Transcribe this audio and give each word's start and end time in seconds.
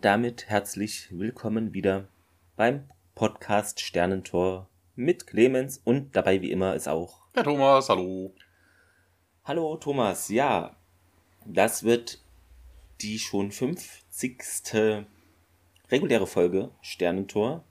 Und 0.00 0.06
damit 0.06 0.48
herzlich 0.48 1.08
willkommen 1.10 1.74
wieder 1.74 2.08
beim 2.56 2.84
Podcast 3.14 3.80
Sternentor 3.80 4.66
mit 4.96 5.26
Clemens 5.26 5.76
und 5.84 6.16
dabei 6.16 6.40
wie 6.40 6.50
immer 6.50 6.74
ist 6.74 6.88
auch 6.88 7.20
Herr 7.34 7.44
Thomas, 7.44 7.90
hallo. 7.90 8.32
Hallo 9.44 9.76
Thomas, 9.76 10.30
ja, 10.30 10.74
das 11.44 11.82
wird 11.82 12.18
die 13.02 13.18
schon 13.18 13.52
50. 13.52 14.42
reguläre 15.90 16.26
Folge 16.26 16.70
Sternentor. 16.80 17.62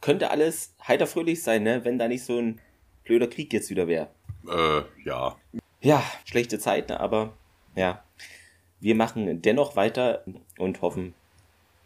Könnte 0.00 0.30
alles 0.30 0.72
heiter 0.86 1.08
fröhlich 1.08 1.42
sein, 1.42 1.64
ne? 1.64 1.84
wenn 1.84 1.98
da 1.98 2.06
nicht 2.06 2.22
so 2.22 2.38
ein 2.38 2.60
blöder 3.02 3.26
Krieg 3.26 3.52
jetzt 3.52 3.70
wieder 3.70 3.88
wäre. 3.88 4.10
Äh, 4.48 4.82
ja. 5.04 5.36
Ja, 5.80 6.04
schlechte 6.26 6.60
Zeiten, 6.60 6.92
aber 6.92 7.36
ja, 7.74 8.04
wir 8.78 8.94
machen 8.94 9.42
dennoch 9.42 9.74
weiter 9.74 10.24
und 10.58 10.80
hoffen 10.80 11.15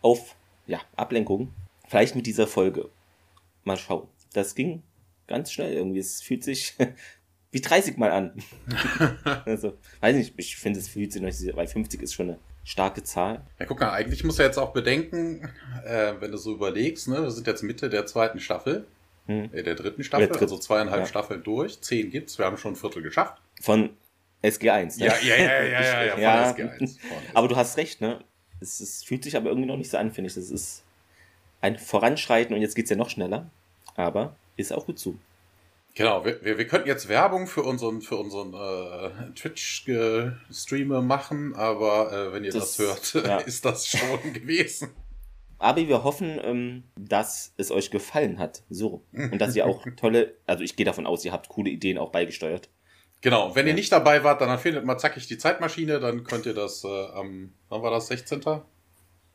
auf 0.02 0.36
ja, 0.66 0.80
Ablenkung. 0.96 1.52
Vielleicht 1.88 2.14
mit 2.14 2.26
dieser 2.26 2.46
Folge. 2.46 2.88
Mal 3.64 3.76
schauen. 3.76 4.08
Das 4.32 4.54
ging 4.54 4.82
ganz 5.26 5.52
schnell 5.52 5.72
irgendwie. 5.72 5.98
Es 5.98 6.22
fühlt 6.22 6.44
sich 6.44 6.74
wie 7.50 7.60
30 7.60 7.96
Mal 7.96 8.10
an. 8.10 8.42
also, 9.44 9.76
weiß 10.00 10.16
nicht, 10.16 10.34
ich 10.36 10.56
finde, 10.56 10.78
es 10.78 10.88
fühlt 10.88 11.12
sich 11.12 11.22
noch, 11.22 11.56
weil 11.56 11.66
50 11.66 12.02
ist 12.02 12.14
schon 12.14 12.30
eine 12.30 12.38
starke 12.64 13.02
Zahl. 13.02 13.42
Ja, 13.58 13.66
guck 13.66 13.80
mal, 13.80 13.92
eigentlich 13.92 14.22
muss 14.24 14.38
er 14.38 14.46
jetzt 14.46 14.58
auch 14.58 14.72
bedenken, 14.72 15.48
äh, 15.84 16.14
wenn 16.20 16.30
du 16.30 16.38
so 16.38 16.52
überlegst, 16.52 17.08
ne, 17.08 17.22
wir 17.22 17.30
sind 17.30 17.46
jetzt 17.46 17.62
Mitte 17.62 17.88
der 17.88 18.06
zweiten 18.06 18.38
Staffel, 18.38 18.86
hm. 19.26 19.50
äh, 19.52 19.62
der 19.62 19.74
dritten 19.74 20.04
Staffel, 20.04 20.28
der 20.28 20.40
also 20.40 20.58
zweieinhalb 20.58 21.00
ja. 21.00 21.06
Staffeln 21.06 21.42
durch, 21.42 21.80
zehn 21.80 22.10
gibt's, 22.10 22.38
wir 22.38 22.46
haben 22.46 22.56
schon 22.56 22.74
ein 22.74 22.76
Viertel 22.76 23.02
geschafft. 23.02 23.40
Von 23.60 23.90
SG1. 24.42 24.98
Ne? 24.98 25.06
Ja, 25.06 25.14
ja, 25.20 25.36
ja, 25.36 25.62
ja, 25.62 25.80
ja, 25.80 26.02
ja, 26.04 26.12
von 26.12 26.22
ja. 26.22 26.52
SG1. 26.52 26.98
Aber 27.34 27.48
du 27.48 27.56
hast 27.56 27.76
recht, 27.76 28.00
ne? 28.00 28.20
Es, 28.60 28.80
es, 28.80 29.02
fühlt 29.04 29.24
sich 29.24 29.36
aber 29.36 29.48
irgendwie 29.48 29.68
noch 29.68 29.76
nicht 29.76 29.90
so 29.90 29.98
an, 29.98 30.12
finde 30.12 30.28
ich. 30.28 30.34
Das 30.34 30.50
ist 30.50 30.82
ein 31.60 31.78
Voranschreiten 31.78 32.54
und 32.54 32.62
jetzt 32.62 32.74
geht's 32.74 32.90
ja 32.90 32.96
noch 32.96 33.10
schneller. 33.10 33.50
Aber 33.96 34.36
ist 34.56 34.72
auch 34.72 34.86
gut 34.86 34.98
zu. 34.98 35.18
Genau, 35.94 36.24
wir, 36.24 36.42
wir, 36.44 36.56
wir 36.56 36.66
könnten 36.66 36.88
jetzt 36.88 37.08
Werbung 37.08 37.46
für 37.46 37.62
unseren, 37.62 38.00
für 38.00 38.16
unseren 38.16 38.54
äh, 38.54 39.32
Twitch-Streamer 39.34 41.02
machen, 41.02 41.54
aber 41.54 42.12
äh, 42.12 42.32
wenn 42.32 42.44
ihr 42.44 42.52
das, 42.52 42.76
das 42.76 43.14
hört, 43.14 43.14
ja. 43.26 43.38
ist 43.38 43.64
das 43.64 43.88
schon 43.88 44.32
gewesen. 44.32 44.90
Aber 45.58 45.86
wir 45.86 46.04
hoffen, 46.04 46.40
ähm, 46.42 46.84
dass 46.96 47.52
es 47.58 47.70
euch 47.70 47.90
gefallen 47.90 48.38
hat. 48.38 48.62
So. 48.70 49.02
Und 49.12 49.38
dass 49.40 49.54
ihr 49.56 49.66
auch 49.66 49.84
tolle, 49.96 50.34
also 50.46 50.64
ich 50.64 50.74
gehe 50.76 50.86
davon 50.86 51.06
aus, 51.06 51.24
ihr 51.24 51.32
habt 51.32 51.48
coole 51.48 51.70
Ideen 51.70 51.98
auch 51.98 52.10
beigesteuert. 52.10 52.70
Genau, 53.22 53.54
wenn 53.54 53.66
ihr 53.66 53.74
nicht 53.74 53.92
dabei 53.92 54.24
wart, 54.24 54.40
dann 54.40 54.58
findet 54.58 54.84
mal 54.84 54.98
zackig 54.98 55.26
die 55.26 55.36
Zeitmaschine, 55.36 56.00
dann 56.00 56.24
könnt 56.24 56.46
ihr 56.46 56.54
das 56.54 56.84
äh, 56.84 56.88
am, 56.88 57.52
wann 57.68 57.82
war 57.82 57.90
das, 57.90 58.06
16.? 58.06 58.42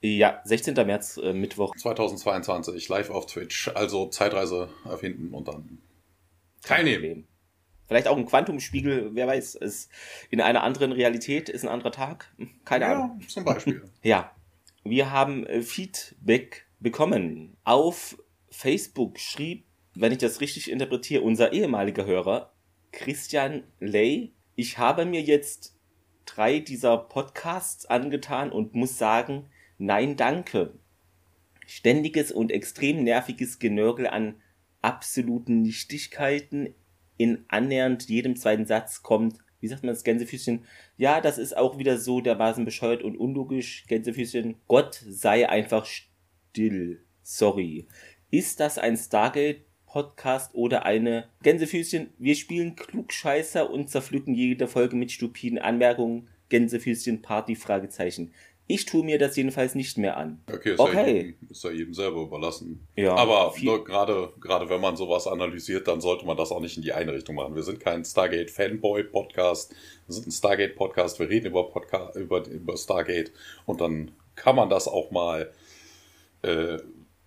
Ja, 0.02 0.42
16. 0.44 0.74
März, 0.74 1.18
äh, 1.18 1.34
Mittwoch. 1.34 1.76
2022, 1.76 2.90
live 2.90 3.10
auf 3.10 3.28
Twitch. 3.28 3.70
Also 3.76 4.08
Zeitreise 4.08 4.70
erfinden 4.86 5.34
und 5.34 5.48
dann 5.48 5.80
teilnehmen. 6.64 7.28
Vielleicht 7.88 8.08
auch 8.08 8.18
ein 8.18 8.26
Quantumspiegel, 8.26 9.12
wer 9.14 9.28
weiß, 9.28 9.56
ist 9.56 9.92
in 10.32 10.42
einer 10.42 10.64
anderen 10.64 10.92
Realität, 10.92 11.50
ist 11.50 11.64
ein 11.64 11.70
anderer 11.70 11.92
Tag. 11.92 12.34
Keine 12.66 12.86
ja, 12.86 12.94
Ahnung. 12.94 13.22
Zum 13.28 13.46
Beispiel. 13.46 13.84
ja. 14.04 14.32
Wir 14.84 15.12
haben 15.12 15.46
äh, 15.46 15.62
Feedback 15.62 16.66
bekommen. 16.80 17.58
Auf 17.64 18.18
Facebook 18.50 19.20
schrieb, 19.20 19.66
wenn 19.94 20.12
ich 20.12 20.18
das 20.18 20.42
richtig 20.42 20.72
interpretiere, 20.72 21.22
unser 21.22 21.54
ehemaliger 21.54 22.06
Hörer 22.06 22.55
Christian 22.96 23.64
Lay. 23.80 24.32
Ich 24.56 24.78
habe 24.78 25.06
mir 25.06 25.22
jetzt 25.22 25.78
drei 26.26 26.60
dieser 26.60 26.98
Podcasts 26.98 27.86
angetan 27.86 28.52
und 28.52 28.74
muss 28.74 28.98
sagen, 28.98 29.50
nein, 29.78 30.16
danke. 30.16 30.74
Ständiges 31.68 32.32
und 32.32 32.52
extrem 32.52 33.04
nerviges 33.04 33.60
Genörgel 33.60 34.08
an 34.08 34.36
absoluten 34.82 35.62
Nichtigkeiten. 35.62 36.74
In 37.18 37.46
annähernd 37.50 38.08
jedem 38.10 38.36
zweiten 38.38 38.66
Satz 38.66 39.04
kommt, 39.04 39.40
wie 39.60 39.68
sagt 39.68 39.84
man 39.84 39.94
das 39.94 40.04
Gänsefüßchen? 40.04 40.64
Ja, 40.96 41.22
das 41.22 41.38
ist 41.38 41.56
auch 41.58 41.78
wieder 41.78 41.98
so 41.98 42.22
dermaßen 42.22 42.66
bescheuert 42.66 43.04
und 43.04 43.18
unlogisch. 43.18 43.86
Gänsefüßchen, 43.88 44.56
Gott 44.68 45.04
sei 45.08 45.50
einfach 45.50 45.86
still. 45.86 47.04
Sorry. 47.24 47.88
Ist 48.32 48.60
das 48.60 48.78
ein 48.78 48.96
Stargate 48.96 49.65
Podcast 49.96 50.54
oder 50.56 50.86
eine 50.86 51.30
Gänsefüßchen. 51.42 52.10
Wir 52.18 52.36
spielen 52.36 52.76
Klugscheißer 52.76 53.70
und 53.70 53.90
zerpflücken 53.90 54.36
jede 54.36 54.68
Folge 54.68 54.98
mit 54.98 55.10
stupiden 55.10 55.58
Anmerkungen. 55.58 56.28
Gänsefüßchen 56.50 57.22
Party 57.22 57.56
Fragezeichen. 57.56 58.34
Ich 58.68 58.84
tue 58.84 59.06
mir 59.06 59.18
das 59.18 59.38
jedenfalls 59.38 59.74
nicht 59.74 59.98
mehr 59.98 60.18
an. 60.18 60.42
Okay, 60.52 60.74
ist, 60.74 60.82
okay. 60.82 60.98
Ja, 60.98 61.08
jedem, 61.08 61.36
ist 61.50 61.64
ja 61.64 61.72
jedem 61.72 61.94
selber 61.94 62.24
überlassen. 62.24 62.86
Ja, 62.98 63.16
Aber 63.16 63.54
gerade, 63.86 64.34
gerade 64.42 64.68
wenn 64.68 64.82
man 64.82 64.98
sowas 64.98 65.28
analysiert, 65.28 65.88
dann 65.88 66.02
sollte 66.02 66.26
man 66.26 66.36
das 66.36 66.52
auch 66.52 66.60
nicht 66.60 66.76
in 66.76 66.84
die 66.84 66.92
eine 66.92 67.14
Richtung 67.14 67.36
machen. 67.36 67.56
Wir 67.56 67.64
sind 67.64 67.80
kein 67.80 68.04
Stargate 68.04 68.52
Fanboy 68.52 69.06
Podcast. 69.06 69.74
Wir 70.08 70.14
sind 70.14 70.28
ein 70.28 70.32
Stargate 70.32 70.76
Podcast. 70.76 71.20
Wir 71.22 71.30
reden 71.30 71.46
über, 71.46 71.70
Podcast, 71.70 72.18
über, 72.18 72.46
über 72.46 72.76
Stargate. 72.76 73.32
Und 73.66 73.80
dann 73.80 74.12
kann 74.36 74.58
man 74.58 74.70
das 74.70 74.90
auch 74.90 75.12
mal 75.12 75.54
äh, 76.42 76.80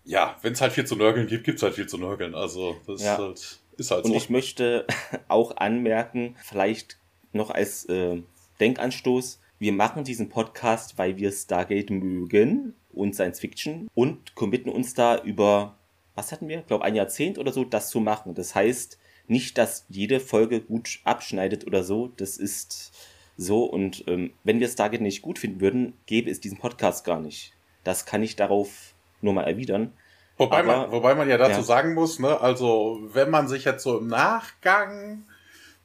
ja, 0.08 0.36
wenn 0.40 0.54
es 0.54 0.60
halt 0.62 0.72
viel 0.72 0.86
zu 0.86 0.96
nörgeln 0.96 1.26
gibt, 1.26 1.44
gibt 1.44 1.58
es 1.58 1.62
halt 1.62 1.74
viel 1.74 1.86
zu 1.86 1.98
nörgeln. 1.98 2.34
Also 2.34 2.78
das 2.86 3.02
ja. 3.02 3.12
ist 3.12 3.20
halt, 3.20 3.60
ist 3.76 3.90
halt 3.90 4.04
Und 4.06 4.12
so. 4.12 4.16
ich 4.16 4.30
möchte 4.30 4.86
auch 5.28 5.58
anmerken, 5.58 6.34
vielleicht 6.42 6.96
noch 7.32 7.50
als 7.50 7.84
äh, 7.84 8.22
Denkanstoß, 8.58 9.38
wir 9.58 9.72
machen 9.72 10.04
diesen 10.04 10.30
Podcast, 10.30 10.96
weil 10.96 11.18
wir 11.18 11.30
Stargate 11.30 11.90
mögen 11.90 12.74
und 12.90 13.14
Science 13.14 13.38
Fiction 13.40 13.90
und 13.94 14.34
committen 14.34 14.70
uns 14.70 14.94
da 14.94 15.20
über, 15.22 15.76
was 16.14 16.32
hatten 16.32 16.48
wir? 16.48 16.60
Ich 16.60 16.66
glaube, 16.66 16.84
ein 16.84 16.94
Jahrzehnt 16.94 17.36
oder 17.36 17.52
so, 17.52 17.64
das 17.64 17.90
zu 17.90 18.00
machen. 18.00 18.34
Das 18.34 18.54
heißt 18.54 18.98
nicht, 19.26 19.58
dass 19.58 19.84
jede 19.90 20.20
Folge 20.20 20.62
gut 20.62 21.00
abschneidet 21.04 21.66
oder 21.66 21.84
so. 21.84 22.08
Das 22.16 22.38
ist 22.38 22.92
so. 23.36 23.64
Und 23.64 24.04
ähm, 24.06 24.32
wenn 24.42 24.58
wir 24.58 24.68
Stargate 24.68 25.02
nicht 25.02 25.20
gut 25.20 25.38
finden 25.38 25.60
würden, 25.60 25.92
gäbe 26.06 26.30
es 26.30 26.40
diesen 26.40 26.56
Podcast 26.56 27.04
gar 27.04 27.20
nicht. 27.20 27.52
Das 27.84 28.06
kann 28.06 28.22
ich 28.22 28.36
darauf 28.36 28.94
nur 29.20 29.34
mal 29.34 29.44
erwidern. 29.44 29.92
Wobei, 30.36 30.58
Aber, 30.58 30.76
man, 30.76 30.92
wobei 30.92 31.14
man 31.14 31.28
ja 31.28 31.36
dazu 31.36 31.58
ja. 31.58 31.62
sagen 31.62 31.94
muss, 31.94 32.18
ne, 32.18 32.40
also 32.40 33.00
wenn 33.12 33.30
man 33.30 33.48
sich 33.48 33.64
jetzt 33.64 33.82
so 33.82 33.98
im 33.98 34.06
Nachgang 34.06 35.24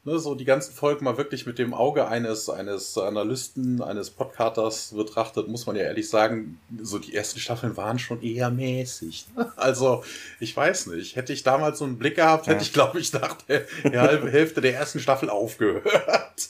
ne, 0.05 0.19
so 0.19 0.35
die 0.35 0.45
ganzen 0.45 0.73
Folgen 0.73 1.05
mal 1.05 1.17
wirklich 1.17 1.45
mit 1.45 1.59
dem 1.59 1.73
Auge 1.73 2.07
eines, 2.07 2.49
eines 2.49 2.97
Analysten, 2.97 3.81
eines 3.81 4.09
Podcasters 4.09 4.93
betrachtet, 4.95 5.47
muss 5.47 5.65
man 5.65 5.75
ja 5.75 5.83
ehrlich 5.83 6.09
sagen, 6.09 6.59
so 6.81 6.99
die 6.99 7.15
ersten 7.15 7.39
Staffeln 7.39 7.77
waren 7.77 7.99
schon 7.99 8.21
eher 8.21 8.49
mäßig. 8.49 9.25
Also, 9.55 10.03
ich 10.39 10.55
weiß 10.55 10.87
nicht. 10.87 11.15
Hätte 11.15 11.31
ich 11.31 11.43
damals 11.43 11.79
so 11.79 11.85
einen 11.85 11.97
Blick 11.97 12.15
gehabt, 12.15 12.47
hätte 12.47 12.63
ich, 12.63 12.73
glaube 12.73 12.99
ich, 12.99 13.13
nach 13.13 13.41
der, 13.43 13.65
der 13.83 14.01
halben 14.01 14.27
Hälfte 14.27 14.61
der 14.61 14.73
ersten 14.75 14.99
Staffel 14.99 15.29
aufgehört. 15.29 16.49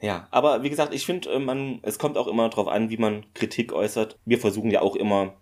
Ja, 0.00 0.28
aber 0.30 0.62
wie 0.62 0.70
gesagt, 0.70 0.94
ich 0.94 1.04
finde, 1.06 1.30
äh, 1.30 1.38
man, 1.38 1.80
es 1.82 1.98
kommt 1.98 2.16
auch 2.16 2.28
immer 2.28 2.48
darauf 2.48 2.68
an, 2.68 2.90
wie 2.90 2.96
man 2.96 3.24
Kritik 3.34 3.72
äußert. 3.72 4.18
Wir 4.24 4.38
versuchen 4.38 4.70
ja 4.70 4.80
auch 4.80 4.94
immer, 4.94 5.34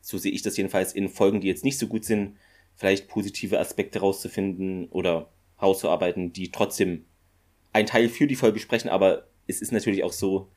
so 0.00 0.18
sehe 0.18 0.32
ich 0.32 0.42
das 0.42 0.56
jedenfalls, 0.56 0.92
in 0.92 1.08
Folgen, 1.08 1.40
die 1.40 1.48
jetzt 1.48 1.64
nicht 1.64 1.78
so 1.78 1.86
gut 1.86 2.04
sind, 2.04 2.36
vielleicht 2.74 3.08
positive 3.08 3.58
Aspekte 3.58 4.00
rauszufinden 4.00 4.88
oder 4.90 5.30
rauszuarbeiten, 5.60 6.32
die 6.32 6.52
trotzdem 6.52 7.06
ein 7.72 7.86
Teil 7.86 8.08
für 8.08 8.26
die 8.26 8.36
Folge 8.36 8.60
sprechen, 8.60 8.88
aber 8.88 9.26
es 9.46 9.62
ist 9.62 9.72
natürlich 9.72 10.04
auch 10.04 10.12
so, 10.12 10.48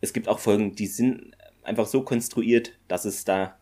es 0.00 0.12
gibt 0.12 0.28
auch 0.28 0.38
Folgen, 0.38 0.74
die 0.74 0.86
sind 0.86 1.32
einfach 1.62 1.86
so 1.86 2.02
konstruiert, 2.02 2.72
dass 2.88 3.04
es 3.04 3.24
da 3.24 3.58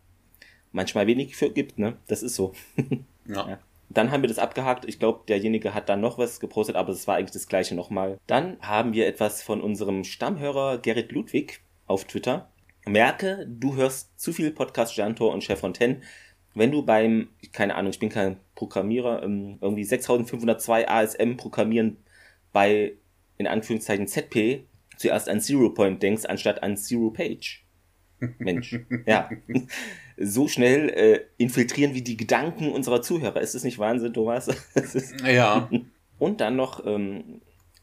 manchmal 0.71 1.07
wenig 1.07 1.35
für 1.35 1.49
gibt, 1.49 1.79
ne? 1.79 1.97
Das 2.07 2.21
ist 2.21 2.35
so. 2.35 2.53
ja. 3.27 3.49
ja. 3.49 3.59
Dann 3.95 4.11
haben 4.11 4.21
wir 4.21 4.27
das 4.27 4.39
abgehakt. 4.39 4.85
Ich 4.85 4.99
glaube, 4.99 5.23
derjenige 5.27 5.73
hat 5.73 5.87
dann 5.87 6.01
noch 6.01 6.17
was 6.17 6.41
gepostet, 6.41 6.75
aber 6.75 6.91
es 6.91 7.07
war 7.07 7.15
eigentlich 7.15 7.31
das 7.31 7.47
gleiche 7.47 7.75
nochmal. 7.75 8.19
Dann 8.27 8.57
haben 8.59 8.93
wir 8.93 9.07
etwas 9.07 9.41
von 9.41 9.61
unserem 9.61 10.03
Stammhörer 10.03 10.77
Gerrit 10.79 11.13
Ludwig 11.13 11.61
auf 11.87 12.03
Twitter. 12.03 12.51
Merke, 12.85 13.47
du 13.49 13.75
hörst 13.75 14.19
zu 14.19 14.33
viel 14.33 14.51
Podcast 14.51 14.93
Sterntor 14.93 15.33
und 15.33 15.45
Chef 15.45 15.61
Fontaine. 15.61 16.01
Wenn 16.53 16.71
du 16.71 16.83
beim, 16.83 17.29
keine 17.53 17.75
Ahnung, 17.75 17.91
ich 17.91 17.99
bin 17.99 18.09
kein 18.09 18.37
Programmierer, 18.55 19.23
ähm, 19.23 19.59
irgendwie 19.61 19.85
6502 19.85 20.89
ASM 20.89 21.37
programmieren 21.37 21.97
bei, 22.51 22.97
in 23.37 23.47
Anführungszeichen 23.47 24.07
ZP, 24.07 24.65
zuerst 24.97 25.29
an 25.29 25.39
Zero 25.39 25.69
Point 25.69 26.03
denkst, 26.03 26.25
anstatt 26.25 26.63
an 26.63 26.75
Zero 26.75 27.11
Page. 27.11 27.65
Mensch, 28.39 28.77
ja. 29.05 29.29
So 30.17 30.47
schnell 30.47 30.89
äh, 30.89 31.21
infiltrieren 31.37 31.93
wie 31.93 32.01
die 32.01 32.17
Gedanken 32.17 32.71
unserer 32.71 33.01
Zuhörer. 33.01 33.41
Ist 33.41 33.55
das 33.55 33.63
nicht 33.63 33.79
Wahnsinn, 33.79 34.13
Thomas? 34.13 34.49
ja. 35.25 35.69
Und 36.19 36.39
dann 36.39 36.55
noch 36.55 36.85
ähm, 36.85 37.41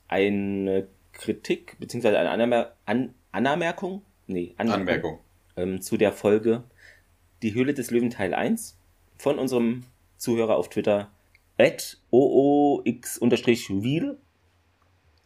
eine 0.08 0.88
Kritik, 1.12 1.76
beziehungsweise 1.79 2.19
eine 2.19 2.31
Anmerk 2.31 2.75
An 2.87 3.14
Anmerkung? 3.32 4.02
Nee, 4.26 4.55
Anmerkung. 4.56 4.81
Anmerkung. 4.81 5.19
Ähm, 5.56 5.82
zu 5.82 5.96
der 5.96 6.12
Folge 6.12 6.64
Die 7.43 7.55
Höhle 7.55 7.75
des 7.75 7.90
Löwen 7.90 8.11
Teil 8.11 8.34
1 8.34 8.79
von 9.19 9.38
unserem 9.38 9.84
Zuhörer 10.17 10.56
auf 10.56 10.70
Twitter 10.70 11.11
at 11.58 11.99
oox-wheel. 12.11 14.19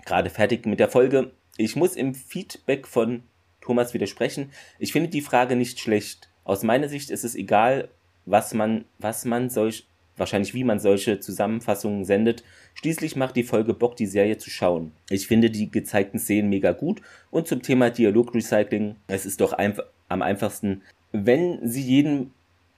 Gerade 0.05 0.31
fertig 0.31 0.67
mit 0.67 0.81
der 0.81 0.89
Folge. 0.89 1.31
Ich 1.57 1.77
muss 1.77 1.95
im 1.97 2.15
Feedback 2.15 2.87
von 2.87 3.23
Thomas 3.61 3.95
widersprechen. 3.95 4.51
Ich 4.79 4.93
finde 4.93 5.09
die 5.09 5.23
Frage 5.23 5.57
nicht 5.57 5.81
schlecht. 5.81 6.29
Aus 6.47 6.63
meiner 6.63 6.89
Sicht 6.89 7.11
ist 7.11 7.25
es 7.25 7.35
egal, 7.35 7.89
was 8.25 8.55
man, 8.55 8.85
was 9.01 9.25
man 9.25 9.51
solch, 9.51 9.85
wahrscheinlich 10.17 10.55
wie 10.55 10.63
man 10.63 10.79
solche 10.79 11.19
Zusammenfassungen 11.19 12.05
sendet. 12.05 12.45
Schließlich 12.75 13.17
macht 13.17 13.35
die 13.35 13.43
Folge 13.43 13.75
Bock, 13.75 13.97
die 13.97 14.07
Serie 14.07 14.39
zu 14.39 14.49
schauen. 14.49 14.93
Ich 15.11 15.27
finde 15.27 15.51
die 15.51 15.69
gezeigten 15.69 16.21
Szenen 16.21 16.49
mega 16.49 16.71
gut 16.71 17.03
und 17.33 17.49
zum 17.49 17.63
Thema 17.63 17.91
Dialogrecycling, 17.91 18.95
es 19.09 19.27
ist 19.27 19.41
doch 19.41 19.55
einf 19.55 19.81
am 20.09 20.23
einfachsten, 20.23 20.83
wenn 21.11 21.59
sie 21.69 21.83
jeden 21.83 22.31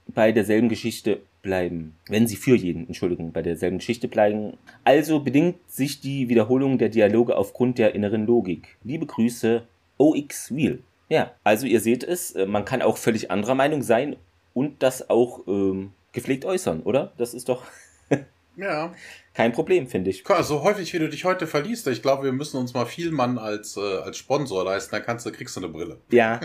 bei 0.07 0.31
derselben 0.31 0.69
Geschichte 0.69 1.21
bleiben. 1.43 1.95
Wenn 2.07 2.25
sie 2.25 2.37
für 2.37 2.55
jeden, 2.55 2.87
Entschuldigung, 2.87 3.31
bei 3.31 3.43
derselben 3.43 3.77
Geschichte 3.77 4.07
bleiben. 4.07 4.57
Also 4.83 5.19
bedingt 5.19 5.57
sich 5.67 6.01
die 6.01 6.27
Wiederholung 6.27 6.79
der 6.79 6.89
Dialoge 6.89 7.37
aufgrund 7.37 7.77
der 7.77 7.93
inneren 7.93 8.25
Logik. 8.25 8.77
Liebe 8.83 9.05
Grüße, 9.05 9.61
OX 9.99 10.55
Wheel. 10.55 10.79
Ja, 11.09 11.31
also 11.43 11.65
ihr 11.65 11.81
seht 11.81 12.03
es, 12.03 12.31
äh, 12.31 12.45
man 12.45 12.65
kann 12.65 12.81
auch 12.83 12.97
völlig 12.97 13.31
anderer 13.31 13.55
Meinung 13.55 13.81
sein 13.81 14.15
und 14.53 14.83
das 14.83 15.09
auch 15.09 15.47
ähm, 15.47 15.91
gepflegt 16.11 16.45
äußern, 16.45 16.83
oder? 16.83 17.13
Das 17.17 17.33
ist 17.33 17.49
doch 17.49 17.63
ja. 18.55 18.93
kein 19.33 19.51
Problem, 19.51 19.87
finde 19.87 20.11
ich. 20.11 20.23
So 20.41 20.63
häufig, 20.63 20.93
wie 20.93 20.99
du 20.99 21.09
dich 21.09 21.25
heute 21.25 21.47
verliest, 21.47 21.87
ich 21.87 22.03
glaube, 22.03 22.25
wir 22.25 22.31
müssen 22.31 22.57
uns 22.57 22.75
mal 22.75 22.85
Vielmann 22.85 23.39
als, 23.39 23.75
äh, 23.75 23.79
als 23.79 24.17
Sponsor 24.17 24.63
leisten, 24.63 24.91
dann 24.91 25.03
kannst 25.03 25.25
du, 25.25 25.31
kriegst 25.31 25.55
du 25.55 25.61
eine 25.61 25.69
Brille. 25.69 25.97
Ja. 26.11 26.39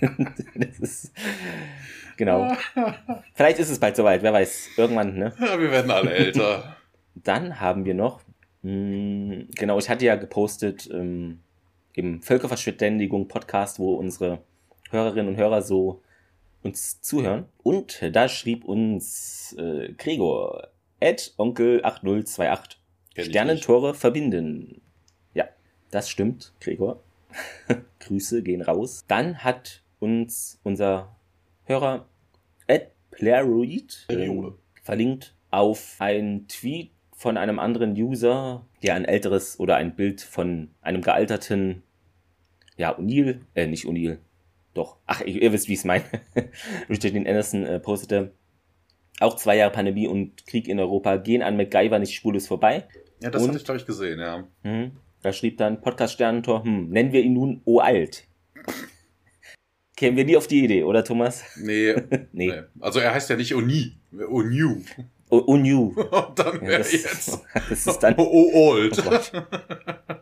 das 0.54 0.78
ist, 0.80 1.12
genau. 2.18 2.54
Vielleicht 3.34 3.58
ist 3.58 3.70
es 3.70 3.78
bald 3.78 3.96
soweit, 3.96 4.22
wer 4.22 4.34
weiß. 4.34 4.68
Irgendwann, 4.76 5.14
ne? 5.14 5.32
Ja, 5.40 5.58
wir 5.58 5.70
werden 5.70 5.90
alle 5.90 6.12
älter. 6.12 6.76
Dann 7.14 7.58
haben 7.58 7.86
wir 7.86 7.94
noch, 7.94 8.20
mh, 8.62 8.70
hm, 8.70 9.48
genau, 9.54 9.78
ich 9.78 9.88
hatte 9.88 10.04
ja 10.04 10.16
gepostet, 10.16 10.90
ähm, 10.92 11.40
im 11.98 12.22
Völkerverständigung 12.22 13.26
Podcast, 13.26 13.80
wo 13.80 13.94
unsere 13.94 14.38
Hörerinnen 14.90 15.28
und 15.28 15.36
Hörer 15.36 15.62
so 15.62 16.00
uns 16.62 17.00
zuhören. 17.00 17.46
Und 17.64 18.00
da 18.12 18.28
schrieb 18.28 18.64
uns 18.64 19.56
äh, 19.58 19.92
Gregor, 19.94 20.68
at 21.00 21.34
Onkel8028. 21.38 22.76
Sternentore 23.18 23.94
verbinden. 23.94 24.80
Ja, 25.34 25.48
das 25.90 26.08
stimmt, 26.08 26.52
Gregor. 26.60 27.02
Grüße 27.98 28.44
gehen 28.44 28.62
raus. 28.62 29.04
Dann 29.08 29.42
hat 29.42 29.82
uns 29.98 30.60
unser 30.62 31.16
Hörer 31.64 32.06
at 32.68 32.92
Plaroid 33.10 34.06
äh, 34.08 34.30
verlinkt 34.84 35.34
auf 35.50 35.96
ein 35.98 36.46
Tweet 36.46 36.92
von 37.18 37.36
einem 37.36 37.58
anderen 37.58 37.94
User, 37.94 38.64
der 38.84 38.94
ein 38.94 39.04
älteres 39.04 39.58
oder 39.58 39.74
ein 39.74 39.96
Bild 39.96 40.20
von 40.20 40.70
einem 40.80 41.02
gealterten 41.02 41.82
ja, 42.78 42.98
O'Neill, 42.98 43.40
äh, 43.54 43.66
nicht 43.66 43.84
O'Neill, 43.84 44.18
doch, 44.74 44.96
ach, 45.06 45.22
ihr 45.22 45.52
wisst, 45.52 45.68
wie 45.68 45.72
ich 45.72 45.80
es 45.80 45.84
meine. 45.84 46.04
Richard 46.88 47.14
Dean 47.14 47.26
Anderson 47.26 47.66
äh, 47.66 47.80
postete, 47.80 48.32
auch 49.20 49.36
zwei 49.36 49.56
Jahre 49.56 49.72
Pandemie 49.72 50.06
und 50.06 50.46
Krieg 50.46 50.68
in 50.68 50.78
Europa 50.78 51.16
gehen 51.16 51.42
an 51.42 51.56
MacGyver 51.56 51.98
nicht 51.98 52.14
spurlos 52.14 52.46
vorbei. 52.46 52.86
Ja, 53.20 53.30
das 53.30 53.42
und, 53.42 53.48
hatte 53.48 53.58
ich, 53.58 53.64
glaube 53.64 53.78
ich, 53.78 53.86
gesehen, 53.86 54.20
ja. 54.20 54.46
Mh, 54.62 54.92
da 55.22 55.32
schrieb 55.32 55.58
dann 55.58 55.80
Podcast 55.80 56.14
Sternentor, 56.14 56.62
hm, 56.62 56.90
nennen 56.90 57.12
wir 57.12 57.22
ihn 57.22 57.34
nun 57.34 57.60
O 57.64 57.80
alt. 57.80 58.28
Kämen 59.96 60.16
wir 60.16 60.24
nie 60.24 60.36
auf 60.36 60.46
die 60.46 60.64
Idee, 60.64 60.84
oder 60.84 61.02
Thomas? 61.02 61.42
Nee. 61.56 61.94
nee. 62.32 62.52
nee. 62.52 62.62
Also 62.78 63.00
er 63.00 63.12
heißt 63.12 63.28
ja 63.30 63.36
nicht 63.36 63.52
Oni, 63.56 63.96
Oniu. 64.12 64.82
Oniu. 65.28 65.88
Und 65.88 66.38
dann 66.38 66.60
wäre 66.60 66.70
ja, 66.70 66.78
jetzt. 66.78 67.44
Das 67.68 67.86
ist 67.86 67.98
dann. 67.98 68.14
O 68.16 68.50
old. 68.54 68.96
Oh 69.04 70.14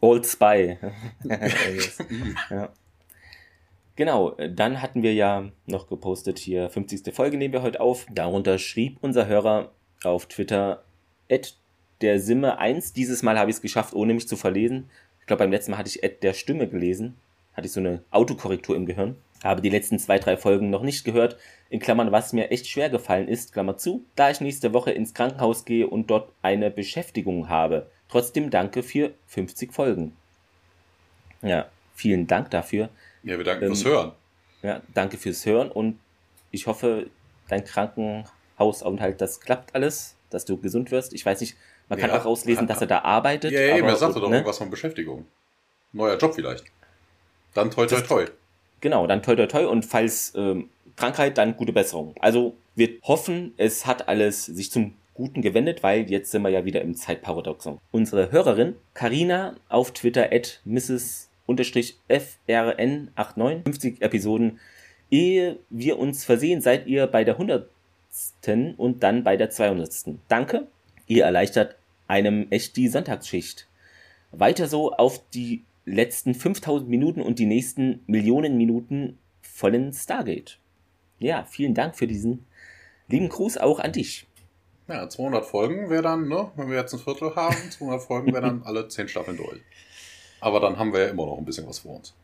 Old 0.00 0.26
Spy. 0.26 0.78
ja. 2.50 2.70
Genau, 3.96 4.30
dann 4.30 4.80
hatten 4.80 5.02
wir 5.02 5.12
ja 5.12 5.50
noch 5.66 5.88
gepostet 5.88 6.38
hier 6.38 6.70
50. 6.70 7.14
Folge 7.14 7.36
nehmen 7.36 7.52
wir 7.52 7.62
heute 7.62 7.80
auf. 7.80 8.06
Darunter 8.10 8.58
schrieb 8.58 8.96
unser 9.02 9.26
Hörer 9.26 9.72
auf 10.04 10.26
Twitter 10.26 10.84
Ed 11.28 11.56
der 12.00 12.18
Simme 12.18 12.58
1. 12.58 12.94
Dieses 12.94 13.22
Mal 13.22 13.38
habe 13.38 13.50
ich 13.50 13.56
es 13.56 13.62
geschafft, 13.62 13.94
ohne 13.94 14.14
mich 14.14 14.26
zu 14.26 14.36
verlesen. 14.36 14.88
Ich 15.20 15.26
glaube, 15.26 15.44
beim 15.44 15.50
letzten 15.50 15.72
Mal 15.72 15.78
hatte 15.78 15.90
ich 15.90 16.02
Ed 16.02 16.22
der 16.22 16.32
Stimme 16.32 16.66
gelesen. 16.66 17.16
Hatte 17.52 17.66
ich 17.66 17.72
so 17.72 17.80
eine 17.80 18.02
Autokorrektur 18.10 18.74
im 18.74 18.86
Gehirn. 18.86 19.16
Habe 19.44 19.60
die 19.60 19.68
letzten 19.68 19.98
zwei, 19.98 20.18
drei 20.18 20.36
Folgen 20.36 20.70
noch 20.70 20.82
nicht 20.82 21.04
gehört. 21.04 21.36
In 21.68 21.80
Klammern, 21.80 22.12
was 22.12 22.32
mir 22.32 22.50
echt 22.50 22.66
schwer 22.66 22.90
gefallen 22.90 23.28
ist, 23.28 23.52
Klammer 23.52 23.76
zu, 23.76 24.04
da 24.14 24.30
ich 24.30 24.40
nächste 24.40 24.72
Woche 24.72 24.92
ins 24.92 25.14
Krankenhaus 25.14 25.64
gehe 25.64 25.86
und 25.86 26.10
dort 26.10 26.32
eine 26.42 26.70
Beschäftigung 26.70 27.48
habe. 27.48 27.90
Trotzdem 28.10 28.50
danke 28.50 28.82
für 28.82 29.12
50 29.28 29.72
Folgen. 29.72 30.16
Ja, 31.42 31.68
vielen 31.94 32.26
Dank 32.26 32.50
dafür. 32.50 32.88
Ja, 33.22 33.38
wir 33.38 33.44
danken 33.44 33.64
ähm, 33.64 33.74
fürs 33.74 33.84
Hören. 33.84 34.12
Ja, 34.62 34.82
danke 34.92 35.16
fürs 35.16 35.46
Hören 35.46 35.70
und 35.70 35.98
ich 36.50 36.66
hoffe, 36.66 37.06
dein 37.48 37.64
Krankenhausaufenthalt, 37.64 39.20
das 39.20 39.40
klappt 39.40 39.74
alles, 39.74 40.16
dass 40.30 40.44
du 40.44 40.56
gesund 40.56 40.90
wirst. 40.90 41.12
Ich 41.14 41.24
weiß 41.24 41.40
nicht, 41.40 41.56
man 41.88 41.98
kann 41.98 42.10
ja, 42.10 42.20
auch 42.20 42.24
rauslesen, 42.24 42.66
dass 42.66 42.80
er 42.80 42.86
da 42.86 43.00
arbeitet. 43.00 43.52
Ja, 43.52 43.60
ja, 43.60 43.74
aber, 43.76 43.88
er 43.88 43.96
sagte 43.96 44.20
doch 44.20 44.28
ne? 44.28 44.36
irgendwas 44.36 44.58
von 44.58 44.70
Beschäftigung. 44.70 45.26
Neuer 45.92 46.18
Job 46.18 46.34
vielleicht. 46.34 46.64
Dann 47.54 47.70
toi 47.70 47.86
toi 47.86 48.00
toi. 48.00 48.26
Genau, 48.80 49.06
dann 49.06 49.22
toi 49.22 49.34
toi 49.34 49.46
toi 49.46 49.66
und 49.66 49.84
falls 49.84 50.32
ähm, 50.36 50.70
Krankheit, 50.96 51.38
dann 51.38 51.56
gute 51.56 51.72
Besserung. 51.72 52.14
Also 52.20 52.56
wir 52.74 52.90
hoffen, 53.02 53.54
es 53.56 53.86
hat 53.86 54.08
alles 54.08 54.46
sich 54.46 54.70
zum 54.70 54.94
Guten 55.20 55.42
gewendet, 55.42 55.82
weil 55.82 56.10
jetzt 56.10 56.30
sind 56.30 56.40
wir 56.40 56.48
ja 56.48 56.64
wieder 56.64 56.80
im 56.80 56.94
Zeitparadoxon. 56.94 57.78
Unsere 57.90 58.32
Hörerin 58.32 58.76
Karina 58.94 59.54
auf 59.68 59.90
Twitter 59.90 60.32
at 60.32 60.62
Mrs 60.64 61.28
FRN89, 61.46 63.64
50 63.64 64.00
Episoden. 64.00 64.58
Ehe 65.10 65.58
wir 65.68 65.98
uns 65.98 66.24
versehen, 66.24 66.62
seid 66.62 66.86
ihr 66.86 67.06
bei 67.06 67.24
der 67.24 67.34
100. 67.34 67.68
und 68.78 69.02
dann 69.02 69.22
bei 69.22 69.36
der 69.36 69.50
200. 69.50 69.90
Danke, 70.28 70.68
ihr 71.06 71.24
erleichtert 71.24 71.76
einem 72.08 72.46
echt 72.48 72.78
die 72.78 72.88
Sonntagsschicht. 72.88 73.68
Weiter 74.32 74.68
so 74.68 74.92
auf 74.92 75.22
die 75.34 75.64
letzten 75.84 76.32
5000 76.32 76.88
Minuten 76.88 77.20
und 77.20 77.38
die 77.38 77.44
nächsten 77.44 78.00
Millionen 78.06 78.56
Minuten 78.56 79.18
vollen 79.42 79.92
Stargate. 79.92 80.56
Ja, 81.18 81.44
vielen 81.44 81.74
Dank 81.74 81.94
für 81.94 82.06
diesen 82.06 82.46
lieben 83.10 83.28
Gruß 83.28 83.58
auch 83.58 83.80
an 83.80 83.92
dich. 83.92 84.26
Ja, 84.90 85.08
200 85.08 85.46
Folgen 85.46 85.88
wäre 85.88 86.02
dann, 86.02 86.28
ne, 86.28 86.50
wenn 86.56 86.68
wir 86.68 86.76
jetzt 86.76 86.92
ein 86.92 86.98
Viertel 87.00 87.34
haben, 87.36 87.56
200 87.70 88.02
Folgen 88.02 88.32
wäre 88.32 88.42
dann 88.42 88.62
alle 88.64 88.88
10 88.88 89.08
Staffeln 89.08 89.36
durch. 89.36 89.60
Aber 90.40 90.60
dann 90.60 90.78
haben 90.78 90.92
wir 90.92 91.00
ja 91.00 91.06
immer 91.08 91.26
noch 91.26 91.38
ein 91.38 91.44
bisschen 91.44 91.66
was 91.66 91.80
vor 91.80 91.96
uns. 91.96 92.14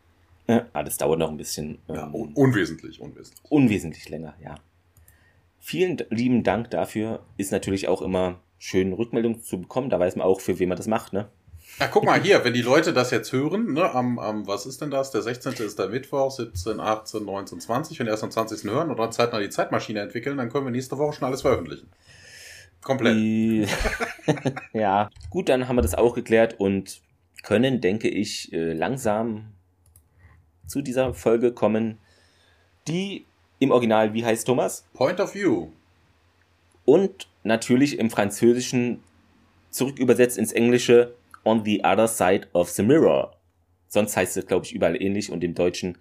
Ja, 0.47 0.65
ah, 0.73 0.83
das 0.83 0.97
dauert 0.97 1.19
noch 1.19 1.29
ein 1.29 1.37
bisschen. 1.37 1.79
Ähm, 1.89 1.95
ja, 1.95 2.09
un 2.11 2.33
unwesentlich, 2.33 2.99
unwesentlich. 3.01 3.51
Unwesentlich 3.51 4.09
länger, 4.09 4.33
ja. 4.43 4.55
Vielen 5.59 5.97
lieben 6.09 6.43
Dank 6.43 6.71
dafür. 6.71 7.23
Ist 7.35 7.51
natürlich 7.51 7.87
auch 7.87 8.01
immer 8.01 8.39
schön, 8.57 8.93
Rückmeldungen 8.93 9.43
zu 9.43 9.59
bekommen. 9.59 9.89
Da 9.89 9.99
weiß 9.99 10.15
man 10.15 10.25
auch, 10.25 10.39
für 10.39 10.59
wen 10.59 10.69
man 10.69 10.77
das 10.77 10.87
macht, 10.87 11.13
ne? 11.13 11.27
Ja, 11.79 11.87
guck 11.87 12.05
mal 12.05 12.21
hier, 12.21 12.41
wenn 12.45 12.53
die 12.53 12.61
Leute 12.61 12.93
das 12.93 13.11
jetzt 13.11 13.31
hören, 13.33 13.73
ne, 13.73 13.93
am, 13.93 14.17
am, 14.19 14.47
was 14.47 14.65
ist 14.65 14.81
denn 14.81 14.89
das? 14.89 15.11
Der 15.11 15.21
16. 15.21 15.53
ist 15.53 15.77
der 15.77 15.89
Mittwoch, 15.89 16.31
17, 16.31 16.79
18, 16.79 17.25
19, 17.25 17.59
20. 17.59 17.99
Wenn 17.99 18.05
die 18.05 18.11
erst 18.11 18.23
am 18.23 18.31
20. 18.31 18.63
hören 18.71 18.89
und 18.89 18.97
dann 18.97 19.11
zeitnah 19.11 19.39
die 19.39 19.49
Zeitmaschine 19.49 19.99
entwickeln, 19.99 20.37
dann 20.37 20.49
können 20.49 20.65
wir 20.65 20.71
nächste 20.71 20.97
Woche 20.97 21.13
schon 21.13 21.27
alles 21.27 21.41
veröffentlichen. 21.41 21.89
Komplett. 22.87 23.67
ja, 24.73 25.09
gut, 25.29 25.49
dann 25.49 25.67
haben 25.67 25.75
wir 25.75 25.81
das 25.81 25.93
auch 25.93 26.15
geklärt 26.15 26.57
und 26.57 27.01
können, 27.43 27.81
denke 27.81 28.07
ich, 28.07 28.53
äh, 28.53 28.71
langsam 28.71 29.51
zu 30.67 30.81
dieser 30.81 31.13
Folge 31.13 31.51
kommen, 31.51 31.97
die 32.87 33.25
im 33.59 33.71
Original, 33.71 34.13
wie 34.13 34.23
heißt 34.23 34.47
Thomas? 34.47 34.85
Point 34.93 35.19
of 35.19 35.35
View. 35.35 35.67
Und 36.85 37.27
natürlich 37.43 37.99
im 37.99 38.09
Französischen 38.09 39.03
zurückübersetzt 39.69 40.37
ins 40.37 40.53
Englische 40.53 41.13
On 41.43 41.65
the 41.65 41.81
Other 41.83 42.07
Side 42.07 42.47
of 42.53 42.69
the 42.69 42.83
Mirror. 42.83 43.35
Sonst 43.89 44.15
heißt 44.15 44.37
es, 44.37 44.45
glaube 44.45 44.65
ich, 44.65 44.73
überall 44.73 45.01
ähnlich 45.01 45.29
und 45.29 45.43
im 45.43 45.55
Deutschen 45.55 45.97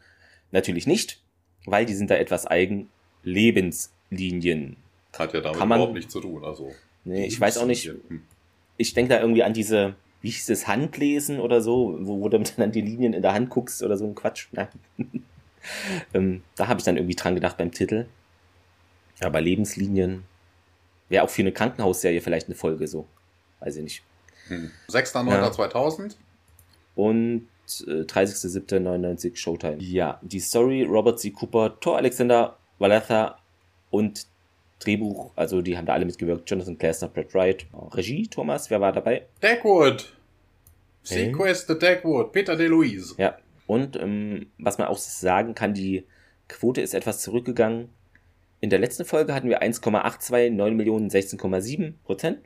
natürlich 0.53 0.87
nicht, 0.87 1.21
weil 1.65 1.85
die 1.85 1.95
sind 1.95 2.11
da 2.11 2.15
etwas 2.15 2.47
eigen. 2.47 2.91
Lebenslinien. 3.25 4.77
Hat 5.19 5.33
ja 5.35 5.41
damit 5.41 5.59
man, 5.59 5.79
überhaupt 5.79 5.95
nichts 5.95 6.13
zu 6.13 6.21
tun. 6.21 6.45
Also, 6.45 6.73
nee, 7.05 7.27
ich 7.27 7.41
weiß 7.41 7.59
auch 7.59 7.67
nicht. 7.67 7.87
Hm. 7.87 8.23
Ich 8.77 8.95
denke 8.95 9.15
da 9.15 9.21
irgendwie 9.21 9.43
an 9.43 9.55
diese 9.55 9.95
wie 10.27 10.31
hieß 10.31 10.49
es, 10.51 10.67
Handlesen 10.67 11.39
oder 11.39 11.61
so, 11.61 11.97
wo, 12.01 12.21
wo 12.21 12.29
du 12.29 12.39
dann 12.57 12.73
die 12.73 12.81
Linien 12.81 13.13
in 13.13 13.23
der 13.23 13.33
Hand 13.33 13.49
guckst 13.49 13.83
oder 13.83 13.97
so 13.97 14.05
ein 14.05 14.17
Quatsch. 14.17 14.49
ähm, 16.15 16.43
da 16.57 16.67
habe 16.67 16.81
ich 16.81 16.85
dann 16.85 16.97
irgendwie 16.97 17.15
dran 17.15 17.37
gedacht 17.37 17.57
beim 17.57 17.71
Titel. 17.71 18.07
Aber 19.21 19.41
Lebenslinien 19.41 20.25
wäre 21.09 21.25
auch 21.25 21.31
für 21.31 21.43
eine 21.43 21.53
Krankenhausserie 21.53 22.21
vielleicht 22.21 22.49
eine 22.49 22.57
Folge 22.57 22.89
so. 22.89 23.07
Weiß 23.61 23.77
ich 23.77 23.83
nicht. 23.85 24.03
Hm. 24.49 24.73
6.9.2000. 24.89 26.09
Ja. 26.09 26.15
Und 26.97 27.49
äh, 27.87 28.03
30.07.99 28.03 29.37
Showtime. 29.37 29.81
Ja, 29.81 30.19
die 30.23 30.41
Story 30.41 30.83
Robert 30.83 31.21
C. 31.21 31.31
Cooper, 31.31 31.79
Thor 31.79 31.99
Alexander 31.99 32.57
Valetha 32.81 33.39
und 33.91 34.27
Drehbuch, 34.79 35.33
also 35.37 35.63
die 35.63 35.77
haben 35.77 35.87
da 35.87 35.95
alle 35.95 36.05
mitgewirkt. 36.05 36.49
Jonathan 36.51 36.79
Claster, 36.79 37.09
Brad 37.09 37.35
Wright. 37.35 37.67
Regie, 37.93 38.27
Thomas, 38.29 38.71
wer 38.71 38.81
war 38.81 38.93
dabei? 38.93 39.27
Deckwood. 39.43 40.13
Sequest 41.03 41.69
the 41.69 41.79
Deckwood, 41.79 42.33
Peter 42.33 42.57
DeLuise. 42.57 43.15
Ja. 43.17 43.39
Und 43.67 43.97
ähm, 43.97 44.47
was 44.59 44.79
man 44.79 44.89
auch 44.89 44.99
sagen 44.99 45.55
kann, 45.55 45.73
die 45.75 46.05
Quote 46.49 46.81
ist 46.81 46.95
etwas 46.95 47.21
zurückgegangen. 47.21 47.89
In 48.61 48.71
der 48.71 48.79
letzten 48.79 49.05
Folge 49.05 49.35
hatten 49.35 49.49
wir 49.49 49.63
1,82, 49.63 50.51
9 50.51 50.77
Millionen, 50.77 51.11
16,7 51.11 51.95
Prozent. 52.05 52.41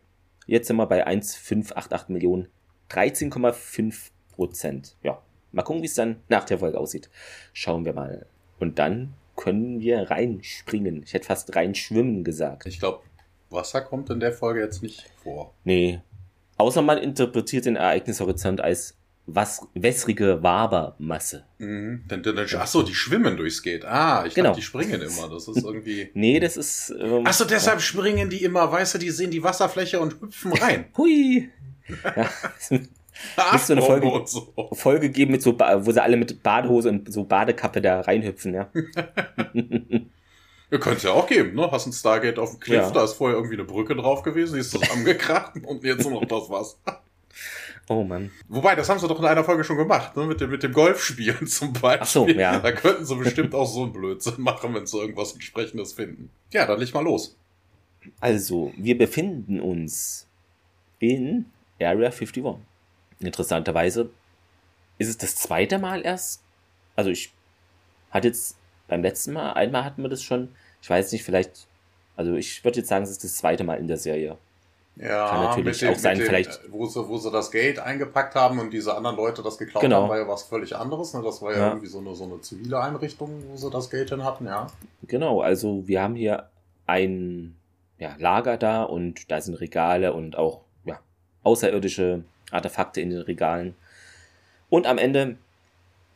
Jetzt 0.46 0.68
sind 0.68 0.76
wir 0.76 0.86
bei 0.86 1.06
1,588 1.06 2.08
Millionen, 2.08 2.48
13,5 2.90 4.10
Prozent. 4.32 4.96
Ja, 5.02 5.22
mal 5.52 5.62
gucken, 5.62 5.82
wie 5.82 5.86
es 5.86 5.94
dann 5.94 6.16
nach 6.28 6.44
der 6.44 6.58
Folge 6.58 6.78
aussieht. 6.78 7.10
Schauen 7.52 7.84
wir 7.84 7.92
mal. 7.92 8.26
Und 8.58 8.78
dann 8.78 9.14
können 9.40 9.80
wir 9.80 10.10
reinspringen. 10.10 11.02
Ich 11.02 11.14
hätte 11.14 11.26
fast 11.26 11.56
reinschwimmen 11.56 12.24
gesagt. 12.24 12.66
Ich 12.66 12.78
glaube, 12.78 13.00
Wasser 13.48 13.80
kommt 13.80 14.10
in 14.10 14.20
der 14.20 14.32
Folge 14.32 14.60
jetzt 14.60 14.82
nicht 14.82 15.04
vor. 15.22 15.54
Nee. 15.64 16.00
Außer 16.58 16.82
man 16.82 16.98
interpretiert 16.98 17.64
den 17.64 17.76
Ereignishorizont 17.76 18.60
als 18.60 18.96
was, 19.26 19.66
wässrige 19.74 20.42
Wabermasse. 20.42 21.44
Mhm. 21.58 22.04
Denn, 22.10 22.22
denn, 22.22 22.38
achso, 22.38 22.82
die 22.82 22.94
schwimmen 22.94 23.36
durchs 23.36 23.62
Gate. 23.62 23.84
Ah, 23.84 24.24
ich 24.26 24.34
genau. 24.34 24.48
glaube, 24.48 24.60
die 24.60 24.66
springen 24.66 25.00
immer. 25.00 25.28
Das 25.28 25.48
ist 25.48 25.64
irgendwie. 25.64 26.10
nee, 26.14 26.38
das 26.38 26.56
ist. 26.56 26.94
Ähm, 26.98 27.26
achso, 27.26 27.44
deshalb 27.44 27.78
ja. 27.78 27.82
springen 27.82 28.28
die 28.28 28.42
immer, 28.44 28.70
weißt 28.70 28.94
du, 28.94 28.98
die 28.98 29.10
sehen 29.10 29.30
die 29.30 29.42
Wasserfläche 29.42 30.00
und 30.00 30.20
hüpfen 30.20 30.52
rein. 30.52 30.86
Hui. 30.96 31.48
ja. 32.16 32.30
Muss 33.52 33.66
so 33.66 33.72
eine 33.72 33.82
Folge, 33.82 34.22
so. 34.26 34.52
Folge 34.72 35.10
geben, 35.10 35.32
mit 35.32 35.42
so, 35.42 35.58
wo 35.58 35.92
sie 35.92 36.02
alle 36.02 36.16
mit 36.16 36.42
Badehose 36.42 36.88
und 36.88 37.12
so 37.12 37.24
Badekappe 37.24 37.80
da 37.80 38.00
reinhüpfen, 38.00 38.54
ja. 38.54 38.70
Ja, 40.70 40.78
könnte 40.78 40.98
es 40.98 41.02
ja 41.02 41.10
auch 41.10 41.26
geben, 41.26 41.56
ne? 41.56 41.68
Hast 41.70 41.86
ein 41.86 41.92
Stargate 41.92 42.38
auf 42.38 42.52
dem 42.52 42.60
Cliff, 42.60 42.80
ja. 42.80 42.90
da 42.90 43.02
ist 43.02 43.14
vorher 43.14 43.36
irgendwie 43.36 43.56
eine 43.56 43.64
Brücke 43.64 43.96
drauf 43.96 44.22
gewesen, 44.22 44.54
die 44.54 44.60
ist 44.60 44.70
zusammengekracht 44.70 45.56
und 45.64 45.82
jetzt 45.82 46.08
nur 46.08 46.20
noch 46.20 46.28
das 46.28 46.48
Wasser. 46.48 46.76
Oh 47.88 48.04
Mann. 48.04 48.30
Wobei, 48.48 48.76
das 48.76 48.88
haben 48.88 49.00
sie 49.00 49.08
doch 49.08 49.18
in 49.18 49.24
einer 49.24 49.42
Folge 49.42 49.64
schon 49.64 49.76
gemacht, 49.76 50.16
ne? 50.16 50.24
Mit 50.24 50.40
dem, 50.40 50.50
mit 50.50 50.62
dem 50.62 50.72
Golfspielen 50.72 51.44
zum 51.48 51.72
Beispiel. 51.72 51.98
Ach 52.00 52.06
so, 52.06 52.28
ja. 52.28 52.60
Da 52.60 52.70
könnten 52.70 53.04
sie 53.04 53.16
bestimmt 53.16 53.52
auch 53.52 53.66
so 53.66 53.82
einen 53.82 53.92
Blödsinn 53.92 54.34
machen, 54.38 54.72
wenn 54.74 54.86
sie 54.86 54.96
irgendwas 54.96 55.32
entsprechendes 55.32 55.92
finden. 55.92 56.30
Ja, 56.52 56.66
dann 56.66 56.78
leg 56.78 56.94
mal 56.94 57.02
los. 57.02 57.36
Also, 58.20 58.72
wir 58.76 58.96
befinden 58.96 59.60
uns 59.60 60.28
in 61.00 61.46
Area 61.80 62.10
51. 62.10 62.44
Interessanterweise 63.20 64.10
ist 64.98 65.08
es 65.08 65.18
das 65.18 65.36
zweite 65.36 65.78
Mal 65.78 66.02
erst. 66.02 66.42
Also 66.96 67.10
ich 67.10 67.32
hatte 68.10 68.28
jetzt 68.28 68.56
beim 68.88 69.02
letzten 69.02 69.32
Mal, 69.32 69.52
einmal 69.52 69.84
hatten 69.84 70.02
wir 70.02 70.08
das 70.10 70.22
schon. 70.22 70.48
Ich 70.82 70.90
weiß 70.90 71.12
nicht, 71.12 71.22
vielleicht. 71.22 71.66
Also 72.16 72.34
ich 72.34 72.64
würde 72.64 72.80
jetzt 72.80 72.88
sagen, 72.88 73.04
es 73.04 73.10
ist 73.10 73.24
das 73.24 73.36
zweite 73.36 73.64
Mal 73.64 73.76
in 73.76 73.88
der 73.88 73.96
Serie. 73.96 74.36
Ja, 74.96 75.28
Kann 75.28 75.44
natürlich 75.44 75.78
dem, 75.78 75.92
auch 75.94 75.98
sein, 75.98 76.18
dem, 76.18 76.26
vielleicht. 76.26 76.60
Wo 76.70 76.84
sie, 76.84 77.08
wo 77.08 77.16
sie 77.16 77.30
das 77.30 77.50
Gate 77.50 77.78
eingepackt 77.78 78.34
haben 78.34 78.58
und 78.58 78.70
diese 78.70 78.94
anderen 78.94 79.16
Leute 79.16 79.42
das 79.42 79.56
geklaut 79.56 79.82
genau. 79.82 80.02
haben, 80.02 80.08
war 80.10 80.18
ja 80.18 80.28
was 80.28 80.42
völlig 80.42 80.76
anderes. 80.76 81.14
Ne? 81.14 81.22
Das 81.22 81.40
war 81.40 81.52
ja, 81.52 81.58
ja, 81.58 81.68
irgendwie 81.68 81.86
so 81.86 82.00
eine, 82.00 82.14
so 82.14 82.24
eine 82.24 82.40
zivile 82.40 82.80
Einrichtung, 82.80 83.30
wo 83.48 83.56
sie 83.56 83.70
das 83.70 83.88
Gate 83.88 84.10
hin 84.10 84.24
hatten, 84.24 84.46
ja. 84.46 84.66
Genau, 85.06 85.40
also 85.40 85.86
wir 85.86 86.02
haben 86.02 86.16
hier 86.16 86.50
ein 86.86 87.56
ja, 87.98 88.14
Lager 88.18 88.58
da 88.58 88.82
und 88.82 89.30
da 89.30 89.40
sind 89.40 89.54
Regale 89.54 90.12
und 90.12 90.36
auch 90.36 90.62
ja, 90.84 90.98
außerirdische 91.44 92.24
Artefakte 92.50 93.00
in 93.00 93.10
den 93.10 93.20
Regalen. 93.20 93.74
Und 94.68 94.86
am 94.86 94.98
Ende 94.98 95.36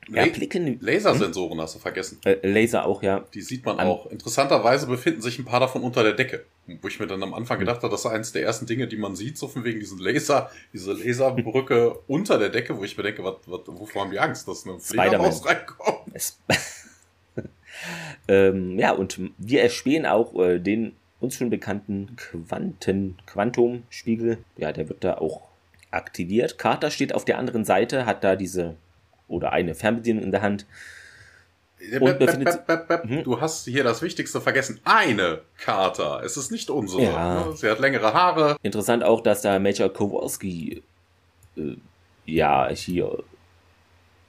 ja, 0.09 0.27
blicken. 0.27 0.79
Lasersensoren 0.81 1.61
hast 1.61 1.77
du 1.77 1.79
vergessen. 1.79 2.21
Äh, 2.25 2.47
Laser 2.47 2.85
auch, 2.85 3.03
ja. 3.03 3.25
Die 3.33 3.41
sieht 3.41 3.65
man 3.65 3.79
An 3.79 3.87
auch. 3.87 4.07
Interessanterweise 4.07 4.87
befinden 4.87 5.23
sich 5.23 5.39
ein 5.39 5.45
paar 5.45 5.61
davon 5.61 5.83
unter 5.83 6.03
der 6.03 6.13
Decke. 6.13 6.45
Wo 6.81 6.89
ich 6.89 6.99
mir 7.01 7.07
dann 7.07 7.23
am 7.23 7.35
Anfang 7.35 7.59
gedacht 7.59 7.83
habe, 7.83 7.91
das 7.91 8.01
ist 8.05 8.11
eines 8.11 8.33
der 8.33 8.43
ersten 8.43 8.67
Dinge, 8.67 8.87
die 8.87 8.97
man 8.97 9.17
sieht, 9.17 9.39
so 9.39 9.49
von 9.49 9.65
wegen 9.65 9.81
diesen 9.81 9.99
Laser, 9.99 10.51
diese 10.73 10.93
Laserbrücke 10.93 11.99
unter 12.07 12.39
der 12.39 12.51
Decke, 12.51 12.77
wo 12.77 12.85
ich 12.85 12.97
mir 12.97 13.03
denke, 13.03 13.25
was, 13.25 13.37
was, 13.47 13.61
wovor 13.67 14.03
haben 14.03 14.11
die 14.11 14.19
Angst, 14.19 14.47
dass 14.49 14.67
eine 14.67 14.79
Fledermaus 14.79 15.45
reinkommt? 15.47 16.13
ähm, 18.29 18.79
ja, 18.79 18.93
und 18.93 19.21
wir 19.39 19.63
erspähen 19.63 20.07
auch 20.07 20.35
äh, 20.39 20.59
den 20.59 20.95
uns 21.21 21.37
schon 21.37 21.51
bekannten 21.51 22.17
Quanten, 22.17 23.17
Quantumspiegel. 23.27 24.39
Ja, 24.57 24.73
der 24.73 24.89
wird 24.89 25.05
da 25.05 25.19
auch 25.19 25.49
aktiviert. 25.95 26.59
Carter 26.59 26.91
steht 26.91 27.15
auf 27.15 27.25
der 27.25 27.39
anderen 27.39 27.65
Seite, 27.65 28.07
hat 28.07 28.25
da 28.25 28.37
diese 28.37 28.77
oder 29.29 29.53
eine 29.53 29.75
Fernbedienung 29.75 30.23
in 30.23 30.31
der 30.31 30.43
Hand. 30.43 30.67
Und 32.01 32.19
befindet 32.19 32.61
mhm. 33.05 33.25
Du 33.25 33.41
hast 33.41 33.65
hier 33.65 33.85
das 33.85 34.01
Wichtigste 34.01 34.41
vergessen. 34.41 34.81
Eine 34.85 35.43
Carter. 35.59 36.23
Es 36.25 36.37
ist 36.37 36.51
nicht 36.51 36.71
unsere. 36.71 37.03
Ja. 37.03 37.47
Ne? 37.47 37.57
Sie 37.57 37.69
hat 37.69 37.79
längere 37.79 38.15
Haare. 38.15 38.57
Interessant 38.63 39.05
auch, 39.05 39.21
dass 39.21 39.43
da 39.43 39.59
Major 39.59 39.93
Kowalski 39.93 40.83
äh, 41.57 41.77
ja 42.25 42.69
hier 42.71 43.23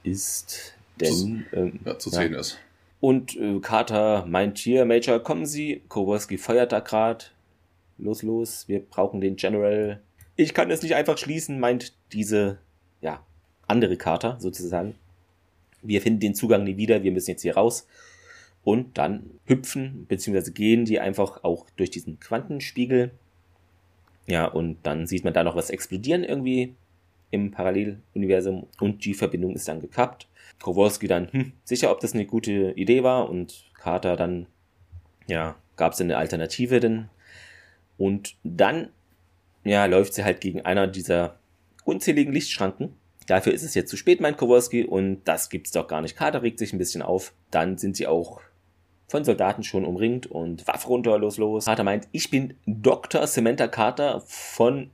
ist. 0.02 0.74
Denn 1.00 1.12
zu, 1.12 1.56
ähm, 1.56 1.80
ja, 1.84 1.98
zu 1.98 2.10
sehen 2.10 2.32
ja. 2.32 2.40
ist. 2.40 2.58
Und 3.00 3.36
äh, 3.36 3.60
Carter 3.60 4.24
meint 4.26 4.58
hier, 4.58 4.84
Major, 4.84 5.20
kommen 5.20 5.46
Sie. 5.46 5.82
Kowalski 5.88 6.38
feuert 6.38 6.72
da 6.72 6.80
gerade. 6.80 7.26
Los, 7.98 8.22
los, 8.22 8.68
wir 8.68 8.80
brauchen 8.80 9.20
den 9.20 9.36
General. 9.36 10.00
Ich 10.36 10.54
kann 10.54 10.70
es 10.70 10.82
nicht 10.82 10.94
einfach 10.94 11.18
schließen, 11.18 11.58
meint 11.58 11.94
diese, 12.12 12.58
ja, 13.00 13.24
andere 13.66 13.96
Kater 13.96 14.36
sozusagen. 14.38 14.94
Wir 15.82 16.00
finden 16.02 16.20
den 16.20 16.34
Zugang 16.34 16.64
nie 16.64 16.76
wieder, 16.76 17.02
wir 17.02 17.12
müssen 17.12 17.30
jetzt 17.30 17.42
hier 17.42 17.56
raus. 17.56 17.86
Und 18.64 18.98
dann 18.98 19.30
hüpfen, 19.44 20.06
beziehungsweise 20.08 20.52
gehen 20.52 20.84
die 20.84 21.00
einfach 21.00 21.44
auch 21.44 21.66
durch 21.76 21.90
diesen 21.90 22.18
Quantenspiegel. 22.18 23.12
Ja, 24.26 24.46
und 24.46 24.78
dann 24.82 25.06
sieht 25.06 25.24
man 25.24 25.32
da 25.32 25.44
noch 25.44 25.56
was 25.56 25.70
explodieren 25.70 26.24
irgendwie 26.24 26.74
im 27.30 27.50
Paralleluniversum 27.50 28.66
und 28.80 29.04
die 29.04 29.14
Verbindung 29.14 29.54
ist 29.54 29.68
dann 29.68 29.80
gekappt. 29.80 30.28
Kowalski 30.60 31.06
dann, 31.06 31.32
hm, 31.32 31.52
sicher, 31.64 31.90
ob 31.90 32.00
das 32.00 32.14
eine 32.14 32.26
gute 32.26 32.72
Idee 32.72 33.02
war 33.02 33.28
und 33.28 33.64
Carter 33.74 34.16
dann, 34.16 34.46
ja, 35.26 35.56
gab 35.76 35.92
es 35.92 36.00
eine 36.00 36.16
Alternative 36.16 36.80
denn. 36.80 37.08
Und 37.98 38.36
dann, 38.42 38.88
ja, 39.66 39.86
läuft 39.86 40.14
sie 40.14 40.24
halt 40.24 40.40
gegen 40.40 40.62
einer 40.62 40.86
dieser 40.86 41.38
unzähligen 41.84 42.32
Lichtschranken 42.32 42.94
Dafür 43.26 43.52
ist 43.52 43.64
es 43.64 43.74
jetzt 43.74 43.90
zu 43.90 43.96
spät, 43.96 44.20
meint 44.20 44.38
Kowalski, 44.38 44.84
und 44.84 45.22
das 45.24 45.50
gibt's 45.50 45.72
doch 45.72 45.88
gar 45.88 46.00
nicht. 46.00 46.16
Carter 46.16 46.42
regt 46.42 46.58
sich 46.58 46.72
ein 46.72 46.78
bisschen 46.78 47.02
auf. 47.02 47.32
Dann 47.50 47.76
sind 47.76 47.96
sie 47.96 48.06
auch 48.06 48.40
von 49.08 49.24
Soldaten 49.24 49.62
schon 49.62 49.84
umringt 49.84 50.26
und 50.26 50.66
Waffe 50.66 50.88
runter, 50.88 51.18
los, 51.18 51.36
los. 51.36 51.64
Carter 51.64 51.84
meint, 51.84 52.08
ich 52.12 52.30
bin 52.30 52.54
Dr. 52.66 53.26
Samantha 53.26 53.68
Carter 53.68 54.22
von 54.26 54.90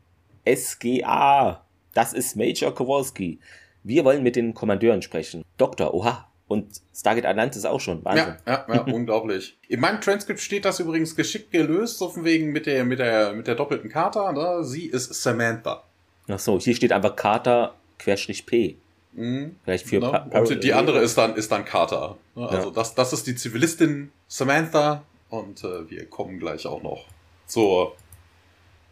SGA. 0.49 1.65
Das 1.95 2.13
ist 2.15 2.37
Major 2.37 2.75
Kowalski. 2.75 3.39
Wir 3.85 4.05
wollen 4.05 4.23
mit 4.23 4.37
den 4.37 4.55
Kommandeuren 4.55 5.03
sprechen. 5.03 5.45
Doktor, 5.59 5.93
oha. 5.95 6.29
Und 6.53 6.81
Stargate 6.95 7.27
Atlantis 7.27 7.65
auch 7.65 7.81
schon. 7.81 8.05
Wahnsinn. 8.05 8.37
Ja, 8.47 8.65
ja, 8.69 8.75
ja 8.75 8.81
unglaublich. 8.93 9.57
In 9.69 9.81
meinem 9.81 10.01
Transkript 10.01 10.41
steht 10.41 10.65
das 10.65 10.81
übrigens 10.81 11.17
geschickt 11.17 11.51
gelöst, 11.51 11.99
so 11.99 12.09
von 12.09 12.25
wegen 12.25 12.53
mit 12.53 12.67
der, 12.67 12.85
mit 12.85 12.99
der, 12.99 13.33
mit 13.33 13.47
der 13.47 13.55
doppelten 13.55 13.91
Carter. 13.91 14.33
Ne? 14.33 14.65
Sie 14.65 14.87
ist 14.87 15.13
Samantha. 15.15 15.83
Ach 16.29 16.39
so, 16.39 16.59
hier 16.59 16.75
steht 16.75 16.93
einfach 16.93 17.17
Carter 17.17 17.75
Querstrich 17.99 18.47
P. 18.47 18.77
Mhm. 19.13 19.57
Vielleicht 19.65 19.87
für 19.87 20.01
genau. 20.01 20.25
Und 20.33 20.65
die 20.65 20.73
andere 20.73 21.01
ist 21.01 21.19
dann, 21.19 21.35
ist 21.37 21.51
dann 21.53 21.65
Carter. 21.65 22.17
Ne? 22.35 22.49
Also 22.49 22.69
ja. 22.69 22.75
das, 22.75 22.95
das 22.95 23.13
ist 23.13 23.27
die 23.27 23.35
Zivilistin 23.35 24.13
Samantha 24.29 25.03
und 25.29 25.63
äh, 25.65 25.91
wir 25.91 26.07
kommen 26.07 26.39
gleich 26.39 26.67
auch 26.67 26.83
noch 26.83 27.07
zur, 27.47 27.95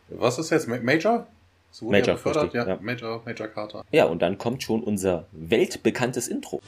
was 0.09 0.39
ist 0.39 0.51
jetzt, 0.51 0.69
Major? 0.69 1.27
So 1.71 1.89
Major, 1.89 2.19
ja, 2.53 2.67
ja, 2.67 2.79
Major, 2.81 3.23
Major 3.25 3.47
Carter. 3.47 3.85
Ja, 3.93 4.07
und 4.07 4.21
dann 4.23 4.39
kommt 4.39 4.63
schon 4.63 4.83
unser 4.83 5.27
weltbekanntes 5.31 6.27
Intro. 6.27 6.61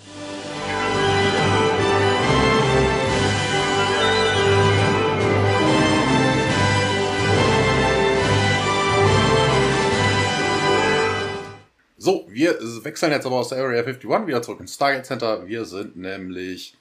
So, 12.05 12.27
wir 12.29 12.59
wechseln 12.83 13.13
jetzt 13.13 13.27
aber 13.27 13.37
aus 13.37 13.51
der 13.51 13.59
Area 13.59 13.85
51 13.85 14.27
wieder 14.27 14.43
zurück 14.43 14.59
ins 14.59 14.75
Stargate 14.75 15.07
Center. 15.07 15.47
Wir 15.47 15.65
sind 15.65 15.97
nämlich 15.97 16.75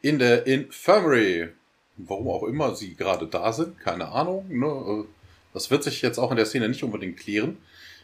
in 0.00 0.18
der 0.18 0.46
Infirmary. 0.46 1.48
Warum 1.98 2.28
auch 2.28 2.44
immer 2.44 2.74
sie 2.74 2.94
gerade 2.94 3.26
da 3.26 3.52
sind, 3.52 3.78
keine 3.78 4.08
Ahnung. 4.08 4.46
Ne? 4.48 5.04
Das 5.52 5.70
wird 5.70 5.84
sich 5.84 6.00
jetzt 6.00 6.16
auch 6.16 6.30
in 6.30 6.38
der 6.38 6.46
Szene 6.46 6.70
nicht 6.70 6.82
unbedingt 6.82 7.18
klären. 7.18 7.58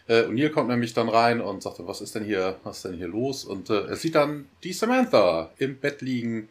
Äh, 0.09 0.25
und 0.25 0.35
Neil 0.35 0.51
kommt 0.51 0.69
nämlich 0.69 0.93
dann 0.93 1.09
rein 1.09 1.41
und 1.41 1.63
sagt, 1.63 1.79
was 1.79 2.03
ist 2.03 2.15
denn 2.15 2.25
hier, 2.25 2.59
was 2.65 2.77
ist 2.77 2.85
denn 2.85 2.99
hier 2.99 3.09
los? 3.09 3.47
Und 3.47 3.71
äh, 3.71 3.87
er 3.87 3.97
sieht 3.97 4.15
dann 4.15 4.47
die 4.63 4.75
Samantha 4.75 5.51
im 5.57 5.79
Bett 5.79 6.03
liegen 6.03 6.51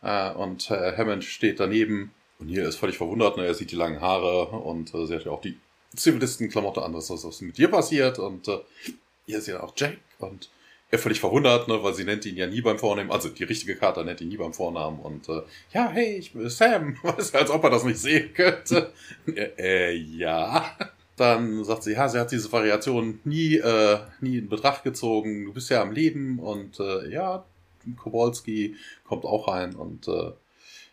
äh, 0.00 0.30
und 0.30 0.70
äh, 0.70 0.96
Hammond 0.96 1.24
steht 1.24 1.60
daneben. 1.60 2.14
Und 2.38 2.50
Neil 2.50 2.64
ist 2.64 2.76
völlig 2.76 2.96
verwundert, 2.96 3.36
ne? 3.36 3.44
er 3.44 3.52
sieht 3.52 3.70
die 3.70 3.76
langen 3.76 4.00
Haare 4.00 4.46
und 4.46 4.94
äh, 4.94 5.04
sie 5.04 5.14
hat 5.14 5.26
ja 5.26 5.30
auch 5.30 5.42
die 5.42 5.58
Zivilistenklamotte 5.94 6.80
an, 6.80 6.94
was, 6.94 7.10
was 7.10 7.42
mit 7.42 7.58
dir 7.58 7.68
passiert. 7.68 8.18
Und 8.18 8.48
äh, 8.48 8.60
ist 9.36 9.48
ja 9.48 9.62
auch 9.62 9.74
Jack 9.76 9.98
und 10.18 10.48
er 10.90 10.98
völlig 10.98 11.20
verwundert, 11.20 11.68
ne, 11.68 11.82
weil 11.82 11.94
sie 11.94 12.04
nennt 12.04 12.24
ihn 12.24 12.36
ja 12.36 12.46
nie 12.46 12.62
beim 12.62 12.78
Vornamen, 12.78 13.10
also 13.10 13.28
die 13.28 13.44
richtige 13.44 13.76
Karte 13.76 14.04
nennt 14.04 14.20
ihn 14.20 14.28
nie 14.28 14.38
beim 14.38 14.54
Vornamen 14.54 14.98
und 15.00 15.28
äh, 15.28 15.42
ja, 15.72 15.90
hey, 15.90 16.16
ich 16.16 16.32
bin 16.32 16.48
Sam, 16.48 16.96
weißt 17.02 17.36
als 17.36 17.50
ob 17.50 17.62
er 17.64 17.70
das 17.70 17.84
nicht 17.84 17.98
sehen 17.98 18.32
könnte. 18.32 18.92
äh, 19.58 19.94
ja. 19.94 20.76
Dann 21.16 21.64
sagt 21.64 21.82
sie, 21.82 21.94
ja, 21.94 22.08
sie 22.08 22.20
hat 22.20 22.30
diese 22.30 22.50
Variation 22.52 23.20
nie, 23.24 23.56
äh, 23.56 23.98
nie 24.20 24.38
in 24.38 24.48
Betracht 24.48 24.84
gezogen, 24.84 25.46
du 25.46 25.52
bist 25.52 25.68
ja 25.68 25.82
am 25.82 25.90
Leben 25.90 26.38
und 26.38 26.78
äh, 26.78 27.10
ja, 27.10 27.44
Kowalski 27.96 28.76
kommt 29.04 29.24
auch 29.24 29.48
rein 29.48 29.74
und 29.74 30.06
äh, 30.08 30.30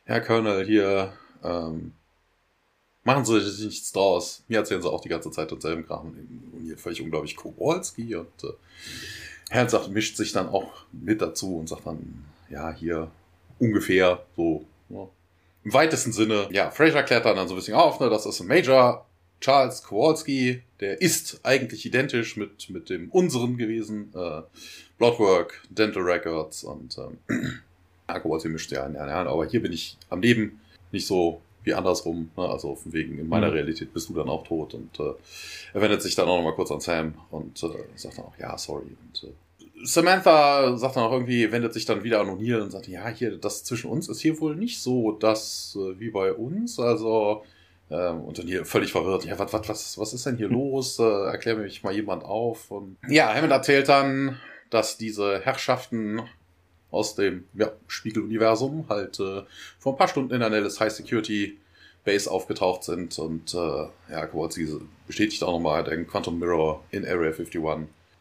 Herr 0.06 0.22
Colonel 0.22 0.66
hier, 0.66 1.14
ähm, 1.44 1.94
machen 3.06 3.24
Sie 3.24 3.40
sich 3.40 3.66
nichts 3.66 3.94
draus. 3.94 4.44
Mir 4.50 4.58
erzählen 4.58 4.82
Sie 4.82 4.92
auch 4.92 5.00
die 5.00 5.10
ganze 5.10 5.32
Zeit 5.32 5.50
denselben 5.52 5.86
Kram. 5.86 6.08
Und 6.08 6.66
hier 6.66 6.78
völlig 6.78 7.02
unglaublich 7.02 7.38
Kowalski 7.38 8.16
und 8.16 8.44
äh, 8.44 8.48
Herr 9.50 9.70
sagt, 9.70 9.90
mischt 9.90 10.18
sich 10.18 10.34
dann 10.34 10.50
auch 10.50 10.86
mit 10.92 11.22
dazu 11.22 11.58
und 11.58 11.70
sagt 11.70 11.86
dann, 11.86 12.26
ja, 12.50 12.74
hier 12.74 13.12
ungefähr 13.60 14.26
so, 14.36 14.66
ja, 14.90 15.08
im 15.64 15.74
weitesten 15.74 16.12
Sinne, 16.12 16.48
ja, 16.52 16.72
Fraser 16.72 17.04
klärt 17.04 17.26
dann, 17.26 17.48
so 17.48 17.54
ein 17.54 17.58
bisschen 17.58 17.76
auf, 17.76 18.00
ne, 18.00 18.10
das 18.10 18.26
ist 18.26 18.40
ein 18.40 18.48
Major 18.48 19.06
Charles 19.40 19.84
Kowalski, 19.84 20.64
der 20.80 21.02
ist 21.02 21.40
eigentlich 21.44 21.86
identisch 21.86 22.38
mit, 22.38 22.70
mit 22.70 22.90
dem 22.90 23.10
unseren 23.12 23.58
gewesen, 23.58 24.12
äh, 24.16 24.42
Bloodwork, 24.98 25.62
Dental 25.70 26.04
Records 26.04 26.64
und 26.64 26.98
ähm, 26.98 27.18
ja, 28.10 28.20
Kowalski 28.20 28.50
mischt 28.50 28.72
ja 28.72 28.84
ein, 28.84 28.98
aber 28.98 29.46
hier 29.46 29.62
bin 29.62 29.74
ich 29.74 29.98
am 30.10 30.22
Leben 30.22 30.60
nicht 30.92 31.06
so 31.06 31.42
wie 31.66 31.74
andersrum, 31.74 32.30
ne? 32.38 32.48
also 32.48 32.78
dem 32.86 32.94
Wegen 32.94 33.20
in 33.20 33.28
meiner 33.28 33.48
mhm. 33.48 33.54
Realität 33.54 33.94
bist 33.94 34.10
du 34.10 34.14
dann 34.14 34.30
auch 34.30 34.46
tot 34.46 34.74
und 34.74 35.00
äh, 35.00 35.14
er 35.74 35.82
wendet 35.82 36.02
sich 36.02 36.16
dann 36.16 36.28
auch 36.28 36.38
nochmal 36.38 36.56
kurz 36.56 36.72
an 36.72 36.80
Sam 36.80 37.16
und 37.32 37.62
äh, 37.64 37.70
sagt 37.96 38.18
dann 38.18 38.26
auch, 38.26 38.38
ja, 38.40 38.58
sorry 38.58 38.96
und 39.06 39.24
äh, 39.24 39.34
Samantha 39.84 40.78
sagt 40.78 40.96
dann 40.96 41.04
auch 41.04 41.12
irgendwie, 41.12 41.52
wendet 41.52 41.74
sich 41.74 41.86
dann 41.86 42.04
wieder 42.04 42.22
an 42.22 42.30
O'Neill 42.30 42.62
und 42.62 42.72
sagt, 42.72 42.88
ja, 42.88 43.08
hier, 43.10 43.38
das 43.38 43.64
zwischen 43.64 43.90
uns 43.90 44.08
ist 44.08 44.22
hier 44.22 44.40
wohl 44.40 44.56
nicht 44.56 44.82
so 44.82 45.12
das 45.12 45.78
äh, 45.80 46.00
wie 46.00 46.10
bei 46.10 46.34
uns. 46.34 46.80
Also, 46.80 47.44
ähm, 47.92 48.22
und 48.22 48.40
dann 48.40 48.48
hier 48.48 48.66
völlig 48.66 48.92
verwirrt, 48.92 49.26
ja, 49.26 49.38
was, 49.38 49.54
was, 49.54 49.70
was, 49.70 49.98
was 49.98 50.14
ist 50.14 50.26
denn 50.26 50.38
hier 50.38 50.48
los? 50.48 50.98
Äh, 51.00 51.04
erklär 51.04 51.58
mich 51.58 51.84
mal 51.84 51.94
jemand 51.94 52.24
auf. 52.24 52.72
Und 52.72 52.98
ja, 53.10 53.34
Hammond 53.34 53.52
erzählt 53.52 53.90
dann, 53.90 54.40
dass 54.70 54.98
diese 54.98 55.40
Herrschaften 55.42 56.22
aus 56.92 57.16
dem 57.16 57.46
ja, 57.54 57.72
Spiegeluniversum 57.88 58.86
halt 58.90 59.20
äh, 59.20 59.44
vor 59.80 59.94
ein 59.94 59.98
paar 59.98 60.08
Stunden 60.08 60.34
in 60.34 60.40
der 60.40 60.50
Nellis 60.50 60.80
High 60.80 60.92
Security 60.92 61.58
Base 62.04 62.30
aufgetaucht 62.30 62.84
sind 62.84 63.18
und 63.18 63.54
äh, 63.54 63.88
ja, 64.12 64.26
Kowalski 64.28 64.68
bestätigt 65.08 65.44
auch 65.44 65.54
nochmal 65.54 65.84
den 65.84 66.08
Quantum 66.08 66.40
Mirror 66.40 66.84
in 66.92 67.04
Area 67.04 67.32
51 67.32 67.60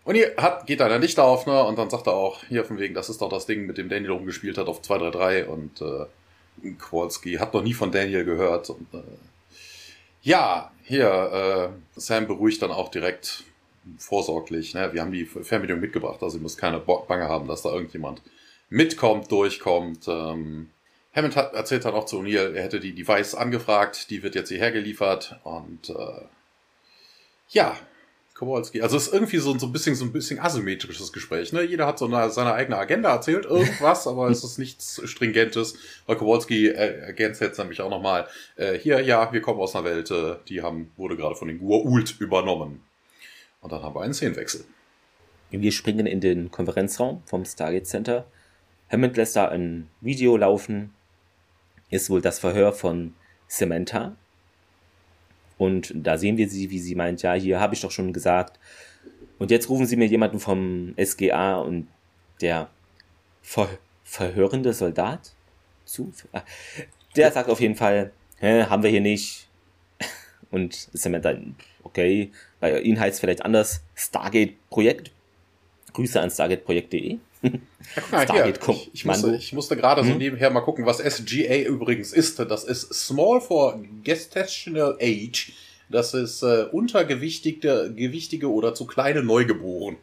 und 0.04 0.16
hier 0.16 0.34
hat, 0.36 0.66
geht 0.66 0.80
dann 0.80 0.90
der 0.90 0.98
Licht 0.98 1.18
auf, 1.18 1.46
ne? 1.46 1.64
Und 1.64 1.78
dann 1.78 1.88
sagt 1.88 2.06
er 2.06 2.14
auch, 2.14 2.44
hier 2.48 2.64
von 2.64 2.78
wegen, 2.78 2.94
das 2.94 3.08
ist 3.08 3.22
doch 3.22 3.30
das 3.30 3.46
Ding, 3.46 3.66
mit 3.66 3.78
dem 3.78 3.88
Daniel 3.88 4.12
rumgespielt 4.12 4.58
hat 4.58 4.66
auf 4.66 4.82
233 4.82 5.48
und 5.48 5.80
äh, 5.80 6.72
Kowalski 6.78 7.34
hat 7.34 7.54
noch 7.54 7.62
nie 7.62 7.72
von 7.72 7.90
Daniel 7.90 8.24
gehört. 8.24 8.68
Und 8.68 8.86
äh, 8.92 9.02
ja, 10.22 10.70
hier, 10.82 11.72
äh, 11.96 12.00
Sam 12.00 12.26
beruhigt 12.26 12.60
dann 12.60 12.70
auch 12.70 12.90
direkt 12.90 13.44
vorsorglich, 13.98 14.74
ne? 14.74 14.90
Wir 14.92 15.00
haben 15.00 15.12
die 15.12 15.24
Fernbedienung 15.24 15.80
mitgebracht, 15.80 16.22
also 16.22 16.36
ihr 16.36 16.42
müsst 16.42 16.58
keine 16.58 16.80
Bange 16.80 17.28
haben, 17.28 17.48
dass 17.48 17.62
da 17.62 17.70
irgendjemand 17.72 18.20
mitkommt, 18.74 19.30
durchkommt. 19.30 20.08
Ähm, 20.08 20.70
Hammond 21.14 21.36
hat, 21.36 21.54
erzählt 21.54 21.84
dann 21.84 21.94
auch 21.94 22.06
zu 22.06 22.18
O'Neill, 22.18 22.54
er 22.54 22.64
hätte 22.64 22.80
die 22.80 22.94
Device 22.94 23.34
angefragt, 23.34 24.10
die 24.10 24.22
wird 24.22 24.34
jetzt 24.34 24.48
hierher 24.48 24.72
geliefert 24.72 25.38
und 25.44 25.90
äh, 25.90 26.22
ja, 27.50 27.76
Kowalski. 28.34 28.82
Also 28.82 28.96
es 28.96 29.06
ist 29.06 29.12
irgendwie 29.12 29.38
so, 29.38 29.56
so 29.56 29.66
ein 29.66 29.72
bisschen 29.72 29.94
so 29.94 30.04
ein 30.04 30.12
bisschen 30.12 30.40
asymmetrisches 30.40 31.12
Gespräch. 31.12 31.52
Ne? 31.52 31.62
Jeder 31.62 31.86
hat 31.86 32.00
so 32.00 32.06
eine, 32.06 32.30
seine 32.30 32.52
eigene 32.52 32.76
Agenda 32.76 33.12
erzählt, 33.14 33.44
irgendwas, 33.44 34.06
aber 34.08 34.28
es 34.28 34.42
ist 34.42 34.58
nichts 34.58 35.00
Stringentes. 35.04 35.76
Weil 36.06 36.16
Kowalski 36.16 36.66
äh, 36.66 36.98
ergänzt 36.98 37.40
jetzt 37.40 37.58
nämlich 37.58 37.80
auch 37.80 37.90
nochmal, 37.90 38.26
äh, 38.56 38.76
hier, 38.76 39.00
ja, 39.02 39.32
wir 39.32 39.40
kommen 39.40 39.60
aus 39.60 39.76
einer 39.76 39.84
Welt, 39.84 40.10
äh, 40.10 40.34
die 40.48 40.62
haben, 40.62 40.90
wurde 40.96 41.16
gerade 41.16 41.36
von 41.36 41.46
den 41.46 41.60
Gua'uld 41.60 42.18
übernommen. 42.18 42.82
Und 43.60 43.70
dann 43.70 43.84
haben 43.84 43.94
wir 43.94 44.00
einen 44.00 44.14
Szenenwechsel. 44.14 44.64
Wir 45.50 45.70
springen 45.70 46.06
in 46.06 46.20
den 46.20 46.50
Konferenzraum 46.50 47.22
vom 47.26 47.44
Stargate 47.44 47.86
Center. 47.86 48.26
Hammond 48.90 49.16
lässt 49.16 49.36
da 49.36 49.48
ein 49.48 49.88
Video 50.00 50.36
laufen. 50.36 50.94
Ist 51.90 52.10
wohl 52.10 52.20
das 52.20 52.38
Verhör 52.38 52.72
von 52.72 53.14
Samantha, 53.48 54.16
und 55.56 55.92
da 55.94 56.18
sehen 56.18 56.36
wir 56.36 56.48
sie, 56.48 56.70
wie 56.70 56.78
sie 56.78 56.94
meint, 56.94 57.22
ja, 57.22 57.34
hier 57.34 57.60
habe 57.60 57.74
ich 57.74 57.80
doch 57.80 57.90
schon 57.90 58.12
gesagt. 58.12 58.58
Und 59.38 59.50
jetzt 59.50 59.68
rufen 59.68 59.86
sie 59.86 59.96
mir 59.96 60.06
jemanden 60.06 60.40
vom 60.40 60.94
SGA 61.02 61.56
und 61.56 61.88
der 62.40 62.68
ver 63.42 63.68
verhörende 64.04 64.72
Soldat 64.72 65.32
zu. 65.84 66.12
Ah, 66.32 66.42
der 67.16 67.32
sagt 67.32 67.48
auf 67.48 67.60
jeden 67.60 67.76
Fall, 67.76 68.12
hä, 68.38 68.64
haben 68.64 68.82
wir 68.82 68.90
hier 68.90 69.00
nicht. 69.00 69.48
Und 70.50 70.74
Samantha, 70.92 71.34
okay, 71.82 72.30
bei 72.60 72.80
Ihnen 72.80 73.00
heißt 73.00 73.14
es 73.14 73.20
vielleicht 73.20 73.44
anders, 73.44 73.82
Stargate-Projekt. 73.94 75.10
Grüße 75.94 76.20
an 76.20 76.30
stargateprojekt.de. 76.30 77.18
Stargate 78.08 78.66
ja, 78.66 78.74
ich, 78.74 78.90
ich, 78.92 79.04
musste, 79.04 79.36
ich 79.36 79.52
musste 79.52 79.76
gerade 79.76 80.02
hm? 80.02 80.08
so 80.08 80.14
nebenher 80.14 80.50
mal 80.50 80.60
gucken, 80.60 80.86
was 80.86 80.98
SGA 80.98 81.58
übrigens 81.62 82.12
ist. 82.12 82.38
Das 82.38 82.64
ist 82.64 82.92
Small 82.94 83.40
for 83.40 83.80
Gestational 84.02 84.96
Age. 85.00 85.52
Das 85.90 86.14
ist 86.14 86.42
äh, 86.42 86.66
untergewichtige 86.72 87.92
gewichtige 87.94 88.50
oder 88.50 88.74
zu 88.74 88.86
kleine 88.86 89.22
Neugeborene. 89.22 89.98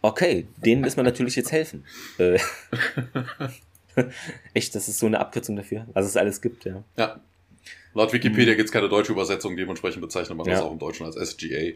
Okay, 0.00 0.46
denen 0.56 0.80
müssen 0.80 0.96
wir 0.96 1.04
natürlich 1.04 1.36
jetzt 1.36 1.52
helfen. 1.52 1.84
Äh, 2.18 2.38
echt, 4.54 4.74
das 4.74 4.88
ist 4.88 4.98
so 4.98 5.06
eine 5.06 5.20
Abkürzung 5.20 5.56
dafür, 5.56 5.86
was 5.92 6.06
es 6.06 6.16
alles 6.16 6.40
gibt, 6.40 6.64
ja. 6.64 6.82
Ja. 6.96 7.20
Laut 7.94 8.12
Wikipedia 8.12 8.52
hm. 8.52 8.56
gibt 8.56 8.68
es 8.68 8.72
keine 8.72 8.88
deutsche 8.88 9.12
Übersetzung, 9.12 9.56
dementsprechend 9.56 10.00
bezeichnet 10.00 10.36
man 10.36 10.46
ja. 10.46 10.54
das 10.54 10.62
auch 10.62 10.72
im 10.72 10.78
Deutschen 10.78 11.06
als 11.06 11.16
SGA. 11.16 11.72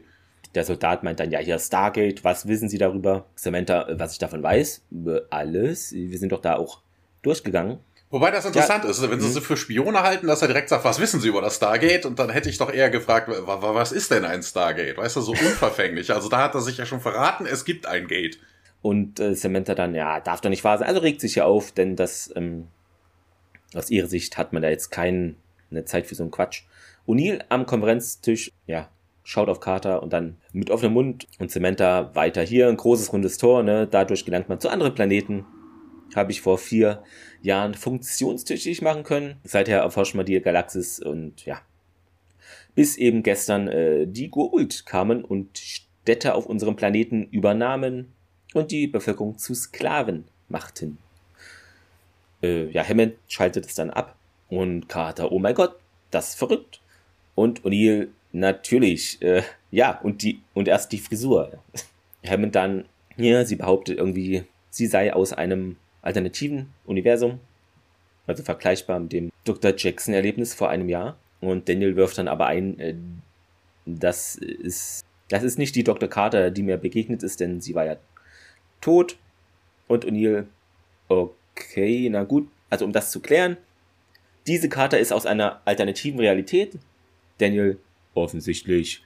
Der 0.55 0.65
Soldat 0.65 1.03
meint 1.03 1.21
dann, 1.21 1.31
ja, 1.31 1.39
hier 1.39 1.59
Stargate, 1.59 2.25
was 2.25 2.49
wissen 2.49 2.69
Sie 2.69 2.79
darüber? 2.79 3.27
Samantha, 3.35 3.87
was 3.93 4.13
ich 4.13 4.19
davon 4.19 4.43
weiß? 4.43 4.83
Alles. 5.31 5.93
Wir 5.93 6.19
sind 6.19 6.33
doch 6.33 6.41
da 6.41 6.57
auch 6.57 6.81
durchgegangen. 7.23 7.79
Wobei 8.09 8.31
das 8.31 8.47
interessant 8.47 8.85
ja. 8.85 8.91
ist, 8.91 9.03
wenn 9.03 9.21
sie 9.21 9.27
mhm. 9.27 9.33
sie 9.33 9.41
für 9.41 9.57
Spione 9.57 10.03
halten, 10.03 10.29
dass 10.29 10.41
er 10.41 10.49
direkt 10.49 10.69
sagt, 10.69 10.85
was 10.85 11.01
wissen 11.01 11.21
sie 11.21 11.29
über 11.29 11.41
das 11.41 11.57
Stargate? 11.57 12.07
Und 12.07 12.19
dann 12.19 12.31
hätte 12.31 12.49
ich 12.49 12.57
doch 12.57 12.73
eher 12.73 12.89
gefragt, 12.89 13.29
was 13.29 13.93
ist 13.93 14.13
denn 14.13 14.25
ein 14.25 14.43
Stargate? 14.43 14.97
Weißt 14.97 15.17
du, 15.17 15.21
so 15.21 15.33
unverfänglich. 15.33 16.13
Also 16.13 16.29
da 16.29 16.45
hat 16.45 16.55
er 16.55 16.61
sich 16.61 16.79
ja 16.79 16.87
schon 16.87 17.01
verraten, 17.01 17.47
es 17.47 17.65
gibt 17.65 17.87
ein 17.87 18.07
Gate. 18.07 18.39
Und 18.81 19.19
äh, 19.19 19.35
Samantha 19.35 19.75
dann, 19.75 19.95
ja, 19.95 20.21
darf 20.21 20.41
doch 20.41 20.51
nicht 20.51 20.63
wahr 20.63 20.79
sein. 20.79 20.87
Also 20.87 21.01
regt 21.01 21.21
sich 21.21 21.35
ja 21.35 21.45
auf, 21.45 21.73
denn 21.73 21.97
das, 21.97 22.33
ähm, 22.37 22.69
aus 23.75 23.91
ihrer 23.91 24.07
Sicht 24.07 24.39
hat 24.39 24.53
man 24.53 24.63
da 24.63 24.69
jetzt 24.69 24.91
keine 24.91 25.35
Zeit 25.85 26.07
für 26.07 26.15
so 26.15 26.23
einen 26.23 26.31
Quatsch. 26.31 26.63
O'Neill 27.09 27.43
am 27.49 27.67
Konferenztisch, 27.67 28.53
ja, 28.67 28.89
schaut 29.27 29.49
auf 29.49 29.59
Carter 29.59 30.05
und 30.05 30.12
dann 30.12 30.37
mit 30.53 30.71
offenem 30.71 30.93
Mund 30.93 31.27
und 31.41 31.51
Samantha 31.51 32.15
weiter 32.15 32.43
hier, 32.43 32.69
ein 32.69 32.77
großes 32.77 33.12
rundes 33.12 33.39
Tor, 33.39 33.65
ne? 33.65 33.89
Dadurch 33.91 34.25
gelangt 34.25 34.49
man 34.49 34.61
zu 34.61 34.69
anderen 34.69 34.95
Planeten. 34.95 35.45
Habe 36.15 36.31
ich 36.31 36.41
vor 36.41 36.59
vier 36.59 37.03
Jahren 37.43 37.75
funktionstüchtig 37.75 38.83
machen 38.83 39.03
können. 39.03 39.39
Seither 39.43 39.81
erforscht 39.81 40.15
man 40.15 40.27
die 40.27 40.41
Galaxis 40.41 41.01
und 41.01 41.45
ja. 41.45 41.61
Bis 42.77 42.97
eben 42.97 43.25
gestern 43.25 43.67
äh, 43.67 44.07
die 44.07 44.31
Gould 44.31 44.87
kamen 44.87 45.25
und 45.25 45.59
Städte 45.59 46.35
auf 46.35 46.47
unserem 46.47 46.77
Planeten 46.77 47.25
übernahmen 47.25 48.12
und 48.55 48.71
die 48.71 48.87
Bevölkerung 48.87 49.39
zu 49.39 49.55
Sklaven 49.55 50.27
machten. 50.49 50.99
Äh, 52.45 52.71
ja, 52.71 52.89
Hammond 52.89 53.15
schaltet 53.27 53.67
es 53.67 53.75
dann 53.75 53.91
ab 53.91 54.15
und 54.49 54.89
Carter, 54.89 55.33
oh 55.33 55.41
mein 55.41 55.57
Gott, 55.57 55.75
das 56.12 56.29
ist 56.29 56.39
verrückt. 56.39 56.81
Und 57.35 57.62
O'Neill 57.62 58.09
Natürlich, 58.37 59.22
äh, 59.22 59.42
ja, 59.70 59.99
und 60.03 60.20
die, 60.20 60.42
und 60.53 60.68
erst 60.68 60.92
die 60.92 60.99
Frisur. 60.99 61.59
Hammond 62.27 62.55
dann, 62.55 62.85
hier, 63.16 63.46
sie 63.46 63.57
behauptet 63.57 63.96
irgendwie, 63.96 64.44
sie 64.68 64.87
sei 64.87 65.14
aus 65.14 65.33
einem 65.33 65.77
alternativen 66.03 66.68
Universum, 66.85 67.40
also 68.27 68.42
vergleichbar 68.42 69.01
mit 69.01 69.12
dem 69.12 69.33
Dr. 69.44 69.72
Jackson-Erlebnis 69.75 70.53
vor 70.53 70.68
einem 70.68 70.90
Jahr. 70.90 71.16
Und 71.40 71.70
Daniel 71.70 71.96
wirft 71.96 72.18
dann 72.18 72.29
aber 72.29 72.46
ein, 72.46 72.79
äh, 72.79 72.94
das 73.87 74.35
ist, 74.37 75.03
das 75.31 75.42
ist 75.42 75.59
nicht 75.59 75.75
die 75.75 75.85
Dr. 75.85 76.11
Carter, 76.11 76.51
die 76.51 76.62
mir 76.62 76.77
begegnet 76.77 77.22
ist, 77.22 77.40
denn 77.40 77.62
sie 77.62 77.75
war 77.75 77.87
ja 77.87 77.96
tot. 78.83 79.16
Und 79.88 80.05
O'Neill, 80.05 80.44
okay, 81.09 82.11
na 82.11 82.25
gut, 82.25 82.51
also 82.68 82.85
um 82.85 82.92
das 82.92 83.11
zu 83.11 83.20
klären, 83.20 83.57
diese 84.46 84.68
Carter 84.68 84.99
ist 84.99 85.14
aus 85.14 85.25
einer 85.25 85.62
alternativen 85.64 86.20
Realität. 86.20 86.79
Daniel, 87.38 87.79
offensichtlich. 88.17 89.05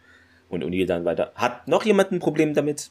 Und 0.49 0.65
O'Neill 0.65 0.87
dann 0.87 1.05
weiter. 1.05 1.33
Hat 1.37 1.69
noch 1.69 1.85
jemand 1.85 2.11
ein 2.11 2.19
Problem 2.19 2.55
damit? 2.55 2.91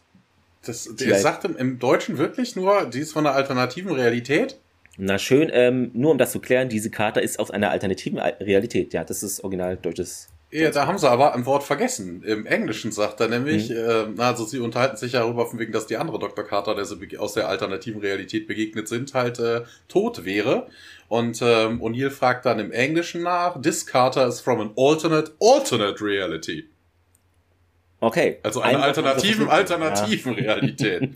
Das, 0.65 0.89
der 0.95 1.19
sagt 1.19 1.45
im, 1.45 1.57
im, 1.57 1.79
Deutschen 1.79 2.17
wirklich 2.17 2.55
nur, 2.55 2.85
die 2.85 2.99
ist 2.99 3.13
von 3.13 3.25
einer 3.25 3.35
alternativen 3.35 3.91
Realität? 3.91 4.59
Na 4.97 5.17
schön, 5.17 5.49
ähm, 5.53 5.91
nur 5.93 6.11
um 6.11 6.17
das 6.17 6.31
zu 6.33 6.39
klären, 6.39 6.67
diese 6.67 6.89
Karte 6.89 7.21
ist 7.21 7.39
aus 7.39 7.51
einer 7.51 7.71
alternativen 7.71 8.19
Realität. 8.19 8.93
Ja, 8.93 9.05
das 9.05 9.23
ist 9.23 9.41
original 9.43 9.77
deutsches. 9.77 10.27
Ja, 10.51 10.71
da 10.71 10.87
haben 10.87 10.97
sie 10.97 11.07
aber 11.07 11.35
ein 11.35 11.45
Wort 11.45 11.63
vergessen. 11.63 12.23
Im 12.23 12.47
Englischen 12.47 12.91
sagt 12.91 13.19
er 13.19 13.27
nämlich, 13.27 13.69
mhm. 13.69 14.17
äh, 14.17 14.21
also 14.21 14.45
sie 14.45 14.59
unterhalten 14.59 14.97
sich 14.97 15.13
ja 15.13 15.19
darüber, 15.19 15.45
von 15.45 15.59
wegen, 15.59 15.71
dass 15.71 15.85
die 15.85 15.97
andere 15.97 16.17
Dr. 16.17 16.43
Carter, 16.43 16.73
der 16.73 16.85
sie 16.85 17.17
aus 17.19 17.33
der 17.33 17.47
alternativen 17.47 18.01
Realität 18.01 18.47
begegnet 18.47 18.87
sind, 18.87 19.13
halt 19.13 19.37
äh, 19.37 19.61
tot 19.87 20.25
wäre. 20.25 20.67
Und 21.07 21.41
ähm, 21.43 21.81
O'Neill 21.81 22.09
fragt 22.09 22.45
dann 22.45 22.59
im 22.59 22.71
Englischen 22.71 23.21
nach, 23.21 23.61
this 23.61 23.85
Carter 23.85 24.27
is 24.27 24.41
from 24.41 24.59
an 24.59 24.71
alternate, 24.75 25.33
alternate 25.39 26.03
reality. 26.03 26.65
Okay. 27.99 28.39
Also 28.41 28.61
eine 28.61 28.81
alternativen, 28.81 29.49
alternativen 29.49 30.35
ja. 30.35 30.53
Realität. 30.53 31.11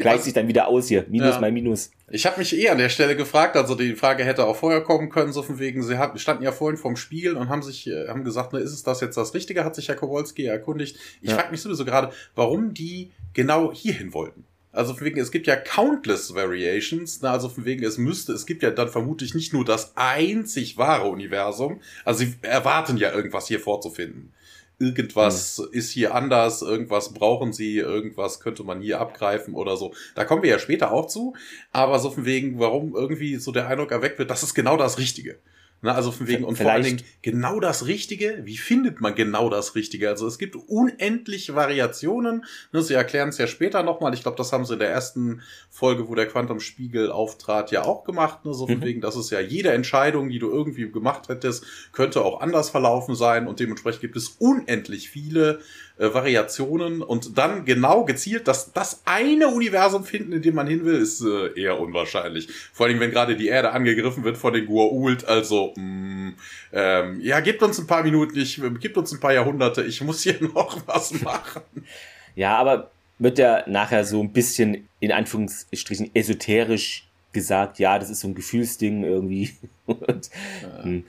Gleicht 0.00 0.24
sich 0.24 0.32
dann 0.32 0.48
wieder 0.48 0.68
aus 0.68 0.88
hier. 0.88 1.04
Minus 1.08 1.34
ja. 1.34 1.40
mal 1.40 1.52
Minus. 1.52 1.90
Ich 2.10 2.26
habe 2.26 2.38
mich 2.38 2.56
eh 2.56 2.68
an 2.68 2.78
der 2.78 2.88
Stelle 2.88 3.16
gefragt, 3.16 3.56
also 3.56 3.74
die 3.74 3.94
Frage 3.94 4.24
hätte 4.24 4.46
auch 4.46 4.56
vorher 4.56 4.80
kommen 4.80 5.10
können, 5.10 5.32
so 5.32 5.42
von 5.42 5.58
wegen, 5.58 5.82
sie 5.82 5.98
hatten, 5.98 6.18
standen 6.18 6.42
ja 6.42 6.52
vorhin 6.52 6.78
vorm 6.78 6.96
Spiel 6.96 7.36
und 7.36 7.48
haben 7.48 7.62
sich, 7.62 7.86
äh, 7.86 8.08
haben 8.08 8.24
gesagt, 8.24 8.52
ne, 8.52 8.60
ist 8.60 8.72
es 8.72 8.82
das 8.82 9.00
jetzt 9.00 9.16
das 9.16 9.34
Richtige, 9.34 9.64
hat 9.64 9.74
sich 9.74 9.88
Herr 9.88 9.96
Kowalski 9.96 10.46
erkundigt. 10.46 10.96
Ich 11.20 11.30
ja. 11.30 11.36
frage 11.36 11.50
mich 11.50 11.60
sowieso 11.60 11.84
gerade, 11.84 12.12
warum 12.34 12.72
die 12.72 13.10
genau 13.34 13.72
hierhin 13.72 14.14
wollten. 14.14 14.44
Also 14.72 14.94
von 14.94 15.04
wegen, 15.06 15.18
es 15.18 15.30
gibt 15.30 15.46
ja 15.46 15.56
countless 15.56 16.34
Variations, 16.34 17.22
ne? 17.22 17.30
also 17.30 17.48
von 17.48 17.64
wegen, 17.64 17.84
es 17.84 17.98
müsste, 17.98 18.32
es 18.32 18.46
gibt 18.46 18.62
ja 18.62 18.70
dann 18.70 18.88
vermutlich 18.88 19.34
nicht 19.34 19.52
nur 19.52 19.64
das 19.64 19.92
einzig 19.96 20.76
wahre 20.76 21.08
Universum, 21.08 21.80
also 22.04 22.24
sie 22.24 22.34
erwarten 22.42 22.96
ja 22.96 23.12
irgendwas 23.12 23.48
hier 23.48 23.60
vorzufinden 23.60 24.32
irgendwas 24.78 25.58
mhm. 25.58 25.66
ist 25.72 25.90
hier 25.90 26.14
anders, 26.14 26.62
irgendwas 26.62 27.12
brauchen 27.12 27.52
sie, 27.52 27.78
irgendwas 27.78 28.40
könnte 28.40 28.64
man 28.64 28.80
hier 28.80 29.00
abgreifen 29.00 29.54
oder 29.54 29.76
so. 29.76 29.92
Da 30.14 30.24
kommen 30.24 30.42
wir 30.42 30.50
ja 30.50 30.58
später 30.58 30.92
auch 30.92 31.06
zu, 31.06 31.34
aber 31.72 31.98
so 31.98 32.10
von 32.10 32.24
wegen, 32.24 32.58
warum 32.58 32.94
irgendwie 32.94 33.36
so 33.36 33.52
der 33.52 33.68
Eindruck 33.68 33.90
erweckt 33.90 34.18
wird, 34.18 34.30
das 34.30 34.42
ist 34.42 34.54
genau 34.54 34.76
das 34.76 34.98
Richtige. 34.98 35.38
Na, 35.80 35.94
also 35.94 36.10
von 36.10 36.26
wegen, 36.26 36.42
und 36.44 36.56
Vielleicht. 36.56 36.62
vor 36.62 36.72
allen 36.72 36.84
Dingen 36.84 37.02
genau 37.22 37.60
das 37.60 37.86
Richtige. 37.86 38.40
Wie 38.44 38.56
findet 38.56 39.00
man 39.00 39.14
genau 39.14 39.48
das 39.48 39.76
Richtige? 39.76 40.08
Also 40.08 40.26
es 40.26 40.38
gibt 40.38 40.56
unendlich 40.56 41.54
Variationen. 41.54 42.44
Ne, 42.72 42.82
sie 42.82 42.94
erklären 42.94 43.28
es 43.28 43.38
ja 43.38 43.46
später 43.46 43.84
nochmal. 43.84 44.12
Ich 44.12 44.22
glaube, 44.22 44.36
das 44.36 44.52
haben 44.52 44.64
sie 44.64 44.72
in 44.72 44.80
der 44.80 44.90
ersten 44.90 45.40
Folge, 45.70 46.08
wo 46.08 46.16
der 46.16 46.26
Quantum-Spiegel 46.26 47.12
auftrat, 47.12 47.70
ja 47.70 47.84
auch 47.84 48.02
gemacht. 48.02 48.44
Ne? 48.44 48.54
So 48.54 48.66
von 48.66 48.78
mhm. 48.78 48.84
wegen, 48.84 49.00
das 49.00 49.14
ist 49.14 49.30
ja 49.30 49.38
jede 49.38 49.70
Entscheidung, 49.70 50.30
die 50.30 50.40
du 50.40 50.50
irgendwie 50.50 50.90
gemacht 50.90 51.28
hättest, 51.28 51.64
könnte 51.92 52.24
auch 52.24 52.40
anders 52.40 52.70
verlaufen 52.70 53.14
sein. 53.14 53.46
Und 53.46 53.60
dementsprechend 53.60 54.00
gibt 54.00 54.16
es 54.16 54.30
unendlich 54.40 55.10
viele 55.10 55.60
äh, 55.98 56.12
Variationen 56.14 57.02
und 57.02 57.36
dann 57.36 57.64
genau 57.64 58.04
gezielt 58.04 58.48
dass 58.48 58.72
das 58.72 59.02
eine 59.04 59.48
Universum 59.48 60.04
finden, 60.04 60.32
in 60.32 60.42
dem 60.42 60.54
man 60.54 60.66
hin 60.66 60.84
will, 60.84 60.96
ist 60.96 61.20
äh, 61.20 61.60
eher 61.60 61.78
unwahrscheinlich. 61.78 62.48
Vor 62.72 62.86
allem, 62.86 63.00
wenn 63.00 63.10
gerade 63.10 63.36
die 63.36 63.48
Erde 63.48 63.72
angegriffen 63.72 64.24
wird 64.24 64.38
von 64.38 64.52
den 64.52 64.66
Gua'uld, 64.66 65.24
also 65.26 65.74
mh, 65.76 65.82
mm, 65.82 66.34
ähm, 66.72 67.20
ja, 67.20 67.40
gebt 67.40 67.62
uns 67.62 67.78
ein 67.78 67.86
paar 67.86 68.02
Minuten, 68.02 68.38
ich, 68.38 68.60
gebt 68.80 68.96
uns 68.96 69.12
ein 69.12 69.20
paar 69.20 69.32
Jahrhunderte, 69.32 69.82
ich 69.82 70.00
muss 70.02 70.22
hier 70.22 70.36
noch 70.54 70.80
was 70.86 71.20
machen. 71.20 71.62
Ja, 72.34 72.56
aber 72.56 72.90
wird 73.18 73.38
ja 73.38 73.64
nachher 73.66 74.04
so 74.04 74.22
ein 74.22 74.32
bisschen 74.32 74.88
in 75.00 75.12
Anführungsstrichen 75.12 76.10
esoterisch 76.14 77.08
gesagt, 77.32 77.78
ja, 77.78 77.98
das 77.98 78.10
ist 78.10 78.20
so 78.20 78.28
ein 78.28 78.34
Gefühlsding 78.34 79.04
irgendwie. 79.04 79.50
Und, 79.86 80.30
ja. 80.62 80.84
Hm, 80.84 81.04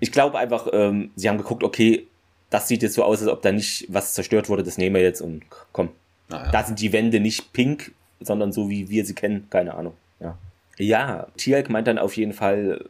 ich 0.00 0.12
glaube 0.12 0.38
einfach, 0.38 0.68
ähm, 0.72 1.10
sie 1.16 1.28
haben 1.28 1.38
geguckt, 1.38 1.64
okay, 1.64 2.06
das 2.50 2.68
sieht 2.68 2.82
jetzt 2.82 2.94
so 2.94 3.04
aus, 3.04 3.20
als 3.20 3.30
ob 3.30 3.42
da 3.42 3.52
nicht 3.52 3.86
was 3.88 4.14
zerstört 4.14 4.48
wurde, 4.48 4.62
das 4.62 4.78
nehmen 4.78 4.96
wir 4.96 5.02
jetzt 5.02 5.20
und 5.20 5.42
komm. 5.72 5.90
Naja. 6.28 6.50
Da 6.50 6.64
sind 6.64 6.80
die 6.80 6.92
Wände 6.92 7.20
nicht 7.20 7.52
pink, 7.52 7.92
sondern 8.20 8.52
so 8.52 8.68
wie 8.68 8.88
wir 8.90 9.04
sie 9.04 9.14
kennen, 9.14 9.46
keine 9.50 9.74
Ahnung. 9.74 9.94
Ja, 10.20 10.38
ja 10.76 11.26
Tielk 11.36 11.70
meint 11.70 11.86
dann 11.86 11.98
auf 11.98 12.16
jeden 12.16 12.32
Fall, 12.32 12.84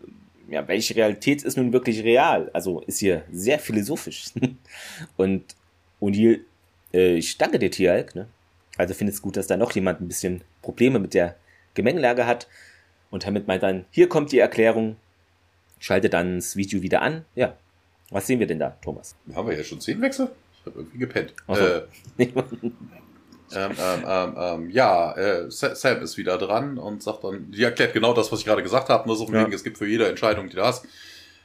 ja, 0.48 0.66
welche 0.66 0.96
Realität 0.96 1.42
ist 1.42 1.56
nun 1.56 1.72
wirklich 1.72 2.02
real? 2.02 2.50
Also 2.52 2.80
ist 2.82 2.98
hier 2.98 3.24
sehr 3.30 3.58
philosophisch. 3.58 4.26
und 5.16 5.44
O'Neill, 6.00 6.40
äh, 6.92 7.16
ich 7.16 7.38
danke 7.38 7.58
dir, 7.58 7.70
Tielk, 7.70 8.14
ne? 8.14 8.26
Also 8.76 8.94
finde 8.94 9.12
es 9.12 9.22
gut, 9.22 9.36
dass 9.36 9.48
da 9.48 9.56
noch 9.56 9.72
jemand 9.72 10.00
ein 10.00 10.08
bisschen 10.08 10.42
Probleme 10.62 11.00
mit 11.00 11.12
der 11.12 11.34
Gemengelage 11.74 12.26
hat. 12.26 12.46
Und 13.10 13.26
Hammond 13.26 13.48
meint 13.48 13.62
dann, 13.62 13.86
hier 13.90 14.08
kommt 14.08 14.30
die 14.30 14.38
Erklärung, 14.38 14.96
schalte 15.80 16.08
dann 16.08 16.36
das 16.36 16.56
Video 16.56 16.82
wieder 16.82 17.02
an. 17.02 17.24
Ja, 17.34 17.56
was 18.10 18.26
sehen 18.26 18.40
wir 18.40 18.46
denn 18.46 18.58
da, 18.58 18.76
Thomas? 18.82 19.14
Haben 19.34 19.48
wir 19.48 19.56
ja 19.56 19.64
schon 19.64 19.80
Szenenwechsel? 19.80 20.30
Ich 20.52 20.66
habe 20.66 20.78
irgendwie 20.80 20.98
gepennt. 20.98 21.34
So. 21.46 21.54
Äh, 21.54 21.82
ähm, 23.54 23.72
ähm, 23.78 24.04
ähm, 24.06 24.34
ähm, 24.36 24.70
ja, 24.70 25.12
äh, 25.12 25.50
Sam 25.50 26.02
ist 26.02 26.18
wieder 26.18 26.36
dran 26.36 26.78
und 26.78 27.02
sagt 27.02 27.24
dann, 27.24 27.50
die 27.50 27.62
erklärt 27.62 27.94
genau 27.94 28.12
das, 28.12 28.30
was 28.30 28.40
ich 28.40 28.44
gerade 28.44 28.62
gesagt 28.62 28.90
habe, 28.90 29.06
nur 29.06 29.16
so 29.16 29.24
ja. 29.26 29.42
wegen, 29.42 29.52
es 29.52 29.64
gibt 29.64 29.78
für 29.78 29.86
jede 29.86 30.06
Entscheidung, 30.06 30.50
die 30.50 30.56
du 30.56 30.62
hast, 30.62 30.86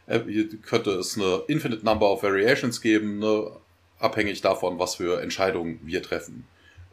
äh, 0.07 0.19
könnte 0.65 0.91
es 0.91 1.17
eine 1.17 1.43
Infinite 1.47 1.85
Number 1.85 2.11
of 2.11 2.23
Variations 2.23 2.81
geben, 2.81 3.19
ne, 3.19 3.51
abhängig 3.99 4.41
davon, 4.41 4.79
was 4.79 4.95
für 4.95 5.21
Entscheidungen 5.21 5.79
wir 5.83 6.03
treffen. 6.03 6.45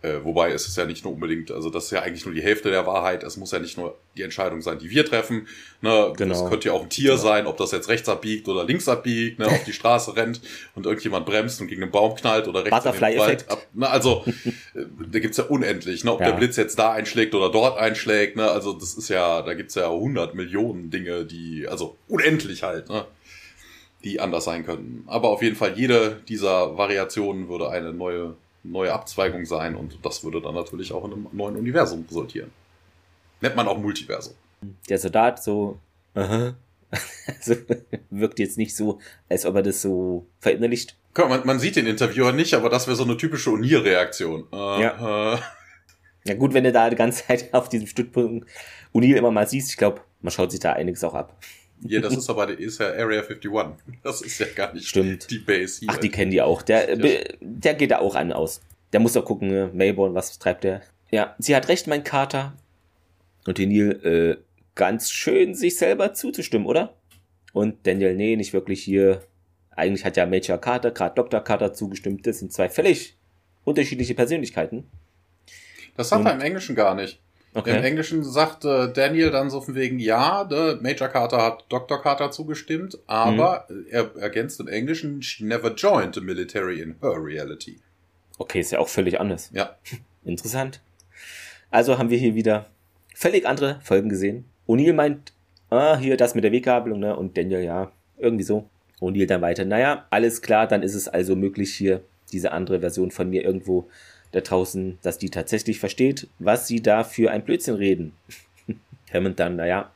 Äh, 0.02 0.24
wobei 0.24 0.50
es 0.50 0.66
ist 0.66 0.78
ja 0.78 0.86
nicht 0.86 1.04
nur 1.04 1.12
unbedingt, 1.12 1.50
also 1.50 1.68
das 1.68 1.84
ist 1.84 1.90
ja 1.90 2.00
eigentlich 2.00 2.24
nur 2.24 2.34
die 2.34 2.42
Hälfte 2.42 2.70
der 2.70 2.86
Wahrheit. 2.86 3.22
Es 3.22 3.36
muss 3.36 3.50
ja 3.50 3.58
nicht 3.58 3.76
nur 3.76 3.98
die 4.16 4.22
Entscheidung 4.22 4.62
sein, 4.62 4.78
die 4.78 4.88
wir 4.88 5.04
treffen. 5.04 5.46
Ne? 5.82 6.12
Genau. 6.16 6.34
Es 6.34 6.48
könnte 6.48 6.68
ja 6.68 6.74
auch 6.74 6.84
ein 6.84 6.88
Tier 6.88 7.10
genau. 7.10 7.22
sein, 7.22 7.46
ob 7.46 7.58
das 7.58 7.70
jetzt 7.72 7.90
rechts 7.90 8.08
abbiegt 8.08 8.48
oder 8.48 8.64
links 8.64 8.88
abbiegt, 8.88 9.38
ne? 9.38 9.46
auf 9.46 9.64
die 9.64 9.74
Straße 9.74 10.16
rennt 10.16 10.40
und 10.74 10.86
irgendjemand 10.86 11.26
bremst 11.26 11.60
und 11.60 11.66
gegen 11.66 11.82
einen 11.82 11.92
Baum 11.92 12.14
knallt 12.14 12.48
oder 12.48 12.64
rechts 12.64 12.86
in 12.86 12.92
den 12.92 13.18
Wald 13.18 13.50
ab. 13.50 13.66
Ne? 13.74 13.90
Also 13.90 14.24
äh, 14.74 14.86
da 15.10 15.18
gibt's 15.18 15.36
ja 15.36 15.44
unendlich, 15.44 16.02
ne? 16.02 16.12
ob 16.12 16.20
ja. 16.20 16.30
der 16.30 16.36
Blitz 16.38 16.56
jetzt 16.56 16.78
da 16.78 16.92
einschlägt 16.92 17.34
oder 17.34 17.50
dort 17.50 17.78
einschlägt. 17.78 18.36
Ne? 18.36 18.50
Also 18.50 18.72
das 18.72 18.94
ist 18.94 19.10
ja, 19.10 19.42
da 19.42 19.52
gibt's 19.52 19.74
ja 19.74 19.90
hundert 19.90 20.34
Millionen 20.34 20.88
Dinge, 20.88 21.26
die, 21.26 21.68
also 21.68 21.98
unendlich 22.08 22.62
halt, 22.62 22.88
ne? 22.88 23.04
die 24.02 24.18
anders 24.18 24.44
sein 24.44 24.64
könnten. 24.64 25.04
Aber 25.08 25.28
auf 25.28 25.42
jeden 25.42 25.56
Fall 25.56 25.74
jede 25.76 26.22
dieser 26.26 26.78
Variationen 26.78 27.50
würde 27.50 27.68
eine 27.68 27.92
neue 27.92 28.36
neue 28.62 28.92
Abzweigung 28.92 29.44
sein 29.46 29.76
und 29.76 29.98
das 30.02 30.22
würde 30.24 30.40
dann 30.40 30.54
natürlich 30.54 30.92
auch 30.92 31.04
in 31.04 31.12
einem 31.12 31.26
neuen 31.32 31.56
Universum 31.56 32.04
resultieren. 32.08 32.50
Nennt 33.40 33.56
man 33.56 33.68
auch 33.68 33.78
Multiversum. 33.78 34.34
Der 34.88 34.98
Soldat 34.98 35.42
so, 35.42 35.78
aha. 36.14 36.54
also, 37.26 37.54
wirkt 38.10 38.38
jetzt 38.38 38.58
nicht 38.58 38.76
so, 38.76 38.98
als 39.28 39.46
ob 39.46 39.54
er 39.54 39.62
das 39.62 39.80
so 39.80 40.26
verinnerlicht. 40.40 40.96
Man, 41.16 41.46
man 41.46 41.58
sieht 41.58 41.76
den 41.76 41.86
Interviewer 41.86 42.32
nicht, 42.32 42.54
aber 42.54 42.68
das 42.68 42.86
wäre 42.86 42.96
so 42.96 43.04
eine 43.04 43.16
typische 43.16 43.50
O'Neill-Reaktion. 43.50 44.44
Uh, 44.52 44.80
ja. 44.80 45.40
ja 46.24 46.34
gut, 46.34 46.52
wenn 46.52 46.64
du 46.64 46.72
da 46.72 46.90
die 46.90 46.96
ganze 46.96 47.26
Zeit 47.26 47.54
auf 47.54 47.68
diesem 47.68 47.86
Stützpunkt 47.86 48.48
O'Neill 48.92 49.16
immer 49.16 49.30
mal 49.30 49.48
siehst, 49.48 49.70
ich 49.70 49.76
glaube, 49.76 50.02
man 50.20 50.32
schaut 50.32 50.50
sich 50.50 50.60
da 50.60 50.72
einiges 50.72 51.02
auch 51.04 51.14
ab. 51.14 51.36
Ja, 51.82 52.00
das 52.00 52.16
ist 52.16 52.28
aber 52.28 52.48
ist 52.48 52.78
ja 52.78 52.88
Area 52.88 53.22
51. 53.22 53.50
Das 54.02 54.20
ist 54.20 54.38
ja 54.38 54.46
gar 54.54 54.72
nicht 54.74 54.86
Stimmt. 54.86 55.30
die 55.30 55.38
Base 55.38 55.80
hier. 55.80 55.88
Ach, 55.90 55.96
die 55.96 56.10
kennen 56.10 56.30
die 56.30 56.42
auch. 56.42 56.62
Der, 56.62 56.96
der 57.40 57.74
geht 57.74 57.90
da 57.90 57.98
auch 57.98 58.14
an 58.14 58.32
aus. 58.32 58.60
Der 58.92 59.00
muss 59.00 59.14
doch 59.14 59.24
gucken, 59.24 59.48
ne? 59.48 59.70
Mayborn, 59.72 60.14
was 60.14 60.38
treibt 60.38 60.64
der? 60.64 60.82
Ja, 61.10 61.34
sie 61.38 61.56
hat 61.56 61.68
recht, 61.68 61.86
mein 61.86 62.04
Kater. 62.04 62.54
Und 63.46 63.58
die 63.58 63.66
Neil, 63.66 64.04
äh, 64.04 64.36
ganz 64.74 65.10
schön 65.10 65.54
sich 65.54 65.76
selber 65.76 66.12
zuzustimmen, 66.14 66.66
oder? 66.66 66.94
Und 67.52 67.86
Daniel, 67.86 68.14
nee, 68.14 68.36
nicht 68.36 68.52
wirklich 68.52 68.82
hier. 68.82 69.22
Eigentlich 69.70 70.04
hat 70.04 70.16
ja 70.16 70.26
Major 70.26 70.58
Carter, 70.58 70.90
gerade 70.90 71.14
Dr. 71.14 71.40
Carter 71.40 71.72
zugestimmt. 71.72 72.26
Das 72.26 72.38
sind 72.38 72.52
zwei 72.52 72.68
völlig 72.68 73.16
unterschiedliche 73.64 74.14
Persönlichkeiten. 74.14 74.84
Das 75.96 76.12
hat 76.12 76.24
er 76.24 76.34
im 76.34 76.40
Englischen 76.40 76.74
gar 76.74 76.94
nicht. 76.94 77.20
Okay. 77.52 77.76
Im 77.76 77.84
Englischen 77.84 78.22
sagt 78.22 78.64
äh, 78.64 78.92
Daniel 78.92 79.32
dann 79.32 79.50
so 79.50 79.60
von 79.60 79.74
wegen, 79.74 79.98
ja, 79.98 80.44
der 80.44 80.78
Major 80.80 81.08
Carter 81.08 81.42
hat 81.42 81.64
Dr. 81.68 82.00
Carter 82.00 82.30
zugestimmt, 82.30 82.98
aber 83.06 83.66
mhm. 83.68 83.86
er 83.90 84.16
ergänzt 84.16 84.60
im 84.60 84.68
Englischen, 84.68 85.20
she 85.20 85.44
never 85.44 85.74
joined 85.74 86.14
the 86.14 86.20
military 86.20 86.80
in 86.80 86.94
her 87.02 87.16
reality. 87.16 87.80
Okay, 88.38 88.60
ist 88.60 88.70
ja 88.70 88.78
auch 88.78 88.88
völlig 88.88 89.20
anders. 89.20 89.50
Ja. 89.52 89.76
Interessant. 90.24 90.80
Also 91.70 91.98
haben 91.98 92.10
wir 92.10 92.18
hier 92.18 92.34
wieder 92.34 92.66
völlig 93.14 93.46
andere 93.46 93.80
Folgen 93.82 94.08
gesehen. 94.08 94.44
O'Neill 94.68 94.92
meint, 94.92 95.32
ah, 95.70 95.96
hier 95.96 96.16
das 96.16 96.36
mit 96.36 96.44
der 96.44 96.52
Weggabelung, 96.52 97.00
ne? 97.00 97.16
Und 97.16 97.36
Daniel, 97.36 97.64
ja, 97.64 97.90
irgendwie 98.16 98.44
so. 98.44 98.68
O'Neill 99.00 99.26
dann 99.26 99.42
weiter, 99.42 99.64
naja, 99.64 100.06
alles 100.10 100.42
klar, 100.42 100.68
dann 100.68 100.82
ist 100.82 100.94
es 100.94 101.08
also 101.08 101.34
möglich, 101.34 101.74
hier 101.74 102.02
diese 102.32 102.52
andere 102.52 102.80
Version 102.80 103.10
von 103.10 103.28
mir 103.28 103.42
irgendwo 103.42 103.88
da 104.32 104.40
draußen, 104.40 104.98
dass 105.02 105.18
die 105.18 105.30
tatsächlich 105.30 105.80
versteht, 105.80 106.28
was 106.38 106.66
sie 106.66 106.82
da 106.82 107.04
für 107.04 107.30
ein 107.30 107.44
Blödsinn 107.44 107.74
reden. 107.74 108.12
Hammond 109.12 109.40
dann, 109.40 109.56
naja, 109.56 109.90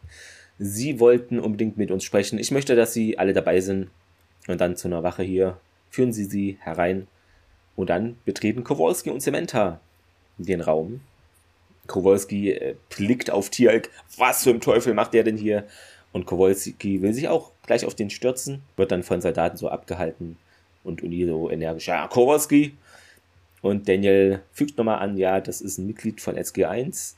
sie 0.59 1.01
wollten 1.01 1.38
unbedingt 1.38 1.77
mit 1.77 1.90
uns 1.90 2.05
sprechen. 2.05 2.38
Ich 2.38 2.51
möchte, 2.51 2.77
dass 2.77 2.92
sie 2.92 3.18
alle 3.18 3.33
dabei 3.33 3.61
sind. 3.61 3.90
Und 4.47 4.61
dann 4.61 4.77
zu 4.77 4.88
einer 4.88 5.03
Wache 5.03 5.23
hier 5.23 5.59
führen 5.90 6.12
sie 6.12 6.25
sie 6.25 6.59
herein. 6.61 7.07
Und 7.77 7.90
dann 7.90 8.16
betreten 8.25 8.64
Kowalski 8.64 9.11
und 9.11 9.23
Samantha 9.23 9.81
den 10.38 10.61
Raum. 10.61 11.01
Kowalski 11.87 12.53
äh, 12.53 12.75
blickt 12.94 13.31
auf 13.31 13.51
Tierk. 13.51 13.90
Was 14.16 14.42
zum 14.42 14.61
Teufel 14.61 14.94
macht 14.94 15.14
der 15.14 15.23
denn 15.23 15.37
hier? 15.37 15.66
Und 16.12 16.27
Kowalski 16.27 17.03
will 17.03 17.12
sich 17.12 17.29
auch 17.29 17.53
gleich 17.66 17.85
auf 17.85 17.94
den 17.94 18.11
stürzen, 18.11 18.62
wird 18.77 18.92
dann 18.92 19.03
von 19.03 19.20
Soldaten 19.20 19.57
so 19.57 19.68
abgehalten. 19.68 20.37
Und 20.85 21.03
Uni 21.03 21.25
so 21.27 21.51
energisch, 21.51 21.88
ja, 21.88 22.07
Kowalski, 22.07 22.75
und 23.64 23.88
Daniel 23.88 24.42
fügt 24.53 24.77
nochmal 24.77 24.98
an, 24.98 25.16
ja, 25.16 25.40
das 25.40 25.62
ist 25.62 25.79
ein 25.79 25.87
Mitglied 25.87 26.20
von 26.20 26.37
SG1. 26.37 27.14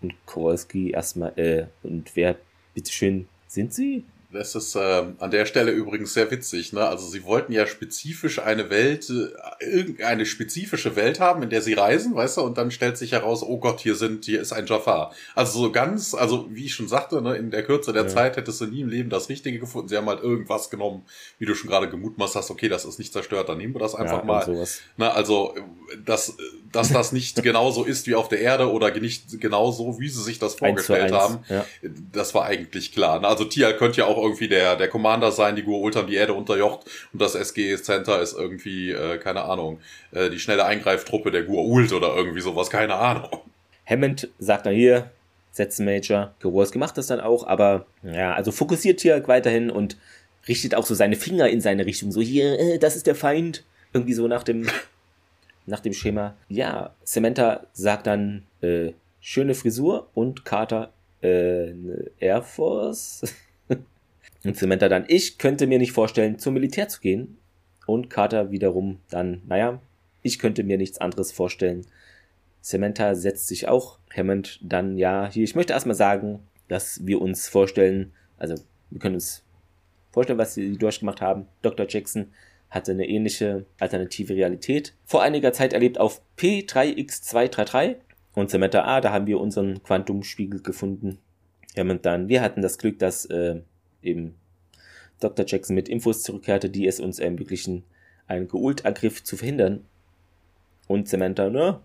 Und 0.00 0.14
Kowalski 0.26 0.92
erstmal, 0.92 1.36
äh, 1.36 1.66
und 1.82 2.14
wer, 2.14 2.36
bitteschön, 2.72 3.26
sind 3.48 3.74
Sie? 3.74 4.04
Das 4.30 4.54
ist 4.54 4.74
äh, 4.74 5.04
an 5.18 5.30
der 5.30 5.46
Stelle 5.46 5.70
übrigens 5.70 6.12
sehr 6.12 6.30
witzig. 6.30 6.74
Ne? 6.74 6.86
Also 6.86 7.08
sie 7.08 7.24
wollten 7.24 7.50
ja 7.50 7.66
spezifisch 7.66 8.38
eine 8.40 8.68
Welt, 8.68 9.08
äh, 9.08 9.64
irgendeine 9.64 10.26
spezifische 10.26 10.96
Welt 10.96 11.18
haben, 11.18 11.42
in 11.42 11.48
der 11.48 11.62
sie 11.62 11.72
reisen, 11.72 12.14
weißt 12.14 12.36
du, 12.36 12.42
und 12.42 12.58
dann 12.58 12.70
stellt 12.70 12.98
sich 12.98 13.12
heraus, 13.12 13.42
oh 13.42 13.56
Gott, 13.56 13.80
hier 13.80 13.94
sind, 13.94 14.26
hier 14.26 14.42
ist 14.42 14.52
ein 14.52 14.66
Jafar. 14.66 15.14
Also 15.34 15.58
so 15.58 15.72
ganz, 15.72 16.12
also 16.12 16.46
wie 16.50 16.66
ich 16.66 16.74
schon 16.74 16.88
sagte, 16.88 17.22
ne, 17.22 17.36
in 17.36 17.50
der 17.50 17.62
Kürze 17.62 17.94
der 17.94 18.02
ja. 18.02 18.08
Zeit 18.08 18.36
hättest 18.36 18.60
du 18.60 18.66
nie 18.66 18.82
im 18.82 18.90
Leben 18.90 19.08
das 19.08 19.30
Richtige 19.30 19.58
gefunden. 19.58 19.88
Sie 19.88 19.96
haben 19.96 20.08
halt 20.08 20.22
irgendwas 20.22 20.68
genommen, 20.68 21.06
wie 21.38 21.46
du 21.46 21.54
schon 21.54 21.70
gerade 21.70 21.88
gemutmaßt 21.88 22.34
hast, 22.34 22.50
okay, 22.50 22.68
das 22.68 22.84
ist 22.84 22.98
nicht 22.98 23.14
zerstört, 23.14 23.48
dann 23.48 23.56
nehmen 23.56 23.74
wir 23.74 23.80
das 23.80 23.94
einfach 23.94 24.18
ja, 24.18 24.24
mal. 24.24 24.44
Sowas. 24.44 24.82
Na, 24.98 25.10
also, 25.12 25.54
dass, 26.04 26.36
dass 26.70 26.92
das 26.92 27.12
nicht 27.12 27.42
genauso 27.42 27.82
ist 27.82 28.06
wie 28.06 28.14
auf 28.14 28.28
der 28.28 28.40
Erde 28.40 28.70
oder 28.70 28.90
nicht 28.90 29.40
genauso, 29.40 29.98
wie 29.98 30.10
sie 30.10 30.22
sich 30.22 30.38
das 30.38 30.56
vorgestellt 30.56 31.12
haben, 31.12 31.38
ja. 31.48 31.64
das 32.12 32.34
war 32.34 32.44
eigentlich 32.44 32.92
klar. 32.92 33.20
Ne? 33.20 33.28
Also 33.28 33.44
Tia 33.44 33.72
könnte 33.72 34.00
ja 34.00 34.04
auch 34.04 34.17
irgendwie 34.22 34.48
der, 34.48 34.76
der 34.76 34.88
Commander 34.88 35.32
sein, 35.32 35.56
die 35.56 35.64
haben 35.64 36.06
die 36.06 36.14
Erde 36.16 36.34
unterjocht 36.34 36.86
und 37.12 37.20
das 37.22 37.34
SG 37.34 37.76
Center 37.76 38.20
ist 38.20 38.36
irgendwie, 38.36 38.90
äh, 38.90 39.18
keine 39.18 39.42
Ahnung, 39.44 39.80
äh, 40.12 40.30
die 40.30 40.38
schnelle 40.38 40.64
Eingreiftruppe 40.64 41.30
der 41.30 41.46
Gua'uld 41.46 41.94
oder 41.94 42.14
irgendwie 42.14 42.40
sowas, 42.40 42.70
keine 42.70 42.94
Ahnung. 42.94 43.28
Hammond 43.86 44.28
sagt 44.38 44.66
dann 44.66 44.74
hier, 44.74 45.10
setzen 45.50 45.84
Major, 45.84 46.34
Kowalski 46.40 46.78
macht 46.78 46.98
das 46.98 47.06
dann 47.06 47.20
auch, 47.20 47.46
aber 47.46 47.86
ja, 48.02 48.34
also 48.34 48.52
fokussiert 48.52 49.00
hier 49.00 49.26
weiterhin 49.26 49.70
und 49.70 49.96
richtet 50.46 50.74
auch 50.74 50.86
so 50.86 50.94
seine 50.94 51.16
Finger 51.16 51.48
in 51.48 51.60
seine 51.60 51.86
Richtung, 51.86 52.12
so 52.12 52.20
hier, 52.20 52.58
äh, 52.58 52.78
das 52.78 52.96
ist 52.96 53.06
der 53.06 53.14
Feind, 53.14 53.64
irgendwie 53.92 54.14
so 54.14 54.28
nach 54.28 54.42
dem, 54.42 54.68
nach 55.66 55.80
dem 55.80 55.92
Schema. 55.92 56.36
Ja, 56.48 56.94
Samantha 57.04 57.66
sagt 57.72 58.06
dann, 58.06 58.44
äh, 58.62 58.92
schöne 59.20 59.54
Frisur 59.54 60.08
und 60.14 60.44
Carter, 60.44 60.92
äh, 61.22 61.72
Air 62.20 62.42
Force. 62.42 63.22
Und 64.44 64.56
Samantha 64.56 64.88
dann, 64.88 65.04
ich 65.08 65.38
könnte 65.38 65.66
mir 65.66 65.78
nicht 65.78 65.92
vorstellen, 65.92 66.38
zum 66.38 66.54
Militär 66.54 66.88
zu 66.88 67.00
gehen. 67.00 67.38
Und 67.86 68.10
Carter 68.10 68.50
wiederum 68.50 69.00
dann, 69.10 69.42
naja, 69.46 69.80
ich 70.22 70.38
könnte 70.38 70.62
mir 70.62 70.78
nichts 70.78 70.98
anderes 70.98 71.32
vorstellen. 71.32 71.86
Samantha 72.60 73.14
setzt 73.14 73.48
sich 73.48 73.68
auch. 73.68 73.98
Hammond 74.14 74.60
dann, 74.62 74.98
ja, 74.98 75.30
hier, 75.30 75.44
ich 75.44 75.54
möchte 75.54 75.72
erstmal 75.72 75.96
sagen, 75.96 76.40
dass 76.68 77.06
wir 77.06 77.20
uns 77.20 77.48
vorstellen, 77.48 78.12
also 78.36 78.54
wir 78.90 79.00
können 79.00 79.14
uns 79.14 79.42
vorstellen, 80.10 80.38
was 80.38 80.54
sie 80.54 80.76
durchgemacht 80.76 81.20
haben. 81.20 81.46
Dr. 81.62 81.86
Jackson 81.88 82.32
hatte 82.70 82.92
eine 82.92 83.08
ähnliche 83.08 83.64
alternative 83.78 84.34
Realität 84.34 84.94
vor 85.06 85.22
einiger 85.22 85.52
Zeit 85.52 85.72
erlebt 85.72 85.98
auf 85.98 86.20
P3X233 86.36 87.96
und 88.34 88.50
Samantha, 88.50 88.84
ah, 88.84 89.00
da 89.00 89.12
haben 89.12 89.26
wir 89.26 89.40
unseren 89.40 89.82
Quantumspiegel 89.82 90.62
gefunden. 90.62 91.18
Hammond 91.76 92.04
dann, 92.04 92.28
wir 92.28 92.42
hatten 92.42 92.60
das 92.60 92.78
Glück, 92.78 92.98
dass 92.98 93.24
äh, 93.26 93.62
eben 94.02 94.34
Dr. 95.20 95.44
Jackson 95.46 95.74
mit 95.74 95.88
Infos 95.88 96.22
zurückkehrte, 96.22 96.70
die 96.70 96.86
es 96.86 97.00
uns 97.00 97.18
ermöglichen, 97.18 97.84
einen 98.26 98.48
Geult-Angriff 98.48 99.24
zu 99.24 99.36
verhindern. 99.36 99.84
Und 100.86 101.08
Samantha, 101.08 101.50
ne, 101.50 101.80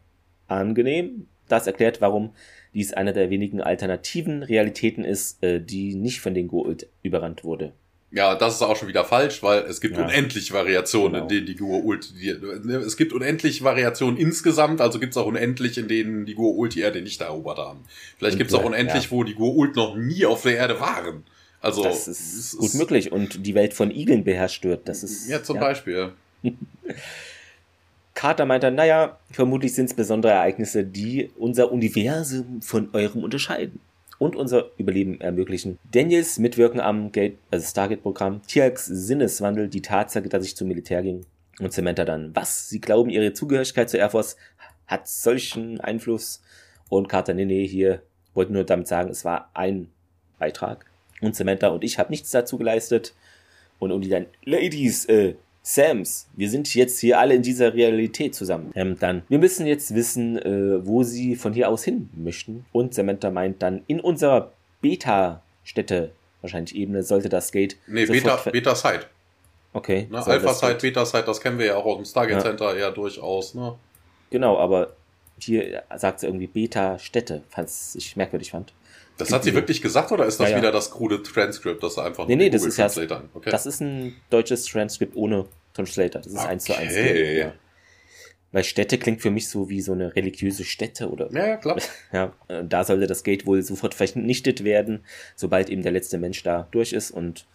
angenehm. 0.48 1.28
Das 1.50 1.68
erklärt, 1.68 2.00
warum 2.02 2.34
dies 2.74 2.94
einer 2.94 3.14
der 3.14 3.30
wenigen 3.30 3.62
alternativen 3.62 4.44
Realitäten 4.44 5.04
ist, 5.04 5.44
äh, 5.44 5.60
die 5.62 5.96
nicht 5.96 6.22
von 6.22 6.34
den 6.34 6.48
Geult 6.48 6.88
überrannt 7.02 7.44
wurde. 7.44 7.74
Ja, 8.12 8.36
das 8.36 8.56
ist 8.56 8.62
auch 8.62 8.76
schon 8.76 8.88
wieder 8.88 9.04
falsch, 9.04 9.42
weil 9.42 9.64
es 9.64 9.82
gibt 9.82 9.98
ja. 9.98 10.04
unendlich 10.04 10.54
Variationen, 10.54 11.14
genau. 11.14 11.24
in 11.24 11.30
denen 11.30 11.46
die 11.48 11.58
Gua'uld, 11.58 12.14
die, 12.14 12.30
es 12.30 12.96
gibt 12.96 13.12
unendlich 13.12 13.64
Variationen 13.64 14.18
insgesamt, 14.18 14.82
also 14.82 15.00
gibt 15.00 15.14
es 15.14 15.18
auch 15.18 15.26
unendlich, 15.26 15.80
in 15.80 15.88
denen 15.88 16.26
die 16.26 16.36
Gua'uld 16.36 16.76
die 16.76 16.82
Erde 16.82 17.02
nicht 17.02 17.22
erobert 17.22 17.58
haben. 17.58 17.80
Vielleicht 18.20 18.38
gibt 18.38 18.52
es 18.52 18.56
auch 18.56 18.66
unendlich, 18.66 19.06
ja. 19.06 19.12
wo 19.12 19.24
die 19.24 19.36
Gua'uld 19.36 19.76
noch 19.76 19.96
nie 19.96 20.28
auf 20.28 20.44
der 20.44 20.58
Erde 20.58 20.80
waren. 20.80 21.24
Also 21.64 21.82
das 21.82 22.10
ist 22.10 22.58
gut 22.58 22.66
ist 22.66 22.76
möglich 22.76 23.12
und 23.14 23.46
die 23.46 23.56
Welt 23.56 23.74
von 23.74 23.90
Igeln 23.90 24.26
beherrscht 24.26 24.66
wird. 24.66 24.90
Das 24.90 25.02
ist 25.02 25.30
ja 25.30 25.42
zum 25.42 25.56
ja. 25.56 25.62
Beispiel. 25.62 26.12
Carter 28.14 28.46
meinte, 28.46 28.70
naja, 28.70 29.18
vermutlich 29.32 29.74
sind 29.74 29.86
es 29.86 29.94
besondere 29.94 30.34
Ereignisse, 30.34 30.84
die 30.84 31.32
unser 31.38 31.72
Universum 31.72 32.62
von 32.62 32.90
eurem 32.92 33.24
unterscheiden 33.24 33.80
und 34.20 34.36
unser 34.36 34.72
Überleben 34.78 35.22
ermöglichen. 35.22 35.80
Daniels 35.90 36.38
Mitwirken 36.38 36.82
am 36.82 37.14
Gate, 37.14 37.38
also 37.50 37.66
Stargate-Programm, 37.66 38.42
Tiax 38.46 38.86
Sinneswandel, 38.86 39.70
die 39.70 39.82
Tatsache, 39.82 40.28
dass 40.28 40.46
ich 40.46 40.58
zum 40.58 40.68
Militär 40.68 41.02
ging 41.02 41.26
und 41.60 41.72
Samantha 41.72 42.04
dann, 42.04 42.36
was? 42.36 42.68
Sie 42.68 42.82
glauben, 42.82 43.10
ihre 43.10 43.32
Zugehörigkeit 43.32 43.90
zur 43.90 44.02
Air 44.02 44.10
Force 44.10 44.36
hat 44.86 45.08
solchen 45.08 45.80
Einfluss? 45.80 46.42
Und 46.90 47.08
Carter, 47.08 47.34
nee, 47.34 47.46
nee, 47.46 47.66
hier 47.66 48.02
wollte 48.34 48.52
nur 48.52 48.66
damit 48.66 48.88
sagen, 48.88 49.10
es 49.10 49.24
war 49.24 49.50
ein 49.54 49.90
Beitrag 50.40 50.86
und 51.24 51.36
Samantha 51.36 51.68
und 51.70 51.84
ich 51.84 52.00
haben 52.00 52.10
nichts 52.10 52.32
dazu 52.32 52.58
geleistet. 52.58 53.14
Und 53.80 53.92
Uli 53.92 54.10
dann, 54.10 54.28
Ladies, 54.46 55.06
äh, 55.06 55.36
Sams, 55.62 56.28
wir 56.36 56.50
sind 56.50 56.74
jetzt 56.76 57.00
hier 57.00 57.20
alle 57.20 57.36
in 57.36 57.42
dieser 57.42 57.74
Realität 57.74 58.36
zusammen. 58.36 58.72
Ähm, 58.76 58.98
dann, 59.00 59.24
wir 59.30 59.40
müssen 59.40 59.66
jetzt 59.66 59.96
wissen, 59.96 60.38
äh, 60.38 60.86
wo 60.86 61.04
sie 61.04 61.36
von 61.36 61.54
hier 61.54 61.70
aus 61.70 61.86
hin 61.86 62.10
möchten. 62.16 62.66
Und 62.74 62.94
Samantha 62.94 63.30
meint 63.30 63.62
dann, 63.62 63.84
in 63.88 64.02
unserer 64.02 64.52
Beta-Stätte, 64.82 66.12
wahrscheinlich 66.42 66.76
Ebene, 66.76 67.04
sollte 67.04 67.30
das 67.30 67.52
Gate. 67.52 67.78
Nee, 67.88 68.06
Beta, 68.06 68.36
Beta 68.52 68.76
Side. 68.76 69.06
Okay. 69.72 70.08
Ne, 70.12 70.26
Alpha 70.26 70.54
Side, 70.54 70.80
Beta 70.82 71.06
Side, 71.06 71.24
das 71.24 71.40
kennen 71.40 71.58
wir 71.58 71.66
ja 71.68 71.76
auch 71.78 71.86
aus 71.86 71.96
dem 71.98 72.06
Stargate 72.06 72.38
ja. 72.38 72.42
Center 72.42 72.78
ja 72.78 72.92
durchaus, 72.92 73.56
ne? 73.56 73.76
Genau, 74.30 74.58
aber 74.58 74.94
hier 75.40 75.84
sagt 75.96 76.20
sie 76.20 76.28
irgendwie 76.28 76.48
Beta-Stätte, 76.48 77.44
was 77.56 77.96
ich 77.96 78.16
merkwürdig 78.18 78.52
fand. 78.52 78.74
Das 79.18 79.32
hat 79.32 79.44
sie 79.44 79.54
wirklich 79.54 79.82
gesagt 79.82 80.12
oder 80.12 80.26
ist 80.26 80.40
das 80.40 80.50
ja, 80.50 80.58
wieder 80.58 80.72
das 80.72 80.90
krude 80.90 81.22
Transkript, 81.22 81.84
das 81.84 81.98
einfach 81.98 82.28
nee, 82.28 82.36
nee, 82.36 82.50
das 82.50 82.66
ist 82.66 82.78
ja, 82.78 82.88
okay. 83.34 83.52
Das 83.52 83.66
ist 83.66 83.80
ein 83.80 84.16
deutsches 84.30 84.66
Transkript 84.66 85.16
ohne 85.16 85.46
Translator. 85.74 86.22
Das 86.22 86.32
ist 86.32 86.40
okay. 86.40 86.48
eins 86.48 86.64
zu 86.64 86.76
eins. 86.76 86.96
Ja. 86.96 87.54
Weil 88.52 88.64
Städte 88.64 89.00
klingt 89.00 89.22
für 89.22 89.32
mich 89.32 89.50
so 89.50 89.70
wie 89.70 89.82
so 89.82 89.94
eine 89.94 90.16
religiöse 90.16 90.64
Stätte 90.64 91.10
oder. 91.10 91.32
Ja, 91.32 91.48
ja, 91.48 91.58
klar. 91.58 91.78
Ja, 92.12 92.34
äh, 92.48 92.64
da 92.64 92.84
sollte 92.84 93.08
das 93.08 93.24
Gate 93.24 93.46
wohl 93.48 93.64
sofort 93.64 93.96
vernichtet 93.96 94.64
werden, 94.64 95.04
sobald 95.36 95.70
eben 95.70 95.82
der 95.82 95.92
letzte 95.92 96.20
Mensch 96.20 96.44
da 96.44 96.68
durch 96.72 96.94
ist 96.94 97.12
und 97.12 97.46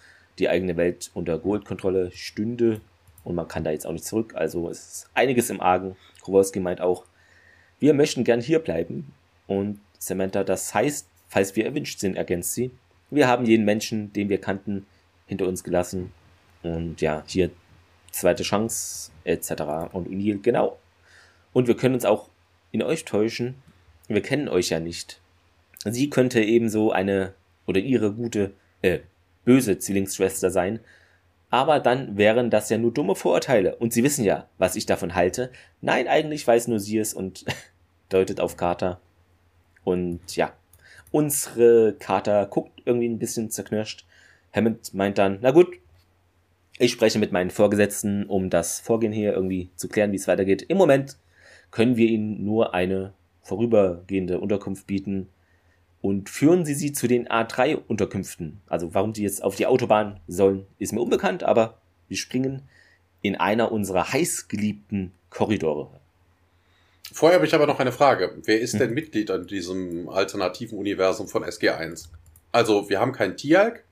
die 0.40 0.48
eigene 0.48 0.76
Welt 0.76 1.10
unter 1.14 1.38
Goldkontrolle 1.38 2.10
stünde. 2.12 2.80
Und 3.22 3.36
man 3.36 3.46
kann 3.46 3.62
da 3.62 3.70
jetzt 3.70 3.86
auch 3.86 3.92
nicht 3.92 4.04
zurück. 4.04 4.34
Also 4.34 4.68
es 4.68 4.78
ist 4.78 5.10
einiges 5.14 5.50
im 5.50 5.60
Argen. 5.60 5.96
Kowalski 6.22 6.60
meint 6.60 6.80
auch, 6.80 7.04
wir 7.78 7.94
möchten 7.94 8.24
gern 8.24 8.40
hier 8.40 8.58
bleiben. 8.58 9.12
Und 9.46 9.80
Samantha, 9.98 10.42
das 10.42 10.74
heißt, 10.74 11.06
falls 11.28 11.56
wir 11.56 11.64
erwünscht 11.64 12.00
sind, 12.00 12.16
ergänzt 12.16 12.54
sie. 12.54 12.70
Wir 13.10 13.28
haben 13.28 13.46
jeden 13.46 13.64
Menschen, 13.64 14.12
den 14.12 14.28
wir 14.28 14.40
kannten, 14.40 14.86
hinter 15.26 15.46
uns 15.46 15.62
gelassen. 15.62 16.12
Und 16.62 17.00
ja, 17.00 17.22
hier 17.26 17.50
zweite 18.10 18.42
Chance, 18.42 19.10
etc. 19.24 19.52
Und 19.92 20.08
O'Neill, 20.08 20.40
genau. 20.42 20.78
Und 21.52 21.68
wir 21.68 21.76
können 21.76 21.94
uns 21.94 22.04
auch 22.04 22.28
in 22.72 22.82
euch 22.82 23.04
täuschen. 23.04 23.54
Wir 24.08 24.22
kennen 24.22 24.48
euch 24.48 24.70
ja 24.70 24.80
nicht. 24.80 25.20
Sie 25.84 26.10
könnte 26.10 26.42
ebenso 26.42 26.92
eine 26.92 27.34
oder 27.66 27.80
ihre 27.80 28.12
gute, 28.12 28.52
äh, 28.82 29.00
böse 29.44 29.78
Zwillingsschwester 29.78 30.50
sein. 30.50 30.80
Aber 31.50 31.80
dann 31.80 32.18
wären 32.18 32.50
das 32.50 32.68
ja 32.68 32.76
nur 32.76 32.92
dumme 32.92 33.14
Vorurteile. 33.14 33.76
Und 33.76 33.92
sie 33.92 34.04
wissen 34.04 34.24
ja, 34.24 34.48
was 34.58 34.76
ich 34.76 34.86
davon 34.86 35.14
halte. 35.14 35.50
Nein, 35.80 36.08
eigentlich 36.08 36.46
weiß 36.46 36.68
nur 36.68 36.80
sie 36.80 36.98
es 36.98 37.14
und 37.14 37.44
deutet 38.08 38.40
auf 38.40 38.56
Carter. 38.56 39.00
Und 39.84 40.36
ja, 40.36 40.52
Unsere 41.10 41.94
Kater 41.98 42.46
guckt 42.46 42.82
irgendwie 42.84 43.08
ein 43.08 43.18
bisschen 43.18 43.50
zerknirscht. 43.50 44.04
Hammond 44.52 44.92
meint 44.94 45.18
dann, 45.18 45.38
na 45.40 45.50
gut, 45.50 45.78
ich 46.78 46.92
spreche 46.92 47.18
mit 47.18 47.32
meinen 47.32 47.50
Vorgesetzten, 47.50 48.24
um 48.26 48.50
das 48.50 48.78
Vorgehen 48.80 49.12
hier 49.12 49.32
irgendwie 49.32 49.70
zu 49.74 49.88
klären, 49.88 50.12
wie 50.12 50.16
es 50.16 50.28
weitergeht. 50.28 50.62
Im 50.62 50.78
Moment 50.78 51.16
können 51.70 51.96
wir 51.96 52.08
Ihnen 52.08 52.44
nur 52.44 52.74
eine 52.74 53.12
vorübergehende 53.42 54.38
Unterkunft 54.38 54.86
bieten 54.86 55.28
und 56.00 56.28
führen 56.28 56.64
Sie 56.64 56.74
sie 56.74 56.92
zu 56.92 57.08
den 57.08 57.26
A3-Unterkünften. 57.26 58.60
Also 58.66 58.94
warum 58.94 59.12
die 59.12 59.22
jetzt 59.22 59.42
auf 59.42 59.56
die 59.56 59.66
Autobahn 59.66 60.20
sollen, 60.28 60.66
ist 60.78 60.92
mir 60.92 61.00
unbekannt, 61.00 61.42
aber 61.42 61.78
wir 62.06 62.16
springen 62.16 62.62
in 63.22 63.36
einer 63.36 63.72
unserer 63.72 64.12
heißgeliebten 64.12 65.12
Korridore. 65.30 65.90
Vorher 67.12 67.38
habe 67.38 67.46
ich 67.46 67.54
aber 67.54 67.66
noch 67.66 67.80
eine 67.80 67.92
Frage. 67.92 68.34
Wer 68.44 68.60
ist 68.60 68.72
hm. 68.72 68.80
denn 68.80 68.94
Mitglied 68.94 69.30
an 69.30 69.46
diesem 69.46 70.08
alternativen 70.08 70.78
Universum 70.78 71.28
von 71.28 71.44
SG1? 71.44 72.08
Also, 72.52 72.88
wir 72.88 73.00
haben 73.00 73.12
keinen 73.12 73.36
Tialk, 73.36 73.84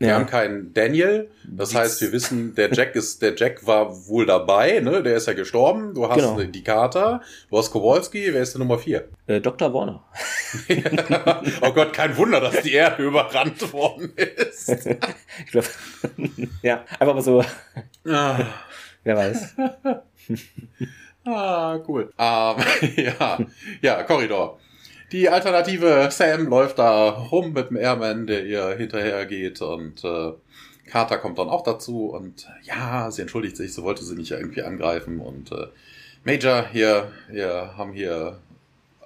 wir 0.00 0.08
ja. 0.08 0.14
haben 0.14 0.26
keinen 0.26 0.72
Daniel. 0.72 1.30
Das 1.44 1.74
heißt, 1.74 2.00
wir 2.00 2.10
wissen, 2.10 2.54
der 2.54 2.72
Jack 2.72 2.96
ist, 2.96 3.20
der 3.20 3.36
Jack 3.36 3.66
war 3.66 4.08
wohl 4.08 4.24
dabei, 4.24 4.80
ne? 4.80 5.02
Der 5.02 5.14
ist 5.16 5.26
ja 5.26 5.34
gestorben. 5.34 5.92
Du 5.92 6.08
hast 6.08 6.16
genau. 6.16 6.42
die 6.42 6.64
Carter, 6.64 7.20
du 7.50 7.58
hast 7.58 7.70
Kowalski. 7.70 8.32
Wer 8.32 8.40
ist 8.40 8.54
der 8.54 8.60
Nummer 8.60 8.78
vier? 8.78 9.10
Äh, 9.26 9.42
Dr. 9.42 9.74
Warner. 9.74 10.02
oh 11.60 11.72
Gott, 11.72 11.92
kein 11.92 12.16
Wunder, 12.16 12.40
dass 12.40 12.62
die 12.62 12.72
Erde 12.72 13.02
überrannt 13.02 13.74
worden 13.74 14.14
ist. 14.16 14.70
ich 15.44 15.50
glaube, 15.50 15.68
ja, 16.62 16.82
einfach 16.98 17.14
mal 17.14 17.22
so. 17.22 17.44
Ah. 18.08 18.46
Wer 19.04 19.16
weiß. 19.16 19.54
Ah, 21.32 21.78
cool. 21.86 22.12
Ähm, 22.18 22.56
ja, 22.96 23.38
ja, 23.80 24.02
Korridor. 24.02 24.58
Die 25.12 25.28
Alternative, 25.28 26.08
Sam 26.10 26.46
läuft 26.46 26.78
da 26.78 27.10
rum 27.10 27.52
mit 27.52 27.70
dem 27.70 27.76
Airman, 27.76 28.26
der 28.26 28.44
ihr 28.44 28.76
hinterher 28.76 29.26
geht 29.26 29.60
und 29.60 30.04
äh, 30.04 30.32
Carter 30.86 31.18
kommt 31.18 31.38
dann 31.38 31.48
auch 31.48 31.62
dazu 31.62 32.06
und 32.06 32.48
ja, 32.62 33.10
sie 33.10 33.22
entschuldigt 33.22 33.56
sich, 33.56 33.72
so 33.72 33.82
wollte 33.84 34.04
sie 34.04 34.16
nicht 34.16 34.32
irgendwie 34.32 34.62
angreifen 34.62 35.20
und 35.20 35.52
äh, 35.52 35.66
Major, 36.24 36.66
hier, 36.70 37.10
wir 37.28 37.76
haben 37.76 37.92
hier 37.92 38.38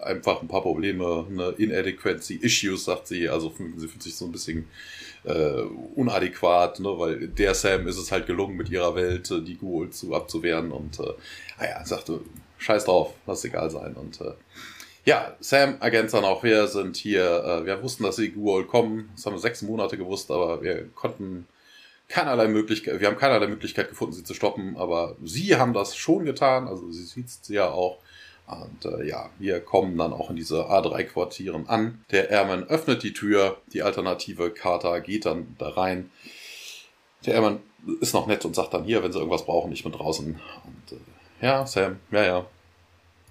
einfach 0.01 0.43
ein 0.43 0.49
paar 0.49 0.63
Probleme, 0.63 1.27
eine 1.31 1.51
Inadequacy 1.51 2.37
Issues, 2.37 2.85
sagt 2.85 3.07
sie, 3.07 3.29
also 3.29 3.53
sie 3.77 3.89
fühlt 3.89 4.03
sich 4.03 4.15
so 4.15 4.25
ein 4.25 4.33
bisschen 4.33 4.69
äh, 5.25 5.63
unadäquat, 5.95 6.81
ne, 6.81 6.99
weil 6.99 7.29
der 7.29 7.55
Sam 7.55 7.87
ist 7.89 7.99
es 7.99 8.13
halt 8.13 8.27
gelungen, 8.27 8.57
mit 8.57 8.71
ihrer 8.71 8.95
Welt 8.95 9.31
äh, 9.31 9.41
die 9.41 9.57
Ghoul 9.57 9.91
zu 9.91 10.15
abzuwehren 10.15 10.71
und 10.71 11.01
äh, 11.01 11.15
naja, 11.59 11.77
ah 11.81 11.85
sagte, 11.85 12.21
scheiß 12.59 12.85
drauf, 12.85 13.15
lass 13.27 13.45
egal 13.45 13.71
sein 13.71 13.95
und 13.95 14.21
äh, 14.21 14.35
ja, 15.07 15.37
Sam 15.41 15.77
ergänzt 15.81 16.15
dann 16.15 16.25
auch, 16.25 16.43
wir 16.43 16.67
sind 16.67 16.97
hier, 16.97 17.45
äh, 17.45 17.67
wir 17.67 17.83
wussten, 17.83 18.05
dass 18.05 18.17
die 18.17 18.33
Ghoul 18.33 18.67
kommen, 18.67 19.11
das 19.15 19.27
haben 19.27 19.35
wir 19.35 19.41
sechs 19.41 19.63
Monate 19.63 19.99
gewusst, 19.99 20.31
aber 20.31 20.63
wir 20.63 20.89
konnten 20.95 21.47
keinerlei 22.09 22.49
Möglichkeit, 22.49 23.01
wir 23.01 23.09
haben 23.09 23.17
keinerlei 23.17 23.47
Möglichkeit 23.47 23.89
gefunden, 23.89 24.15
sie 24.15 24.25
zu 24.25 24.35
stoppen, 24.35 24.77
aber 24.77 25.17
sie 25.23 25.57
haben 25.57 25.73
das 25.73 25.97
schon 25.97 26.25
getan, 26.25 26.69
also 26.69 26.91
sie 26.91 27.05
sieht 27.05 27.29
sie 27.29 27.55
ja 27.55 27.71
auch. 27.71 27.99
Und 28.47 28.85
äh, 28.85 29.07
ja, 29.07 29.31
wir 29.39 29.61
kommen 29.61 29.97
dann 29.97 30.13
auch 30.13 30.31
in 30.31 30.37
diese 30.37 30.69
A3-Quartieren 30.69 31.69
an. 31.69 32.05
Der 32.11 32.31
Airman 32.31 32.65
öffnet 32.65 33.03
die 33.03 33.13
Tür, 33.13 33.59
die 33.73 33.83
alternative 33.83 34.51
Carter 34.51 35.01
geht 35.01 35.25
dann 35.25 35.57
da 35.59 35.71
rein. 35.71 36.11
Der 37.25 37.35
Airman 37.35 37.61
ist 38.01 38.13
noch 38.13 38.27
nett 38.27 38.45
und 38.45 38.55
sagt 38.55 38.75
dann 38.75 38.85
hier, 38.85 39.03
wenn 39.03 39.13
sie 39.13 39.19
irgendwas 39.19 39.47
brauchen, 39.47 39.73
ich 39.73 39.83
bin 39.83 39.93
draußen. 39.93 40.27
Und 40.67 40.93
äh, 40.93 41.45
ja, 41.45 41.67
Sam, 41.67 41.99
ja, 42.11 42.25
ja, 42.25 42.47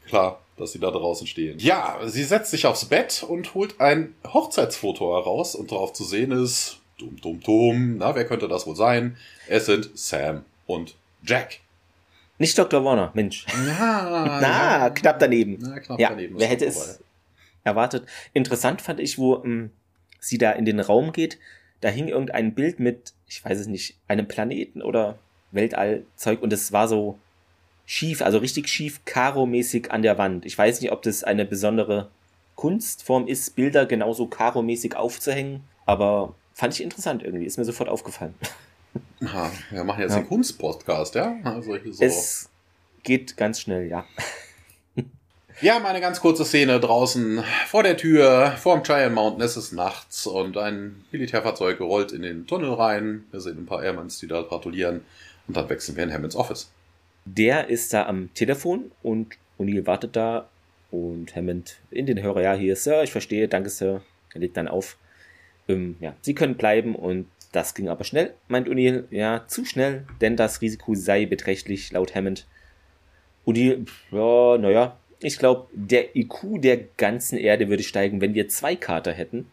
klar, 0.07 0.41
dass 0.57 0.71
sie 0.71 0.79
da 0.79 0.89
draußen 0.89 1.27
stehen. 1.27 1.59
Ja, 1.59 1.99
sie 2.05 2.23
setzt 2.23 2.51
sich 2.51 2.65
aufs 2.65 2.85
Bett 2.85 3.23
und 3.27 3.53
holt 3.53 3.79
ein 3.79 4.15
Hochzeitsfoto 4.25 5.15
heraus 5.15 5.53
und 5.55 5.71
darauf 5.71 5.93
zu 5.93 6.03
sehen 6.03 6.31
ist 6.31 6.79
Dum, 6.99 7.19
dum, 7.19 7.39
dum. 7.41 7.97
Na, 7.97 8.15
wer 8.15 8.25
könnte 8.25 8.47
das 8.47 8.67
wohl 8.67 8.75
sein? 8.75 9.17
Es 9.47 9.65
sind 9.65 9.97
Sam 9.97 10.45
und 10.67 10.95
Jack. 11.23 11.59
Nicht 12.43 12.57
Dr. 12.57 12.83
Warner, 12.83 13.09
Mensch. 13.13 13.45
Na, 13.65 14.25
Na 14.41 14.87
ja. 14.87 14.89
knapp 14.89 15.17
daneben. 15.17 15.59
Na, 15.61 15.79
knapp 15.79 15.97
ja, 15.97 16.09
daneben. 16.09 16.37
Wer 16.37 16.47
hätte 16.47 16.65
es 16.65 16.99
erwartet? 17.63 18.05
Interessant 18.33 18.81
fand 18.81 18.99
ich, 18.99 19.17
wo 19.17 19.41
ähm, 19.45 19.71
sie 20.19 20.37
da 20.37 20.51
in 20.51 20.65
den 20.65 20.81
Raum 20.81 21.13
geht. 21.13 21.39
Da 21.79 21.87
hing 21.87 22.09
irgendein 22.09 22.53
Bild 22.53 22.81
mit, 22.81 23.13
ich 23.29 23.45
weiß 23.45 23.57
es 23.59 23.67
nicht, 23.67 23.95
einem 24.09 24.27
Planeten 24.27 24.81
oder 24.81 25.17
Weltallzeug 25.51 26.41
und 26.41 26.51
es 26.51 26.73
war 26.73 26.89
so 26.89 27.17
schief, 27.85 28.21
also 28.21 28.39
richtig 28.39 28.67
schief, 28.67 29.05
Karo-mäßig 29.05 29.91
an 29.91 30.01
der 30.01 30.17
Wand. 30.17 30.45
Ich 30.45 30.57
weiß 30.57 30.81
nicht, 30.81 30.91
ob 30.91 31.01
das 31.01 31.23
eine 31.23 31.45
besondere 31.45 32.09
Kunstform 32.55 33.25
ist, 33.25 33.55
Bilder 33.55 33.85
genauso 33.85 34.27
Karo-mäßig 34.27 34.97
aufzuhängen, 34.97 35.63
aber 35.85 36.35
Fand 36.53 36.73
ich 36.75 36.83
interessant 36.83 37.23
irgendwie, 37.23 37.45
ist 37.45 37.57
mir 37.57 37.65
sofort 37.65 37.89
aufgefallen. 37.89 38.35
Ja, 39.19 39.51
wir 39.71 39.83
machen 39.83 40.01
jetzt 40.01 40.11
ja. 40.11 40.17
einen 40.17 40.27
Kunstpodcast, 40.27 41.15
ja? 41.15 41.37
Also 41.43 41.77
so. 41.91 42.03
Es 42.03 42.49
geht 43.03 43.37
ganz 43.37 43.61
schnell, 43.61 43.87
ja. 43.87 44.05
Wir 45.59 45.75
haben 45.75 45.85
eine 45.85 46.01
ganz 46.01 46.19
kurze 46.19 46.45
Szene 46.45 46.79
draußen 46.79 47.43
vor 47.67 47.83
der 47.83 47.95
Tür, 47.95 48.53
vor 48.57 48.75
dem 48.75 48.83
Giant 48.83 49.13
Mountain. 49.13 49.41
Es 49.41 49.55
ist 49.55 49.71
nachts 49.71 50.25
und 50.25 50.57
ein 50.57 51.05
Militärfahrzeug 51.11 51.79
rollt 51.79 52.11
in 52.11 52.23
den 52.23 52.47
Tunnel 52.47 52.73
rein. 52.73 53.25
Wir 53.31 53.39
sehen 53.39 53.59
ein 53.59 53.65
paar 53.65 53.83
Airmans, 53.83 54.19
die 54.19 54.27
da 54.27 54.41
gratulieren. 54.41 55.01
Und 55.47 55.55
dann 55.55 55.69
wechseln 55.69 55.95
wir 55.95 56.03
in 56.03 56.13
Hammonds 56.13 56.35
Office. 56.35 56.71
Der 57.25 57.69
ist 57.69 57.93
da 57.93 58.07
am 58.07 58.33
Telefon 58.33 58.91
und 59.03 59.37
O'Neill 59.59 59.85
wartet 59.85 60.15
da. 60.15 60.49
Und 60.91 61.35
Hammond 61.35 61.77
in 61.91 62.05
den 62.05 62.21
Hörer, 62.21 62.41
ja, 62.41 62.53
hier, 62.53 62.75
Sir, 62.75 63.03
ich 63.03 63.11
verstehe, 63.11 63.47
danke, 63.47 63.69
Sir. 63.69 64.01
Er 64.33 64.41
legt 64.41 64.57
dann 64.57 64.67
auf. 64.67 64.97
Ähm, 65.67 65.95
ja, 65.99 66.13
sie 66.21 66.35
können 66.35 66.55
bleiben 66.55 66.95
und 66.95 67.27
das 67.53 67.73
ging 67.73 67.87
aber 67.87 68.03
schnell, 68.03 68.33
meint 68.49 68.67
O'Neill. 68.67 69.05
Ja, 69.11 69.45
zu 69.47 69.63
schnell, 69.63 70.05
denn 70.19 70.35
das 70.35 70.61
Risiko 70.61 70.95
sei 70.95 71.25
beträchtlich, 71.25 71.91
laut 71.91 72.13
Hammond. 72.15 72.45
O'Neill, 73.45 73.85
ja, 74.11 74.57
naja, 74.57 74.97
ich 75.21 75.37
glaube, 75.37 75.67
der 75.73 76.15
IQ 76.15 76.61
der 76.61 76.77
ganzen 76.97 77.37
Erde 77.37 77.69
würde 77.69 77.83
steigen, 77.83 78.19
wenn 78.19 78.33
wir 78.33 78.49
zwei 78.49 78.75
Kater 78.75 79.13
hätten. 79.13 79.47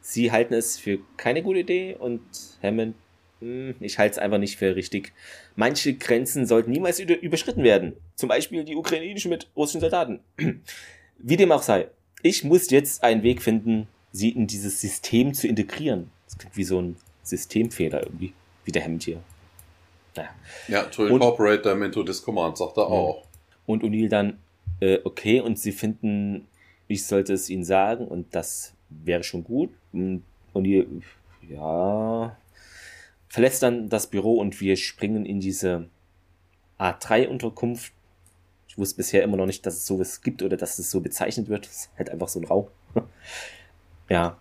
Sie 0.00 0.30
halten 0.30 0.54
es 0.54 0.78
für 0.78 1.00
keine 1.16 1.42
gute 1.42 1.60
Idee 1.60 1.96
und 1.98 2.20
Hammond, 2.62 2.94
hm, 3.40 3.74
ich 3.80 3.98
halte 3.98 4.12
es 4.12 4.18
einfach 4.18 4.38
nicht 4.38 4.56
für 4.56 4.76
richtig. 4.76 5.12
Manche 5.56 5.94
Grenzen 5.94 6.46
sollten 6.46 6.70
niemals 6.70 7.00
überschritten 7.00 7.62
werden. 7.62 7.94
Zum 8.14 8.28
Beispiel 8.28 8.64
die 8.64 8.76
ukrainische 8.76 9.28
mit 9.28 9.48
russischen 9.56 9.80
Soldaten. 9.80 10.20
Wie 11.18 11.36
dem 11.36 11.52
auch 11.52 11.62
sei. 11.62 11.88
Ich 12.22 12.44
muss 12.44 12.70
jetzt 12.70 13.02
einen 13.02 13.22
Weg 13.22 13.42
finden, 13.42 13.88
sie 14.12 14.30
in 14.30 14.46
dieses 14.46 14.80
System 14.80 15.34
zu 15.34 15.46
integrieren. 15.46 16.10
Das 16.28 16.36
klingt 16.36 16.56
wie 16.56 16.64
so 16.64 16.80
ein 16.80 16.96
Systemfehler 17.22 18.02
irgendwie, 18.04 18.34
wie 18.64 18.72
der 18.72 18.82
Hemd 18.82 19.02
hier. 19.02 19.20
Naja. 20.14 20.28
Ja, 20.68 20.82
to 20.84 21.06
incorporate 21.06 21.62
them 21.62 21.82
into 21.82 22.02
this 22.02 22.22
command, 22.22 22.58
sagt 22.58 22.76
er 22.76 22.86
auch. 22.86 23.24
Und 23.66 23.82
O'Neill 23.82 24.08
dann, 24.08 24.38
äh, 24.80 24.98
okay, 25.04 25.40
und 25.40 25.58
sie 25.58 25.72
finden, 25.72 26.46
ich 26.86 27.06
sollte 27.06 27.32
es 27.32 27.48
ihnen 27.48 27.64
sagen 27.64 28.06
und 28.06 28.34
das 28.34 28.74
wäre 28.90 29.22
schon 29.22 29.42
gut. 29.44 29.70
Und 29.92 30.22
O'Neill, 30.54 30.86
ja, 31.48 32.36
verlässt 33.28 33.62
dann 33.62 33.88
das 33.88 34.06
Büro 34.06 34.34
und 34.34 34.60
wir 34.60 34.76
springen 34.76 35.24
in 35.24 35.40
diese 35.40 35.88
A3-Unterkunft. 36.78 37.92
Ich 38.68 38.76
wusste 38.76 38.96
bisher 38.96 39.22
immer 39.22 39.36
noch 39.36 39.46
nicht, 39.46 39.64
dass 39.64 39.76
es 39.76 39.86
sowas 39.86 40.20
gibt 40.20 40.42
oder 40.42 40.56
dass 40.56 40.78
es 40.78 40.90
so 40.90 41.00
bezeichnet 41.00 41.48
wird. 41.48 41.66
Es 41.66 41.72
ist 41.72 41.90
halt 41.96 42.10
einfach 42.10 42.28
so 42.28 42.40
ein 42.40 42.44
Raum. 42.44 42.68
Ja. 44.10 44.38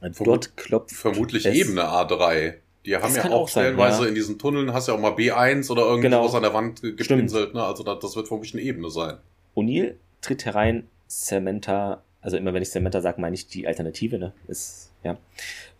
Vermut 0.00 0.26
Dort 0.26 0.56
klopft. 0.56 0.94
Vermutlich 0.94 1.46
es. 1.46 1.54
eben 1.54 1.78
eine 1.78 1.88
A3. 1.88 2.54
Die 2.84 2.96
haben 2.96 3.14
ja 3.14 3.24
auch, 3.24 3.42
auch 3.42 3.48
stellenweise 3.48 4.02
ja. 4.02 4.08
in 4.08 4.14
diesen 4.14 4.38
Tunneln, 4.38 4.72
hast 4.72 4.88
ja 4.88 4.94
auch 4.94 5.00
mal 5.00 5.12
B1 5.12 5.70
oder 5.70 5.82
irgendwas 5.82 6.10
genau. 6.10 6.36
an 6.36 6.42
der 6.42 6.54
Wand 6.54 6.80
gepinselt. 6.82 7.54
Ne? 7.54 7.62
Also 7.62 7.82
das, 7.82 7.98
das 7.98 8.16
wird 8.16 8.28
vermutlich 8.28 8.54
eine 8.54 8.62
Ebene 8.62 8.90
sein. 8.90 9.18
O'Neill 9.56 9.94
tritt 10.20 10.44
herein, 10.44 10.86
Samantha, 11.06 12.02
also 12.20 12.36
immer 12.36 12.54
wenn 12.54 12.62
ich 12.62 12.70
Samantha 12.70 13.00
sage, 13.00 13.20
meine 13.20 13.34
ich 13.34 13.48
die 13.48 13.66
Alternative, 13.66 14.18
ne? 14.18 14.32
Ist, 14.46 14.92
ja. 15.02 15.18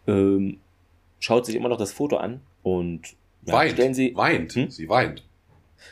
Ähm, 0.07 0.59
schaut 1.21 1.47
sich 1.47 1.55
immer 1.55 1.69
noch 1.69 1.79
das 1.79 1.93
Foto 1.93 2.17
an 2.17 2.41
und 2.63 3.15
ja, 3.47 3.55
weint. 3.55 3.73
Stellen 3.73 3.95
sie, 3.95 4.15
weint. 4.17 4.53
Hm? 4.53 4.71
Sie 4.71 4.89
weint. 4.89 5.23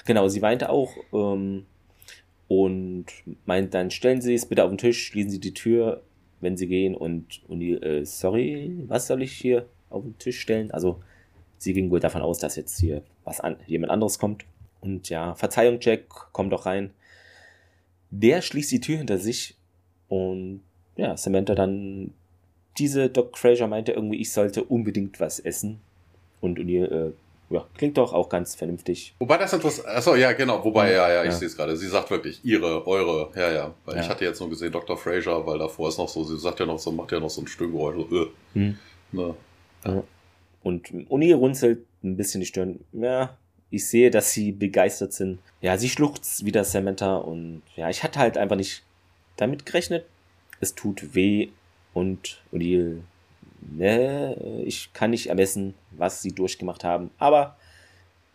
Genau, 0.05 0.29
sie 0.29 0.43
weinte 0.43 0.69
auch. 0.69 0.93
Ähm, 1.13 1.67
und 2.49 3.07
meint 3.45 3.75
dann, 3.75 3.91
stellen 3.91 4.21
Sie 4.21 4.35
es 4.35 4.47
bitte 4.47 4.63
auf 4.63 4.71
den 4.71 4.79
Tisch, 4.79 5.07
schließen 5.07 5.31
Sie 5.31 5.41
die 5.41 5.55
Tür, 5.55 6.03
wenn 6.47 6.57
sie 6.57 6.69
gehen 6.69 6.95
und, 6.95 7.43
und 7.49 7.59
die, 7.59 7.73
äh, 7.73 8.05
sorry, 8.05 8.73
was 8.87 9.09
soll 9.09 9.23
ich 9.23 9.33
hier 9.33 9.67
auf 9.91 10.05
den 10.05 10.17
Tisch 10.19 10.41
stellen? 10.41 10.71
Also 10.71 11.03
sie 11.59 11.73
ging 11.73 11.91
wohl 11.91 11.99
davon 11.99 12.23
aus, 12.23 12.39
dass 12.39 12.55
jetzt 12.55 12.79
hier 12.79 13.03
was 13.25 13.41
an, 13.41 13.57
jemand 13.67 13.91
anderes 13.91 14.21
kommt. 14.21 14.45
Und 14.81 15.09
ja, 15.09 15.35
Verzeihung, 15.35 15.79
Jack, 15.81 16.05
komm 16.33 16.49
doch 16.49 16.65
rein. 16.65 16.91
Der 18.11 18.43
schließt 18.43 18.71
die 18.71 18.81
Tür 18.81 18.99
hinter 18.99 19.19
sich 19.19 19.57
und 20.09 20.63
ja, 20.95 21.17
Samantha 21.17 21.57
dann, 21.57 22.15
diese 22.79 23.11
Doc 23.11 23.37
Fraser 23.37 23.67
meinte 23.67 23.93
irgendwie, 23.93 24.21
ich 24.21 24.31
sollte 24.31 24.63
unbedingt 24.63 25.19
was 25.19 25.41
essen. 25.41 25.81
Und 26.41 26.61
O'Neill, 26.61 27.09
äh, 27.09 27.13
ja, 27.49 27.67
klingt 27.77 27.97
doch 27.97 28.13
auch 28.13 28.29
ganz 28.29 28.55
vernünftig. 28.55 29.15
Wobei 29.19 29.39
das 29.39 29.53
interessant, 29.53 29.89
achso, 29.89 30.17
ja, 30.17 30.33
genau, 30.33 30.65
wobei, 30.65 30.93
ja, 30.93 31.09
ja, 31.09 31.23
ich 31.23 31.31
ja. 31.31 31.37
sehe 31.37 31.47
es 31.49 31.57
gerade. 31.57 31.77
Sie 31.77 31.87
sagt 31.87 32.11
wirklich, 32.11 32.45
ihre, 32.45 32.87
eure, 32.87 33.31
ja, 33.37 33.53
ja. 33.53 33.75
Weil 33.85 33.97
ja. 33.97 34.03
ich 34.03 34.09
hatte 34.09 34.25
jetzt 34.25 34.41
nur 34.41 34.51
gesehen 34.51 34.73
Dr. 34.73 34.97
Fraser, 34.97 35.47
weil 35.47 35.59
davor 35.59 35.89
ist 35.89 35.99
noch 35.99 36.09
so, 36.09 36.25
sie 36.25 36.39
sagt 36.39 36.59
ja 36.59 36.67
noch 36.67 36.79
so, 36.79 36.91
macht 36.91 37.13
ja 37.13 37.21
noch 37.21 37.31
so 37.31 37.43
ein 37.43 37.47
Stöhngeräusch, 37.47 37.97
so, 37.97 38.23
äh. 38.23 38.27
Hm. 38.55 38.79
Ne. 39.13 39.35
Ja. 39.85 40.03
Und 40.63 40.91
Uni 41.09 41.33
runzelt 41.33 41.87
ein 42.03 42.17
bisschen 42.17 42.41
die 42.41 42.47
Stirn. 42.47 42.81
Ja, 42.93 43.37
ich 43.71 43.87
sehe, 43.87 44.11
dass 44.11 44.33
sie 44.33 44.53
begeistert 44.53 45.13
sind. 45.13 45.39
Ja, 45.61 45.79
sie 45.79 45.89
schluchzt 45.89 46.45
wieder 46.45 46.65
Samantha 46.65 47.17
und 47.17 47.63
ja, 47.77 47.89
ich 47.89 48.03
hatte 48.03 48.19
halt 48.19 48.37
einfach 48.37 48.57
nicht 48.57 48.83
damit 49.37 49.67
gerechnet. 49.67 50.05
Es 50.61 50.75
tut 50.75 51.15
weh 51.15 51.49
und 51.95 52.43
O'Neill 52.53 53.03
ne, 53.71 54.63
ich 54.65 54.93
kann 54.93 55.11
nicht 55.11 55.29
ermessen, 55.29 55.75
was 55.91 56.23
sie 56.23 56.33
durchgemacht 56.33 56.85
haben, 56.85 57.11
aber 57.19 57.57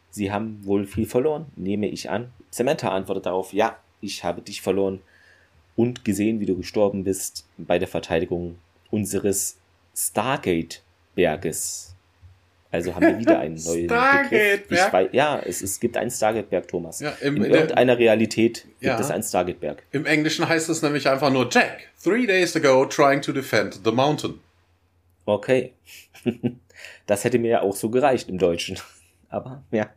sie 0.09 0.31
haben 0.31 0.65
wohl 0.65 0.85
viel 0.85 1.05
verloren, 1.05 1.45
nehme 1.55 1.87
ich 1.87 2.09
an. 2.09 2.31
Samantha 2.49 2.89
antwortet 2.89 3.25
darauf, 3.25 3.53
ja, 3.53 3.77
ich 4.01 4.23
habe 4.23 4.41
dich 4.41 4.61
verloren 4.61 5.01
und 5.75 6.05
gesehen, 6.05 6.39
wie 6.39 6.45
du 6.45 6.57
gestorben 6.57 7.03
bist 7.03 7.45
bei 7.57 7.79
der 7.79 7.87
Verteidigung 7.87 8.57
unseres 8.89 9.57
Stargate-Berges. 9.95 11.95
Also 12.71 12.95
haben 12.95 13.05
wir 13.05 13.19
wieder 13.19 13.39
einen 13.39 13.55
neuen 13.63 13.85
Stargate-Berg? 13.85 15.13
Ja, 15.13 15.39
es, 15.39 15.61
es 15.61 15.79
gibt 15.79 15.97
einen 15.97 16.11
Stargate-Berg, 16.11 16.67
Thomas. 16.67 17.01
Ja, 17.01 17.11
im, 17.21 17.37
in, 17.37 17.43
in 17.43 17.51
irgendeiner 17.51 17.97
Realität 17.97 18.65
gibt 18.79 18.83
ja. 18.83 18.99
es 18.99 19.11
einen 19.11 19.23
Stargate-Berg. 19.23 19.83
Im 19.91 20.05
Englischen 20.05 20.47
heißt 20.47 20.69
es 20.69 20.81
nämlich 20.81 21.09
einfach 21.09 21.31
nur 21.31 21.49
Jack, 21.51 21.89
three 22.01 22.25
days 22.25 22.55
ago 22.55 22.85
trying 22.85 23.21
to 23.21 23.33
defend 23.33 23.81
the 23.83 23.91
mountain. 23.91 24.39
Okay. 25.25 25.73
das 27.05 27.23
hätte 27.23 27.39
mir 27.39 27.49
ja 27.49 27.61
auch 27.61 27.75
so 27.75 27.89
gereicht 27.89 28.29
im 28.29 28.37
Deutschen. 28.37 28.77
Aber 29.29 29.63
ja. 29.71 29.89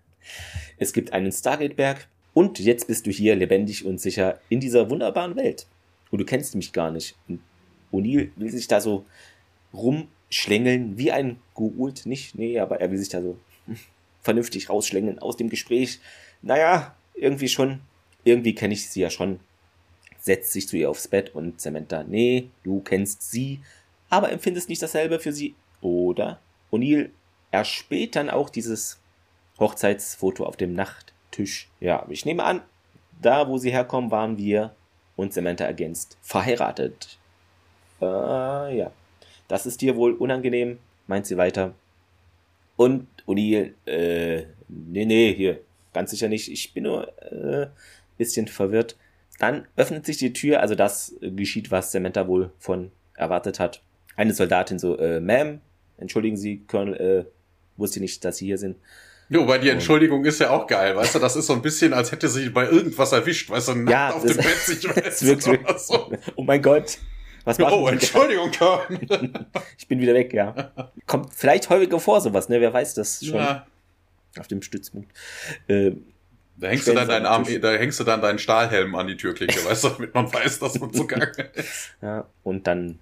Es 0.78 0.92
gibt 0.92 1.12
einen 1.12 1.32
Stargate-Berg 1.32 2.08
und 2.32 2.58
jetzt 2.58 2.86
bist 2.86 3.06
du 3.06 3.10
hier 3.10 3.36
lebendig 3.36 3.84
und 3.84 4.00
sicher 4.00 4.40
in 4.48 4.60
dieser 4.60 4.90
wunderbaren 4.90 5.36
Welt. 5.36 5.66
und 6.10 6.18
du 6.18 6.24
kennst 6.24 6.54
mich 6.54 6.72
gar 6.72 6.90
nicht. 6.90 7.16
Und 7.28 7.40
O'Neill 7.92 8.30
will 8.36 8.50
sich 8.50 8.68
da 8.68 8.80
so 8.80 9.04
rumschlängeln, 9.72 10.98
wie 10.98 11.12
ein 11.12 11.38
Geult, 11.54 12.06
nicht, 12.06 12.36
nee, 12.36 12.58
aber 12.58 12.80
er 12.80 12.90
will 12.90 12.98
sich 12.98 13.08
da 13.08 13.22
so 13.22 13.38
vernünftig 14.22 14.68
rausschlängeln 14.68 15.18
aus 15.18 15.36
dem 15.36 15.48
Gespräch. 15.48 16.00
Naja, 16.42 16.94
irgendwie 17.14 17.48
schon, 17.48 17.80
irgendwie 18.24 18.54
kenne 18.54 18.74
ich 18.74 18.88
sie 18.90 19.00
ja 19.00 19.10
schon. 19.10 19.40
Setzt 20.18 20.52
sich 20.52 20.68
zu 20.68 20.76
ihr 20.76 20.88
aufs 20.88 21.08
Bett 21.08 21.34
und 21.34 21.60
Samantha, 21.60 22.02
nee, 22.02 22.48
du 22.62 22.80
kennst 22.80 23.30
sie, 23.30 23.60
aber 24.14 24.30
empfindest 24.30 24.68
nicht 24.68 24.80
dasselbe 24.80 25.18
für 25.18 25.32
sie, 25.32 25.56
oder? 25.80 26.38
O'Neill 26.70 27.10
erspäht 27.50 28.14
dann 28.14 28.30
auch 28.30 28.48
dieses 28.48 29.00
Hochzeitsfoto 29.58 30.44
auf 30.44 30.56
dem 30.56 30.74
Nachttisch. 30.74 31.68
Ja, 31.80 32.06
ich 32.08 32.24
nehme 32.24 32.44
an, 32.44 32.62
da 33.20 33.48
wo 33.48 33.58
sie 33.58 33.72
herkommen, 33.72 34.12
waren 34.12 34.38
wir 34.38 34.74
und 35.16 35.32
Samantha 35.32 35.64
ergänzt 35.64 36.16
verheiratet. 36.22 37.18
Äh, 38.00 38.76
ja. 38.78 38.92
Das 39.48 39.66
ist 39.66 39.80
dir 39.80 39.96
wohl 39.96 40.12
unangenehm, 40.12 40.78
meint 41.06 41.26
sie 41.26 41.36
weiter. 41.36 41.74
Und 42.76 43.08
O'Neill, 43.26 43.74
äh, 43.86 44.44
nee, 44.68 45.04
nee, 45.04 45.34
hier, 45.34 45.60
ganz 45.92 46.12
sicher 46.12 46.28
nicht. 46.28 46.50
Ich 46.50 46.72
bin 46.72 46.84
nur 46.84 47.08
äh, 47.32 47.66
bisschen 48.16 48.46
verwirrt. 48.46 48.96
Dann 49.40 49.66
öffnet 49.76 50.06
sich 50.06 50.18
die 50.18 50.32
Tür, 50.32 50.60
also 50.60 50.76
das 50.76 51.16
geschieht, 51.20 51.72
was 51.72 51.90
Samantha 51.90 52.28
wohl 52.28 52.52
von 52.58 52.92
erwartet 53.14 53.58
hat. 53.60 53.82
Eine 54.16 54.34
Soldatin 54.34 54.78
so, 54.78 54.98
äh, 54.98 55.18
Ma'am, 55.20 55.58
entschuldigen 55.96 56.36
Sie, 56.36 56.64
Colonel, 56.66 56.94
äh, 56.94 57.24
wusste 57.76 58.00
nicht, 58.00 58.24
dass 58.24 58.36
Sie 58.38 58.46
hier 58.46 58.58
sind. 58.58 58.76
Jo, 59.28 59.46
weil 59.48 59.58
die 59.60 59.70
Entschuldigung 59.70 60.24
ist 60.24 60.40
ja 60.40 60.50
auch 60.50 60.66
geil, 60.66 60.94
weißt 60.96 61.14
du, 61.14 61.18
das 61.18 61.34
ist 61.34 61.46
so 61.46 61.54
ein 61.54 61.62
bisschen, 61.62 61.94
als 61.94 62.12
hätte 62.12 62.28
sie 62.28 62.50
bei 62.50 62.68
irgendwas 62.68 63.12
erwischt, 63.12 63.48
weißt 63.48 63.68
du, 63.68 63.74
ja, 63.88 64.10
auf 64.10 64.24
dem 64.24 64.36
Bett 64.36 64.58
sich 64.58 64.84
wirklich, 65.22 65.78
so. 65.78 66.12
Oh 66.36 66.42
mein 66.42 66.60
Gott. 66.60 66.98
Was 67.44 67.60
oh, 67.60 67.88
Entschuldigung, 67.88 68.50
Ich 69.78 69.86
bin 69.86 70.00
wieder 70.00 70.14
weg, 70.14 70.32
ja. 70.32 70.72
Kommt 71.06 71.34
vielleicht 71.34 71.68
häufiger 71.68 72.00
vor, 72.00 72.20
sowas, 72.20 72.48
ne? 72.48 72.60
Wer 72.60 72.72
weiß 72.72 72.94
das 72.94 73.24
schon. 73.24 73.36
Ja. 73.36 73.66
Auf 74.38 74.48
dem 74.48 74.62
Stützpunkt. 74.62 75.10
Äh, 75.68 75.92
da 76.56 76.68
hängst 76.68 76.86
du 76.86 76.94
dann 76.94 77.08
deinen 77.08 77.26
Arm, 77.26 77.44
da 77.60 77.72
hängst 77.72 78.00
du 78.00 78.04
dann 78.04 78.22
deinen 78.22 78.38
Stahlhelm 78.38 78.94
an 78.94 79.08
die 79.08 79.16
Türklinke, 79.16 79.64
weißt 79.64 79.84
du, 79.84 79.88
damit 79.90 80.14
man 80.14 80.32
weiß, 80.32 80.58
dass 80.60 80.78
man 80.78 80.92
zugange 80.92 81.32
ist. 81.54 81.90
Ja, 82.00 82.26
und 82.44 82.66
dann 82.66 82.98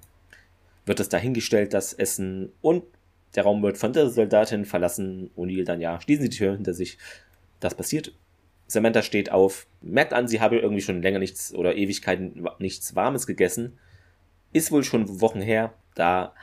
wird 0.87 1.01
es 1.01 1.09
dahingestellt, 1.09 1.75
das 1.75 1.93
Essen, 1.93 2.53
und 2.61 2.85
der 3.35 3.45
Raum 3.45 3.63
wird 3.63 3.79
von 3.79 3.93
der 3.93 4.11
Soldatin 4.11 4.65
verlassen. 4.65 5.31
O'Neill 5.37 5.65
dann, 5.65 5.81
ja, 5.81 6.01
schließen 6.01 6.25
sie 6.25 6.29
die 6.29 6.37
Tür 6.37 6.53
hinter 6.55 6.75
sich. 6.75 6.99
Das 7.61 7.75
passiert. 7.75 8.13
Samantha 8.67 9.03
steht 9.03 9.31
auf, 9.31 9.67
merkt 9.81 10.13
an, 10.13 10.29
sie 10.29 10.41
habe 10.41 10.59
irgendwie 10.59 10.83
schon 10.83 11.03
länger 11.03 11.19
nichts 11.19 11.55
oder 11.55 11.77
Ewigkeiten 11.77 12.47
nichts 12.59 12.95
Warmes 12.95 13.27
gegessen 13.27 13.79
ist 14.53 14.71
wohl 14.71 14.85
schon 14.85 15.21
Wochen 15.21 15.41
her. 15.41 15.75
Da 15.95 16.35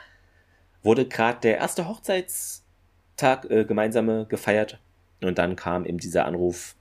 wurde 0.82 1.06
gerade 1.06 1.40
der 1.40 1.58
erste 1.58 1.88
Hochzeitstag 1.88 3.50
äh, 3.50 3.64
gemeinsame 3.64 4.26
gefeiert. 4.26 4.80
Und 5.22 5.38
dann 5.38 5.56
kam 5.56 5.84
eben 5.84 5.98
dieser 5.98 6.24
Anruf 6.24 6.76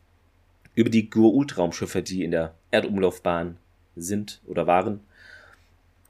über 0.76 0.90
die 0.90 1.10
Goa'uld-Raumschiffe, 1.10 2.02
die 2.02 2.24
in 2.24 2.32
der 2.32 2.56
Erdumlaufbahn 2.72 3.58
sind 3.96 4.42
oder 4.46 4.66
waren. 4.66 5.02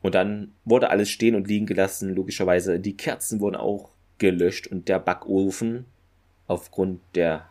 Und 0.02 0.16
dann 0.16 0.54
wurde 0.66 0.90
alles 0.90 1.10
stehen 1.10 1.36
und 1.36 1.48
liegen 1.48 1.66
gelassen, 1.66 2.16
logischerweise. 2.16 2.80
Die 2.80 2.96
Kerzen 2.96 3.40
wurden 3.40 3.56
auch 3.56 3.90
gelöscht 4.18 4.68
und 4.68 4.88
der 4.88 5.00
Backofen 5.00 5.86
aufgrund 6.48 7.02
der 7.16 7.46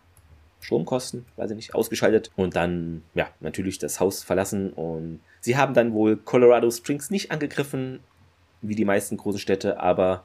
Stromkosten, 0.61 1.24
weiß 1.36 1.51
ich 1.51 1.57
nicht, 1.57 1.74
ausgeschaltet. 1.74 2.30
Und 2.36 2.57
dann, 2.57 3.03
ja, 3.14 3.28
natürlich 3.40 3.78
das 3.78 4.01
Haus 4.01 4.22
verlassen 4.22 4.72
und 4.72 5.20
Sie 5.40 5.57
haben 5.57 5.74
dann 5.74 5.92
wohl 5.92 6.16
Colorado 6.16 6.70
Springs 6.70 7.11
nicht 7.11 7.30
angegriffen, 7.30 8.01
wie 8.61 8.74
die 8.74 8.84
meisten 8.84 9.16
großen 9.16 9.40
Städte, 9.40 9.80
aber 9.80 10.24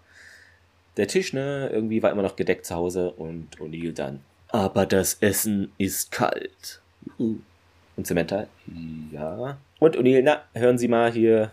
der 0.98 1.08
Tisch, 1.08 1.34
ne, 1.34 1.70
irgendwie 1.72 2.02
war 2.04 2.12
immer 2.12 2.24
noch 2.24 2.36
gedeckt 2.36 2.66
zu 2.66 2.76
Hause 2.76 3.12
und 3.12 3.58
O'Neill 3.60 3.94
dann. 3.94 4.22
Aber 4.50 4.86
das 4.86 5.18
Essen 5.22 5.72
ist 5.78 6.12
kalt. 6.12 6.82
Und 7.18 7.44
Samantha, 8.08 8.48
ja. 9.12 9.58
Und 9.80 9.98
O'Neill, 9.98 10.22
na, 10.24 10.44
hören 10.54 10.78
Sie 10.78 10.88
mal 10.88 11.12
hier, 11.12 11.52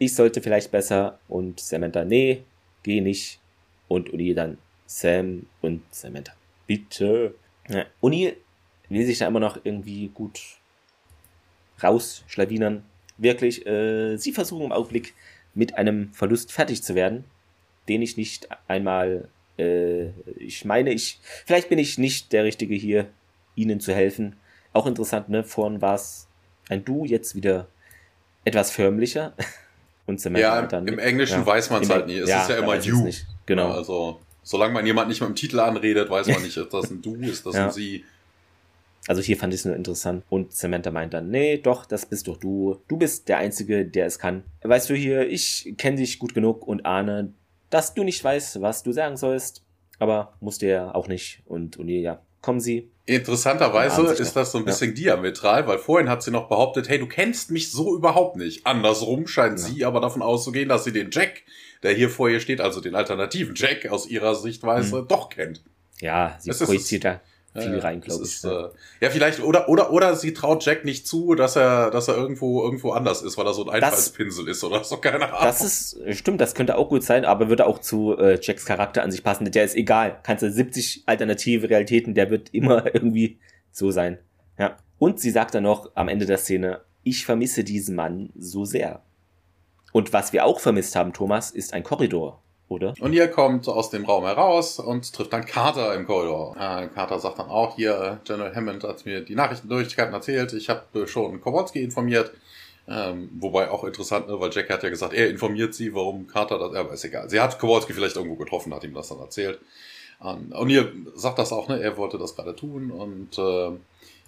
ich 0.00 0.14
sollte 0.14 0.42
vielleicht 0.42 0.72
besser. 0.72 1.20
Und 1.28 1.60
Samantha, 1.60 2.04
nee, 2.04 2.42
geh 2.82 3.00
nicht. 3.00 3.38
Und 3.86 4.10
O'Neill 4.10 4.34
dann, 4.34 4.58
Sam 4.86 5.46
und 5.60 5.82
Samantha, 5.92 6.32
bitte. 6.66 7.34
Ja, 7.68 7.84
O'Neill 8.02 8.34
will 8.88 9.06
sich 9.06 9.18
da 9.18 9.28
immer 9.28 9.40
noch 9.40 9.60
irgendwie 9.62 10.08
gut 10.08 10.40
rausschlawinern 11.82 12.82
wirklich, 13.20 13.66
äh, 13.66 14.16
sie 14.16 14.32
versuchen 14.32 14.66
im 14.66 14.72
Augenblick 14.72 15.14
mit 15.54 15.76
einem 15.76 16.12
Verlust 16.14 16.52
fertig 16.52 16.82
zu 16.82 16.94
werden, 16.94 17.24
den 17.88 18.02
ich 18.02 18.16
nicht 18.16 18.48
einmal, 18.66 19.28
äh, 19.58 20.08
ich 20.36 20.64
meine, 20.64 20.92
ich, 20.92 21.20
vielleicht 21.44 21.68
bin 21.68 21.78
ich 21.78 21.98
nicht 21.98 22.32
der 22.32 22.44
Richtige 22.44 22.74
hier, 22.74 23.08
ihnen 23.54 23.80
zu 23.80 23.94
helfen. 23.94 24.36
Auch 24.72 24.86
interessant, 24.86 25.28
ne? 25.28 25.44
Vorhin 25.44 25.82
war 25.82 25.96
es 25.96 26.28
ein 26.68 26.84
Du, 26.84 27.04
jetzt 27.04 27.34
wieder 27.34 27.68
etwas 28.44 28.70
förmlicher. 28.70 29.34
Und 30.10 30.20
Samantha 30.20 30.60
ja, 30.60 30.66
dann, 30.66 30.88
im 30.88 30.98
Englischen 30.98 31.38
ja, 31.38 31.46
weiß 31.46 31.70
man 31.70 31.84
es 31.84 31.88
halt 31.88 32.08
nie. 32.08 32.18
Es 32.18 32.28
ja, 32.28 32.42
ist 32.42 32.50
ja 32.50 32.56
immer 32.56 32.74
You. 32.74 33.08
Genau. 33.46 33.70
also, 33.70 34.18
solange 34.42 34.74
man 34.74 34.84
jemand 34.84 35.08
nicht 35.08 35.20
mit 35.20 35.28
dem 35.28 35.36
Titel 35.36 35.60
anredet, 35.60 36.10
weiß 36.10 36.26
man 36.26 36.42
nicht, 36.42 36.56
ist 36.56 36.74
das 36.74 36.90
ein 36.90 37.00
Du, 37.00 37.14
ist 37.14 37.46
das 37.46 37.54
ein 37.54 37.70
Sie. 37.70 38.04
Also 39.06 39.22
hier 39.22 39.36
fand 39.36 39.54
ich 39.54 39.60
es 39.60 39.66
nur 39.66 39.76
interessant. 39.76 40.24
Und 40.28 40.52
Samantha 40.52 40.90
meint 40.90 41.14
dann, 41.14 41.30
nee, 41.30 41.58
doch, 41.58 41.86
das 41.86 42.06
bist 42.06 42.26
doch 42.26 42.38
du. 42.38 42.80
Du 42.88 42.96
bist 42.96 43.28
der 43.28 43.38
Einzige, 43.38 43.86
der 43.86 44.06
es 44.06 44.18
kann. 44.18 44.42
Weißt 44.62 44.90
du 44.90 44.94
hier, 44.94 45.28
ich 45.28 45.74
kenne 45.78 45.98
dich 45.98 46.18
gut 46.18 46.34
genug 46.34 46.66
und 46.66 46.84
ahne, 46.84 47.32
dass 47.70 47.94
du 47.94 48.02
nicht 48.02 48.22
weißt, 48.24 48.60
was 48.60 48.82
du 48.82 48.90
sagen 48.90 49.16
sollst. 49.16 49.62
Aber 50.00 50.32
musst 50.40 50.62
du 50.62 50.68
ja 50.68 50.92
auch 50.92 51.06
nicht. 51.06 51.42
Und 51.46 51.78
O'Neill, 51.78 52.00
ja, 52.00 52.20
kommen 52.42 52.60
Sie. 52.60 52.90
Interessanterweise 53.06 54.02
ist 54.02 54.36
das 54.36 54.52
so 54.52 54.58
ein 54.58 54.64
bisschen 54.64 54.90
ja. 54.90 55.16
diametral, 55.16 55.66
weil 55.66 55.78
vorhin 55.78 56.08
hat 56.08 56.22
sie 56.22 56.30
noch 56.30 56.48
behauptet, 56.48 56.88
hey, 56.88 56.98
du 56.98 57.06
kennst 57.06 57.50
mich 57.50 57.72
so 57.72 57.96
überhaupt 57.96 58.36
nicht. 58.36 58.66
Andersrum 58.66 59.26
scheint 59.26 59.58
ja. 59.58 59.66
sie 59.66 59.84
aber 59.84 60.00
davon 60.00 60.22
auszugehen, 60.22 60.68
dass 60.68 60.84
sie 60.84 60.92
den 60.92 61.10
Jack, 61.10 61.42
der 61.82 61.92
hier 61.92 62.08
vor 62.08 62.28
ihr 62.28 62.38
steht, 62.38 62.60
also 62.60 62.80
den 62.80 62.94
alternativen 62.94 63.54
Jack 63.56 63.86
aus 63.88 64.06
ihrer 64.06 64.36
Sichtweise, 64.36 65.02
mhm. 65.02 65.08
doch 65.08 65.28
kennt. 65.28 65.62
Ja, 66.00 66.36
sie 66.38 66.52
projiziert 66.52 67.04
da 67.04 67.20
viel 67.54 67.74
ja, 67.74 67.78
rein, 67.80 68.00
glaube 68.00 68.24
ich. 68.24 68.42
Ja. 68.42 68.66
Äh, 68.66 68.70
ja, 69.00 69.10
vielleicht, 69.10 69.40
oder, 69.40 69.68
oder, 69.68 69.92
oder 69.92 70.14
sie 70.14 70.32
traut 70.32 70.64
Jack 70.64 70.84
nicht 70.84 71.06
zu, 71.06 71.34
dass 71.34 71.56
er, 71.56 71.90
dass 71.90 72.06
er 72.06 72.16
irgendwo, 72.16 72.62
irgendwo 72.62 72.92
anders 72.92 73.22
ist, 73.22 73.36
weil 73.36 73.46
er 73.46 73.54
so 73.54 73.64
ein 73.68 73.70
Einfallspinsel 73.82 74.48
ist 74.48 74.62
oder 74.62 74.84
so, 74.84 74.96
keine 75.00 75.26
Ahnung. 75.26 75.40
Das 75.42 75.60
ist, 75.60 75.98
stimmt, 76.16 76.40
das 76.40 76.54
könnte 76.54 76.76
auch 76.76 76.88
gut 76.88 77.02
sein, 77.02 77.24
aber 77.24 77.48
würde 77.48 77.66
auch 77.66 77.80
zu 77.80 78.16
äh, 78.16 78.38
Jacks 78.40 78.64
Charakter 78.64 79.02
an 79.02 79.10
sich 79.10 79.24
passen. 79.24 79.50
Der 79.50 79.64
ist 79.64 79.74
egal. 79.74 80.20
Kannst 80.22 80.42
du 80.42 80.50
70 80.50 81.04
alternative 81.06 81.68
Realitäten, 81.68 82.14
der 82.14 82.30
wird 82.30 82.54
immer 82.54 82.86
irgendwie 82.94 83.38
so 83.72 83.90
sein. 83.90 84.18
Ja. 84.58 84.76
Und 84.98 85.18
sie 85.18 85.30
sagt 85.30 85.54
dann 85.54 85.64
noch 85.64 85.90
am 85.94 86.08
Ende 86.08 86.26
der 86.26 86.38
Szene, 86.38 86.82
ich 87.02 87.24
vermisse 87.24 87.64
diesen 87.64 87.96
Mann 87.96 88.30
so 88.38 88.64
sehr. 88.64 89.02
Und 89.92 90.12
was 90.12 90.32
wir 90.32 90.44
auch 90.44 90.60
vermisst 90.60 90.94
haben, 90.94 91.12
Thomas, 91.12 91.50
ist 91.50 91.72
ein 91.72 91.82
Korridor 91.82 92.42
oder? 92.70 92.94
Und 93.00 93.12
ihr 93.12 93.28
kommt 93.28 93.68
aus 93.68 93.90
dem 93.90 94.04
Raum 94.04 94.24
heraus 94.24 94.78
und 94.78 95.12
trifft 95.12 95.32
dann 95.32 95.44
Carter 95.44 95.94
im 95.94 96.06
Korridor. 96.06 96.56
Äh, 96.56 96.86
Carter 96.86 97.18
sagt 97.18 97.40
dann 97.40 97.50
auch, 97.50 97.76
hier, 97.76 98.20
General 98.24 98.54
Hammond 98.54 98.84
hat 98.84 99.04
mir 99.04 99.20
die 99.22 99.34
Nachrichtendurchkeiten 99.34 100.14
erzählt, 100.14 100.52
ich 100.52 100.70
habe 100.70 101.06
schon 101.06 101.40
Kowalski 101.40 101.82
informiert. 101.82 102.32
Ähm, 102.88 103.28
wobei 103.38 103.70
auch 103.70 103.84
interessant, 103.84 104.28
ne, 104.28 104.40
weil 104.40 104.50
Jack 104.52 104.70
hat 104.70 104.82
ja 104.82 104.88
gesagt, 104.88 105.12
er 105.12 105.28
informiert 105.28 105.74
sie, 105.74 105.94
warum 105.94 106.26
Carter 106.26 106.58
das, 106.58 106.74
aber 106.74 106.92
ist 106.92 107.04
egal. 107.04 107.28
Sie 107.28 107.38
hat 107.38 107.58
Kowalski 107.58 107.92
vielleicht 107.92 108.16
irgendwo 108.16 108.36
getroffen, 108.36 108.74
hat 108.74 108.84
ihm 108.84 108.94
das 108.94 109.08
dann 109.08 109.18
erzählt. 109.18 109.60
Ähm, 110.24 110.52
und 110.56 110.70
ihr 110.70 110.92
sagt 111.14 111.38
das 111.38 111.52
auch, 111.52 111.68
ne, 111.68 111.80
er 111.80 111.96
wollte 111.96 112.18
das 112.18 112.36
gerade 112.36 112.54
tun 112.54 112.90
und 112.90 113.36
äh, 113.38 113.76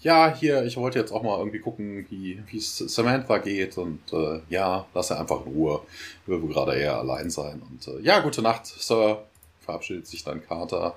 ja, 0.02 0.34
hier, 0.34 0.64
ich 0.64 0.76
wollte 0.76 0.98
jetzt 0.98 1.12
auch 1.12 1.22
mal 1.22 1.38
irgendwie 1.38 1.60
gucken, 1.60 2.06
wie 2.10 2.38
es 2.56 2.76
Samantha 2.78 3.38
geht 3.38 3.78
und 3.78 4.00
äh, 4.12 4.40
ja, 4.48 4.86
lass 4.94 5.10
er 5.10 5.20
einfach 5.20 5.46
in 5.46 5.52
Ruhe. 5.52 5.80
Ich 6.22 6.28
will 6.28 6.40
gerade 6.48 6.74
eher 6.74 6.98
allein 6.98 7.30
sein. 7.30 7.62
Und 7.70 7.86
äh, 7.86 8.00
ja, 8.02 8.20
gute 8.20 8.42
Nacht, 8.42 8.66
Sir. 8.66 9.24
Verabschiedet 9.60 10.08
sich 10.08 10.24
dann 10.24 10.44
Carter. 10.44 10.96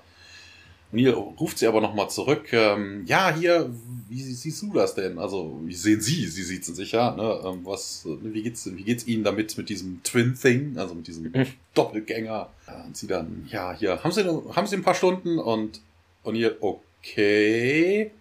Und 0.92 1.00
hier 1.00 1.14
ruft 1.14 1.60
sie 1.60 1.68
aber 1.68 1.82
nochmal 1.82 2.10
zurück. 2.10 2.52
Ähm, 2.52 3.04
ja, 3.06 3.36
hier, 3.36 3.70
wie 4.10 4.22
siehst 4.22 4.64
du 4.64 4.74
das 4.74 4.96
denn? 4.96 5.20
Also, 5.20 5.60
wie 5.64 5.76
sehen 5.76 6.02
Sie? 6.02 6.26
Sie 6.26 6.44
sieht 6.44 6.68
es 6.68 6.76
sicher. 6.76 7.16
Ne? 7.16 7.42
Ähm, 7.46 7.62
was, 7.64 8.08
wie 8.22 8.42
geht's, 8.42 8.68
wie 8.76 8.84
geht's 8.84 9.06
Ihnen 9.06 9.24
damit 9.24 9.56
mit 9.58 9.70
diesem 9.70 10.02
Twin 10.04 10.36
Thing, 10.36 10.78
also 10.78 10.96
mit 10.96 11.08
diesem 11.08 11.26
mhm. 11.26 11.46
Doppelgänger? 11.76 12.50
Und 12.88 12.98
sie 12.98 13.08
dann, 13.08 13.48
ja, 13.52 13.76
hier, 13.78 14.04
haben 14.04 14.12
Sie, 14.12 14.24
haben 14.24 14.68
Sie 14.68 14.76
ein 14.78 14.84
paar 14.84 14.96
Stunden? 14.96 15.38
Und, 15.38 15.82
und 16.24 16.36
ihr, 16.36 16.58
okay. 16.62 18.12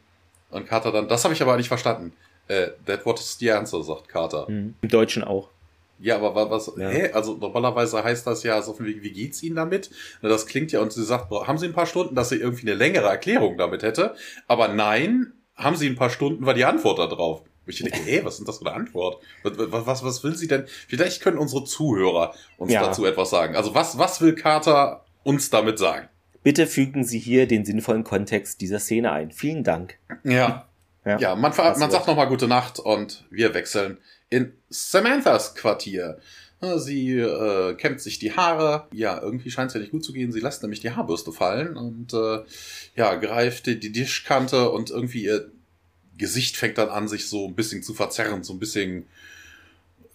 Und 0.55 0.69
Carter 0.69 0.93
dann, 0.93 1.09
das 1.09 1.25
habe 1.25 1.35
ich 1.35 1.43
aber 1.43 1.57
nicht 1.57 1.69
verstanden. 1.69 2.13
Äh, 2.47 2.69
that 2.87 3.05
was 3.05 3.39
the 3.39 3.51
answer, 3.51 3.83
sagt 3.83 4.09
Carter. 4.09 4.47
Mhm. 4.49 4.75
Im 4.81 4.89
Deutschen 4.89 5.25
auch. 5.25 5.49
Ja, 5.99 6.21
aber 6.21 6.51
was, 6.51 6.73
ja. 6.77 6.89
hä? 6.89 7.13
Also 7.13 7.35
normalerweise 7.35 8.03
heißt 8.03 8.27
das 8.27 8.43
ja 8.43 8.61
so 8.63 8.77
wie, 8.81 9.03
wie 9.03 9.13
geht's 9.13 9.43
Ihnen 9.43 9.57
damit? 9.57 9.91
Na, 10.23 10.29
das 10.29 10.47
klingt 10.47 10.73
ja, 10.73 10.81
und 10.81 10.93
sie 10.93 11.05
sagt, 11.05 11.31
haben 11.31 11.59
Sie 11.59 11.67
ein 11.67 11.73
paar 11.73 11.87
Stunden, 11.87 12.15
dass 12.15 12.29
sie 12.29 12.37
irgendwie 12.37 12.69
eine 12.69 12.75
längere 12.75 13.07
Erklärung 13.07 13.57
damit 13.57 13.83
hätte? 13.83 14.15
Aber 14.47 14.69
nein, 14.69 15.33
haben 15.57 15.77
Sie 15.77 15.89
ein 15.89 15.97
paar 15.97 16.11
Stunden, 16.11 16.47
war 16.47 16.55
die 16.55 16.65
Antwort 16.65 16.99
da 16.99 17.07
drauf. 17.07 17.43
ich 17.67 17.79
denke, 17.79 17.99
hey, 18.05 18.25
was 18.25 18.39
ist 18.39 18.49
das 18.49 18.59
für 18.59 18.67
eine 18.67 18.75
Antwort? 18.75 19.23
Was, 19.43 19.87
was, 19.87 20.05
was 20.05 20.25
will 20.25 20.35
sie 20.35 20.49
denn? 20.49 20.67
Vielleicht 20.89 21.23
können 21.23 21.39
unsere 21.39 21.65
Zuhörer 21.65 22.35
uns 22.59 22.73
ja. 22.73 22.83
dazu 22.83 23.07
etwas 23.07 23.31
sagen. 23.31 23.57
Also 23.57 23.75
was, 23.75 23.97
was 23.97 24.21
will 24.21 24.35
Carter 24.35 25.05
uns 25.23 25.51
damit 25.51 25.79
sagen? 25.79 26.09
Bitte 26.45 26.67
fügen 26.67 27.05
Sie 27.05 27.19
hier 27.19 27.49
den 27.49 27.65
sinnvollen 27.65 28.05
Kontext 28.05 28.61
dieser 28.61 28.79
Szene 28.79 29.11
ein. 29.11 29.33
Vielen 29.33 29.65
Dank. 29.65 29.99
Ja. 30.25 30.69
Ja, 31.05 31.19
ja 31.19 31.35
man, 31.37 31.53
man 31.57 31.91
sagt 31.91 32.07
nochmal 32.07 32.29
gute 32.29 32.47
Nacht 32.47 32.79
und 32.79 33.25
wir 33.31 33.55
wechseln 33.55 33.99
in 34.29 34.53
Samanthas 34.69 35.55
Quartier. 35.55 36.19
Sie 36.77 37.19
äh, 37.19 37.75
kämmt 37.75 38.01
sich 38.01 38.19
die 38.19 38.37
Haare. 38.37 38.89
Ja, 38.93 39.21
irgendwie 39.21 39.51
scheint 39.51 39.69
es 39.69 39.75
ja 39.75 39.81
nicht 39.81 39.91
gut 39.91 40.05
zu 40.05 40.13
gehen. 40.13 40.33
Sie 40.33 40.41
lässt 40.41 40.63
nämlich 40.63 40.81
die 40.81 40.91
Haarbürste 40.91 41.33
fallen 41.33 41.77
und 41.77 42.13
äh, 42.13 42.41
ja, 42.95 43.15
greift 43.17 43.67
die, 43.67 43.81
die 43.81 43.93
Tischkante 43.93 44.71
und 44.71 44.91
irgendwie 44.91 45.25
ihr 45.25 45.51
Gesicht 46.17 46.57
fängt 46.57 46.77
dann 46.79 46.91
an, 46.91 47.09
sich 47.09 47.29
so 47.29 47.49
ein 47.49 47.55
bisschen 47.55 47.83
zu 47.83 47.95
verzerren, 47.95 48.45
so 48.45 48.53
ein 48.53 48.59
bisschen 48.59 49.07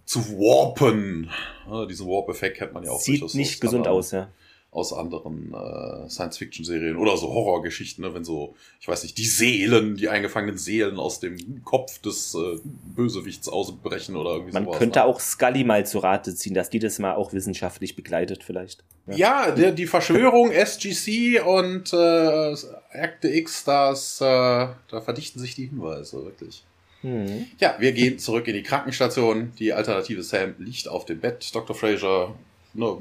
zu 0.05 0.21
warpen. 0.37 1.29
Ja, 1.69 1.85
diesen 1.85 2.07
Warp-Effekt 2.07 2.57
kennt 2.57 2.73
man 2.73 2.83
ja 2.83 2.91
auch. 2.91 3.01
Sieht 3.01 3.33
nicht 3.33 3.61
gesund 3.61 3.87
aus, 3.87 4.11
ja 4.11 4.29
aus 4.71 4.93
anderen 4.93 5.53
äh, 5.53 6.09
Science-Fiction-Serien 6.09 6.95
oder 6.95 7.17
so 7.17 7.33
Horrorgeschichten, 7.33 8.03
ne? 8.03 8.13
wenn 8.13 8.23
so, 8.23 8.55
ich 8.79 8.87
weiß 8.87 9.01
nicht, 9.01 9.17
die 9.17 9.25
Seelen, 9.25 9.95
die 9.95 10.09
eingefangenen 10.09 10.59
Seelen 10.59 10.99
aus 10.99 11.19
dem 11.19 11.63
Kopf 11.63 11.99
des 11.99 12.35
äh, 12.35 12.59
Bösewichts 12.95 13.49
ausbrechen 13.49 14.15
oder 14.15 14.31
irgendwie 14.31 14.53
Man 14.53 14.65
sowas. 14.65 14.73
Man 14.73 14.79
könnte 14.79 14.99
ne? 14.99 15.05
auch 15.05 15.19
Scully 15.19 15.63
mal 15.63 15.87
zu 15.87 15.99
Rate 15.99 16.35
ziehen, 16.35 16.53
dass 16.53 16.69
die 16.69 16.77
das 16.77 16.99
mal 16.99 17.15
auch 17.15 17.33
wissenschaftlich 17.33 17.95
begleitet 17.95 18.43
vielleicht. 18.43 18.83
Ja, 19.07 19.15
ja 19.47 19.51
der, 19.51 19.71
die 19.71 19.87
Verschwörung 19.87 20.51
SGC 20.51 21.41
und 21.41 21.91
äh, 21.91 22.55
Akte 22.93 23.27
X, 23.29 23.63
das, 23.63 24.21
äh, 24.21 24.23
da 24.25 25.01
verdichten 25.03 25.39
sich 25.39 25.55
die 25.55 25.65
Hinweise, 25.65 26.23
wirklich. 26.23 26.63
Hm. 27.01 27.47
Ja, 27.59 27.75
wir 27.79 27.91
gehen 27.93 28.19
zurück 28.19 28.47
in 28.47 28.53
die 28.53 28.63
Krankenstation. 28.63 29.53
Die 29.57 29.73
alternative 29.73 30.21
Sam 30.21 30.53
liegt 30.59 30.87
auf 30.87 31.05
dem 31.05 31.19
Bett. 31.19 31.49
Dr. 31.55 31.75
Fraser 31.75 32.35
ne, 32.73 32.97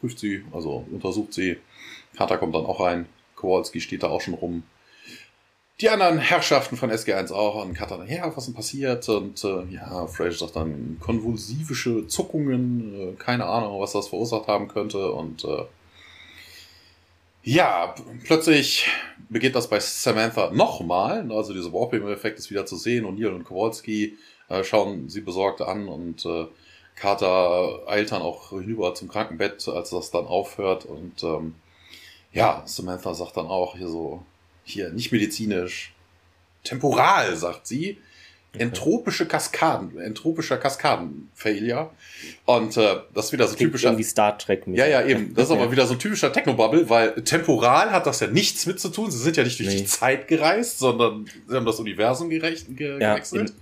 prüft 0.00 0.18
sie, 0.18 0.44
also 0.52 0.86
untersucht 0.90 1.32
sie. 1.32 1.58
Carter 2.16 2.38
kommt 2.38 2.54
dann 2.54 2.66
auch 2.66 2.80
rein. 2.80 3.06
Kowalski 3.36 3.80
steht 3.80 4.02
da 4.02 4.08
auch 4.08 4.20
schon 4.20 4.34
rum. 4.34 4.62
Die 5.80 5.88
anderen 5.88 6.18
Herrschaften 6.18 6.76
von 6.76 6.90
SG1 6.90 7.32
auch. 7.32 7.64
Und 7.64 7.74
Carter 7.74 7.98
dann, 7.98 8.08
ja, 8.08 8.26
was 8.28 8.44
ist 8.44 8.46
denn 8.46 8.54
passiert? 8.54 9.08
Und 9.08 9.42
äh, 9.44 9.64
ja, 9.72 10.06
Fraser 10.06 10.38
sagt 10.38 10.56
dann 10.56 10.98
konvulsivische 11.00 12.06
Zuckungen. 12.06 12.94
Äh, 12.94 13.12
keine 13.14 13.46
Ahnung, 13.46 13.80
was 13.80 13.92
das 13.92 14.08
verursacht 14.08 14.46
haben 14.46 14.68
könnte. 14.68 15.10
Und 15.10 15.44
äh, 15.44 15.64
ja, 17.42 17.94
plötzlich 18.24 18.88
beginnt 19.28 19.56
das 19.56 19.68
bei 19.68 19.80
Samantha 19.80 20.50
nochmal. 20.52 21.30
Also 21.32 21.52
dieser 21.52 21.72
Warping-Effekt 21.72 22.38
ist 22.38 22.50
wieder 22.50 22.66
zu 22.66 22.76
sehen. 22.76 23.04
Und 23.04 23.18
Neil 23.18 23.32
und 23.32 23.44
Kowalski 23.44 24.16
äh, 24.48 24.62
schauen 24.62 25.08
sie 25.08 25.22
besorgt 25.22 25.60
an 25.60 25.88
und 25.88 26.24
äh, 26.24 26.46
Carter 26.96 27.80
eilt 27.86 28.12
dann 28.12 28.22
auch 28.22 28.50
hinüber 28.50 28.94
zum 28.94 29.08
Krankenbett, 29.08 29.66
als 29.68 29.90
das 29.90 30.10
dann 30.10 30.26
aufhört. 30.26 30.84
Und 30.84 31.22
ähm, 31.22 31.54
ja, 32.32 32.62
Samantha 32.66 33.14
sagt 33.14 33.36
dann 33.36 33.46
auch 33.46 33.76
hier 33.76 33.88
so, 33.88 34.24
hier 34.64 34.90
nicht 34.90 35.12
medizinisch, 35.12 35.94
temporal, 36.62 37.36
sagt 37.36 37.66
sie. 37.66 37.98
Entropische 38.56 39.26
Kaskaden, 39.26 39.98
entropischer 39.98 40.56
Kaskaden-Failure. 40.56 41.90
Und 42.44 42.76
äh, 42.76 43.00
das 43.12 43.26
ist 43.26 43.32
wieder 43.32 43.48
so 43.48 43.56
typischer. 43.56 43.88
Irgendwie 43.88 44.04
Star 44.04 44.38
Trek. 44.38 44.62
Ja, 44.68 44.86
ja, 44.86 45.04
eben. 45.04 45.34
Das 45.34 45.46
ist 45.46 45.50
aber 45.56 45.72
wieder 45.72 45.86
so 45.88 45.94
ein 45.94 45.98
typischer 45.98 46.32
Technobubble, 46.32 46.88
weil 46.88 47.20
temporal 47.24 47.90
hat 47.90 48.06
das 48.06 48.20
ja 48.20 48.28
nichts 48.28 48.64
mit 48.66 48.78
zu 48.78 48.90
tun. 48.90 49.10
Sie 49.10 49.18
sind 49.18 49.36
ja 49.36 49.42
nicht 49.42 49.58
durch 49.58 49.70
nee. 49.70 49.78
die 49.78 49.86
Zeit 49.86 50.28
gereist, 50.28 50.78
sondern 50.78 51.26
sie 51.48 51.56
haben 51.56 51.66
das 51.66 51.80
Universum 51.80 52.30
gerecht, 52.30 52.66
ge 52.76 53.00
ja, 53.00 53.14
gewechselt. 53.14 53.50
Im, 53.50 53.56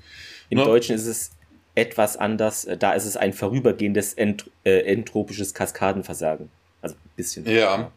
im 0.50 0.58
ne? 0.58 0.64
Deutschen 0.64 0.94
ist 0.94 1.06
es 1.06 1.30
etwas 1.74 2.16
anders. 2.16 2.64
Äh, 2.64 2.76
da 2.76 2.92
ist 2.92 3.04
es 3.04 3.16
ein 3.16 3.32
vorübergehendes 3.32 4.14
ent, 4.14 4.50
äh, 4.64 4.80
entropisches 4.80 5.54
Kaskadenversagen. 5.54 6.50
Also 6.80 6.96
ein 6.96 7.10
bisschen. 7.16 7.46
Ja. 7.46 7.90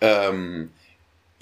Ähm, 0.00 0.70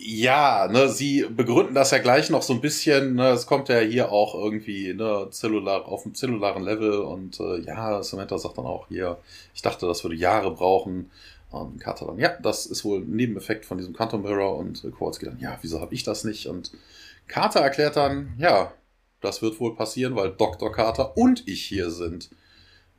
ja, 0.05 0.69
ne, 0.69 0.89
sie 0.89 1.25
begründen 1.29 1.75
das 1.75 1.93
ja 1.93 1.99
gleich 1.99 2.29
noch 2.31 2.43
so 2.43 2.53
ein 2.53 2.61
bisschen. 2.61 3.15
Ne, 3.15 3.29
es 3.31 3.47
kommt 3.47 3.69
ja 3.69 3.79
hier 3.79 4.11
auch 4.11 4.35
irgendwie 4.35 4.93
ne, 4.95 5.29
zellular, 5.31 5.87
auf 5.87 6.03
dem 6.03 6.15
zellularen 6.15 6.63
Level 6.63 7.01
und 7.01 7.39
äh, 7.41 7.61
ja, 7.61 8.03
Samantha 8.03 8.37
sagt 8.39 8.59
dann 8.59 8.67
auch 8.67 8.89
hier, 8.89 9.19
ich 9.55 9.63
dachte, 9.63 9.87
das 9.87 10.03
würde 10.03 10.17
Jahre 10.17 10.51
brauchen. 10.51 11.11
Und 11.51 11.81
Carter 11.81 12.07
dann, 12.07 12.19
ja, 12.19 12.31
das 12.41 12.65
ist 12.65 12.85
wohl 12.85 13.01
ein 13.01 13.11
Nebeneffekt 13.11 13.67
von 13.67 13.77
diesem 13.77 13.93
Quantum 13.93 14.23
Mirror 14.23 14.57
und 14.57 14.83
äh, 14.85 14.91
Kowalski 14.91 15.27
dann, 15.27 15.39
ja, 15.39 15.59
wieso 15.61 15.81
habe 15.81 15.95
ich 15.95 16.03
das 16.03 16.25
nicht? 16.25 16.47
Und 16.47 16.73
Carter 17.29 17.61
erklärt 17.61 17.97
dann, 17.97 18.33
ja, 18.39 18.73
das 19.23 19.41
wird 19.41 19.59
wohl 19.61 19.75
passieren, 19.75 20.17
weil 20.17 20.33
Dr. 20.33 20.71
Carter 20.71 21.17
und 21.17 21.49
ich 21.49 21.65
hier 21.65 21.91
sind. 21.91 22.31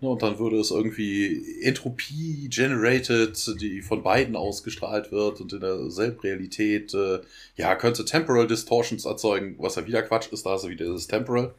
Ne, 0.04 0.10
und 0.10 0.22
dann 0.22 0.38
würde 0.38 0.58
es 0.60 0.70
irgendwie 0.70 1.62
Entropie 1.62 2.49
generated, 2.49 3.62
die 3.62 3.82
von 3.82 4.04
beiden 4.04 4.36
ausgestrahlt 4.36 5.14
wird 5.14 5.39
und 5.39 5.54
in 5.54 5.62
derselben 5.62 6.20
Realität, 6.20 6.93
äh, 6.93 7.20
ja, 7.56 7.74
könnte 7.76 8.04
Temporal 8.04 8.45
Distortions 8.45 9.06
erzeugen, 9.06 9.56
was 9.60 9.76
ja 9.76 9.88
wieder 9.88 10.04
Quatsch 10.04 10.28
ist, 10.34 10.45
da 10.45 10.56
ist 10.56 10.66
ja 10.66 10.70
wieder 10.70 10.91
das 10.91 11.08
Temporal. 11.08 11.54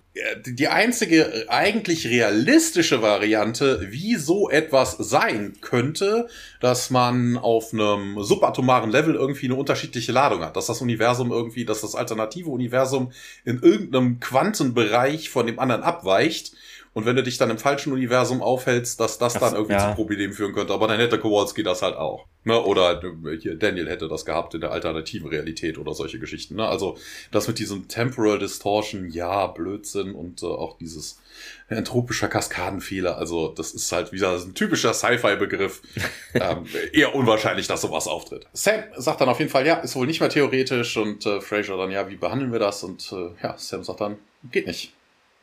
Die 0.45 0.69
einzige 0.69 1.47
eigentlich 1.49 2.07
realistische 2.07 3.01
Variante, 3.01 3.87
wie 3.91 4.17
so 4.17 4.51
etwas 4.51 4.99
sein 4.99 5.55
könnte, 5.63 6.29
dass 6.61 6.91
man 6.91 7.39
auf 7.39 7.73
einem 7.73 8.23
subatomaren 8.23 8.91
Level 8.91 9.15
irgendwie 9.15 9.47
eine 9.47 9.55
unterschiedliche 9.55 10.13
Ladung 10.13 10.43
hat, 10.43 10.55
dass 10.55 10.67
das 10.67 10.83
Universum 10.83 11.33
irgendwie, 11.33 11.65
dass 11.65 11.81
das 11.81 11.95
alternative 11.95 12.51
Universum 12.51 13.11
in 13.47 13.63
irgendeinem 13.63 14.21
Quantenbereich 14.21 15.31
von 15.31 15.47
dem 15.47 15.59
anderen 15.59 15.83
abweicht 15.83 16.53
und 16.95 17.07
wenn 17.07 17.17
du 17.17 17.25
dich 17.25 17.39
dann 17.39 17.51
im 17.51 17.59
falschen 17.59 17.93
Universum 17.93 18.41
aufhältst, 18.41 19.01
dass 19.01 19.19
das 19.19 19.35
dann 19.35 19.55
irgendwie 19.55 19.73
ja. 19.73 19.91
zu 19.91 19.97
Problemen 19.97 20.33
führen 20.33 20.53
könnte. 20.53 20.73
Aber 20.73 20.87
dann 20.87 21.01
hätte 21.01 21.19
Kowalski 21.19 21.65
das 21.65 21.83
halt 21.83 21.97
auch. 21.97 22.27
Ne? 22.45 22.61
Oder 22.63 23.03
äh, 23.03 23.37
hier 23.37 23.57
Daniel 23.57 23.89
hätte 23.89 24.07
das 24.07 24.25
gehabt 24.25 24.55
in 24.55 24.61
der 24.61 24.71
alternativen 24.71 25.29
Realität 25.29 25.77
oder 25.77 25.93
solche 25.93 26.21
Geschichten. 26.21 26.55
Ne? 26.55 26.67
Also 26.67 26.97
das 27.33 27.49
mit 27.49 27.59
diesem 27.59 27.89
Temporal 27.89 28.39
Distortion, 28.39 29.11
ja, 29.11 29.49
Blödsinn 29.49 30.15
und 30.15 30.45
äh, 30.45 30.47
auch 30.47 30.79
dieses 30.79 31.21
entropischer 31.69 32.29
Kaskadenfehler. 32.29 33.19
Also 33.19 33.49
das 33.49 33.73
ist 33.73 33.91
halt 33.91 34.13
wieder 34.13 34.33
ein 34.33 34.55
typischer 34.55 34.95
Sci-Fi-Begriff. 34.95 35.83
ähm, 36.35 36.65
eher 36.93 37.13
unwahrscheinlich, 37.17 37.67
dass 37.67 37.81
sowas 37.81 38.07
auftritt. 38.07 38.47
Sam 38.53 38.85
sagt 38.97 39.21
dann 39.21 39.29
auf 39.29 39.41
jeden 39.41 39.51
Fall, 39.51 39.67
ja, 39.67 39.79
ist 39.79 39.97
wohl 39.97 40.07
nicht 40.07 40.21
mehr 40.21 40.31
theoretisch 40.31 40.97
und 40.97 41.27
äh, 41.27 41.41
Fraser 41.41 41.77
dann, 41.77 41.91
ja, 41.91 42.09
wie 42.09 42.17
behandeln 42.17 42.53
wir 42.53 42.61
das? 42.61 42.85
Und 42.85 43.11
äh, 43.11 43.31
ja, 43.43 43.59
Sam 43.59 43.83
sagt 43.83 44.01
dann, 44.01 44.17
geht 44.53 44.69
nicht. 44.69 44.93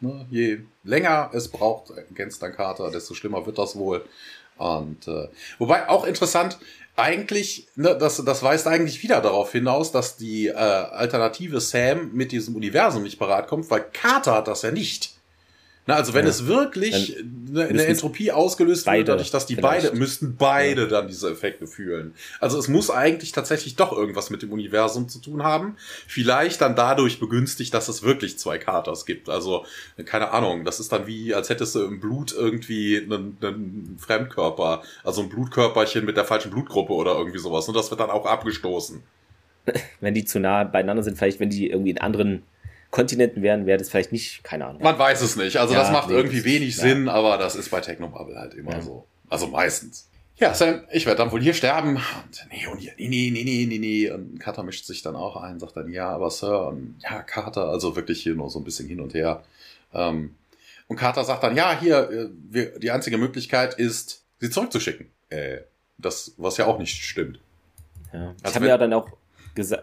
Ne? 0.02 0.26
Je 0.30 0.60
länger 0.84 1.30
es 1.34 1.48
braucht, 1.48 1.92
ergänzt 1.92 2.42
dann 2.42 2.54
Carter, 2.54 2.92
desto 2.92 3.14
schlimmer 3.14 3.46
wird 3.46 3.58
das 3.58 3.76
wohl. 3.76 4.04
Und 4.58 5.08
äh, 5.08 5.28
wobei 5.60 5.88
auch 5.90 6.06
interessant, 6.06 6.58
eigentlich, 6.96 7.68
ne, 7.76 7.98
das, 7.98 8.24
das 8.24 8.44
weist 8.44 8.68
eigentlich 8.68 9.02
wieder 9.02 9.22
darauf 9.22 9.52
hinaus, 9.52 9.92
dass 9.92 10.18
die 10.18 10.48
äh, 10.48 10.54
alternative 10.54 11.62
Sam 11.62 12.12
mit 12.14 12.32
diesem 12.32 12.56
Universum 12.56 13.04
nicht 13.04 13.18
parat 13.18 13.48
kommt, 13.48 13.70
weil 13.72 13.86
Carter 13.94 14.34
hat 14.36 14.48
das 14.48 14.62
ja 14.62 14.72
nicht. 14.72 15.14
Na, 15.88 15.96
also 15.96 16.14
wenn 16.14 16.26
ja. 16.26 16.30
es 16.30 16.46
wirklich 16.46 17.18
eine, 17.18 17.66
eine 17.66 17.86
Entropie 17.86 18.32
ausgelöst 18.32 18.86
wird, 18.86 19.08
dadurch, 19.08 19.32
dass 19.32 19.48
die 19.48 19.56
vielleicht. 19.56 19.88
beide, 19.88 19.98
müssten 19.98 20.36
beide 20.38 20.84
ja. 20.84 20.88
dann 20.88 21.08
diese 21.08 21.32
Effekte 21.32 21.66
fühlen. 21.66 22.14
Also 22.40 22.60
es 22.60 22.68
muss 22.68 22.92
eigentlich 22.92 23.32
tatsächlich 23.32 23.78
doch 23.78 23.92
irgendwas 23.92 24.30
mit 24.30 24.44
dem 24.44 24.52
Universum 24.52 25.10
zu 25.10 25.20
tun 25.20 25.44
haben. 25.44 25.76
Vielleicht 26.08 26.62
dann 26.62 26.76
dadurch 26.76 27.20
begünstigt, 27.20 27.74
dass 27.74 27.88
es 27.88 28.04
wirklich 28.04 28.38
zwei 28.38 28.60
Katers 28.60 29.08
gibt. 29.08 29.28
Also, 29.28 29.66
keine 30.06 30.32
Ahnung, 30.32 30.66
das 30.66 30.80
ist 30.80 30.92
dann 30.92 31.08
wie, 31.08 31.34
als 31.34 31.50
hättest 31.50 31.74
du 31.74 31.84
im 31.84 32.00
Blut 32.00 32.32
irgendwie 32.32 32.98
einen, 32.98 33.38
einen 33.42 33.98
Fremdkörper, 34.00 34.84
also 35.04 35.24
ein 35.24 35.30
Blutkörperchen 35.30 36.06
mit 36.06 36.16
der 36.16 36.26
falschen 36.26 36.52
Blutgruppe 36.52 36.94
oder 36.94 37.16
irgendwie 37.18 37.40
sowas. 37.40 37.68
Und 37.68 37.76
das 37.76 37.90
wird 37.90 38.02
dann 38.02 38.12
auch 38.12 38.28
abgestoßen. 38.28 39.02
Wenn 40.00 40.14
die 40.14 40.26
zu 40.26 40.40
nah 40.40 40.64
beieinander 40.64 41.02
sind, 41.02 41.18
vielleicht 41.18 41.40
wenn 41.40 41.50
die 41.50 41.70
irgendwie 41.70 41.92
in 41.92 42.00
anderen 42.00 42.44
Kontinenten 42.92 43.42
wären, 43.42 43.66
wäre 43.66 43.78
das 43.78 43.90
vielleicht 43.90 44.12
nicht, 44.12 44.44
keine 44.44 44.66
Ahnung. 44.68 44.84
Man 44.84 45.00
weiß 45.00 45.22
es 45.22 45.38
nicht. 45.38 45.58
Also 45.58 45.74
ja, 45.74 45.80
das 45.80 45.92
macht 45.92 46.10
nee, 46.10 46.16
irgendwie 46.16 46.44
wenig 46.44 46.76
ja. 46.76 46.84
Sinn, 46.84 47.10
aber 47.10 47.38
das 47.38 47.56
ist 47.56 47.72
bei 47.72 47.80
Technobubble 47.80 48.38
halt 48.38 48.54
immer 48.54 48.74
ja. 48.74 48.82
so. 48.82 49.08
Also 49.30 49.48
meistens. 49.48 50.08
Ja, 50.36 50.54
Sam, 50.54 50.82
ich 50.92 51.06
werde 51.06 51.20
dann 51.20 51.32
wohl 51.32 51.42
hier 51.42 51.54
sterben. 51.54 51.96
Und 51.96 52.48
nee, 52.52 52.68
und 52.68 52.80
hier, 52.80 52.94
nee, 52.98 53.08
nee, 53.08 53.32
nee, 53.32 53.44
nee, 53.44 53.66
nee, 53.66 53.78
nee. 53.78 54.12
Und 54.12 54.40
Carter 54.40 54.64
mischt 54.64 54.86
sich 54.86 55.02
dann 55.02 55.16
auch 55.16 55.38
ein, 55.38 55.60
sagt 55.60 55.78
dann, 55.78 55.92
ja, 55.92 56.10
aber 56.10 56.30
Sir, 56.30 56.68
und 56.68 56.96
ja, 57.02 57.22
Carter, 57.22 57.70
also 57.70 57.96
wirklich 57.96 58.24
hier 58.24 58.36
nur 58.36 58.50
so 58.50 58.60
ein 58.60 58.64
bisschen 58.66 58.88
hin 58.88 59.00
und 59.00 59.14
her. 59.14 59.44
Ähm, 59.94 60.36
und 60.88 60.98
Carter 60.98 61.24
sagt 61.24 61.44
dann, 61.44 61.56
ja, 61.56 61.80
hier, 61.80 62.10
äh, 62.10 62.30
wir, 62.50 62.80
die 62.80 62.92
einzige 62.92 63.18
Möglichkeit 63.18 63.76
ist, 63.76 64.24
sie 64.40 64.50
zurückzuschicken. 64.50 65.08
Äh, 65.30 65.60
das, 65.98 66.34
was 66.38 66.58
ja 66.58 66.66
auch 66.66 66.80
nicht 66.80 67.04
stimmt. 67.04 67.40
Ja. 68.12 68.34
Also 68.42 68.50
ich 68.50 68.56
habe 68.56 68.68
ja 68.68 68.78
dann 68.78 68.94
auch 68.94 69.10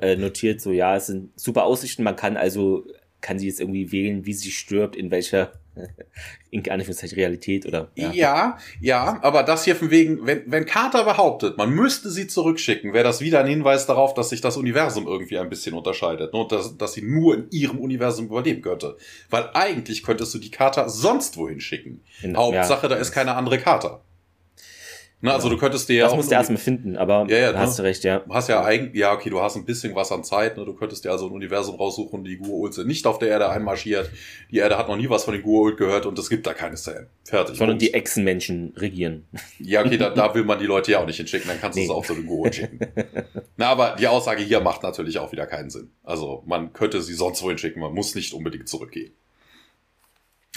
äh, 0.01 0.17
notiert, 0.17 0.61
so 0.61 0.73
ja, 0.73 0.97
es 0.97 1.07
sind 1.07 1.39
super 1.39 1.65
Aussichten, 1.65 2.03
man 2.03 2.17
kann 2.17 2.37
also 2.37 2.85
kann 3.21 3.39
sie 3.39 3.47
jetzt 3.47 3.61
irgendwie 3.61 3.91
wählen, 3.93 4.27
wie 4.27 4.33
sie 4.33 4.51
stirbt, 4.51 4.97
in 4.97 5.11
welcher 5.11 5.53
in 6.51 6.69
Anführungszeichen 6.69 7.17
Realität 7.17 7.67
oder. 7.67 7.91
Ja. 7.95 8.13
ja, 8.13 8.59
ja, 8.81 9.19
aber 9.23 9.43
das 9.43 9.65
hier 9.65 9.77
von 9.77 9.91
wegen, 9.91 10.27
wenn, 10.27 10.43
wenn 10.47 10.67
Carter 10.67 11.05
behauptet, 11.05 11.57
man 11.57 11.71
müsste 11.71 12.11
sie 12.11 12.27
zurückschicken, 12.27 12.93
wäre 12.93 13.05
das 13.05 13.21
wieder 13.21 13.41
ein 13.41 13.47
Hinweis 13.47 13.87
darauf, 13.87 14.15
dass 14.15 14.31
sich 14.31 14.41
das 14.41 14.57
Universum 14.57 15.07
irgendwie 15.07 15.39
ein 15.39 15.49
bisschen 15.49 15.75
unterscheidet 15.75 16.33
ne? 16.33 16.41
und 16.41 16.53
dass, 16.53 16.77
dass 16.77 16.95
sie 16.95 17.03
nur 17.03 17.35
in 17.35 17.47
ihrem 17.51 17.79
Universum 17.79 18.27
überleben 18.27 18.63
könnte. 18.63 18.97
Weil 19.31 19.51
eigentlich 19.55 20.03
könntest 20.03 20.35
du 20.35 20.39
die 20.39 20.51
Carter 20.51 20.89
sonst 20.89 21.37
wohin 21.37 21.61
schicken. 21.61 22.03
In, 22.23 22.37
Hauptsache, 22.37 22.85
ja. 22.85 22.89
da 22.89 22.97
ist 22.97 23.13
keine 23.13 23.35
andere 23.35 23.59
Carter. 23.59 24.03
Ne, 25.21 25.33
also 25.33 25.49
du 25.49 25.57
könntest 25.57 25.89
dir 25.89 25.97
ja. 25.97 26.05
Das 26.05 26.15
musst 26.15 26.31
du 26.31 26.35
erstmal 26.35 26.59
finden, 26.59 26.97
aber 26.97 27.27
ja, 27.29 27.39
ja, 27.39 27.59
hast 27.59 27.77
ne? 27.77 27.83
du 27.83 27.89
recht, 27.89 28.05
ja. 28.05 28.21
Du 28.21 28.33
hast 28.33 28.49
ja 28.49 28.63
eigentlich, 28.63 28.95
ja, 28.95 29.13
okay, 29.13 29.31
du 29.31 29.41
hast 29.41 29.57
ein 29.57 29.65
bisschen 29.65 29.93
was 29.97 30.13
an 30.13 30.23
Zeit, 30.23 30.57
ne? 30.57 30.65
Du 30.65 30.75
könntest 30.75 31.05
dir 31.05 31.11
also 31.11 31.27
ein 31.27 31.33
Universum 31.33 31.75
raussuchen, 31.75 32.23
die 32.23 32.39
Gua'uld 32.39 32.73
sind 32.73 32.87
nicht 32.87 33.05
auf 33.05 33.19
der 33.19 33.29
Erde 33.29 33.51
einmarschiert. 33.51 34.11
Die 34.53 34.59
Erde 34.59 34.79
hat 34.79 34.87
noch 34.87 34.97
nie 34.97 35.11
was 35.11 35.25
von 35.25 35.35
den 35.35 35.43
Gua'uld 35.43 35.75
gehört 35.75 36.07
und 36.07 36.17
es 36.21 36.29
gibt 36.29 36.47
da 36.47 36.55
keine 36.55 36.77
Szenen. 36.77 37.09
Fertig. 37.25 37.57
Sondern 37.57 37.79
die 37.79 37.95
Echsenmenschen 37.95 38.75
regieren. 38.77 39.27
Ja, 39.59 39.85
okay, 39.85 39.97
da, 39.97 40.11
da 40.11 40.33
will 40.37 40.45
man 40.45 40.61
die 40.61 40.67
Leute 40.67 40.93
ja 40.93 41.01
auch 41.01 41.07
nicht 41.07 41.17
hinschicken, 41.17 41.49
dann 41.49 41.61
kannst 41.61 41.77
du 41.77 41.81
nee. 41.81 41.87
es 41.87 41.91
auch 41.91 42.07
zu 42.07 42.15
den 42.15 42.29
Gua'uld 42.29 42.53
schicken. 42.55 42.79
Na, 43.57 43.71
aber 43.71 43.97
die 43.99 44.07
Aussage 44.07 44.45
hier 44.45 44.61
macht 44.61 44.85
natürlich 44.85 45.19
auch 45.19 45.33
wieder 45.33 45.47
keinen 45.47 45.71
Sinn. 45.71 45.91
Also 46.05 46.45
man 46.47 46.73
könnte 46.73 47.03
sie 47.03 47.15
sonst 47.15 47.43
wohin 47.43 47.59
schicken, 47.59 47.81
man 47.81 47.93
muss 47.93 48.15
nicht 48.15 48.33
unbedingt 48.35 48.69
zurückgehen. 48.69 49.15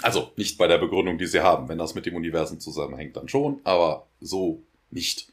Also 0.02 0.32
nicht 0.36 0.58
bei 0.58 0.68
der 0.68 0.78
Begründung, 0.78 1.18
die 1.18 1.28
sie 1.28 1.42
haben. 1.42 1.70
Wenn 1.70 1.78
das 1.78 1.96
mit 1.96 2.06
dem 2.06 2.16
Universum 2.16 2.60
zusammenhängt, 2.60 3.16
dann 3.16 3.28
schon, 3.28 3.60
aber 3.64 4.08
so 4.20 4.62
nicht. 4.90 5.28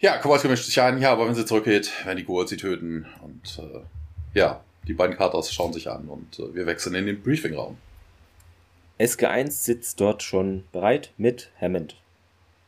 Ja, 0.00 0.18
Kowalski 0.18 0.48
mischt 0.48 0.64
sich 0.64 0.80
ein, 0.80 1.00
ja, 1.00 1.12
aber 1.12 1.26
wenn 1.26 1.34
sie 1.34 1.46
zurückgeht, 1.46 1.90
werden 2.04 2.18
die 2.18 2.24
Goa'uld 2.24 2.48
sie 2.48 2.56
töten. 2.56 3.06
Und 3.22 3.58
äh, 3.58 3.80
ja, 4.38 4.62
die 4.86 4.92
beiden 4.92 5.16
Katas 5.16 5.52
schauen 5.52 5.72
sich 5.72 5.88
an 5.88 6.08
und 6.08 6.38
äh, 6.38 6.54
wir 6.54 6.66
wechseln 6.66 6.94
in 6.94 7.06
den 7.06 7.22
Briefingraum. 7.22 7.78
SG1 8.98 9.50
sitzt 9.50 10.00
dort 10.00 10.22
schon 10.22 10.64
bereit 10.72 11.12
mit 11.16 11.50
Hammond. 11.60 11.96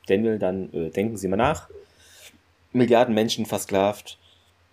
Daniel, 0.09 0.39
dann 0.39 0.73
äh, 0.73 0.91
denken 0.91 1.17
Sie 1.17 1.29
mal 1.29 1.37
nach. 1.37 1.69
Milliarden 2.73 3.15
Menschen 3.15 3.47
versklavt. 3.47 4.19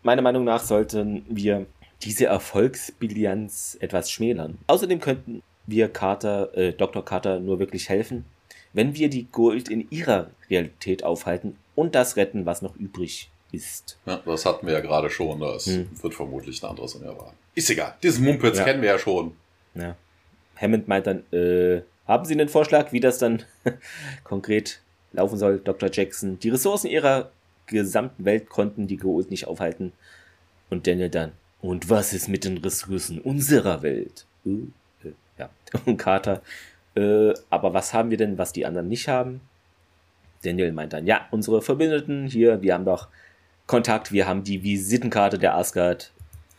Meiner 0.02 0.22
Meinung 0.22 0.44
nach 0.44 0.64
sollten 0.64 1.26
wir 1.30 1.66
diese 2.02 2.26
Erfolgsbilanz 2.26 3.78
etwas 3.80 4.12
schmälern. 4.12 4.58
Außerdem 4.68 5.00
könnten 5.00 5.42
wir 5.66 5.90
Carter, 5.90 6.56
äh, 6.58 6.74
Dr. 6.74 7.04
Carter 7.04 7.40
nur 7.40 7.60
wirklich 7.60 7.90
helfen, 7.90 8.26
wenn 8.74 8.96
wir 8.96 9.10
die 9.10 9.28
Gold 9.32 9.70
in 9.70 9.90
ihrer 9.90 10.30
Realität 10.50 11.04
aufhalten 11.04 11.58
und 11.76 11.96
das 11.96 12.18
retten, 12.18 12.46
was 12.46 12.62
noch 12.62 12.76
übrig 12.76 13.30
ist. 13.52 13.98
Ja, 14.06 14.22
das 14.26 14.46
hatten 14.46 14.66
wir 14.66 14.74
ja 14.74 14.80
gerade 14.80 15.10
schon. 15.10 15.40
Das 15.40 15.68
hm. 15.68 15.90
wird 16.02 16.14
vermutlich 16.14 16.62
ein 16.64 16.70
anderes 16.70 16.96
Universum. 16.96 17.34
Ist 17.56 17.70
egal. 17.70 17.96
Diesen 18.02 18.26
Mumpitz 18.26 18.58
ja. 18.58 18.64
kennen 18.64 18.82
wir 18.82 18.90
ja 18.90 19.00
schon. 19.00 19.36
Ja. 19.76 19.96
Hammond 20.56 20.88
meint 20.88 21.08
dann, 21.08 21.24
äh, 21.32 21.82
haben 22.08 22.26
Sie 22.26 22.34
einen 22.34 22.50
Vorschlag, 22.50 22.92
wie 22.92 23.00
das 23.00 23.20
dann 23.20 23.44
konkret 24.24 24.82
laufen 25.14 25.38
soll, 25.38 25.60
Dr. 25.60 25.90
Jackson? 25.92 26.40
Die 26.40 26.50
Ressourcen 26.50 26.88
ihrer 26.88 27.32
gesamten 27.68 28.26
Welt 28.26 28.50
konnten 28.50 28.88
die 28.88 28.98
Gold 28.98 29.32
nicht 29.32 29.48
aufhalten. 29.48 29.94
Und 30.70 30.88
Daniel 30.88 31.10
dann, 31.10 31.34
und 31.62 31.90
was 31.90 32.14
ist 32.14 32.28
mit 32.28 32.46
den 32.46 32.58
Ressourcen 32.58 33.20
unserer 33.20 33.84
Welt? 33.84 34.26
Uh, 34.46 34.68
ja. 35.44 35.80
Und 35.86 35.98
Carter, 35.98 36.42
äh, 36.96 37.34
aber 37.50 37.74
was 37.74 37.94
haben 37.94 38.10
wir 38.10 38.18
denn, 38.18 38.38
was 38.38 38.54
die 38.54 38.66
anderen 38.66 38.88
nicht 38.88 39.08
haben? 39.08 39.42
Daniel 40.44 40.72
meint 40.74 40.94
dann, 40.94 41.08
ja, 41.08 41.28
unsere 41.32 41.62
Verbündeten 41.62 42.28
hier, 42.28 42.62
wir 42.62 42.74
haben 42.74 42.86
doch 42.86 43.08
Kontakt, 43.66 44.12
wir 44.12 44.28
haben 44.28 44.44
die 44.44 44.62
Visitenkarte 44.62 45.40
der 45.40 45.56
Asgard. 45.56 46.12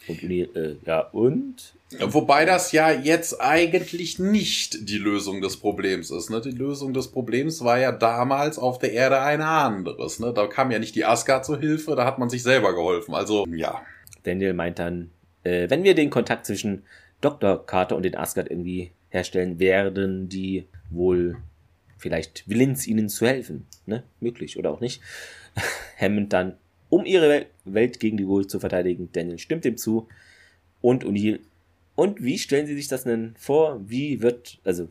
Und, 0.09 0.23
äh, 0.23 0.77
ja, 0.85 1.01
und? 1.01 1.75
Wobei 1.99 2.45
das 2.45 2.73
ja 2.73 2.91
jetzt 2.91 3.41
eigentlich 3.41 4.19
nicht 4.19 4.89
die 4.89 4.99
Lösung 4.99 5.41
des 5.41 5.59
Problems 5.59 6.11
ist. 6.11 6.29
Ne? 6.29 6.41
Die 6.41 6.51
Lösung 6.51 6.93
des 6.93 7.09
Problems 7.09 7.63
war 7.63 7.79
ja 7.79 7.93
damals 7.93 8.59
auf 8.59 8.79
der 8.79 8.93
Erde 8.93 9.21
ein 9.21 9.41
anderes. 9.41 10.19
Ne? 10.19 10.33
Da 10.35 10.47
kam 10.47 10.71
ja 10.71 10.79
nicht 10.79 10.95
die 10.95 11.05
Asgard 11.05 11.45
zur 11.45 11.59
Hilfe, 11.59 11.95
da 11.95 12.05
hat 12.05 12.19
man 12.19 12.29
sich 12.29 12.43
selber 12.43 12.75
geholfen. 12.75 13.15
Also, 13.15 13.47
ja. 13.49 13.81
Daniel 14.25 14.55
meint 14.55 14.79
dann, 14.79 15.11
äh, 15.45 15.71
wenn 15.71 15.85
wir 15.85 15.95
den 15.95 16.11
Kontakt 16.11 16.47
zwischen 16.47 16.83
Dr. 17.25 17.65
Carter 17.67 17.97
und 17.97 18.05
den 18.05 18.17
Asgard 18.17 18.51
irgendwie 18.51 18.91
herstellen, 19.09 19.59
werden 19.59 20.29
die 20.29 20.67
wohl 20.91 21.37
vielleicht 21.97 22.49
willens, 22.49 22.87
ihnen 22.87 23.09
zu 23.09 23.27
helfen. 23.27 23.67
Ne? 23.87 24.03
Möglich 24.21 24.59
oder 24.59 24.71
auch 24.71 24.81
nicht. 24.81 25.01
Hammond 25.99 26.33
dann, 26.33 26.59
um 26.91 27.07
ihre 27.07 27.47
Welt 27.65 27.99
gegen 28.01 28.17
die 28.17 28.25
Gold 28.25 28.51
zu 28.51 28.61
verteidigen. 28.61 29.09
Daniel 29.13 29.39
stimmt 29.39 29.65
dem 29.65 29.77
zu. 29.77 30.09
Und 30.83 31.05
O'Neill. 31.05 31.41
Und 31.97 32.23
wie 32.23 32.39
stellen 32.39 32.67
Sie 32.67 32.75
sich 32.75 32.89
das 32.89 33.05
denn 33.05 33.35
vor? 33.39 33.81
Wie 33.89 34.21
wird, 34.21 34.59
also, 34.65 34.89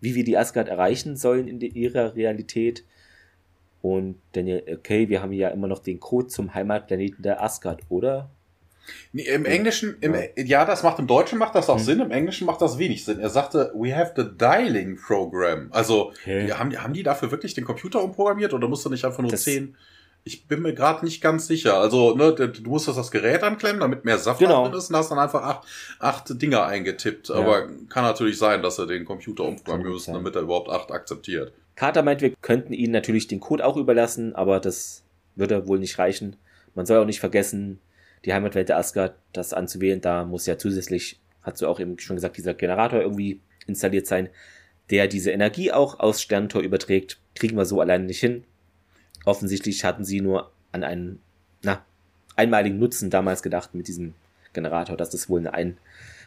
wie 0.00 0.14
wir 0.14 0.24
die 0.24 0.36
Asgard 0.36 0.68
erreichen 0.68 1.16
sollen 1.16 1.48
in 1.48 1.60
ihrer 1.60 2.14
Realität? 2.14 2.84
Und 3.80 4.16
Daniel, 4.32 4.62
okay, 4.70 5.08
wir 5.08 5.22
haben 5.22 5.32
ja 5.32 5.48
immer 5.48 5.68
noch 5.68 5.78
den 5.78 6.00
Code 6.00 6.26
zum 6.26 6.52
Heimatplaneten 6.54 7.22
der 7.22 7.42
Asgard, 7.42 7.82
oder? 7.88 8.28
Nee, 9.12 9.22
Im 9.22 9.44
Englischen, 9.44 9.96
im, 10.00 10.14
ja. 10.14 10.20
ja. 10.36 10.64
das 10.64 10.82
macht 10.82 10.98
im 10.98 11.06
Deutschen 11.06 11.38
macht 11.38 11.54
das 11.54 11.68
auch 11.68 11.78
hm. 11.78 11.84
Sinn, 11.84 12.00
im 12.00 12.10
Englischen 12.10 12.46
macht 12.46 12.60
das 12.60 12.78
wenig 12.78 13.04
Sinn. 13.04 13.18
Er 13.18 13.30
sagte, 13.30 13.72
we 13.74 13.94
have 13.94 14.12
the 14.16 14.24
dialing 14.36 14.96
program. 14.96 15.68
Also, 15.70 16.10
okay. 16.10 16.46
die, 16.46 16.52
haben, 16.52 16.76
haben 16.76 16.92
die 16.92 17.02
dafür 17.02 17.30
wirklich 17.30 17.54
den 17.54 17.64
Computer 17.64 18.02
umprogrammiert 18.02 18.52
oder 18.52 18.68
musst 18.68 18.84
du 18.84 18.90
nicht 18.90 19.04
einfach 19.04 19.20
nur 19.20 19.30
das 19.30 19.44
zehn? 19.44 19.76
Ich 20.22 20.46
bin 20.46 20.60
mir 20.60 20.74
gerade 20.74 21.04
nicht 21.04 21.22
ganz 21.22 21.46
sicher. 21.46 21.78
Also, 21.78 22.14
ne, 22.14 22.32
du 22.34 22.70
musstest 22.70 22.98
das 22.98 23.10
Gerät 23.10 23.42
anklemmen, 23.42 23.80
damit 23.80 24.04
mehr 24.04 24.18
Saft 24.18 24.38
genau. 24.38 24.64
drin 24.64 24.76
ist 24.76 24.90
und 24.90 24.96
hast 24.96 25.10
dann 25.10 25.18
einfach 25.18 25.42
acht, 25.42 25.66
acht 25.98 26.42
Dinger 26.42 26.66
eingetippt. 26.66 27.30
Ja. 27.30 27.36
Aber 27.36 27.68
kann 27.88 28.04
natürlich 28.04 28.38
sein, 28.38 28.62
dass 28.62 28.78
er 28.78 28.86
den 28.86 29.04
Computer 29.06 29.44
umprogrammieren 29.44 29.94
müssen, 29.94 30.12
damit 30.12 30.36
er 30.36 30.42
überhaupt 30.42 30.68
acht 30.68 30.92
akzeptiert. 30.92 31.52
Carter 31.74 32.02
meint, 32.02 32.20
wir 32.20 32.34
könnten 32.42 32.74
ihnen 32.74 32.92
natürlich 32.92 33.28
den 33.28 33.40
Code 33.40 33.64
auch 33.64 33.78
überlassen, 33.78 34.34
aber 34.34 34.60
das 34.60 35.02
würde 35.36 35.66
wohl 35.66 35.78
nicht 35.78 35.98
reichen. 35.98 36.36
Man 36.74 36.84
soll 36.84 36.98
auch 36.98 37.06
nicht 37.06 37.20
vergessen, 37.20 37.80
die 38.24 38.32
Heimatwelt 38.32 38.68
der 38.68 38.78
Asgard, 38.78 39.14
das 39.32 39.52
anzuwählen, 39.52 40.00
da 40.00 40.24
muss 40.24 40.46
ja 40.46 40.58
zusätzlich, 40.58 41.18
hast 41.42 41.62
du 41.62 41.66
auch 41.66 41.80
eben 41.80 41.98
schon 41.98 42.16
gesagt, 42.16 42.36
dieser 42.36 42.54
Generator 42.54 43.00
irgendwie 43.00 43.40
installiert 43.66 44.06
sein, 44.06 44.28
der 44.90 45.06
diese 45.06 45.30
Energie 45.30 45.72
auch 45.72 46.00
aus 46.00 46.20
Sterntor 46.20 46.62
überträgt. 46.62 47.18
Kriegen 47.34 47.56
wir 47.56 47.64
so 47.64 47.80
alleine 47.80 48.04
nicht 48.04 48.20
hin. 48.20 48.44
Offensichtlich 49.24 49.84
hatten 49.84 50.04
sie 50.04 50.20
nur 50.20 50.50
an 50.72 50.84
einen, 50.84 51.20
na, 51.62 51.84
einmaligen 52.36 52.78
Nutzen 52.78 53.10
damals 53.10 53.42
gedacht 53.42 53.74
mit 53.74 53.88
diesem 53.88 54.14
Generator, 54.52 54.96
dass 54.96 55.10
das 55.10 55.28
wohl 55.28 55.40
eine 55.46 55.76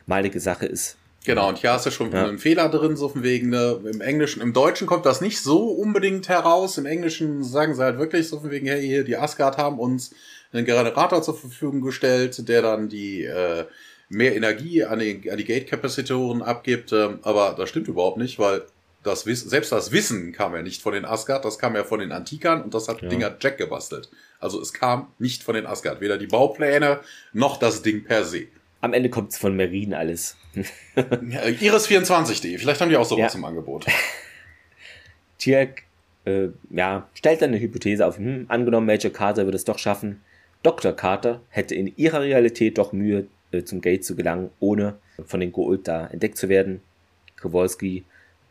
einmalige 0.08 0.40
Sache 0.40 0.66
ist. 0.66 0.98
Genau, 1.26 1.48
und 1.48 1.58
hier 1.58 1.72
hast 1.72 1.86
du 1.86 1.92
schon 1.92 2.12
ja. 2.12 2.28
einen 2.28 2.38
Fehler 2.38 2.68
drin, 2.68 2.98
so 2.98 3.08
von 3.08 3.24
wegen, 3.24 3.50
ne, 3.50 3.80
im 3.90 4.02
Englischen, 4.02 4.42
im 4.42 4.52
Deutschen 4.52 4.88
kommt 4.88 5.06
das 5.06 5.22
nicht 5.22 5.40
so 5.42 5.70
unbedingt 5.70 6.28
heraus. 6.28 6.78
Im 6.78 6.86
Englischen 6.86 7.44
sagen 7.44 7.76
sie 7.76 7.82
halt 7.82 7.98
wirklich 7.98 8.28
so 8.28 8.42
von 8.42 8.52
wegen, 8.52 8.68
hey, 8.68 8.86
hier, 8.86 9.04
die 9.06 9.16
Asgard 9.16 9.58
haben 9.58 9.80
uns 9.80 10.14
einen 10.54 10.66
Generator 10.66 11.22
zur 11.22 11.38
Verfügung 11.38 11.82
gestellt, 11.82 12.48
der 12.48 12.62
dann 12.62 12.90
die 12.90 13.24
äh, 13.24 13.66
mehr 14.10 14.36
Energie 14.36 14.84
an 14.84 15.00
die, 15.00 15.30
an 15.30 15.38
die 15.38 15.46
Gate-Kapazitoren 15.46 16.42
abgibt. 16.42 16.94
Ähm, 16.94 17.20
aber 17.24 17.56
das 17.58 17.70
stimmt 17.70 17.88
überhaupt 17.88 18.18
nicht, 18.18 18.40
weil 18.40 18.64
das 19.04 19.26
Wissen, 19.26 19.50
selbst 19.50 19.72
das 19.72 19.92
Wissen 19.92 20.32
kam 20.32 20.56
ja 20.56 20.62
nicht 20.62 20.82
von 20.82 20.94
den 20.94 21.06
Asgard, 21.06 21.44
das 21.44 21.60
kam 21.60 21.76
ja 21.76 21.84
von 21.84 22.00
den 22.00 22.12
Antikern 22.12 22.62
und 22.62 22.74
das 22.74 22.88
hat 22.88 23.02
ja. 23.02 23.10
Ding 23.10 23.24
hat 23.24 23.44
Jack 23.44 23.58
gebastelt. 23.58 24.10
Also 24.40 24.62
es 24.62 24.74
kam 24.74 25.08
nicht 25.20 25.44
von 25.44 25.56
den 25.56 25.66
Asgard, 25.66 26.00
weder 26.00 26.18
die 26.18 26.28
Baupläne 26.28 27.02
noch 27.34 27.58
das 27.58 27.82
Ding 27.82 28.04
per 28.04 28.24
se. 28.24 28.48
Am 28.82 28.94
Ende 28.94 29.10
kommt 29.10 29.32
es 29.32 29.38
von 29.38 29.56
Marine 29.56 29.98
alles. 29.98 30.38
Iris24.de, 30.96 32.58
vielleicht 32.58 32.82
haben 32.82 32.90
die 32.90 32.98
auch 32.98 33.06
sowas 33.06 33.34
ja. 33.34 33.40
im 33.40 33.46
Angebot. 33.46 33.86
Tierk 35.38 35.84
äh, 36.26 36.50
ja, 36.70 37.10
stellt 37.14 37.42
dann 37.42 37.50
eine 37.50 37.60
Hypothese 37.60 38.06
auf, 38.06 38.18
hm, 38.18 38.46
angenommen 38.48 38.88
Major 38.88 39.12
Carter 39.12 39.46
wird 39.46 39.56
es 39.56 39.66
doch 39.66 39.80
schaffen, 39.80 40.22
Dr. 40.64 40.94
Carter 40.94 41.42
hätte 41.50 41.76
in 41.76 41.94
ihrer 41.98 42.22
Realität 42.22 42.78
doch 42.78 42.94
Mühe, 42.94 43.28
äh, 43.52 43.64
zum 43.64 43.82
Gate 43.82 44.04
zu 44.04 44.16
gelangen, 44.16 44.50
ohne 44.60 44.96
von 45.26 45.40
den 45.40 45.52
Goa'uld 45.52 45.84
da 45.84 46.08
entdeckt 46.08 46.38
zu 46.38 46.50
werden. 46.50 46.82
Kowalski 47.40 48.06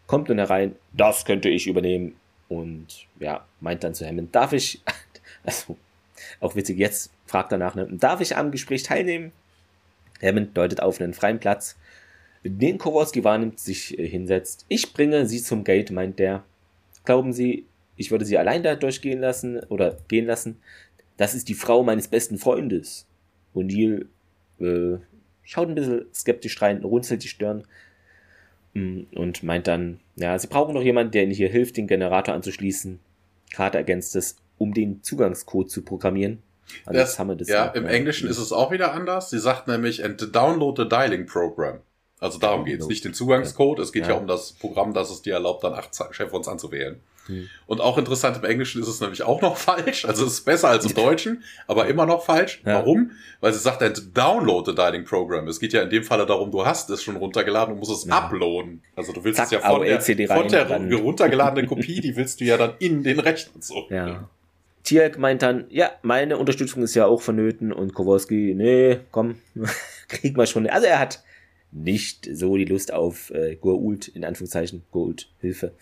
kommt 0.07 0.29
nun 0.29 0.39
herein, 0.39 0.77
das 0.93 1.25
könnte 1.25 1.49
ich 1.49 1.67
übernehmen 1.67 2.15
und 2.49 3.07
ja, 3.19 3.47
meint 3.61 3.83
dann 3.83 3.95
zu 3.95 4.07
Hammond, 4.07 4.35
darf 4.35 4.53
ich, 4.53 4.83
also 5.45 5.77
auch 6.41 6.55
witzig, 6.55 6.79
jetzt 6.79 7.11
fragt 7.27 7.51
er 7.53 7.59
nach, 7.59 7.75
ne, 7.75 7.89
darf 7.91 8.21
ich 8.21 8.37
am 8.37 8.51
Gespräch 8.51 8.83
teilnehmen? 8.83 9.33
Hammond 10.23 10.57
deutet 10.57 10.83
auf 10.83 11.01
einen 11.01 11.15
freien 11.15 11.41
Platz, 11.41 11.77
den 12.45 12.79
Kowalski 12.79 13.25
wahrnimmt, 13.25 13.59
sich 13.59 13.99
äh, 13.99 14.07
hinsetzt. 14.07 14.67
Ich 14.69 14.93
bringe 14.93 15.27
sie 15.27 15.43
zum 15.43 15.65
Gate, 15.65 15.91
meint 15.91 16.19
der. 16.19 16.45
Glauben 17.05 17.33
Sie, 17.33 17.65
ich 17.97 18.11
würde 18.11 18.25
sie 18.25 18.39
allein 18.39 18.63
da 18.63 18.75
durchgehen 18.77 19.21
lassen 19.21 19.61
oder 19.65 19.97
gehen 20.09 20.27
lassen? 20.27 20.61
Das 21.17 21.35
ist 21.35 21.49
die 21.49 21.55
Frau 21.55 21.83
meines 21.83 22.09
besten 22.09 22.39
Freundes. 22.39 23.07
O'Neill 23.55 24.07
äh, 24.61 24.99
schaut 25.43 25.69
ein 25.69 25.75
bisschen 25.75 26.07
skeptisch 26.15 26.61
rein, 26.63 26.83
runzelt 26.83 27.23
die 27.23 27.29
Stirn 27.29 27.65
mm, 28.75 29.03
und 29.15 29.43
meint 29.43 29.67
dann, 29.67 30.01
ja, 30.17 30.39
sie 30.39 30.49
brauchen 30.49 30.75
noch 30.75 30.83
jemanden, 30.83 31.13
der 31.13 31.25
ihnen 31.25 31.33
hier 31.33 31.49
hilft, 31.49 31.77
den 31.77 31.87
Generator 31.87 32.35
anzuschließen. 32.35 32.99
Carter 33.53 33.79
ergänzt 33.79 34.17
es, 34.17 34.37
um 34.59 34.73
den 34.73 35.03
Zugangscode 35.03 35.71
zu 35.71 35.83
programmieren. 35.83 36.43
Also 36.87 37.01
das, 37.01 37.17
das 37.17 37.37
das 37.39 37.49
ja, 37.49 37.67
im 37.67 37.85
ja. 37.85 37.91
Englischen 37.91 38.29
ist 38.29 38.39
es 38.39 38.53
auch 38.53 38.71
wieder 38.71 38.93
anders. 38.93 39.31
Sie 39.31 39.39
sagt 39.39 39.69
nämlich, 39.69 40.05
and 40.05 40.35
download 40.35 40.83
the 40.83 40.89
dialing 40.89 41.27
program. 41.27 41.81
Also 42.19 42.39
darum 42.39 42.65
geht 42.65 42.81
es. 42.81 42.87
Nicht 42.87 43.05
den 43.05 43.15
Zugangscode, 43.15 43.81
es 43.81 43.93
geht 43.93 44.05
ja. 44.05 44.11
ja. 44.11 44.17
um 44.17 44.29
das 44.29 44.53
Programm, 44.53 44.95
das 44.95 45.11
es 45.11 45.23
dir 45.23 45.35
erlaubt, 45.35 45.65
dann 45.65 45.75
acht 45.75 45.91
Chevons 46.13 46.47
anzuwählen. 46.47 47.01
Hm. 47.27 47.49
Und 47.67 47.81
auch 47.81 47.99
interessant, 47.99 48.37
im 48.37 48.45
Englischen 48.45 48.83
ist 48.83 48.89
es 48.89 49.01
nämlich 49.01 49.23
auch 49.23 49.41
noch 49.41 49.57
falsch. 49.59 50.05
Also 50.05 50.27
es 50.27 50.35
ist 50.35 50.45
besser 50.45 50.69
als 50.69 50.85
im 50.85 50.95
Deutschen, 50.95 51.45
aber 51.67 51.87
immer 51.87 52.07
noch 52.07 52.25
falsch. 52.25 52.63
Ja. 52.65 52.75
Warum? 52.75 53.13
Weil 53.41 53.53
sie 53.53 53.61
sagt, 53.61 53.83
download 54.17 54.71
the 54.71 54.75
dialing 54.75 55.05
program. 55.05 55.47
Es 55.49 55.61
geht 55.61 55.73
ja 55.73 55.83
in 55.83 55.91
dem 55.91 56.05
Falle 56.05 56.27
darum, 56.27 56.51
du 56.51 56.65
hast 56.65 56.91
es 56.91 57.03
schon 57.03 57.17
runtergeladen 57.17 57.75
und 57.75 57.81
musst 57.81 57.93
es 57.93 58.05
ja. 58.05 58.19
uploaden. 58.19 58.83
Also 58.97 59.13
du 59.13 59.25
willst 59.25 59.37
Zack, 59.37 59.47
es 59.47 59.53
ja 59.53 59.61
von 59.61 59.83
der, 59.83 60.01
von 60.01 60.89
der 60.89 60.99
runtergeladenen 60.99 61.67
Kopie, 61.69 62.01
die 62.01 62.17
willst 62.17 62.41
du 62.41 62.45
ja 62.45 62.57
dann 62.57 62.75
in 62.79 63.03
den 63.03 63.21
Rechner 63.21 63.61
so. 63.61 63.87
Ja. 63.91 64.29
Tierk 64.85 65.19
meint 65.19 65.43
dann, 65.43 65.67
ja, 65.71 65.93
meine 66.03 66.39
Unterstützung 66.39 66.83
ist 66.83 66.95
ja 66.95 67.07
auch 67.07 67.23
vonnöten 67.23 67.73
und 67.73 67.95
Kowalski, 67.95 68.55
nee, 68.57 68.99
komm, 69.13 69.37
krieg 70.09 70.37
mal 70.37 70.47
schon. 70.47 70.67
Also 70.67 70.87
er 70.87 70.99
hat 70.99 71.23
nicht 71.71 72.29
so 72.33 72.57
die 72.57 72.65
Lust 72.65 72.93
auf 72.93 73.31
äh, 73.31 73.57
Goa'uld, 73.61 74.15
in 74.15 74.25
Anführungszeichen, 74.25 74.83
Goa'uld, 74.93 75.27
Hilfe. 75.41 75.73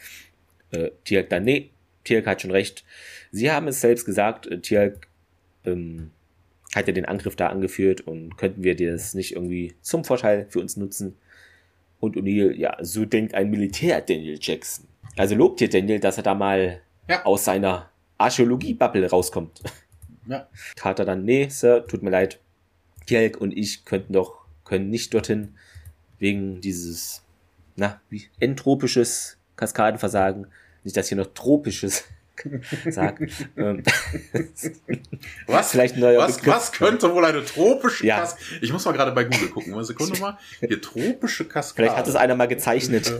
Äh, 0.73 0.91
Tierk 1.05 1.31
dann, 1.31 1.45
nee, 1.45 1.71
Tierk 2.05 2.27
hat 2.27 2.43
schon 2.43 2.51
recht. 2.51 2.85
Sie 3.33 3.51
haben 3.51 3.69
es 3.69 3.81
selbst 3.81 4.05
gesagt, 4.05 4.47
äh, 4.47 4.61
Tierk 4.61 5.09
ähm, 5.65 6.11
hat 6.75 6.87
ja 6.87 6.93
den 6.93 7.05
Angriff 7.05 7.37
da 7.37 7.49
angeführt 7.49 8.03
und 8.03 8.37
könnten 8.37 8.63
wir 8.63 8.77
das 8.77 9.15
nicht 9.15 9.35
irgendwie 9.35 9.75
zum 9.81 10.05
Vorteil 10.05 10.47
für 10.49 10.61
uns 10.61 10.77
nutzen. 10.77 11.17
Und 11.99 12.17
O'Neill, 12.17 12.55
ja, 12.55 12.77
so 12.81 13.05
denkt 13.05 13.35
ein 13.35 13.51
Militär 13.51 14.01
Daniel 14.01 14.39
Jackson. 14.41 14.87
Also 15.17 15.35
lobt 15.35 15.59
hier 15.59 15.69
Daniel, 15.69 16.01
dass 16.01 16.17
er 16.17 16.23
da 16.23 16.35
mal 16.35 16.81
ja. 17.09 17.25
aus 17.25 17.45
seiner 17.45 17.91
Archäologie-Bubble 18.19 19.09
rauskommt. 19.09 19.63
Ja. 20.27 20.49
Carter 20.77 21.05
dann, 21.05 21.25
nee, 21.25 21.49
Sir, 21.49 21.87
tut 21.87 22.03
mir 22.03 22.11
leid. 22.11 22.39
Tjelk 23.07 23.41
und 23.41 23.57
ich 23.57 23.85
könnten 23.85 24.13
doch, 24.13 24.45
können 24.65 24.89
nicht 24.91 25.13
dorthin 25.13 25.57
wegen 26.19 26.61
dieses, 26.61 27.25
na, 27.75 28.01
wie, 28.11 28.29
entropisches 28.39 29.39
Kaskadenversagen. 29.61 30.47
Nicht, 30.83 30.97
dass 30.97 31.09
hier 31.09 31.19
noch 31.19 31.29
tropisches 31.35 32.05
sagt. 32.89 33.23
Ähm, 33.57 33.83
was, 35.47 35.71
Vielleicht 35.73 35.97
ein 35.97 36.01
neuer 36.01 36.23
was, 36.23 36.45
was 36.47 36.73
könnte 36.73 37.15
wohl 37.15 37.25
eine 37.25 37.45
tropische 37.45 38.07
ja. 38.07 38.21
Kaskade? 38.21 38.45
Ich 38.63 38.73
muss 38.73 38.85
mal 38.87 38.93
gerade 38.93 39.13
bei 39.13 39.25
Google 39.25 39.49
gucken. 39.49 39.75
Eine 39.75 39.85
Sekunde 39.85 40.19
mal. 40.19 40.39
Hier 40.61 40.81
tropische 40.81 41.45
Kaskade. 41.45 41.75
Vielleicht 41.77 41.97
hat 41.97 42.09
es 42.09 42.17
einer 42.17 42.35
mal 42.35 42.49
gezeichnet. 42.49 43.13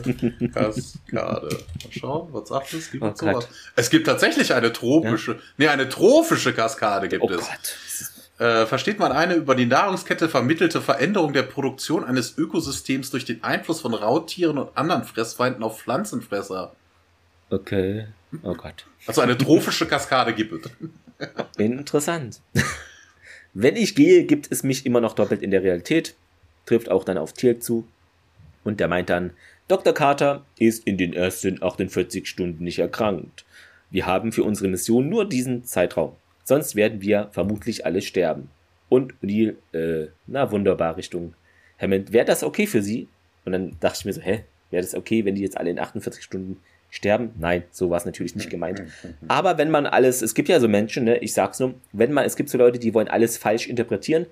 Kaskade. 0.53 1.49
Mal 1.49 1.91
schauen, 1.91 2.33
was 2.33 2.49
sagt 2.49 2.73
es? 2.73 2.91
Gibt 2.91 3.03
oh 3.03 3.13
sowas? 3.13 3.47
Es 3.75 3.91
gibt 3.91 4.07
tatsächlich 4.07 4.53
eine 4.53 4.73
tropische, 4.73 5.33
ja? 5.33 5.39
nee, 5.57 5.67
eine 5.67 5.87
trophische 5.87 6.53
Kaskade 6.53 7.07
gibt 7.07 7.23
oh 7.23 7.29
es. 7.29 7.41
Gott. 7.41 7.77
Äh, 8.41 8.65
versteht 8.65 8.97
man 8.97 9.11
eine 9.11 9.35
über 9.35 9.53
die 9.53 9.67
Nahrungskette 9.67 10.27
vermittelte 10.27 10.81
Veränderung 10.81 11.31
der 11.31 11.43
Produktion 11.43 12.03
eines 12.03 12.39
Ökosystems 12.39 13.11
durch 13.11 13.23
den 13.23 13.43
Einfluss 13.43 13.81
von 13.81 13.93
Raubtieren 13.93 14.57
und 14.57 14.75
anderen 14.75 15.03
Fressfeinden 15.03 15.61
auf 15.61 15.79
Pflanzenfresser. 15.79 16.75
Okay. 17.51 18.07
Oh 18.41 18.55
Gott. 18.55 18.87
Also 19.05 19.21
eine 19.21 19.37
trophische 19.37 19.85
Kaskade 19.85 20.33
gibt 20.33 20.53
es. 20.53 20.71
Interessant. 21.57 22.41
Wenn 23.53 23.75
ich 23.75 23.93
gehe, 23.93 24.23
gibt 24.23 24.51
es 24.51 24.63
mich 24.63 24.87
immer 24.87 25.01
noch 25.01 25.13
doppelt 25.13 25.43
in 25.43 25.51
der 25.51 25.61
Realität. 25.61 26.15
Trifft 26.65 26.89
auch 26.89 27.03
dann 27.03 27.19
auf 27.19 27.33
Tirk 27.33 27.61
zu. 27.61 27.87
Und 28.63 28.79
der 28.79 28.87
meint 28.87 29.11
dann, 29.11 29.33
Dr. 29.67 29.93
Carter 29.93 30.47
ist 30.57 30.87
in 30.87 30.97
den 30.97 31.13
ersten 31.13 31.61
48 31.61 32.27
Stunden 32.27 32.63
nicht 32.63 32.79
erkrankt. 32.79 33.45
Wir 33.91 34.07
haben 34.07 34.31
für 34.31 34.43
unsere 34.43 34.67
Mission 34.67 35.09
nur 35.09 35.29
diesen 35.29 35.63
Zeitraum. 35.63 36.15
Sonst 36.43 36.75
werden 36.75 37.01
wir 37.01 37.29
vermutlich 37.31 37.85
alle 37.85 38.01
sterben. 38.01 38.49
Und 38.89 39.13
O'Neill, 39.23 39.55
äh, 39.73 40.07
na 40.27 40.51
wunderbar, 40.51 40.97
Richtung 40.97 41.33
Hammond, 41.79 42.11
wäre 42.11 42.25
das 42.25 42.43
okay 42.43 42.67
für 42.67 42.81
Sie? 42.81 43.07
Und 43.45 43.53
dann 43.53 43.77
dachte 43.79 43.99
ich 43.99 44.05
mir 44.05 44.13
so, 44.13 44.21
hä, 44.21 44.43
wäre 44.69 44.83
das 44.83 44.95
okay, 44.95 45.25
wenn 45.25 45.35
die 45.35 45.41
jetzt 45.41 45.57
alle 45.57 45.69
in 45.69 45.79
48 45.79 46.23
Stunden 46.23 46.57
sterben? 46.89 47.31
Nein, 47.39 47.63
so 47.71 47.89
war 47.89 47.97
es 47.97 48.05
natürlich 48.05 48.35
nicht 48.35 48.49
gemeint. 48.49 48.83
Aber 49.27 49.57
wenn 49.57 49.71
man 49.71 49.85
alles, 49.85 50.21
es 50.21 50.35
gibt 50.35 50.49
ja 50.49 50.59
so 50.59 50.67
Menschen, 50.67 51.05
ne, 51.05 51.17
ich 51.19 51.33
sag's 51.33 51.59
nur, 51.59 51.75
wenn 51.93 52.11
man, 52.11 52.25
es 52.25 52.35
gibt 52.35 52.49
so 52.49 52.57
Leute, 52.57 52.79
die 52.79 52.93
wollen 52.93 53.07
alles 53.07 53.37
falsch 53.37 53.67
interpretieren, 53.67 54.25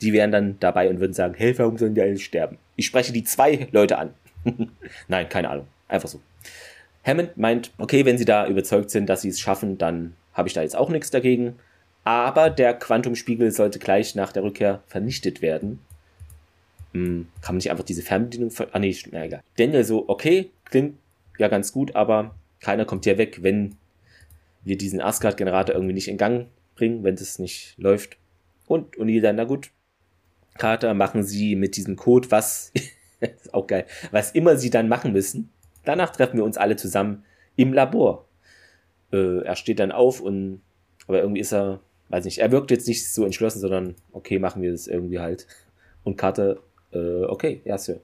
die 0.00 0.12
wären 0.12 0.32
dann 0.32 0.58
dabei 0.60 0.88
und 0.90 1.00
würden 1.00 1.12
sagen, 1.12 1.34
hey, 1.36 1.58
warum 1.58 1.78
sollen 1.78 1.94
die 1.94 2.02
alle 2.02 2.18
sterben? 2.18 2.58
Ich 2.76 2.86
spreche 2.86 3.12
die 3.12 3.24
zwei 3.24 3.68
Leute 3.72 3.98
an. 3.98 4.14
Nein, 5.08 5.28
keine 5.28 5.50
Ahnung. 5.50 5.66
Einfach 5.88 6.08
so. 6.08 6.20
Hammond 7.04 7.36
meint, 7.36 7.70
okay, 7.78 8.04
wenn 8.04 8.18
sie 8.18 8.24
da 8.24 8.46
überzeugt 8.46 8.90
sind, 8.90 9.08
dass 9.08 9.22
sie 9.22 9.28
es 9.28 9.38
schaffen, 9.38 9.78
dann 9.78 10.14
habe 10.36 10.48
ich 10.48 10.54
da 10.54 10.62
jetzt 10.62 10.76
auch 10.76 10.90
nichts 10.90 11.10
dagegen. 11.10 11.56
Aber 12.04 12.50
der 12.50 12.74
Quantumspiegel 12.74 13.50
sollte 13.50 13.80
gleich 13.80 14.14
nach 14.14 14.30
der 14.30 14.44
Rückkehr 14.44 14.82
vernichtet 14.86 15.42
werden. 15.42 15.80
Hm, 16.92 17.26
kann 17.40 17.54
man 17.54 17.56
nicht 17.56 17.70
einfach 17.70 17.84
diese 17.84 18.02
Fernbedienung 18.02 18.50
ver... 18.50 18.68
Ah, 18.72 18.78
nee, 18.78 18.96
na 19.10 19.24
egal. 19.24 19.42
Daniel 19.56 19.82
so, 19.82 20.08
okay, 20.08 20.50
klingt 20.66 20.98
ja 21.38 21.48
ganz 21.48 21.72
gut, 21.72 21.96
aber 21.96 22.34
keiner 22.60 22.84
kommt 22.84 23.04
hier 23.04 23.18
weg, 23.18 23.42
wenn 23.42 23.76
wir 24.62 24.78
diesen 24.78 25.00
Asgard-Generator 25.00 25.74
irgendwie 25.74 25.94
nicht 25.94 26.08
in 26.08 26.18
Gang 26.18 26.46
bringen, 26.76 27.02
wenn 27.02 27.16
das 27.16 27.38
nicht 27.38 27.74
läuft. 27.78 28.16
Und 28.66 28.96
O'Neill 28.96 29.22
dann, 29.22 29.36
na 29.36 29.44
gut, 29.44 29.70
Carter, 30.58 30.94
machen 30.94 31.24
Sie 31.24 31.56
mit 31.56 31.76
diesem 31.76 31.96
Code, 31.96 32.30
was, 32.30 32.72
ist 33.20 33.54
auch 33.54 33.66
geil, 33.66 33.86
was 34.10 34.32
immer 34.32 34.56
Sie 34.56 34.70
dann 34.70 34.88
machen 34.88 35.12
müssen. 35.12 35.50
Danach 35.84 36.10
treffen 36.10 36.36
wir 36.36 36.44
uns 36.44 36.56
alle 36.56 36.76
zusammen 36.76 37.24
im 37.56 37.72
Labor. 37.72 38.25
Äh, 39.12 39.40
er 39.42 39.56
steht 39.56 39.78
dann 39.78 39.92
auf 39.92 40.20
und, 40.20 40.62
aber 41.06 41.20
irgendwie 41.20 41.40
ist 41.40 41.52
er, 41.52 41.80
weiß 42.08 42.24
nicht, 42.24 42.38
er 42.38 42.52
wirkt 42.52 42.70
jetzt 42.70 42.88
nicht 42.88 43.12
so 43.12 43.24
entschlossen, 43.24 43.60
sondern 43.60 43.94
okay, 44.12 44.38
machen 44.38 44.62
wir 44.62 44.72
das 44.72 44.86
irgendwie 44.86 45.18
halt. 45.18 45.46
Und 46.04 46.16
Carter, 46.16 46.58
äh, 46.92 47.24
okay, 47.24 47.60
ja, 47.64 47.78
Sir. 47.78 48.00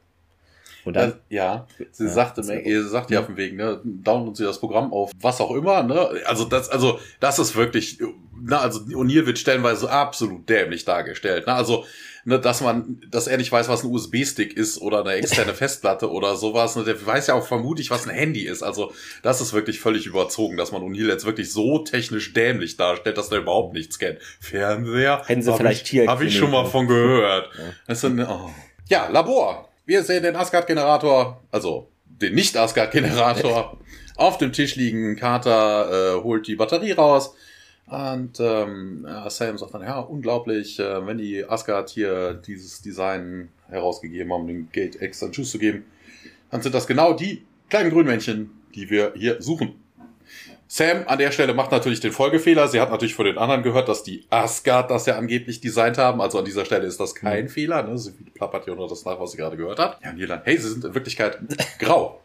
Und 0.84 0.94
dann, 0.94 1.14
ja, 1.28 1.66
sie 1.92 2.04
ja, 2.04 2.10
sagte, 2.10 2.42
sie 2.42 2.82
sagt 2.82 3.10
ja 3.10 3.22
von 3.22 3.36
wegen, 3.36 3.56
ne, 3.56 3.80
downloaden 3.84 4.34
Sie 4.34 4.44
das 4.44 4.58
Programm 4.58 4.92
auf 4.92 5.12
was 5.20 5.40
auch 5.40 5.52
immer, 5.52 5.82
ne? 5.84 6.10
Also 6.26 6.44
das, 6.44 6.68
also 6.68 6.98
das 7.20 7.38
ist 7.38 7.54
wirklich, 7.54 8.00
na, 8.44 8.60
also 8.60 8.80
O'Neill 8.80 9.26
wird 9.26 9.38
stellenweise 9.38 9.90
absolut 9.90 10.48
dämlich 10.48 10.84
dargestellt, 10.84 11.46
ne? 11.46 11.54
Also, 11.54 11.84
ne, 12.24 12.40
dass 12.40 12.60
man, 12.60 13.00
dass 13.08 13.28
er 13.28 13.36
nicht 13.36 13.52
weiß, 13.52 13.68
was 13.68 13.84
ein 13.84 13.90
USB-Stick 13.90 14.56
ist 14.56 14.80
oder 14.80 15.00
eine 15.00 15.12
externe 15.12 15.54
Festplatte 15.54 16.10
oder 16.10 16.34
sowas, 16.34 16.74
ne? 16.74 16.82
Der 16.82 17.06
weiß 17.06 17.28
ja 17.28 17.34
auch 17.34 17.46
vermutlich, 17.46 17.90
was 17.90 18.08
ein 18.08 18.14
Handy 18.14 18.42
ist. 18.42 18.64
Also, 18.64 18.92
das 19.22 19.40
ist 19.40 19.52
wirklich 19.52 19.78
völlig 19.78 20.06
überzogen, 20.06 20.56
dass 20.56 20.72
man 20.72 20.82
O'Neill 20.82 21.08
jetzt 21.08 21.24
wirklich 21.24 21.52
so 21.52 21.78
technisch 21.78 22.32
dämlich 22.32 22.76
darstellt, 22.76 23.18
dass 23.18 23.30
er 23.30 23.38
überhaupt 23.38 23.74
nichts 23.74 24.00
kennt. 24.00 24.18
Fernseher? 24.40 25.22
Hätten 25.26 25.42
sie 25.42 25.56
vielleicht 25.56 25.84
ich, 25.84 25.90
hier. 25.90 26.08
Habe 26.08 26.24
ich 26.24 26.36
schon 26.36 26.50
mal 26.50 26.66
von 26.66 26.88
gehört. 26.88 27.50
Ja, 27.56 27.64
also, 27.86 28.08
oh. 28.08 28.50
ja 28.88 29.08
Labor. 29.08 29.71
Wir 29.84 30.04
sehen 30.04 30.22
den 30.22 30.36
Asgard-Generator, 30.36 31.42
also 31.50 31.88
den 32.04 32.34
Nicht-Asgard-Generator, 32.34 33.78
auf 34.16 34.38
dem 34.38 34.52
Tisch 34.52 34.76
liegen. 34.76 35.16
Carter 35.16 36.18
äh, 36.18 36.22
holt 36.22 36.46
die 36.46 36.54
Batterie 36.54 36.92
raus. 36.92 37.34
Und 37.86 38.38
ähm, 38.38 39.06
Sam 39.28 39.58
sagt 39.58 39.74
dann, 39.74 39.82
ja, 39.82 39.98
unglaublich, 39.98 40.78
äh, 40.78 41.06
wenn 41.06 41.18
die 41.18 41.44
Asgard 41.44 41.90
hier 41.90 42.34
dieses 42.34 42.80
Design 42.80 43.48
herausgegeben 43.68 44.32
haben, 44.32 44.46
den 44.46 44.70
Gate 44.70 45.02
X 45.02 45.22
einen 45.22 45.34
Schuss 45.34 45.50
zu 45.50 45.58
geben, 45.58 45.84
dann 46.50 46.62
sind 46.62 46.74
das 46.74 46.86
genau 46.86 47.12
die 47.12 47.44
kleinen 47.68 47.90
Grünmännchen, 47.90 48.50
die 48.74 48.88
wir 48.88 49.12
hier 49.16 49.42
suchen. 49.42 49.81
Sam 50.74 51.02
an 51.06 51.18
der 51.18 51.32
Stelle 51.32 51.52
macht 51.52 51.70
natürlich 51.70 52.00
den 52.00 52.12
Folgefehler. 52.12 52.66
Sie 52.66 52.80
hat 52.80 52.90
natürlich 52.90 53.14
von 53.14 53.26
den 53.26 53.36
anderen 53.36 53.62
gehört, 53.62 53.90
dass 53.90 54.04
die 54.04 54.24
Asgard 54.30 54.90
das 54.90 55.04
ja 55.04 55.18
angeblich 55.18 55.60
designt 55.60 55.98
haben. 55.98 56.22
Also 56.22 56.38
an 56.38 56.46
dieser 56.46 56.64
Stelle 56.64 56.86
ist 56.86 56.98
das 56.98 57.14
kein 57.14 57.44
mhm. 57.44 57.48
Fehler. 57.50 57.82
Ne? 57.82 57.98
Sie 57.98 58.12
plappert 58.32 58.66
ja 58.66 58.74
nur 58.74 58.88
das 58.88 59.04
nach, 59.04 59.20
was 59.20 59.32
sie 59.32 59.36
gerade 59.36 59.58
gehört 59.58 59.78
hat. 59.78 59.98
Ja, 60.02 60.12
und 60.12 60.46
hey, 60.46 60.56
sie 60.56 60.70
sind 60.70 60.82
in 60.82 60.94
Wirklichkeit 60.94 61.38
grau. 61.78 62.22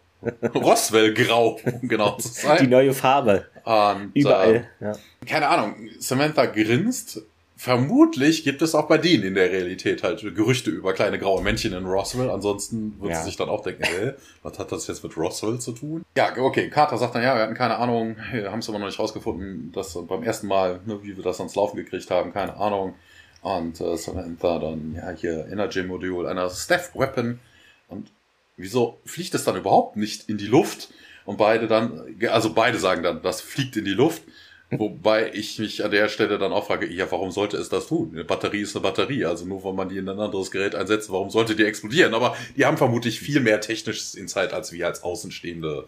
Roswell 0.56 1.14
grau, 1.14 1.60
um 1.82 1.90
genau 1.90 2.16
zu 2.16 2.30
sein. 2.30 2.60
Die 2.62 2.68
neue 2.68 2.94
Farbe. 2.94 3.48
Und, 3.66 4.12
Überall. 4.14 4.70
Äh, 4.80 4.86
ja. 4.86 4.94
Keine 5.26 5.50
Ahnung. 5.50 5.76
Samantha 6.00 6.46
grinst 6.46 7.24
vermutlich 7.58 8.44
gibt 8.44 8.62
es 8.62 8.76
auch 8.76 8.88
bei 8.88 9.00
denen 9.00 9.24
in 9.24 9.34
der 9.34 9.52
Realität 9.52 10.04
halt 10.04 10.22
Gerüchte 10.22 10.70
über 10.70 10.94
kleine 10.94 11.18
graue 11.18 11.42
Männchen 11.42 11.74
in 11.74 11.86
Roswell. 11.86 12.30
Ansonsten 12.30 12.96
wird 13.02 13.14
ja. 13.14 13.20
sie 13.20 13.26
sich 13.26 13.36
dann 13.36 13.50
auch 13.50 13.64
denken, 13.64 13.84
ey, 13.84 14.14
was 14.44 14.60
hat 14.60 14.72
das 14.72 14.86
jetzt 14.88 15.04
mit 15.04 15.18
Roswell 15.18 15.60
zu 15.60 15.72
tun? 15.72 16.06
Ja, 16.16 16.38
okay, 16.38 16.70
Carter 16.70 16.98
sagt 16.98 17.16
dann, 17.16 17.24
ja, 17.24 17.36
wir 17.36 17.42
hatten 17.42 17.56
keine 17.56 17.78
Ahnung, 17.78 18.16
haben 18.32 18.60
es 18.60 18.70
aber 18.70 18.78
noch 18.78 18.86
nicht 18.86 19.00
rausgefunden, 19.00 19.72
dass 19.74 19.98
beim 20.08 20.24
ersten 20.24 20.48
Mal, 20.48 20.82
ne, 20.86 21.00
wie 21.02 21.18
wir 21.18 21.24
das 21.24 21.40
ans 21.40 21.56
Laufen 21.56 21.78
gekriegt 21.78 22.12
haben, 22.12 22.32
keine 22.32 22.56
Ahnung. 22.58 22.94
Und 23.42 23.82
äh, 23.82 23.98
Samantha 23.98 24.60
dann, 24.60 24.94
ja, 24.96 25.10
hier 25.12 25.48
Energy-Modul 25.52 26.28
einer 26.28 26.50
Staff-Weapon. 26.50 27.40
Und 27.88 28.12
wieso 28.56 29.00
fliegt 29.04 29.34
es 29.34 29.44
dann 29.44 29.56
überhaupt 29.56 29.96
nicht 29.96 30.30
in 30.30 30.38
die 30.38 30.48
Luft? 30.48 30.90
Und 31.26 31.38
beide 31.38 31.68
dann, 31.68 32.16
also 32.30 32.54
beide 32.54 32.78
sagen 32.78 33.04
dann, 33.04 33.22
das 33.22 33.42
fliegt 33.42 33.78
in 33.78 33.86
die 33.86 33.94
Luft. 33.94 34.22
Wobei 34.70 35.32
ich 35.34 35.60
mich 35.60 35.86
an 35.86 35.92
der 35.92 36.10
Stelle 36.10 36.38
dann 36.38 36.52
auch 36.52 36.68
frage, 36.68 36.88
ja, 36.88 37.10
warum 37.10 37.32
sollte 37.32 37.56
es 37.56 37.70
das 37.70 37.88
tun? 37.88 38.10
Eine 38.12 38.26
Batterie 38.26 38.62
ist 38.62 38.76
eine 38.76 38.84
Batterie, 38.84 39.24
also 39.24 39.46
nur 39.46 39.64
wenn 39.64 39.76
man 39.76 39.88
die 39.88 39.98
in 39.98 40.10
ein 40.10 40.20
anderes 40.20 40.52
Gerät 40.52 40.76
einsetzt, 40.76 41.10
warum 41.10 41.30
sollte 41.30 41.56
die 41.56 41.64
explodieren? 41.64 42.14
Aber 42.14 42.36
die 42.58 42.66
haben 42.66 42.78
vermutlich 42.78 43.22
viel 43.22 43.40
mehr 43.40 43.62
technisches 43.62 44.14
Insight 44.14 44.52
als 44.52 44.74
wir 44.74 44.86
als 44.86 45.04
Außenstehende. 45.04 45.86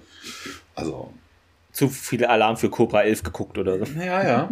Also. 0.75 1.13
Zu 1.73 1.89
viele 1.89 2.29
Alarm 2.29 2.55
für 2.55 2.69
Cobra 2.69 3.03
11 3.03 3.23
geguckt 3.23 3.57
oder 3.57 3.85
so. 3.85 3.85
Ja, 3.99 4.23
ja. 4.23 4.49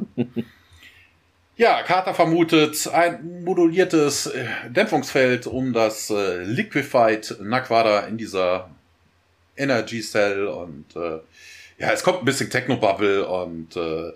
Ja, 1.55 1.81
Carter 1.81 2.13
vermutet 2.13 2.87
ein 2.87 3.43
moduliertes 3.43 4.27
äh, 4.27 4.45
Dämpfungsfeld 4.69 5.47
um 5.47 5.73
das 5.73 6.11
äh, 6.11 6.43
Liquefied 6.43 7.37
Naquada 7.41 8.01
in 8.01 8.17
dieser 8.17 8.69
Energy 9.55 10.01
Cell 10.01 10.45
und 10.45 10.95
äh, 10.95 11.17
ja, 11.77 11.91
es 11.91 12.03
kommt 12.03 12.19
ein 12.19 12.25
bisschen 12.25 12.49
Technobubble 12.49 13.27
und 13.27 13.75
äh, 13.75 14.11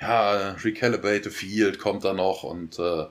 ja, 0.00 0.52
Recalibrate 0.64 1.30
Field 1.30 1.78
kommt 1.78 2.04
da 2.04 2.12
noch 2.12 2.42
und 2.42 2.78
äh, 2.78 3.06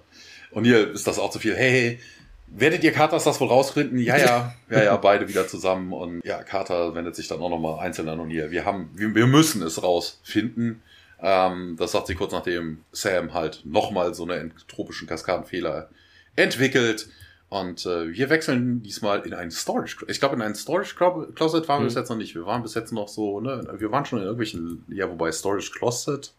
und 0.51 0.65
hier 0.65 0.91
ist 0.91 1.07
das 1.07 1.17
auch 1.17 1.31
zu 1.31 1.39
viel. 1.39 1.55
Hey, 1.55 1.71
hey, 1.71 1.99
werdet 2.47 2.83
ihr 2.83 2.91
Carters 2.91 3.23
das 3.23 3.39
wohl 3.39 3.47
rausfinden? 3.47 3.97
Ja, 3.99 4.17
ja, 4.17 4.53
ja, 4.69 4.83
ja, 4.83 4.97
beide 4.97 5.27
wieder 5.27 5.47
zusammen 5.47 5.93
und 5.93 6.21
ja, 6.25 6.43
Carter 6.43 6.93
wendet 6.93 7.15
sich 7.15 7.27
dann 7.27 7.39
auch 7.39 7.49
nochmal 7.49 7.79
einzeln 7.79 8.09
an 8.09 8.19
und 8.19 8.29
hier, 8.29 8.51
wir 8.51 8.65
haben, 8.65 8.89
wir, 8.93 9.13
wir 9.15 9.27
müssen 9.27 9.61
es 9.61 9.81
rausfinden. 9.81 10.81
Ähm, 11.21 11.75
das 11.77 11.91
sagt 11.91 12.07
sie 12.07 12.15
kurz 12.15 12.31
nachdem 12.31 12.83
Sam 12.91 13.33
halt 13.33 13.61
nochmal 13.63 14.13
so 14.13 14.23
eine 14.23 14.35
entropischen 14.35 15.07
Kaskadenfehler 15.07 15.89
entwickelt. 16.35 17.07
Und 17.51 17.85
äh, 17.85 18.13
wir 18.13 18.29
wechseln 18.29 18.81
diesmal 18.81 19.25
in 19.25 19.33
einen 19.33 19.51
Storage. 19.51 20.05
Ich 20.07 20.21
glaube, 20.21 20.35
in 20.35 20.41
einen 20.41 20.55
Storage 20.55 20.95
Closet 20.95 21.67
waren 21.67 21.79
wir 21.79 21.81
mhm. 21.81 21.83
bis 21.83 21.95
jetzt 21.95 22.09
noch 22.09 22.15
nicht. 22.15 22.33
Wir 22.33 22.45
waren 22.45 22.63
bis 22.63 22.75
jetzt 22.75 22.93
noch 22.93 23.09
so, 23.09 23.41
ne, 23.41 23.67
wir 23.77 23.91
waren 23.91 24.05
schon 24.05 24.19
in 24.19 24.23
irgendwelchen, 24.23 24.85
ja, 24.87 25.09
wobei 25.09 25.33
Storage 25.33 25.71
Closet. 25.71 26.33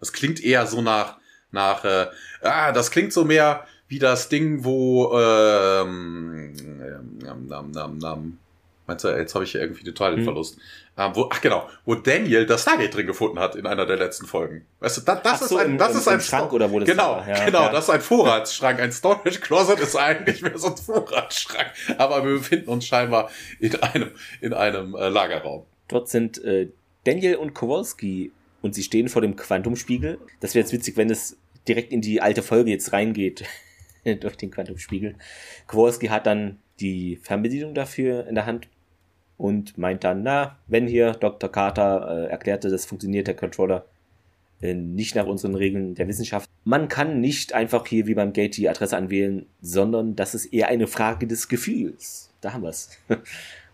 Das 0.00 0.12
klingt 0.12 0.42
eher 0.42 0.66
so 0.66 0.82
nach, 0.82 1.18
nach, 1.52 1.84
äh, 1.84 2.08
ah, 2.40 2.72
das 2.72 2.90
klingt 2.90 3.12
so 3.12 3.24
mehr 3.24 3.68
wie 3.86 4.00
das 4.00 4.30
Ding, 4.30 4.64
wo, 4.64 5.16
ähm, 5.16 6.54
ähm, 6.58 7.18
ähm, 7.24 7.72
ähm, 7.76 8.00
ähm, 8.04 8.38
Meinst 8.86 9.04
du, 9.04 9.08
jetzt 9.08 9.34
habe 9.34 9.44
ich 9.44 9.54
irgendwie 9.54 9.84
total 9.84 10.10
den 10.12 10.18
hm. 10.18 10.24
Verlust. 10.24 10.58
Ähm, 10.98 11.12
wo, 11.14 11.28
ach 11.32 11.40
genau, 11.40 11.68
wo 11.84 11.94
Daniel 11.94 12.46
das 12.46 12.62
Stargate 12.62 12.94
drin 12.94 13.06
gefunden 13.06 13.38
hat 13.38 13.54
in 13.54 13.64
einer 13.66 13.86
der 13.86 13.96
letzten 13.96 14.26
Folgen. 14.26 14.66
Weißt 14.80 14.98
du, 14.98 15.00
da, 15.02 15.14
das 15.14 15.48
so, 15.48 15.58
ist 15.58 15.64
ein, 15.64 15.78
das 15.78 15.92
im, 15.92 15.98
ist 15.98 16.08
ein 16.08 16.20
Schrank 16.20 16.52
oder 16.52 16.70
wo 16.70 16.80
das 16.80 16.88
Genau, 16.88 17.16
war. 17.16 17.28
Ja, 17.28 17.44
genau, 17.44 17.62
ja. 17.62 17.72
das 17.72 17.84
ist 17.84 17.90
ein 17.90 18.00
Vorratsschrank. 18.00 18.80
Ein 18.80 18.92
Storage 18.92 19.40
Closet 19.40 19.78
ist 19.78 19.96
eigentlich 19.96 20.42
mehr 20.42 20.58
so 20.58 20.68
ein 20.68 20.76
Vorratsschrank. 20.76 21.70
Aber 21.96 22.24
wir 22.24 22.34
befinden 22.38 22.68
uns 22.68 22.86
scheinbar 22.86 23.30
in 23.60 23.76
einem, 23.76 24.10
in 24.40 24.52
einem 24.52 24.94
äh, 24.96 25.08
Lagerraum. 25.08 25.64
Dort 25.88 26.08
sind 26.08 26.42
äh, 26.44 26.68
Daniel 27.04 27.36
und 27.36 27.54
Kowalski 27.54 28.32
und 28.62 28.74
sie 28.74 28.82
stehen 28.82 29.08
vor 29.08 29.22
dem 29.22 29.36
Quantumspiegel. 29.36 30.18
Das 30.40 30.54
wäre 30.54 30.64
jetzt 30.64 30.72
witzig, 30.72 30.96
wenn 30.96 31.08
es 31.08 31.36
direkt 31.68 31.92
in 31.92 32.00
die 32.00 32.20
alte 32.20 32.42
Folge 32.42 32.70
jetzt 32.70 32.92
reingeht. 32.92 33.44
durch 34.20 34.36
den 34.36 34.50
Quantumspiegel. 34.50 35.14
Kowalski 35.66 36.08
hat 36.08 36.26
dann 36.26 36.58
die 36.80 37.16
Fernbedienung 37.16 37.74
dafür 37.74 38.26
in 38.26 38.34
der 38.34 38.46
Hand 38.46 38.68
und 39.38 39.76
meint 39.78 40.04
dann, 40.04 40.22
na, 40.22 40.58
wenn 40.66 40.86
hier 40.86 41.12
Dr. 41.12 41.50
Carter 41.50 42.26
äh, 42.26 42.30
erklärte, 42.30 42.70
das 42.70 42.84
funktioniert 42.84 43.26
der 43.26 43.34
Controller 43.34 43.84
äh, 44.60 44.74
nicht 44.74 45.16
nach 45.16 45.26
unseren 45.26 45.54
Regeln 45.54 45.94
der 45.94 46.08
Wissenschaft. 46.08 46.48
Man 46.64 46.88
kann 46.88 47.20
nicht 47.20 47.52
einfach 47.52 47.86
hier 47.86 48.06
wie 48.06 48.14
beim 48.14 48.32
Gate 48.32 48.56
die 48.56 48.68
Adresse 48.68 48.96
anwählen, 48.96 49.46
sondern 49.60 50.14
das 50.14 50.34
ist 50.34 50.46
eher 50.46 50.68
eine 50.68 50.86
Frage 50.86 51.26
des 51.26 51.48
Gefühls. 51.48 52.30
Da 52.40 52.52
haben 52.52 52.62
wir 52.62 52.70
es. 52.70 52.90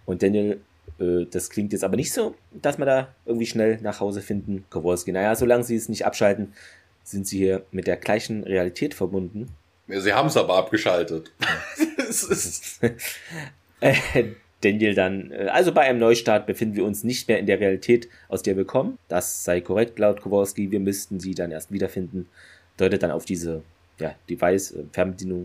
Und 0.06 0.22
Daniel, 0.22 0.60
äh, 0.98 1.26
das 1.30 1.50
klingt 1.50 1.72
jetzt 1.72 1.84
aber 1.84 1.96
nicht 1.96 2.12
so, 2.12 2.34
dass 2.52 2.78
wir 2.78 2.86
da 2.86 3.14
irgendwie 3.26 3.46
schnell 3.46 3.78
nach 3.82 4.00
Hause 4.00 4.22
finden. 4.22 4.64
Kowalski, 4.70 5.12
naja, 5.12 5.34
solange 5.34 5.64
sie 5.64 5.76
es 5.76 5.90
nicht 5.90 6.06
abschalten, 6.06 6.54
sind 7.04 7.26
sie 7.26 7.38
hier 7.38 7.64
mit 7.70 7.86
der 7.86 7.96
gleichen 7.96 8.44
Realität 8.44 8.94
verbunden. 8.94 9.48
Sie 9.88 10.12
haben 10.12 10.28
es 10.28 10.36
aber 10.36 10.56
abgeschaltet. 10.56 11.32
äh, 13.80 13.94
Daniel 14.60 14.94
dann, 14.94 15.30
äh, 15.30 15.48
also 15.52 15.72
bei 15.72 15.82
einem 15.82 15.98
Neustart 15.98 16.46
befinden 16.46 16.76
wir 16.76 16.84
uns 16.84 17.04
nicht 17.04 17.28
mehr 17.28 17.38
in 17.38 17.46
der 17.46 17.60
Realität, 17.60 18.08
aus 18.28 18.42
der 18.42 18.56
wir 18.56 18.64
kommen. 18.64 18.98
Das 19.08 19.44
sei 19.44 19.60
korrekt 19.60 19.98
laut 19.98 20.20
Kowalski. 20.20 20.70
Wir 20.70 20.80
müssten 20.80 21.20
sie 21.20 21.34
dann 21.34 21.50
erst 21.50 21.72
wiederfinden. 21.72 22.28
Deutet 22.76 23.02
dann 23.02 23.10
auf 23.10 23.24
diese 23.24 23.62
ja, 23.98 24.14
Device, 24.28 24.72
äh. 24.72 24.84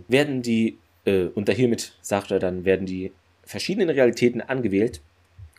Werden 0.07 0.41
die, 0.41 0.77
äh, 1.05 1.25
und 1.25 1.49
da 1.49 1.53
hiermit 1.53 1.95
sagt 2.01 2.31
er 2.31 2.39
dann, 2.39 2.65
werden 2.65 2.85
die 2.85 3.11
verschiedenen 3.43 3.89
Realitäten 3.89 4.41
angewählt. 4.41 5.01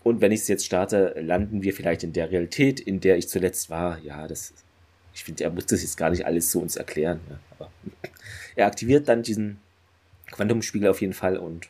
Und 0.03 0.21
wenn 0.21 0.33
ich 0.33 0.41
es 0.41 0.49
jetzt 0.49 0.67
starte, 0.67 1.15
landen 1.19 1.63
wir 1.63 1.73
vielleicht 1.73 2.05
in 2.05 2.13
der 2.13 2.31
Realität, 2.31 2.79
in 2.79 3.01
der 3.01 3.17
ich 3.17 3.29
zuletzt 3.29 3.71
war. 3.71 3.99
Ja, 4.01 4.29
das, 4.29 4.53
ich 5.15 5.25
finde, 5.25 5.45
er 5.45 5.51
muss 5.51 5.67
das 5.67 5.83
jetzt 5.83 5.97
gar 5.97 6.11
nicht 6.11 6.27
alles 6.27 6.51
so 6.51 6.61
uns 6.61 6.77
erklären. 6.77 7.21
Ja, 7.31 7.39
aber 7.59 7.71
er 8.57 8.67
aktiviert 8.67 9.09
dann 9.09 9.23
diesen 9.23 9.59
Quantumspiegel 10.31 10.89
auf 10.89 11.01
jeden 11.01 11.13
Fall 11.13 11.37
und 11.37 11.69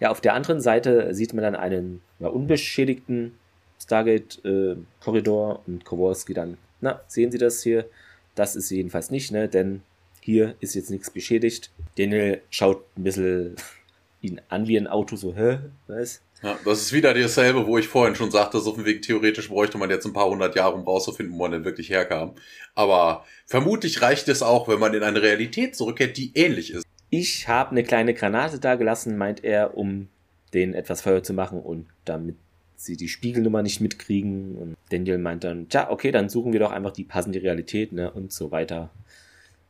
ja, 0.00 0.10
auf 0.10 0.20
der 0.20 0.34
anderen 0.34 0.60
Seite 0.60 1.14
sieht 1.14 1.32
man 1.32 1.44
dann 1.44 1.54
einen 1.54 2.02
ja, 2.18 2.26
unbeschädigten 2.28 3.38
Stargate-Korridor 3.80 5.54
äh, 5.54 5.70
und 5.70 5.84
Kowalski 5.84 6.34
dann, 6.34 6.58
na, 6.80 7.00
sehen 7.06 7.30
Sie 7.30 7.38
das 7.38 7.62
hier? 7.62 7.88
Das 8.34 8.56
ist 8.56 8.70
jedenfalls 8.70 9.10
nicht, 9.10 9.30
ne, 9.30 9.48
denn 9.48 9.82
hier 10.20 10.56
ist 10.60 10.74
jetzt 10.74 10.90
nichts 10.90 11.10
beschädigt. 11.10 11.70
Daniel 11.98 12.42
schaut 12.50 12.84
ein 12.96 13.04
bisschen 13.04 13.56
ihn 14.20 14.40
an 14.48 14.66
wie 14.66 14.76
ein 14.76 14.88
Auto, 14.88 15.16
so, 15.16 15.36
hä, 15.36 15.58
was? 15.86 16.20
Ja, 16.42 16.58
das 16.64 16.80
ist 16.80 16.92
wieder 16.92 17.14
dasselbe, 17.14 17.66
wo 17.66 17.78
ich 17.78 17.86
vorhin 17.86 18.16
schon 18.16 18.32
sagte, 18.32 18.58
so 18.58 18.70
auf 18.70 18.76
dem 18.76 18.84
Weg 18.84 19.02
theoretisch 19.02 19.48
bräuchte 19.48 19.78
man 19.78 19.90
jetzt 19.90 20.06
ein 20.06 20.12
paar 20.12 20.28
hundert 20.28 20.56
Jahre, 20.56 20.74
um 20.74 20.82
rauszufinden, 20.82 21.34
wo 21.34 21.42
man 21.42 21.52
denn 21.52 21.64
wirklich 21.64 21.88
herkam. 21.88 22.34
Aber 22.74 23.24
vermutlich 23.46 24.02
reicht 24.02 24.28
es 24.28 24.42
auch, 24.42 24.66
wenn 24.66 24.80
man 24.80 24.92
in 24.92 25.04
eine 25.04 25.22
Realität 25.22 25.76
zurückkehrt, 25.76 26.16
die 26.16 26.32
ähnlich 26.34 26.72
ist. 26.72 26.84
Ich 27.10 27.46
habe 27.46 27.70
eine 27.70 27.84
kleine 27.84 28.14
Granate 28.14 28.58
da 28.58 28.74
gelassen, 28.74 29.16
meint 29.16 29.44
er, 29.44 29.76
um 29.76 30.08
denen 30.52 30.74
etwas 30.74 31.02
Feuer 31.02 31.22
zu 31.22 31.32
machen 31.32 31.60
und 31.60 31.86
damit 32.04 32.36
sie 32.74 32.96
die 32.96 33.08
Spiegelnummer 33.08 33.62
nicht 33.62 33.80
mitkriegen. 33.80 34.56
Und 34.56 34.76
Daniel 34.90 35.18
meint 35.18 35.44
dann, 35.44 35.68
tja, 35.68 35.90
okay, 35.90 36.10
dann 36.10 36.28
suchen 36.28 36.52
wir 36.52 36.60
doch 36.60 36.72
einfach 36.72 36.90
die 36.90 37.04
passende 37.04 37.42
Realität, 37.42 37.92
ne, 37.92 38.10
und 38.10 38.32
so 38.32 38.50
weiter. 38.50 38.90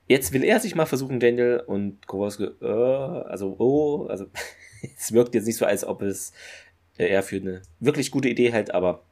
Jetzt 0.08 0.32
will 0.32 0.44
er 0.44 0.60
sich 0.60 0.74
mal 0.74 0.86
versuchen, 0.86 1.20
Daniel, 1.20 1.62
und 1.66 2.06
Kowalski, 2.06 2.44
äh, 2.60 2.66
also, 2.66 3.56
oh, 3.58 4.06
also, 4.06 4.26
es 4.98 5.12
wirkt 5.12 5.34
jetzt 5.34 5.46
nicht 5.46 5.56
so, 5.56 5.66
als 5.66 5.84
ob 5.84 6.02
es 6.02 6.32
äh, 6.98 7.06
er 7.06 7.22
für 7.22 7.36
eine 7.36 7.62
wirklich 7.80 8.10
gute 8.10 8.28
Idee 8.28 8.52
hält, 8.52 8.72
aber 8.72 9.02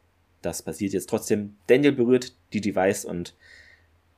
das 0.43 0.63
passiert 0.63 0.93
jetzt 0.93 1.09
trotzdem. 1.09 1.57
Daniel 1.67 1.93
berührt 1.93 2.35
die 2.53 2.61
Device 2.61 3.05
und 3.05 3.35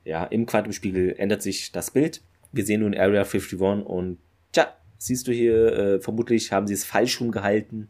ja, 0.05 0.25
im 0.25 0.47
Quantumspiegel 0.47 1.15
ändert 1.19 1.43
sich 1.43 1.73
das 1.73 1.91
Bild. 1.91 2.23
Wir 2.53 2.65
sehen 2.65 2.81
nun 2.81 2.95
Area 2.95 3.23
51 3.23 3.61
und 3.61 4.19
tja, 4.53 4.77
siehst 4.99 5.27
du 5.27 5.33
hier, 5.33 5.73
äh, 5.73 6.01
vermutlich 6.01 6.53
haben 6.53 6.67
sie 6.67 6.75
es 6.75 6.85
falsch 6.85 7.21
rumgehalten. 7.21 7.89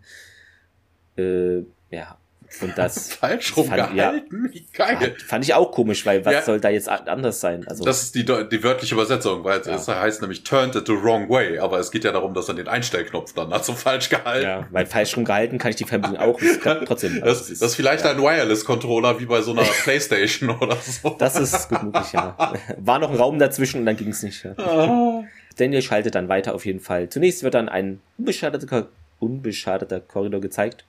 Äh, 1.17 1.61
ja, 1.91 2.19
und 2.61 2.77
das 2.77 3.13
falsch 3.15 3.57
rumgehalten? 3.57 3.97
Ja, 3.97 4.15
Wie 4.31 4.67
geil. 4.73 5.17
Fand, 5.27 5.45
ich 5.45 5.55
auch 5.55 5.73
komisch, 5.73 6.05
weil 6.07 6.25
was 6.25 6.33
ja, 6.33 6.43
soll 6.43 6.61
da 6.61 6.69
jetzt 6.69 6.89
anders 6.89 7.41
sein? 7.41 7.67
Also, 7.67 7.85
das 7.85 8.03
ist 8.03 8.15
die, 8.15 8.25
die 8.25 8.63
wörtliche 8.63 8.95
Übersetzung, 8.95 9.45
weil 9.45 9.63
ja. 9.65 9.75
es 9.75 9.89
heißt 9.89 10.21
nämlich 10.21 10.45
turned 10.45 10.77
it 10.77 10.87
the 10.87 10.93
wrong 10.93 11.29
way, 11.29 11.59
aber 11.59 11.79
es 11.79 11.91
geht 11.91 12.05
ja 12.05 12.13
darum, 12.13 12.35
dass 12.35 12.49
er 12.49 12.55
den 12.55 12.69
Einstellknopf 12.69 13.33
dann 13.35 13.53
hat 13.53 13.65
so 13.65 13.75
falsch 13.75 14.09
gehalten. 14.09 14.47
Ja, 14.47 14.67
weil 14.71 14.87
falsch 14.87 15.17
rumgehalten 15.17 15.59
kann 15.59 15.71
ich 15.71 15.77
die 15.77 15.85
Fernbedienung 15.85 16.23
auch 16.23 16.41
trotzdem. 16.87 17.21
Das, 17.21 17.39
das, 17.39 17.51
ist, 17.51 17.63
das 17.63 17.71
ist 17.71 17.77
vielleicht 17.77 18.05
ein 18.05 18.19
Wireless-Controller 18.19 19.19
wie 19.21 19.27
bei 19.27 19.41
so 19.43 19.53
einer 19.53 19.63
Playstation 19.85 20.51
oder 20.51 20.77
so. 20.77 21.17
Das 21.19 21.39
ist 21.39 21.69
gut 21.69 21.83
möglich, 21.83 22.13
ja. 22.13 22.37
War 22.79 22.99
noch 22.99 23.11
ein 23.11 23.17
Raum 23.17 23.39
dazwischen 23.39 23.81
und 23.81 23.87
dann 23.87 23.97
ging 23.97 24.09
es 24.09 24.23
nicht. 24.23 24.45
Ah. 24.59 25.23
Daniel 25.57 25.83
schaltet 25.83 26.15
dann 26.15 26.29
weiter 26.29 26.55
auf 26.55 26.65
jeden 26.65 26.81
Fall. 26.81 27.09
Zunächst 27.09 27.43
wird 27.43 27.55
dann 27.55 27.69
ein 27.69 28.01
unbeschadeter, 28.19 28.89
unbeschadeter 29.19 30.01
Korridor 30.01 30.41
gezeigt 30.41 30.85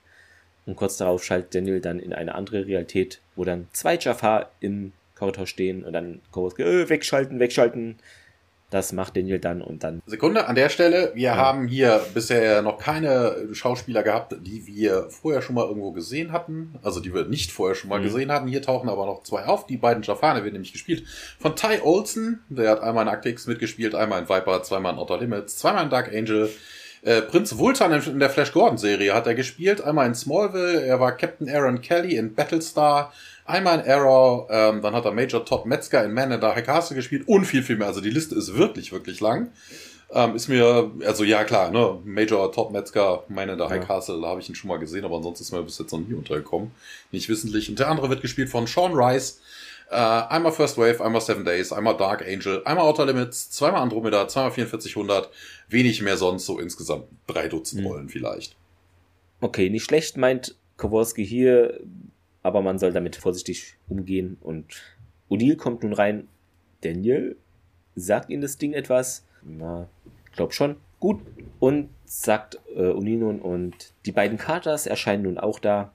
und 0.66 0.76
kurz 0.76 0.96
darauf 0.96 1.22
schaltet 1.24 1.54
Daniel 1.54 1.80
dann 1.80 1.98
in 1.98 2.12
eine 2.12 2.34
andere 2.34 2.66
Realität, 2.66 3.20
wo 3.36 3.44
dann 3.44 3.68
zwei 3.72 3.98
Jafar 3.98 4.50
im 4.60 4.92
Korridor 5.14 5.46
stehen 5.46 5.84
und 5.84 5.92
dann 5.92 6.20
Kowalski, 6.30 6.62
äh, 6.62 6.88
wegschalten, 6.88 7.38
wegschalten. 7.38 7.96
Das 8.70 8.92
macht 8.92 9.16
Daniel 9.16 9.38
dann 9.38 9.62
und 9.62 9.84
dann. 9.84 10.02
Sekunde, 10.04 10.48
an 10.48 10.56
der 10.56 10.68
Stelle, 10.68 11.12
wir 11.14 11.22
ja. 11.22 11.36
haben 11.36 11.68
hier 11.68 12.04
bisher 12.12 12.60
noch 12.60 12.78
keine 12.78 13.48
Schauspieler 13.52 14.02
gehabt, 14.02 14.34
die 14.40 14.66
wir 14.66 15.10
vorher 15.10 15.42
schon 15.42 15.54
mal 15.54 15.66
irgendwo 15.68 15.92
gesehen 15.92 16.32
hatten. 16.32 16.74
Also 16.82 16.98
die 16.98 17.14
wir 17.14 17.26
nicht 17.26 17.52
vorher 17.52 17.76
schon 17.76 17.88
mal 17.88 18.00
mhm. 18.00 18.04
gesehen 18.04 18.32
hatten. 18.32 18.48
Hier 18.48 18.62
tauchen 18.62 18.88
aber 18.88 19.06
noch 19.06 19.22
zwei 19.22 19.44
auf. 19.44 19.66
Die 19.66 19.76
beiden 19.76 20.02
Jafar, 20.02 20.34
werden 20.34 20.54
nämlich 20.54 20.72
gespielt 20.72 21.04
von 21.38 21.54
Ty 21.54 21.82
Olsen. 21.84 22.42
Der 22.48 22.70
hat 22.70 22.80
einmal 22.80 23.06
in 23.06 23.12
Act 23.12 23.26
X 23.26 23.46
mitgespielt, 23.46 23.94
einmal 23.94 24.22
in 24.22 24.28
Viper, 24.28 24.64
zweimal 24.64 24.94
in 24.94 24.98
Outer 24.98 25.18
Limits, 25.18 25.56
zweimal 25.56 25.84
in 25.84 25.90
Dark 25.90 26.12
Angel. 26.12 26.50
Äh, 27.04 27.20
Prinz 27.20 27.58
Vultan 27.58 27.92
in 27.92 28.18
der 28.18 28.30
Flash 28.30 28.52
Gordon 28.52 28.78
Serie 28.78 29.12
hat 29.12 29.26
er 29.26 29.34
gespielt. 29.34 29.82
Einmal 29.82 30.06
in 30.06 30.14
Smallville, 30.14 30.86
er 30.86 31.00
war 31.00 31.12
Captain 31.12 31.48
Aaron 31.50 31.82
Kelly 31.82 32.16
in 32.16 32.34
Battlestar. 32.34 33.12
Einmal 33.44 33.80
in 33.80 33.90
Arrow, 33.90 34.48
ähm, 34.50 34.80
dann 34.80 34.94
hat 34.94 35.04
er 35.04 35.12
Major 35.12 35.44
Todd 35.44 35.66
Metzger 35.66 36.02
in 36.02 36.14
Man 36.14 36.32
in 36.32 36.40
the 36.40 36.46
High 36.46 36.64
Castle 36.64 36.96
gespielt 36.96 37.28
und 37.28 37.44
viel, 37.44 37.62
viel 37.62 37.76
mehr. 37.76 37.88
Also 37.88 38.00
die 38.00 38.08
Liste 38.08 38.34
ist 38.34 38.56
wirklich, 38.56 38.90
wirklich 38.90 39.20
lang. 39.20 39.52
Ähm, 40.12 40.34
ist 40.34 40.48
mir, 40.48 40.92
also 41.04 41.24
ja 41.24 41.44
klar, 41.44 41.70
ne, 41.70 41.98
Major 42.04 42.50
Todd 42.50 42.72
Metzger, 42.72 43.24
Man 43.28 43.50
in 43.50 43.58
the 43.58 43.64
High 43.64 43.82
ja. 43.82 43.84
Castle, 43.84 44.22
da 44.22 44.28
habe 44.28 44.40
ich 44.40 44.48
ihn 44.48 44.54
schon 44.54 44.68
mal 44.68 44.78
gesehen, 44.78 45.04
aber 45.04 45.16
ansonsten 45.16 45.44
ist 45.44 45.52
mir 45.52 45.62
bis 45.62 45.78
jetzt 45.78 45.92
noch 45.92 46.00
nie 46.00 46.14
untergekommen. 46.14 46.70
Nicht 47.12 47.28
wissentlich. 47.28 47.68
Und 47.68 47.78
der 47.78 47.88
andere 47.88 48.08
wird 48.08 48.22
gespielt 48.22 48.48
von 48.48 48.66
Sean 48.66 48.94
Rice. 48.94 49.40
Äh, 49.90 49.96
einmal 49.96 50.52
First 50.52 50.78
Wave, 50.78 51.04
einmal 51.04 51.20
Seven 51.20 51.44
Days, 51.44 51.72
einmal 51.72 51.96
Dark 51.96 52.22
Angel, 52.26 52.62
einmal 52.64 52.86
Outer 52.86 53.06
Limits, 53.06 53.50
zweimal 53.50 53.82
Andromeda, 53.82 54.26
zweimal 54.28 54.52
4400, 54.52 55.30
wenig 55.68 56.02
mehr 56.02 56.16
sonst, 56.16 56.46
so 56.46 56.58
insgesamt 56.58 57.04
drei 57.26 57.48
Dutzend 57.48 57.82
mhm. 57.82 57.88
Rollen 57.88 58.08
vielleicht. 58.08 58.56
Okay, 59.40 59.68
nicht 59.70 59.84
schlecht, 59.84 60.16
meint 60.16 60.56
Kowalski 60.76 61.26
hier, 61.26 61.80
aber 62.42 62.62
man 62.62 62.78
soll 62.78 62.92
damit 62.92 63.16
vorsichtig 63.16 63.74
umgehen 63.88 64.38
und 64.40 64.82
O'Neill 65.30 65.56
kommt 65.56 65.82
nun 65.82 65.92
rein. 65.92 66.28
Daniel, 66.80 67.36
sagt 67.94 68.30
Ihnen 68.30 68.42
das 68.42 68.58
Ding 68.58 68.72
etwas? 68.72 69.24
Na, 69.42 69.88
glaub 70.34 70.52
schon. 70.52 70.76
Gut. 71.00 71.20
Und 71.60 71.90
sagt 72.04 72.58
äh, 72.74 72.88
Uni 72.88 73.16
nun 73.16 73.40
und 73.40 73.92
die 74.06 74.12
beiden 74.12 74.38
Katers 74.38 74.86
erscheinen 74.86 75.22
nun 75.22 75.38
auch 75.38 75.58
da. 75.58 75.92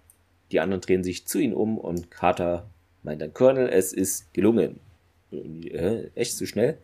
Die 0.52 0.60
anderen 0.60 0.82
drehen 0.82 1.04
sich 1.04 1.26
zu 1.26 1.40
ihnen 1.40 1.54
um 1.54 1.78
und 1.78 2.12
Carter 2.12 2.68
meint 3.04 3.22
dann, 3.22 3.34
Colonel, 3.34 3.70
es 3.70 3.94
ist 3.94 4.34
gelungen. 4.34 4.80
Äh, 5.32 6.08
echt 6.16 6.36
so 6.36 6.46
schnell? 6.46 6.78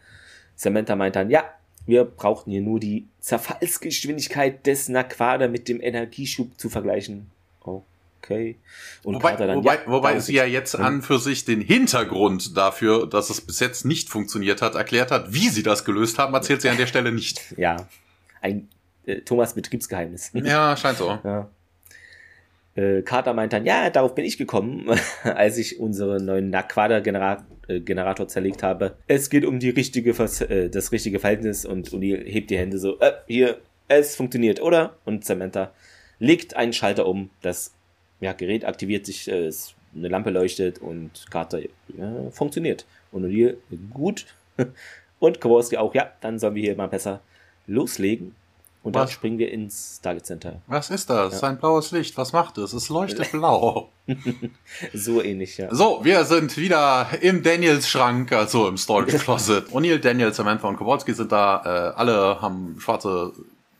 Samantha 0.55 0.95
meint 0.95 1.16
dann, 1.16 1.30
ja, 1.30 1.43
wir 1.86 2.05
brauchten 2.05 2.51
hier 2.51 2.61
nur 2.61 2.80
die 2.80 3.07
Zerfallsgeschwindigkeit 3.20 4.66
des 4.66 4.89
Naquada 4.89 5.47
mit 5.47 5.68
dem 5.68 5.82
Energieschub 5.82 6.59
zu 6.59 6.70
vergleichen. 6.70 7.30
Okay. 8.26 8.55
Und 9.03 9.16
wobei, 9.16 9.36
dann, 9.36 9.57
wobei, 9.57 9.76
ja, 9.76 9.82
wobei 9.86 10.20
sie 10.20 10.34
ja 10.34 10.45
jetzt 10.45 10.76
an 10.76 11.03
für 11.03 11.20
sich 11.20 11.45
den 11.45 11.61
Hintergrund 11.61 12.57
dafür, 12.57 13.07
dass 13.07 13.30
es 13.30 13.39
bis 13.39 13.59
jetzt 13.59 13.86
nicht 13.86 14.09
funktioniert 14.09 14.63
hat, 14.63 14.74
erklärt 14.74 15.11
hat. 15.11 15.32
Wie 15.32 15.49
sie 15.49 15.61
das 15.61 15.86
gelöst 15.86 16.18
haben, 16.18 16.34
erzählt 16.34 16.63
sie 16.63 16.70
an 16.70 16.78
der 16.78 16.88
Stelle 16.88 17.11
nicht. 17.11 17.53
Ja, 17.55 17.88
ein 18.41 18.68
äh, 19.05 19.22
Thomas 19.22 19.53
Betriebsgeheimnis. 19.53 20.32
Ja, 20.34 20.76
scheint 20.76 20.97
so. 20.97 21.20
Ja. 21.24 21.49
Äh, 22.76 23.01
Carter 23.01 23.34
meint 23.34 23.53
dann, 23.53 23.65
ja, 23.65 23.89
darauf 23.89 24.15
bin 24.15 24.26
ich 24.26 24.38
gekommen, 24.38 24.89
als 25.23 25.57
ich 25.57 25.80
unseren 25.80 26.26
neuen 26.26 26.49
Naquada-Generator 26.49 27.45
äh, 27.67 27.80
Generator 27.80 28.28
zerlegt 28.28 28.63
habe. 28.63 28.95
Es 29.07 29.30
geht 29.30 29.45
um 29.45 29.59
die 29.59 29.69
richtige, 29.69 30.11
äh, 30.11 30.69
das 30.69 30.91
richtige 30.91 31.19
Verhältnis 31.19 31.65
und 31.65 31.91
Uni 31.93 32.09
hebt 32.09 32.49
die 32.49 32.57
Hände 32.57 32.78
so, 32.78 32.99
äh, 32.99 33.13
hier, 33.28 33.59
es 33.88 34.15
funktioniert, 34.15 34.61
oder? 34.61 34.97
Und 35.05 35.26
Samantha 35.26 35.71
legt 36.19 36.55
einen 36.55 36.73
Schalter 36.73 37.07
um, 37.07 37.30
das 37.41 37.73
ja, 38.19 38.34
Gerät 38.34 38.65
aktiviert 38.65 39.05
sich, 39.05 39.28
äh, 39.28 39.51
eine 39.95 40.07
Lampe 40.09 40.30
leuchtet 40.30 40.80
und 40.80 41.26
Carter 41.32 41.59
ja, 41.97 42.30
funktioniert. 42.32 42.86
Und 43.11 43.26
O'Neill 43.26 43.55
gut. 43.93 44.26
und 45.19 45.41
Kowalski 45.41 45.78
auch, 45.78 45.93
ja, 45.95 46.11
dann 46.21 46.39
sollen 46.39 46.55
wir 46.55 46.61
hier 46.61 46.76
mal 46.76 46.88
besser 46.88 47.21
loslegen. 47.67 48.36
Und 48.86 48.93
Was? 48.93 49.09
dann 49.09 49.13
springen 49.15 49.39
wir 49.39 49.51
ins 49.51 49.95
Stargate 49.97 50.27
Center. 50.27 50.61
Was 50.67 50.91
ist 50.91 51.09
das? 51.09 51.41
Ja. 51.41 51.47
Ein 51.47 51.57
blaues 51.57 51.89
Licht. 51.89 52.15
Was 52.17 52.33
macht 52.33 52.59
es? 52.59 52.71
Es 52.71 52.88
leuchtet 52.89 53.31
blau. 53.31 53.89
so 54.93 55.23
ähnlich, 55.23 55.57
ja. 55.57 55.73
So, 55.73 56.01
wir 56.03 56.23
sind 56.23 56.55
wieder 56.55 57.07
im 57.21 57.41
Daniels 57.41 57.89
Schrank, 57.89 58.31
also 58.31 58.67
im 58.67 58.77
Storage 58.77 59.17
Closet. 59.17 59.69
O'Neill, 59.71 59.97
Daniel, 59.97 60.31
Samantha 60.31 60.67
und 60.67 60.77
Kowalski 60.77 61.15
sind 61.15 61.31
da. 61.31 61.63
Äh, 61.65 61.99
alle 61.99 62.39
haben 62.43 62.79
schwarze 62.79 63.31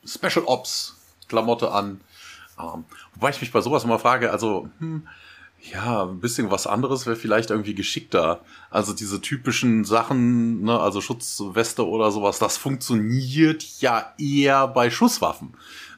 Special 0.04 0.44
Ops 0.48 0.96
Klamotte 1.28 1.70
an. 1.72 2.02
Ähm, 2.60 2.86
wobei 3.14 3.30
ich 3.30 3.40
mich 3.42 3.52
bei 3.52 3.62
sowas 3.62 3.84
immer 3.84 4.00
frage, 4.00 4.32
also, 4.32 4.70
hm, 4.80 5.08
ja, 5.72 6.04
ein 6.04 6.20
bisschen 6.20 6.52
was 6.52 6.68
anderes 6.68 7.06
wäre 7.06 7.16
vielleicht 7.16 7.50
irgendwie 7.50 7.76
geschickter. 7.76 8.42
Also 8.70 8.94
diese 8.94 9.22
typischen 9.22 9.84
Sachen, 9.84 10.62
ne, 10.64 10.80
also 10.80 11.02
Schutzweste 11.02 11.88
oder 11.88 12.12
sowas, 12.12 12.40
das 12.40 12.58
funktioniert 12.58 13.64
ja 13.82 14.14
eher 14.18 14.68
bei 14.68 14.90
Schusswaffen 14.90 15.54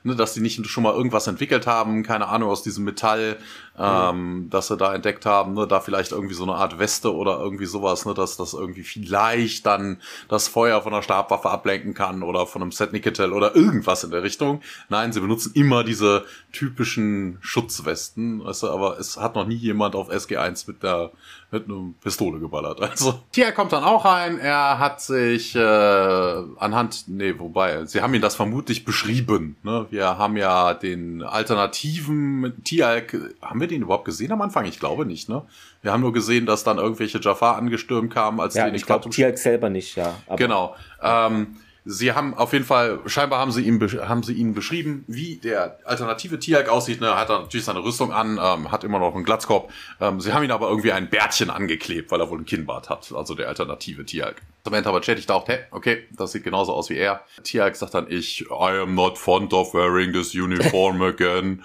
ne, 0.07 0.15
dass 0.15 0.33
die 0.33 0.39
nicht 0.39 0.65
schon 0.67 0.83
mal 0.83 0.93
irgendwas 0.93 1.27
entwickelt 1.27 1.67
haben, 1.67 2.01
keine 2.01 2.27
Ahnung, 2.27 2.49
aus 2.49 2.63
diesem 2.63 2.83
Metall, 2.83 3.37
ähm, 3.79 4.43
mhm. 4.43 4.49
das 4.49 4.67
sie 4.67 4.77
da 4.77 4.93
entdeckt 4.93 5.25
haben, 5.25 5.53
ne, 5.53 5.67
da 5.67 5.79
vielleicht 5.79 6.11
irgendwie 6.11 6.33
so 6.33 6.43
eine 6.43 6.55
Art 6.55 6.79
Weste 6.79 7.13
oder 7.13 7.39
irgendwie 7.39 7.65
sowas, 7.65 8.05
ne, 8.05 8.13
dass 8.13 8.37
das 8.37 8.53
irgendwie 8.53 8.83
vielleicht 8.83 9.65
dann 9.65 10.01
das 10.29 10.47
Feuer 10.47 10.81
von 10.81 10.93
einer 10.93 11.03
Stabwaffe 11.03 11.49
ablenken 11.49 11.93
kann 11.93 12.23
oder 12.23 12.47
von 12.47 12.61
einem 12.61 12.71
Set 12.71 12.93
Niketel 12.93 13.33
oder 13.33 13.55
irgendwas 13.55 14.03
in 14.03 14.11
der 14.11 14.23
Richtung. 14.23 14.61
Nein, 14.89 15.13
sie 15.13 15.19
benutzen 15.19 15.51
immer 15.53 15.83
diese 15.83 16.25
typischen 16.51 17.37
Schutzwesten, 17.41 18.43
weißt 18.43 18.63
du, 18.63 18.69
aber 18.69 18.99
es 18.99 19.17
hat 19.17 19.35
noch 19.35 19.45
nie 19.45 19.55
jemand 19.55 19.95
auf 19.95 20.09
SG1 20.09 20.65
mit 20.67 20.83
der 20.83 21.11
mit 21.49 21.65
einer 21.65 21.93
Pistole 22.01 22.39
geballert. 22.39 22.81
Also 22.81 23.21
Tia 23.31 23.51
kommt 23.51 23.71
dann 23.71 23.83
auch 23.83 24.03
rein. 24.03 24.37
Er 24.37 24.79
hat 24.79 24.99
sich 25.01 25.55
äh, 25.55 25.59
anhand, 25.59 27.05
nee, 27.07 27.35
wobei, 27.37 27.85
sie 27.85 28.01
haben 28.01 28.13
ihn 28.13 28.21
das 28.21 28.35
vermutlich 28.35 28.83
beschrieben. 28.83 29.55
Ne? 29.63 29.85
Wir 29.89 30.17
haben 30.17 30.35
ja 30.35 30.73
den 30.73 31.23
alternativen 31.23 32.61
Tialk, 32.63 33.35
haben 33.41 33.61
wir 33.61 33.66
den 33.67 33.81
überhaupt 33.81 34.05
gesehen 34.05 34.31
am 34.31 34.41
Anfang? 34.41 34.65
Ich 34.65 34.79
glaube 34.79 35.05
nicht, 35.05 35.29
ne? 35.29 35.43
Wir 35.81 35.91
haben 35.91 36.01
nur 36.01 36.13
gesehen, 36.13 36.45
dass 36.45 36.63
dann 36.63 36.77
irgendwelche 36.77 37.19
Jafar 37.19 37.57
angestürmt 37.57 38.13
kamen, 38.13 38.39
als 38.39 38.55
ja, 38.55 38.63
die 38.63 38.69
in 38.69 38.75
ich 38.75 38.85
glaube 38.85 39.09
Tialk 39.09 39.37
selber 39.37 39.69
nicht, 39.69 39.95
ja. 39.95 40.15
genau. 40.35 40.75
Ähm, 41.01 41.57
Sie 41.89 42.11
haben 42.11 42.33
auf 42.33 42.51
jeden 42.51 42.65
Fall, 42.65 42.99
scheinbar 43.05 43.39
haben 43.39 43.53
sie 43.53 43.61
ihm, 43.61 43.79
haben 43.81 44.21
sie 44.21 44.33
ihnen 44.33 44.53
beschrieben, 44.53 45.05
wie 45.07 45.37
der 45.37 45.79
alternative 45.85 46.37
Tiag 46.37 46.67
aussieht. 46.67 46.99
Ne? 46.99 47.15
Hat 47.15 47.29
er 47.29 47.39
natürlich 47.39 47.63
seine 47.63 47.81
Rüstung 47.81 48.11
an, 48.11 48.37
ähm, 48.43 48.73
hat 48.73 48.83
immer 48.83 48.99
noch 48.99 49.15
einen 49.15 49.23
Glatzkorb. 49.23 49.71
Ähm, 50.01 50.19
sie 50.19 50.33
haben 50.33 50.43
ihn 50.43 50.51
aber 50.51 50.67
irgendwie 50.67 50.91
ein 50.91 51.09
Bärtchen 51.09 51.49
angeklebt, 51.49 52.11
weil 52.11 52.19
er 52.19 52.29
wohl 52.29 52.39
ein 52.39 52.45
Kinnbart 52.45 52.89
hat. 52.89 53.13
Also 53.15 53.35
der 53.35 53.47
alternative 53.47 54.03
Tiag. 54.03 54.41
Samantha 54.65 54.89
aber 54.89 54.99
bestätigt 54.99 55.31
auch, 55.31 55.47
hey, 55.47 55.59
okay, 55.71 56.03
das 56.11 56.33
sieht 56.33 56.43
genauso 56.43 56.73
aus 56.73 56.89
wie 56.89 56.97
er. 56.97 57.21
Tiag 57.43 57.77
sagt 57.77 57.93
dann, 57.93 58.07
ich, 58.11 58.41
I 58.51 58.81
am 58.81 58.93
not 58.93 59.17
fond 59.17 59.53
of 59.53 59.73
wearing 59.73 60.11
this 60.11 60.35
uniform 60.35 61.01
again. 61.01 61.63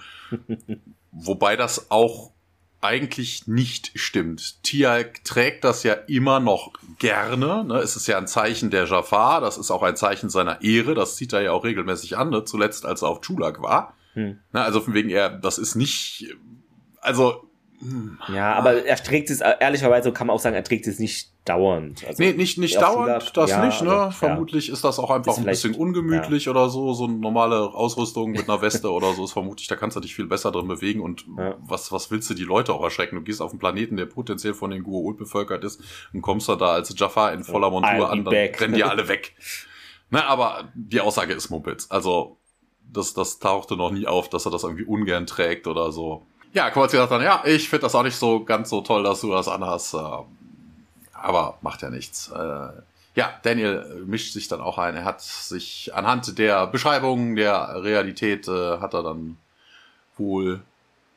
Wobei 1.13 1.55
das 1.55 1.91
auch 1.91 2.31
eigentlich 2.81 3.47
nicht 3.47 3.91
stimmt. 3.95 4.61
Tialk 4.63 5.23
trägt 5.23 5.63
das 5.63 5.83
ja 5.83 5.93
immer 5.93 6.39
noch 6.41 6.73
gerne. 6.99 7.63
Ne? 7.63 7.77
Es 7.77 7.95
ist 7.95 8.07
ja 8.07 8.17
ein 8.17 8.27
Zeichen 8.27 8.71
der 8.71 8.85
Jafar, 8.85 9.39
das 9.39 9.57
ist 9.57 9.71
auch 9.71 9.83
ein 9.83 9.95
Zeichen 9.95 10.29
seiner 10.29 10.61
Ehre, 10.61 10.93
das 10.93 11.15
zieht 11.15 11.31
er 11.31 11.41
ja 11.41 11.51
auch 11.53 11.63
regelmäßig 11.63 12.17
an, 12.17 12.29
ne? 12.29 12.43
zuletzt 12.43 12.85
als 12.85 13.01
er 13.01 13.07
auf 13.07 13.21
Chulak 13.21 13.61
war. 13.61 13.95
Hm. 14.13 14.39
Ne? 14.51 14.61
Also 14.61 14.81
von 14.81 14.93
wegen 14.93 15.09
er, 15.09 15.29
das 15.29 15.57
ist 15.57 15.75
nicht, 15.75 16.35
also 16.99 17.49
ja, 18.33 18.53
aber 18.53 18.85
er 18.85 18.95
trägt 18.97 19.29
es, 19.29 19.41
ehrlicherweise 19.41 20.11
kann 20.11 20.27
man 20.27 20.35
auch 20.35 20.39
sagen, 20.39 20.55
er 20.55 20.63
trägt 20.63 20.87
es 20.87 20.99
nicht 20.99 21.31
dauernd. 21.45 22.05
Also 22.07 22.23
nee, 22.23 22.33
nicht, 22.33 22.57
nicht 22.57 22.81
dauernd, 22.81 23.35
das 23.35 23.49
ja, 23.49 23.65
nicht, 23.65 23.81
ne? 23.81 23.91
Aber, 23.91 24.11
vermutlich 24.11 24.67
ja. 24.67 24.73
ist 24.73 24.83
das 24.83 24.99
auch 24.99 25.09
einfach 25.09 25.37
ein 25.37 25.45
bisschen 25.45 25.75
ungemütlich 25.75 26.45
ja. 26.45 26.51
oder 26.51 26.69
so. 26.69 26.93
So 26.93 27.05
eine 27.05 27.15
normale 27.15 27.73
Ausrüstung 27.73 28.31
mit 28.31 28.49
einer 28.49 28.61
Weste 28.61 28.91
oder 28.91 29.13
so 29.13 29.25
ist 29.25 29.33
vermutlich, 29.33 29.67
da 29.67 29.75
kannst 29.75 29.97
du 29.97 29.99
dich 29.99 30.15
viel 30.15 30.27
besser 30.27 30.51
drin 30.51 30.67
bewegen 30.67 31.01
und 31.01 31.25
was, 31.59 31.91
was 31.91 32.11
willst 32.11 32.29
du 32.29 32.33
die 32.33 32.43
Leute 32.43 32.73
auch 32.73 32.83
erschrecken? 32.83 33.15
Du 33.15 33.21
gehst 33.21 33.41
auf 33.41 33.51
einen 33.51 33.59
Planeten, 33.59 33.97
der 33.97 34.05
potenziell 34.05 34.53
von 34.53 34.71
den 34.71 34.83
Gua'uld 34.83 35.17
bevölkert 35.17 35.63
ist 35.63 35.81
und 36.13 36.21
kommst 36.21 36.47
da 36.49 36.55
als 36.55 36.93
Jaffa 36.97 37.31
in 37.31 37.43
voller 37.43 37.69
Montur 37.69 38.09
an, 38.09 38.23
dann 38.23 38.33
back. 38.33 38.61
rennen 38.61 38.75
die 38.75 38.83
alle 38.83 39.07
weg. 39.07 39.35
Ne, 40.09 40.23
aber 40.25 40.71
die 40.75 41.01
Aussage 41.01 41.33
ist 41.33 41.49
Mumpitz. 41.49 41.87
Also, 41.89 42.37
das, 42.91 43.13
das 43.13 43.39
tauchte 43.39 43.75
noch 43.75 43.91
nie 43.91 44.05
auf, 44.05 44.29
dass 44.29 44.45
er 44.45 44.51
das 44.51 44.63
irgendwie 44.63 44.85
ungern 44.85 45.25
trägt 45.25 45.65
oder 45.65 45.91
so. 45.91 46.27
Ja, 46.53 46.69
Kowalski 46.69 46.97
sagt 46.97 47.11
dann, 47.11 47.23
ja, 47.23 47.43
ich 47.45 47.67
finde 47.67 47.81
das 47.81 47.95
auch 47.95 48.03
nicht 48.03 48.15
so 48.15 48.43
ganz 48.43 48.69
so 48.69 48.81
toll, 48.81 49.03
dass 49.03 49.21
du 49.21 49.31
das 49.31 49.47
anhast. 49.47 49.95
Äh, 49.95 49.97
aber 51.13 51.57
macht 51.61 51.81
ja 51.81 51.89
nichts. 51.89 52.29
Äh, 52.29 52.69
ja, 53.15 53.39
Daniel 53.43 54.03
mischt 54.05 54.33
sich 54.33 54.47
dann 54.47 54.61
auch 54.61 54.77
ein. 54.77 54.95
Er 54.95 55.05
hat 55.05 55.21
sich 55.21 55.93
anhand 55.93 56.37
der 56.37 56.67
Beschreibung 56.67 57.35
der 57.35 57.83
Realität 57.83 58.47
äh, 58.47 58.79
hat 58.79 58.93
er 58.93 59.03
dann 59.03 59.37
wohl 60.17 60.61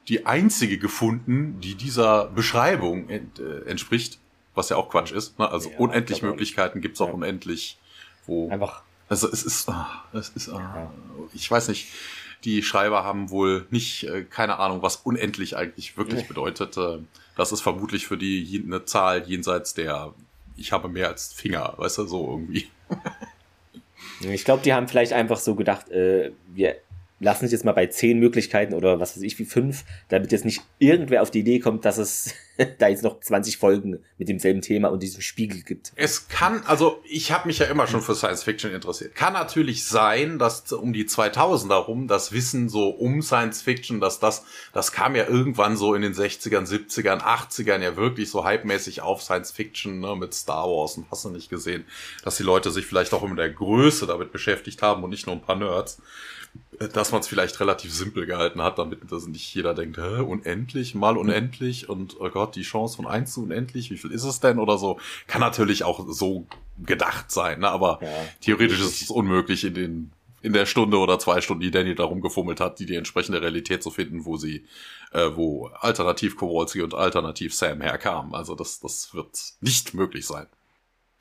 die 0.09 0.25
einzige 0.25 0.79
gefunden, 0.79 1.61
die 1.61 1.75
dieser 1.75 2.27
Beschreibung 2.27 3.09
ent, 3.09 3.39
äh, 3.39 3.69
entspricht, 3.69 4.19
was 4.55 4.69
ja 4.69 4.77
auch 4.77 4.89
Quatsch 4.89 5.13
ist. 5.13 5.39
Ne? 5.39 5.51
Also 5.51 5.71
ja, 5.71 5.79
unendlich 5.79 6.23
Möglichkeiten 6.23 6.81
gibt's 6.81 7.01
auch 7.01 7.09
ja. 7.09 7.15
unendlich. 7.15 7.79
Wo 8.27 8.51
Einfach. 8.51 8.83
Also 9.09 9.31
es 9.31 9.43
ist, 9.45 9.69
oh, 9.69 9.75
es 10.13 10.31
ist, 10.31 10.49
oh, 10.49 10.61
ich 11.33 11.49
weiß 11.51 11.69
nicht 11.69 11.89
die 12.45 12.63
Schreiber 12.63 13.05
haben 13.05 13.31
wohl 13.31 13.67
nicht, 13.71 14.05
äh, 14.05 14.25
keine 14.25 14.59
Ahnung, 14.59 14.83
was 14.83 14.97
unendlich 14.97 15.57
eigentlich 15.57 15.97
wirklich 15.97 16.29
bedeutet. 16.29 16.77
Äh, 16.77 16.99
das 17.37 17.53
ist 17.53 17.61
vermutlich 17.61 18.07
für 18.07 18.17
die 18.17 18.63
eine 18.65 18.85
Zahl 18.85 19.25
jenseits 19.29 19.75
der, 19.75 20.15
ich 20.57 20.73
habe 20.73 20.89
mehr 20.89 21.09
als 21.09 21.33
Finger, 21.33 21.75
weißt 21.77 21.99
du, 21.99 22.07
so 22.07 22.31
irgendwie. 22.31 22.69
ich 24.21 24.45
glaube, 24.45 24.63
die 24.63 24.73
haben 24.73 24.89
vielleicht 24.89 25.13
einfach 25.13 25.39
so 25.39 25.55
gedacht, 25.55 25.91
äh, 25.91 26.33
wir 26.55 26.77
lassen 27.19 27.45
uns 27.45 27.53
jetzt 27.53 27.65
mal 27.65 27.73
bei 27.73 27.87
zehn 27.87 28.19
Möglichkeiten 28.19 28.75
oder 28.75 29.01
was 29.01 29.17
weiß 29.17 29.23
ich 29.23 29.39
wie 29.39 29.45
fünf, 29.45 29.85
damit 30.09 30.33
jetzt 30.33 30.45
nicht 30.45 30.63
irgendwer 30.79 31.23
auf 31.23 31.31
die 31.31 31.41
Idee 31.41 31.61
kommt, 31.61 31.85
dass 31.85 31.97
es 31.97 32.35
da 32.79 32.89
jetzt 32.89 33.03
noch 33.03 33.21
20 33.21 33.57
Folgen 33.57 34.01
mit 34.19 34.29
demselben 34.29 34.61
Thema 34.61 34.89
und 34.89 35.03
diesem 35.03 35.23
Spiegel 35.23 35.63
gibt. 35.63 35.93
Es 35.97 36.29
kann, 36.29 36.63
also 36.67 37.03
ich 37.09 37.33
habe 37.33 37.47
mich 37.49 37.59
ja 37.59 37.67
immer 37.67 37.87
schon 37.87 38.03
für 38.03 38.15
Science 38.15 38.43
Fiction 38.43 38.71
interessiert. 38.73 39.15
Kann 39.15 39.33
natürlich 39.33 39.85
sein, 39.85 40.39
dass 40.39 40.73
um 40.73 40.93
die 40.93 41.07
2000 41.07 41.73
herum 41.73 42.09
das 42.09 42.33
Wissen 42.33 42.69
so 42.69 42.91
um 42.91 43.23
Science 43.23 43.63
Fiction, 43.63 44.01
dass 44.01 44.21
das, 44.21 44.45
das 44.73 44.93
kam 44.93 45.17
ja 45.17 45.27
irgendwann 45.27 45.77
so 45.77 45.95
in 45.95 46.03
den 46.03 46.13
60ern, 46.13 46.67
70ern, 46.67 47.21
80ern 47.21 47.83
ja 47.83 47.97
wirklich 47.97 48.31
so 48.31 48.47
hypemäßig 48.47 49.01
auf 49.01 49.23
Science 49.23 49.53
Fiction 49.53 50.01
ne, 50.01 50.17
mit 50.17 50.35
Star 50.35 50.67
Wars 50.67 50.97
und 50.97 51.11
hast 51.11 51.25
du 51.25 51.31
nicht 51.31 51.49
gesehen, 51.49 51.85
dass 52.25 52.37
die 52.37 52.43
Leute 52.43 52.71
sich 52.71 52.87
vielleicht 52.87 53.15
auch 53.15 53.23
in 53.23 53.37
der 53.37 53.51
Größe 53.51 54.07
damit 54.07 54.33
beschäftigt 54.33 54.83
haben 54.83 55.03
und 55.03 55.11
nicht 55.11 55.27
nur 55.27 55.35
ein 55.35 55.43
paar 55.43 55.57
Nerds 55.57 55.99
dass 56.93 57.13
man 57.13 57.21
es 57.21 57.29
vielleicht 57.29 57.59
relativ 57.61 57.93
simpel 57.93 58.27
gehalten 58.27 58.63
hat, 58.63 58.79
damit 58.79 59.11
dass 59.11 59.27
nicht 59.27 59.55
jeder 59.55 59.75
denkt, 59.75 59.99
Hä, 59.99 60.21
unendlich, 60.21 60.95
mal 60.95 61.17
unendlich 61.17 61.89
und 61.89 62.21
oh 62.21 62.29
Gott, 62.29 62.57
die 62.57 62.63
Chance 62.63 62.97
von 62.97 63.07
eins 63.07 63.33
zu 63.33 63.43
unendlich, 63.43 63.91
wie 63.91 63.97
viel 63.97 64.11
ist 64.11 64.25
es 64.25 64.41
denn 64.41 64.59
oder 64.59 64.79
so, 64.79 64.99
kann 65.27 65.41
natürlich 65.41 65.85
auch 65.85 66.05
so 66.09 66.47
gedacht 66.85 67.31
sein, 67.31 67.61
ne? 67.61 67.69
aber 67.69 67.99
ja, 68.03 68.09
theoretisch 68.41 68.81
ist 68.81 69.03
es 69.03 69.11
unmöglich 69.11 69.65
in 69.65 69.75
den 69.75 70.13
in 70.43 70.53
der 70.53 70.67
Stunde 70.67 70.99
oder 70.99 71.19
zwei 71.19 71.41
Stunden, 71.41 71.63
die 71.63 71.73
Daniel 71.73 71.97
darum 71.97 72.21
gefummelt 72.21 72.61
hat, 72.61 72.79
die 72.79 72.87
die 72.87 72.95
entsprechende 72.95 73.43
Realität 73.43 73.83
zu 73.83 73.91
finden, 73.91 74.27
wo 74.27 74.37
sie, 74.37 74.65
äh, 75.13 75.31
wo 75.35 75.67
alternativ 75.81 76.37
Kowalski 76.37 76.83
und 76.83 76.95
alternativ 76.95 77.53
Sam 77.53 77.81
herkamen. 77.81 78.33
Also 78.33 78.55
das, 78.55 78.79
das 78.79 79.13
wird 79.13 79.37
nicht 79.61 79.95
möglich 79.95 80.25
sein. 80.25 80.47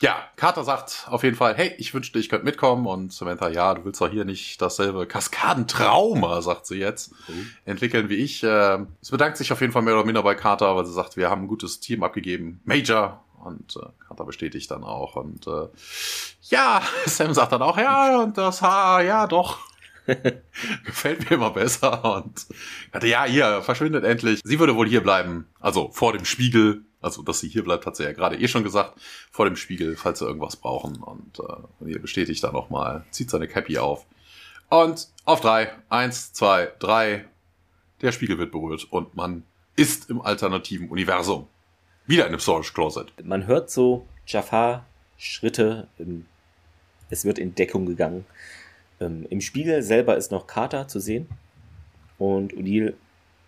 Ja, 0.01 0.17
Carter 0.35 0.63
sagt 0.65 1.07
auf 1.09 1.23
jeden 1.23 1.37
Fall, 1.37 1.55
hey, 1.55 1.73
ich 1.77 1.93
wünschte, 1.93 2.19
ich 2.19 2.27
könnte 2.27 2.45
mitkommen. 2.45 2.85
Und 2.85 3.13
Samantha, 3.13 3.47
ja, 3.49 3.73
du 3.73 3.85
willst 3.85 4.01
doch 4.01 4.09
hier 4.09 4.25
nicht 4.25 4.61
dasselbe 4.61 5.07
Kaskadentrauma, 5.07 6.41
sagt 6.41 6.65
sie 6.65 6.75
jetzt, 6.75 7.13
mhm. 7.29 7.51
entwickeln 7.63 8.09
wie 8.09 8.15
ich. 8.15 8.43
Äh, 8.43 8.79
es 9.01 9.11
bedankt 9.11 9.37
sich 9.37 9.53
auf 9.53 9.61
jeden 9.61 9.71
Fall 9.71 9.83
mehr 9.83 9.95
oder 9.95 10.05
minder 10.05 10.23
bei 10.23 10.35
Carter, 10.35 10.75
weil 10.75 10.85
sie 10.85 10.93
sagt, 10.93 11.15
wir 11.15 11.29
haben 11.29 11.43
ein 11.43 11.47
gutes 11.47 11.79
Team 11.79 12.03
abgegeben. 12.03 12.59
Major. 12.65 13.23
Und 13.41 13.77
äh, 13.77 13.87
Carter 14.05 14.25
bestätigt 14.25 14.69
dann 14.71 14.83
auch. 14.83 15.15
Und 15.15 15.47
äh, 15.47 15.67
ja, 16.49 16.81
Sam 17.05 17.33
sagt 17.33 17.53
dann 17.53 17.61
auch, 17.61 17.77
ja, 17.77 18.21
und 18.21 18.37
das 18.37 18.61
Haar, 18.61 19.01
ja, 19.01 19.27
doch. 19.27 19.59
Gefällt 20.85 21.29
mir 21.29 21.37
immer 21.37 21.51
besser. 21.51 22.17
Und 22.17 22.45
ja, 23.03 23.23
hier, 23.23 23.61
verschwindet 23.61 24.03
endlich. 24.03 24.41
Sie 24.43 24.59
würde 24.59 24.75
wohl 24.75 24.87
hier 24.87 25.01
bleiben. 25.01 25.47
Also 25.59 25.89
vor 25.91 26.13
dem 26.13 26.25
Spiegel 26.25 26.83
also, 27.05 27.21
dass 27.21 27.39
sie 27.39 27.47
hier 27.47 27.63
bleibt, 27.63 27.85
hat 27.85 27.95
sie 27.95 28.03
ja 28.03 28.11
gerade 28.13 28.35
eh 28.37 28.47
schon 28.47 28.63
gesagt, 28.63 28.99
vor 29.31 29.45
dem 29.45 29.55
Spiegel, 29.55 29.95
falls 29.95 30.19
sie 30.19 30.25
irgendwas 30.25 30.55
brauchen. 30.55 30.97
Und 31.03 31.39
äh, 31.39 31.89
ihr 31.89 32.01
bestätigt 32.01 32.43
dann 32.43 32.53
nochmal, 32.53 33.05
zieht 33.11 33.29
seine 33.29 33.47
Cappy 33.47 33.77
auf. 33.77 34.05
Und 34.69 35.07
auf 35.23 35.39
drei, 35.39 35.71
eins, 35.87 36.33
zwei, 36.33 36.71
drei, 36.79 37.25
der 38.01 38.11
Spiegel 38.11 38.39
wird 38.39 38.51
berührt 38.51 38.87
und 38.91 39.15
man 39.15 39.43
ist 39.75 40.09
im 40.09 40.19
alternativen 40.19 40.89
Universum. 40.89 41.47
Wieder 42.07 42.23
in 42.23 42.29
einem 42.29 42.39
Storage 42.39 42.73
Closet. 42.73 43.13
Man 43.23 43.45
hört 43.45 43.69
so 43.69 44.07
Jafar 44.25 44.85
Schritte, 45.17 45.87
es 47.09 47.23
wird 47.23 47.37
in 47.37 47.53
Deckung 47.53 47.85
gegangen. 47.85 48.25
Ähm, 48.99 49.27
Im 49.29 49.41
Spiegel 49.41 49.83
selber 49.83 50.17
ist 50.17 50.31
noch 50.31 50.47
Carter 50.47 50.87
zu 50.87 50.99
sehen 50.99 51.29
und 52.17 52.53
O'Neill 52.53 52.95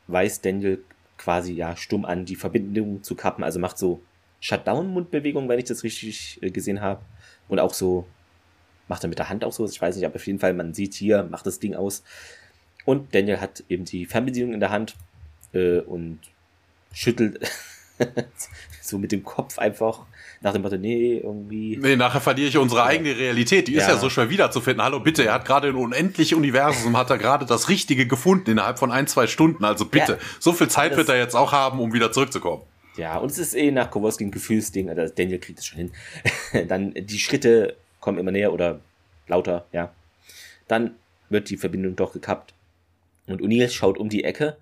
weist 0.07 0.45
Daniel 0.45 0.83
quasi 1.17 1.53
ja 1.53 1.75
stumm 1.75 2.05
an, 2.05 2.25
die 2.25 2.35
Verbindung 2.35 3.03
zu 3.03 3.15
kappen. 3.15 3.43
Also 3.43 3.59
macht 3.59 3.77
so 3.77 4.01
Shutdown-Mundbewegungen, 4.39 5.49
wenn 5.49 5.59
ich 5.59 5.65
das 5.65 5.83
richtig 5.83 6.39
äh, 6.41 6.51
gesehen 6.51 6.81
habe. 6.81 7.01
Und 7.47 7.59
auch 7.59 7.73
so, 7.73 8.05
macht 8.87 9.03
er 9.03 9.09
mit 9.09 9.19
der 9.19 9.29
Hand 9.29 9.43
auch 9.43 9.51
so, 9.53 9.65
ich 9.65 9.81
weiß 9.81 9.95
nicht, 9.95 10.05
aber 10.05 10.15
auf 10.15 10.27
jeden 10.27 10.39
Fall, 10.39 10.53
man 10.53 10.73
sieht 10.73 10.93
hier, 10.93 11.23
macht 11.23 11.45
das 11.45 11.59
Ding 11.59 11.75
aus. 11.75 12.03
Und 12.85 13.13
Daniel 13.13 13.41
hat 13.41 13.63
eben 13.69 13.85
die 13.85 14.05
Fernbedienung 14.05 14.53
in 14.53 14.59
der 14.59 14.69
Hand 14.69 14.95
äh, 15.53 15.79
und 15.79 16.19
schüttelt 16.93 17.39
so 18.81 18.97
mit 18.97 19.11
dem 19.11 19.23
Kopf 19.23 19.57
einfach 19.57 20.01
nach 20.41 20.53
dem 20.53 20.61
Motto, 20.61 20.77
nee, 20.77 21.17
irgendwie. 21.17 21.77
Nee, 21.77 21.95
nachher 21.95 22.21
verliere 22.21 22.49
ich 22.49 22.57
unsere 22.57 22.83
eigene 22.83 23.17
Realität. 23.17 23.67
Die 23.67 23.73
ja. 23.73 23.81
ist 23.81 23.87
ja 23.87 23.97
so 23.97 24.09
schwer 24.09 24.29
wiederzufinden. 24.29 24.83
Hallo, 24.83 24.99
bitte, 24.99 25.25
er 25.25 25.33
hat 25.33 25.45
gerade 25.45 25.69
ein 25.69 25.75
unendlich 25.75 26.35
Universum, 26.35 26.95
hat 26.95 27.09
er 27.09 27.17
gerade 27.17 27.45
das 27.45 27.69
Richtige 27.69 28.05
gefunden 28.05 28.51
innerhalb 28.51 28.77
von 28.77 28.91
ein, 28.91 29.07
zwei 29.07 29.27
Stunden. 29.27 29.65
Also 29.65 29.85
bitte, 29.85 30.13
ja. 30.13 30.17
so 30.39 30.53
viel 30.53 30.67
Zeit 30.67 30.95
wird 30.95 31.09
er 31.09 31.17
jetzt 31.17 31.35
auch 31.35 31.51
haben, 31.51 31.79
um 31.79 31.93
wieder 31.93 32.11
zurückzukommen. 32.11 32.63
Ja, 32.97 33.17
und 33.17 33.31
es 33.31 33.37
ist 33.37 33.55
eh 33.55 33.71
nach 33.71 33.91
Kowalski 33.91 34.25
ein 34.25 34.31
Gefühlsding. 34.31 34.89
Also 34.89 35.13
Daniel 35.13 35.39
kriegt 35.39 35.59
es 35.59 35.65
schon 35.65 35.77
hin. 35.77 35.91
Dann 36.67 36.93
die 36.93 37.19
Schritte 37.19 37.75
kommen 37.99 38.17
immer 38.17 38.31
näher 38.31 38.53
oder 38.53 38.79
lauter, 39.27 39.65
ja. 39.71 39.91
Dann 40.67 40.95
wird 41.29 41.49
die 41.49 41.57
Verbindung 41.57 41.95
doch 41.95 42.13
gekappt. 42.13 42.53
Und 43.27 43.41
O'Neill 43.41 43.69
schaut 43.69 43.97
um 43.97 44.09
die 44.09 44.23
Ecke. 44.23 44.57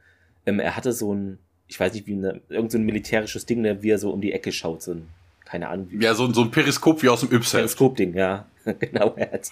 Ähm, 0.45 0.59
er 0.59 0.75
hatte 0.75 0.91
so 0.91 1.13
ein 1.13 1.39
ich 1.67 1.79
weiß 1.79 1.93
nicht, 1.93 2.07
wie 2.07 2.13
eine, 2.13 2.41
irgend 2.49 2.71
so 2.71 2.77
ein 2.77 2.83
militärisches 2.83 3.45
Ding, 3.45 3.61
ne, 3.61 3.81
wie 3.81 3.89
er 3.89 3.97
so 3.97 4.11
um 4.11 4.21
die 4.21 4.33
Ecke 4.33 4.51
schaut, 4.51 4.83
so 4.83 4.93
ein, 4.93 5.07
keine 5.45 5.69
Ahnung. 5.69 5.87
Wie 5.89 6.03
ja, 6.03 6.13
so, 6.13 6.31
so 6.31 6.41
ein 6.41 6.51
Periskop 6.51 7.01
wie 7.01 7.09
aus 7.09 7.21
dem 7.21 7.31
Yps-Heft. 7.31 7.53
Periskop-Ding, 7.53 8.13
ja. 8.15 8.45
genau, 8.79 9.13
er 9.15 9.31
hat, 9.31 9.51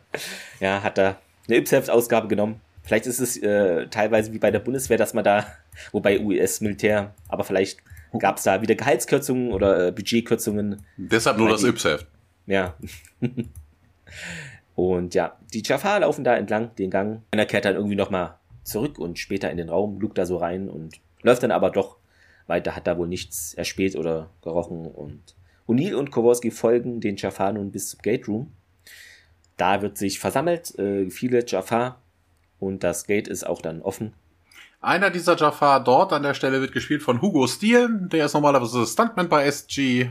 ja, 0.60 0.82
hat 0.82 0.98
da 0.98 1.18
eine 1.48 1.56
Yps-Heft-Ausgabe 1.58 2.28
genommen. 2.28 2.60
Vielleicht 2.82 3.06
ist 3.06 3.20
es 3.20 3.36
äh, 3.36 3.86
teilweise 3.88 4.32
wie 4.32 4.38
bei 4.38 4.50
der 4.50 4.58
Bundeswehr, 4.58 4.98
dass 4.98 5.14
man 5.14 5.24
da, 5.24 5.46
wobei 5.92 6.20
US-Militär, 6.20 7.14
aber 7.28 7.44
vielleicht 7.44 7.78
gab 8.18 8.36
es 8.36 8.42
da 8.42 8.60
wieder 8.60 8.74
Gehaltskürzungen 8.74 9.52
oder 9.52 9.88
äh, 9.88 9.92
Budgetkürzungen. 9.92 10.84
Deshalb 10.96 11.38
nur 11.38 11.48
das 11.48 11.62
Yps-Heft. 11.62 12.06
Ja. 12.46 12.74
und 14.74 15.14
ja, 15.14 15.36
die 15.54 15.62
Jafar 15.64 16.00
laufen 16.00 16.24
da 16.24 16.36
entlang 16.36 16.74
den 16.74 16.90
Gang. 16.90 17.22
Einer 17.30 17.46
kehrt 17.46 17.64
dann 17.64 17.76
irgendwie 17.76 17.94
nochmal 17.94 18.34
zurück 18.64 18.98
und 18.98 19.18
später 19.18 19.50
in 19.50 19.56
den 19.56 19.68
Raum, 19.68 20.00
lugt 20.00 20.18
da 20.18 20.26
so 20.26 20.36
rein 20.36 20.68
und 20.68 21.00
Läuft 21.22 21.42
dann 21.42 21.50
aber 21.50 21.70
doch 21.70 21.96
weiter, 22.46 22.76
hat 22.76 22.86
da 22.86 22.98
wohl 22.98 23.08
nichts 23.08 23.54
erspäht 23.54 23.96
oder 23.96 24.30
gerochen 24.42 24.86
und 24.86 25.34
O'Neill 25.68 25.94
und 25.94 26.10
Kowalski 26.10 26.50
folgen 26.50 27.00
den 27.00 27.16
Jafar 27.16 27.52
nun 27.52 27.70
bis 27.70 27.90
zum 27.90 28.02
Gate 28.02 28.28
Room. 28.28 28.52
Da 29.56 29.80
wird 29.82 29.96
sich 29.96 30.18
versammelt, 30.18 30.76
äh, 30.78 31.08
viele 31.10 31.44
Jafar 31.46 32.00
und 32.58 32.82
das 32.82 33.06
Gate 33.06 33.28
ist 33.28 33.46
auch 33.46 33.62
dann 33.62 33.82
offen. 33.82 34.12
Einer 34.80 35.10
dieser 35.10 35.36
Jafar 35.36 35.82
dort 35.84 36.12
an 36.12 36.24
der 36.24 36.34
Stelle 36.34 36.60
wird 36.60 36.72
gespielt 36.72 37.02
von 37.02 37.22
Hugo 37.22 37.46
Steele, 37.46 37.88
der 38.12 38.26
ist 38.26 38.34
normalerweise 38.34 38.84
Stuntman 38.84 39.28
bei 39.28 39.44
SG, 39.44 40.10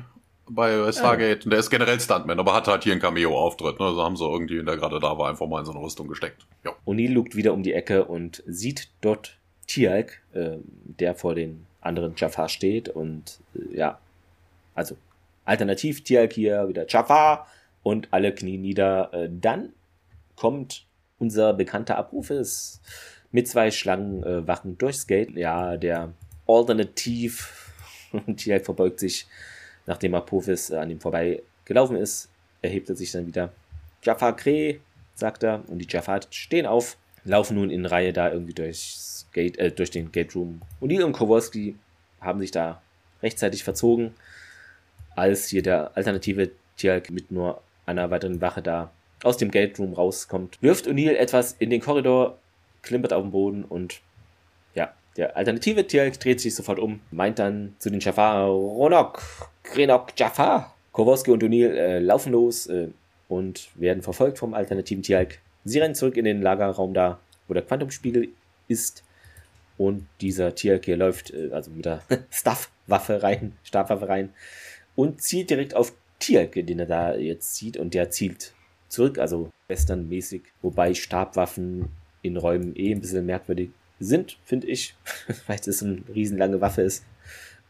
bei 0.49 0.91
Stargate, 0.93 1.39
ja. 1.39 1.43
und 1.43 1.51
der 1.51 1.59
ist 1.59 1.69
generell 1.69 1.99
Stuntman, 1.99 2.39
aber 2.39 2.53
hat 2.53 2.67
halt 2.67 2.83
hier 2.83 2.93
einen 2.93 3.01
Cameo-Auftritt, 3.01 3.79
ne? 3.79 3.87
also 3.87 4.01
haben 4.01 4.15
sie 4.15 4.25
irgendwie, 4.25 4.63
der 4.63 4.77
gerade 4.77 5.01
da 5.01 5.17
war, 5.17 5.29
einfach 5.29 5.47
mal 5.47 5.59
in 5.59 5.65
so 5.65 5.71
eine 5.71 5.81
Rüstung 5.81 6.07
gesteckt. 6.07 6.45
O'Neill 6.85 7.11
lugt 7.11 7.35
wieder 7.35 7.53
um 7.53 7.63
die 7.63 7.73
Ecke 7.73 8.05
und 8.05 8.43
sieht 8.47 8.89
dort 9.01 9.37
Tialk, 9.71 10.21
äh, 10.33 10.57
der 10.99 11.15
vor 11.15 11.33
den 11.33 11.65
anderen 11.79 12.13
Jafar 12.17 12.49
steht 12.49 12.89
und 12.89 13.39
äh, 13.55 13.77
ja, 13.77 13.99
also 14.75 14.97
alternativ 15.45 16.03
Tialk 16.03 16.33
hier 16.33 16.67
wieder 16.67 16.85
Jafar 16.87 17.47
und 17.81 18.09
alle 18.11 18.35
knien 18.35 18.61
nieder. 18.61 19.13
Äh, 19.13 19.29
dann 19.31 19.71
kommt 20.35 20.85
unser 21.19 21.53
bekannter 21.53 21.97
Abrufes 21.97 22.81
mit 23.31 23.47
zwei 23.47 23.71
Schlangenwachen 23.71 24.73
äh, 24.73 24.75
durchs 24.75 25.07
Gate. 25.07 25.31
Ja, 25.37 25.77
der 25.77 26.11
Alternativ 26.47 27.71
Tialk 28.35 28.65
verbeugt 28.65 28.99
sich, 28.99 29.25
nachdem 29.85 30.15
Apophis 30.15 30.69
äh, 30.69 30.75
an 30.75 30.89
ihm 30.89 30.99
vorbei 30.99 31.41
gelaufen 31.63 31.95
ist, 31.95 32.27
erhebt 32.61 32.89
er 32.89 32.97
sich 32.97 33.13
dann 33.13 33.25
wieder. 33.25 33.53
Jafar 34.03 34.35
Kre, 34.35 34.81
sagt 35.15 35.43
er, 35.43 35.63
und 35.67 35.79
die 35.79 35.87
Jafar 35.87 36.19
stehen 36.29 36.65
auf, 36.65 36.97
laufen 37.23 37.55
nun 37.55 37.69
in 37.69 37.85
Reihe 37.85 38.11
da 38.11 38.31
irgendwie 38.31 38.53
durchs 38.53 39.20
Gate, 39.33 39.57
äh, 39.57 39.71
durch 39.71 39.91
den 39.91 40.11
Gate 40.11 40.35
Room. 40.35 40.61
O'Neill 40.81 41.03
und 41.03 41.13
Kowalski 41.13 41.75
haben 42.19 42.39
sich 42.39 42.51
da 42.51 42.81
rechtzeitig 43.23 43.63
verzogen, 43.63 44.13
als 45.15 45.47
hier 45.47 45.63
der 45.63 45.95
alternative 45.95 46.51
Tjalk 46.77 47.09
mit 47.11 47.31
nur 47.31 47.61
einer 47.85 48.09
weiteren 48.09 48.41
Wache 48.41 48.61
da 48.61 48.91
aus 49.23 49.37
dem 49.37 49.51
Gate 49.51 49.77
Room 49.79 49.93
rauskommt. 49.93 50.57
Wirft 50.61 50.87
O'Neill 50.87 51.15
etwas 51.15 51.55
in 51.59 51.69
den 51.69 51.81
Korridor, 51.81 52.37
klimpert 52.81 53.13
auf 53.13 53.23
den 53.23 53.31
Boden 53.31 53.63
und 53.63 54.01
ja, 54.73 54.93
der 55.17 55.37
alternative 55.37 55.85
Tjalk 55.85 56.19
dreht 56.19 56.41
sich 56.41 56.55
sofort 56.55 56.79
um, 56.79 57.01
meint 57.11 57.39
dann 57.39 57.75
zu 57.79 57.89
den 57.89 57.99
Jafar, 57.99 58.47
Ronok, 58.47 59.21
Grenok, 59.63 60.13
Jafar. 60.17 60.73
Kowalski 60.91 61.31
und 61.31 61.43
O'Neill 61.43 61.73
äh, 61.73 61.99
laufen 61.99 62.33
los 62.33 62.67
äh, 62.67 62.89
und 63.29 63.69
werden 63.75 64.03
verfolgt 64.03 64.39
vom 64.39 64.53
alternativen 64.53 65.03
Tjalk. 65.03 65.39
Sie 65.63 65.79
rennen 65.79 65.95
zurück 65.95 66.17
in 66.17 66.25
den 66.25 66.41
Lagerraum 66.41 66.93
da, 66.93 67.19
wo 67.47 67.53
der 67.53 67.63
Quantumspiegel 67.63 68.29
ist 68.67 69.03
und 69.77 70.07
dieser 70.21 70.55
Tierkehr 70.55 70.97
läuft 70.97 71.31
äh, 71.31 71.49
also 71.51 71.71
mit 71.71 71.85
der 71.85 72.01
Staffwaffe 72.29 73.23
rein, 73.23 73.53
Stabwaffe 73.63 74.07
rein 74.07 74.33
und 74.95 75.21
zielt 75.21 75.49
direkt 75.49 75.75
auf 75.75 75.93
Tierke, 76.19 76.63
den 76.63 76.79
er 76.79 76.85
da 76.85 77.15
jetzt 77.15 77.55
sieht 77.55 77.77
und 77.77 77.93
der 77.93 78.09
zielt 78.11 78.53
zurück, 78.89 79.17
also 79.17 79.49
westernmäßig, 79.67 80.43
wobei 80.61 80.93
Stabwaffen 80.93 81.89
in 82.21 82.37
Räumen 82.37 82.75
eh 82.75 82.93
ein 82.93 83.01
bisschen 83.01 83.25
merkwürdig 83.25 83.71
sind, 83.99 84.37
finde 84.43 84.67
ich, 84.67 84.95
weil 85.47 85.59
es 85.65 85.83
eine 85.83 86.03
riesenlange 86.13 86.61
Waffe 86.61 86.81
ist. 86.83 87.05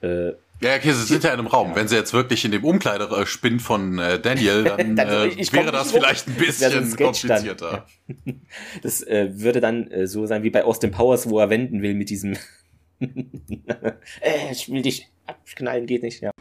Äh, 0.02 0.34
ja, 0.62 0.76
okay, 0.76 0.92
sie 0.94 1.06
sind 1.06 1.24
ja 1.24 1.34
in 1.34 1.40
einem 1.40 1.48
Raum. 1.48 1.70
Ja. 1.70 1.76
Wenn 1.76 1.88
sie 1.88 1.96
jetzt 1.96 2.14
wirklich 2.14 2.46
in 2.46 2.52
dem 2.52 2.64
Umkleidespind 2.64 3.62
von 3.64 3.98
äh, 3.98 4.20
Daniel, 4.20 4.64
dann, 4.78 4.96
dann 4.96 5.08
äh, 5.08 5.54
wäre 5.54 5.72
das 5.72 5.92
vielleicht 5.92 6.28
ein 6.28 6.36
bisschen 6.36 6.86
so 6.86 6.98
komplizierter. 6.98 7.86
Das 8.84 9.02
äh, 9.02 9.30
würde 9.34 9.62
dann 9.62 9.90
äh, 9.90 10.06
so 10.06 10.26
sein 10.26 10.44
wie 10.44 10.50
bei 10.50 10.64
Austin 10.64 10.92
Powers, 10.92 11.30
wo 11.30 11.40
er 11.40 11.50
wenden 11.50 11.82
will 11.82 11.94
mit 11.94 12.10
diesem 12.10 12.36
äh, 13.00 14.52
ich 14.52 14.70
will 14.70 14.82
dich 14.82 15.10
abknallen, 15.26 15.88
geht 15.88 16.04
nicht, 16.04 16.22
ja. 16.22 16.32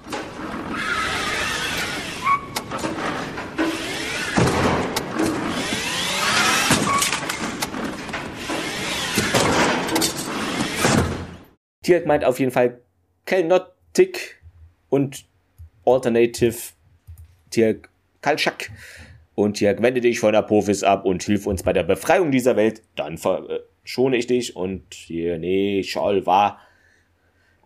Tierk 11.83 12.07
meint 12.07 12.25
auf 12.25 12.39
jeden 12.39 12.53
Fall, 12.53 12.83
cannot 13.25 13.80
Tick 13.93 14.41
und 14.89 15.25
Alternative 15.85 16.57
Tirk 17.51 17.89
Kalschak. 18.21 18.71
Und 19.35 19.55
Tirk, 19.55 19.81
wende 19.81 20.01
dich 20.01 20.21
von 20.21 20.35
Apophis 20.35 20.83
ab 20.83 21.05
und 21.05 21.23
hilf 21.23 21.47
uns 21.47 21.63
bei 21.63 21.73
der 21.73 21.85
Befreiung 21.85 22.31
dieser 22.31 22.57
Welt. 22.57 22.83
Dann 22.95 23.17
verschone 23.17 24.17
ich 24.17 24.27
dich 24.27 24.55
und 24.55 24.93
hier, 24.93 25.39
nee, 25.39 25.83
Scholl 25.83 26.27
war. 26.27 26.61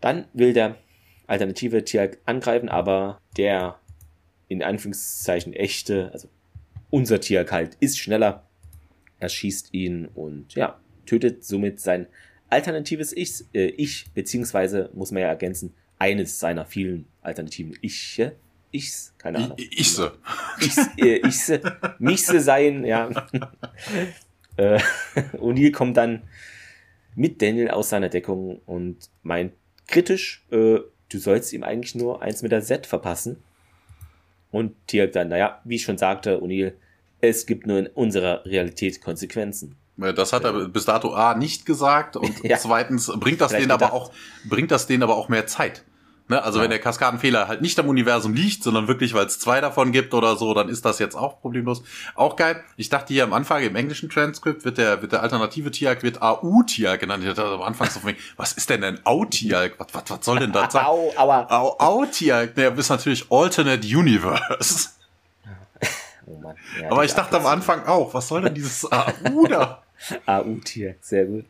Dann 0.00 0.26
will 0.34 0.52
der 0.52 0.76
alternative 1.26 1.84
Tirk 1.84 2.18
angreifen, 2.26 2.68
aber 2.68 3.20
der 3.36 3.80
in 4.48 4.62
Anführungszeichen 4.62 5.52
echte, 5.52 6.10
also 6.12 6.28
unser 6.90 7.20
Tirk 7.20 7.50
halt, 7.50 7.76
ist 7.80 7.98
schneller. 7.98 8.46
Er 9.18 9.28
schießt 9.28 9.72
ihn 9.72 10.06
und 10.14 10.54
ja, 10.54 10.78
tötet 11.06 11.44
somit 11.44 11.80
sein 11.80 12.06
alternatives 12.50 13.12
Ich, 13.12 13.44
äh, 13.52 13.66
ich 13.66 14.06
beziehungsweise 14.12 14.90
muss 14.92 15.10
man 15.10 15.22
ja 15.22 15.28
ergänzen, 15.28 15.74
eines 15.98 16.38
seiner 16.38 16.64
vielen 16.64 17.06
alternativen 17.22 17.76
Ich, 17.80 18.22
ich's, 18.70 19.14
keine 19.18 19.38
Ahnung. 19.38 19.56
Ich, 19.58 19.80
ichse. 19.80 20.12
Ich's, 20.60 20.88
äh, 20.98 21.16
ichse, 21.26 21.60
michse 21.98 22.40
sein, 22.40 22.84
ja. 22.84 23.08
äh, 24.56 24.80
O'Neill 25.38 25.72
kommt 25.72 25.96
dann 25.96 26.22
mit 27.14 27.40
Daniel 27.40 27.70
aus 27.70 27.90
seiner 27.90 28.08
Deckung 28.08 28.60
und 28.66 29.08
meint 29.22 29.52
kritisch, 29.86 30.44
äh, 30.50 30.78
du 31.08 31.18
sollst 31.18 31.52
ihm 31.52 31.62
eigentlich 31.62 31.94
nur 31.94 32.22
eins 32.22 32.42
mit 32.42 32.52
der 32.52 32.62
Z 32.62 32.86
verpassen. 32.86 33.42
Und 34.50 34.74
Tirk 34.86 35.12
dann, 35.12 35.28
naja, 35.28 35.60
wie 35.64 35.76
ich 35.76 35.82
schon 35.82 35.98
sagte, 35.98 36.40
O'Neill, 36.40 36.74
es 37.20 37.46
gibt 37.46 37.66
nur 37.66 37.78
in 37.78 37.86
unserer 37.88 38.44
Realität 38.44 39.00
Konsequenzen. 39.00 39.76
Das 39.96 40.32
hat 40.32 40.44
er 40.44 40.68
bis 40.68 40.84
dato 40.84 41.14
A 41.14 41.34
nicht 41.34 41.66
gesagt 41.66 42.16
und 42.16 42.34
ja. 42.42 42.56
zweitens 42.58 43.12
bringt 43.16 43.40
das 43.40 43.52
denen 43.52 43.70
aber 43.70 43.92
auch, 43.92 44.10
bringt 44.44 44.70
das 44.70 44.86
denen 44.86 45.02
aber 45.02 45.16
auch 45.16 45.28
mehr 45.28 45.46
Zeit. 45.46 45.84
Ne? 46.26 46.42
Also 46.42 46.58
ja. 46.58 46.64
wenn 46.64 46.70
der 46.70 46.78
Kaskadenfehler 46.78 47.48
halt 47.48 47.60
nicht 47.60 47.78
am 47.78 47.88
Universum 47.88 48.32
liegt, 48.32 48.62
sondern 48.62 48.88
wirklich, 48.88 49.12
weil 49.12 49.26
es 49.26 49.38
zwei 49.38 49.60
davon 49.60 49.92
gibt 49.92 50.14
oder 50.14 50.36
so, 50.36 50.54
dann 50.54 50.70
ist 50.70 50.84
das 50.84 50.98
jetzt 50.98 51.14
auch 51.14 51.40
problemlos. 51.40 51.82
Auch 52.14 52.36
geil. 52.36 52.64
Ich 52.76 52.88
dachte 52.88 53.12
hier 53.12 53.24
am 53.24 53.34
Anfang 53.34 53.62
im 53.62 53.76
englischen 53.76 54.08
Transkript 54.08 54.64
wird 54.64 54.78
der, 54.78 55.02
wird 55.02 55.12
der 55.12 55.22
alternative 55.22 55.70
Tiag 55.70 56.02
wird 56.02 56.22
AU-Tiag 56.22 56.98
genannt. 56.98 57.22
Ich 57.24 57.34
dachte 57.34 57.52
am 57.52 57.62
Anfang 57.62 57.90
so 57.90 58.00
von 58.00 58.12
mir, 58.12 58.16
was 58.36 58.54
ist 58.54 58.70
denn 58.70 58.82
ein 58.82 59.00
AU-Tiag? 59.04 59.74
Was, 59.78 59.88
was, 59.92 60.02
was 60.08 60.24
soll 60.24 60.38
denn 60.38 60.52
das 60.52 60.72
sein? 60.72 60.86
Au, 60.86 61.12
aber. 61.16 61.46
AU-Tiag, 61.50 62.54
der 62.54 62.76
ist 62.76 62.88
natürlich 62.88 63.30
Alternate 63.30 63.86
Universe. 63.86 64.88
Oh 66.26 66.38
Mann. 66.38 66.56
Ja, 66.80 66.90
aber 66.90 67.04
ich 67.04 67.12
dachte 67.12 67.36
am 67.36 67.46
Anfang 67.46 67.84
auch, 67.86 68.14
was 68.14 68.28
soll 68.28 68.42
denn 68.42 68.54
dieses 68.54 68.84
AU 68.92 69.46
da? 69.48 69.82
AU-Tiag, 70.26 70.96
sehr 71.00 71.26
gut. 71.26 71.44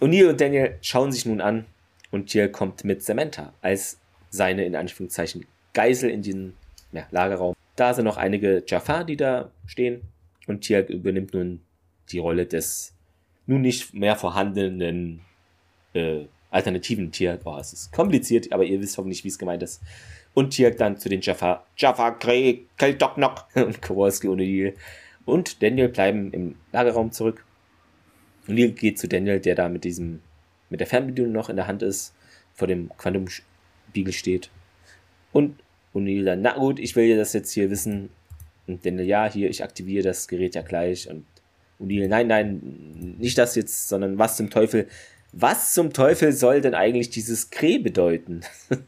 O'Neill 0.00 0.30
und 0.30 0.40
Daniel 0.40 0.78
schauen 0.80 1.12
sich 1.12 1.26
nun 1.26 1.40
an, 1.40 1.66
und 2.10 2.30
hier 2.30 2.50
kommt 2.50 2.84
mit 2.84 3.02
Samantha 3.02 3.52
als 3.60 3.98
seine, 4.30 4.64
in 4.64 4.76
Anführungszeichen, 4.76 5.46
Geisel 5.74 6.10
in 6.10 6.22
den 6.22 6.54
ja, 6.92 7.06
Lagerraum. 7.10 7.54
Da 7.76 7.92
sind 7.92 8.04
noch 8.04 8.16
einige 8.16 8.64
Jafar, 8.66 9.04
die 9.04 9.16
da 9.16 9.50
stehen. 9.66 10.02
Und 10.46 10.64
hier 10.64 10.88
übernimmt 10.88 11.34
nun 11.34 11.60
die 12.10 12.18
Rolle 12.18 12.46
des 12.46 12.94
nun 13.46 13.60
nicht 13.60 13.94
mehr 13.94 14.16
vorhandenen 14.16 15.20
äh, 15.92 16.24
alternativen 16.50 17.12
Tier. 17.12 17.38
Boah, 17.42 17.60
es 17.60 17.72
ist 17.72 17.92
kompliziert, 17.92 18.52
aber 18.52 18.64
ihr 18.64 18.80
wisst 18.80 18.96
hoffentlich, 18.96 19.24
wie 19.24 19.28
es 19.28 19.38
gemeint 19.38 19.62
ist. 19.62 19.82
Und 20.36 20.50
Tirk 20.50 20.76
dann 20.76 20.98
zu 20.98 21.08
den 21.08 21.22
Jafar. 21.22 21.66
Jafar, 21.78 22.18
Grey, 22.18 22.66
Keldoknok 22.76 23.46
und 23.54 23.80
Kowalski 23.80 24.28
und 24.28 24.38
O'Neill. 24.38 24.74
Und 25.24 25.62
Daniel 25.62 25.88
bleiben 25.88 26.30
im 26.32 26.56
Lagerraum 26.72 27.10
zurück. 27.10 27.42
Und 28.46 28.54
O'Neill 28.58 28.72
geht 28.72 28.98
zu 28.98 29.08
Daniel, 29.08 29.40
der 29.40 29.54
da 29.54 29.70
mit 29.70 29.84
diesem 29.84 30.20
mit 30.68 30.80
der 30.80 30.86
Fernbedienung 30.86 31.32
noch 31.32 31.48
in 31.48 31.56
der 31.56 31.68
Hand 31.68 31.82
ist, 31.82 32.14
vor 32.52 32.68
dem 32.68 32.90
Quantumspiegel 32.98 34.12
steht. 34.12 34.50
Und 35.32 35.58
O'Neill 35.94 36.24
dann, 36.26 36.42
na 36.42 36.58
gut, 36.58 36.80
ich 36.80 36.96
will 36.96 37.06
ja 37.06 37.16
das 37.16 37.32
jetzt 37.32 37.52
hier 37.52 37.70
wissen. 37.70 38.10
Und 38.66 38.84
Daniel, 38.84 39.06
ja, 39.06 39.32
hier, 39.32 39.48
ich 39.48 39.64
aktiviere 39.64 40.04
das 40.04 40.28
Gerät 40.28 40.54
ja 40.54 40.60
gleich. 40.60 41.08
Und 41.08 41.24
O'Neill, 41.80 42.08
nein, 42.08 42.26
nein, 42.26 43.16
nicht 43.18 43.38
das 43.38 43.54
jetzt, 43.54 43.88
sondern 43.88 44.18
was 44.18 44.36
zum 44.36 44.50
Teufel. 44.50 44.86
Was 45.38 45.72
zum 45.72 45.92
Teufel 45.92 46.32
soll 46.32 46.62
denn 46.62 46.74
eigentlich 46.74 47.10
dieses 47.10 47.50
Kreh 47.50 47.78
bedeuten? 47.78 48.40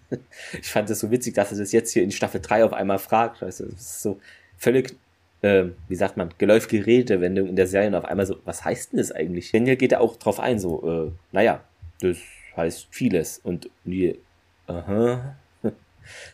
ich 0.60 0.68
fand 0.68 0.88
das 0.88 1.00
so 1.00 1.10
witzig, 1.10 1.34
dass 1.34 1.52
er 1.52 1.58
das 1.58 1.72
jetzt 1.72 1.92
hier 1.92 2.02
in 2.02 2.10
Staffel 2.10 2.40
3 2.40 2.64
auf 2.64 2.72
einmal 2.72 2.98
fragt. 2.98 3.42
Du, 3.42 3.46
das 3.46 3.60
ist 3.60 4.02
so 4.02 4.18
völlig 4.56 4.96
äh, 5.42 5.66
wie 5.88 5.94
sagt 5.94 6.16
man, 6.16 6.30
geläufige 6.38 6.86
Redewendung 6.86 7.48
in 7.48 7.56
der 7.56 7.66
Serie 7.66 7.88
und 7.88 7.94
auf 7.94 8.04
einmal 8.04 8.26
so, 8.26 8.36
was 8.44 8.64
heißt 8.64 8.92
denn 8.92 8.98
das 8.98 9.12
eigentlich? 9.12 9.52
Daniel 9.52 9.76
geht 9.76 9.92
da 9.92 10.00
auch 10.00 10.16
drauf 10.16 10.40
ein, 10.40 10.58
so, 10.58 11.06
äh, 11.06 11.12
naja, 11.32 11.60
das 12.00 12.18
heißt 12.56 12.88
vieles. 12.90 13.38
Und 13.38 13.70
die, 13.84 14.18
aha. 14.66 15.36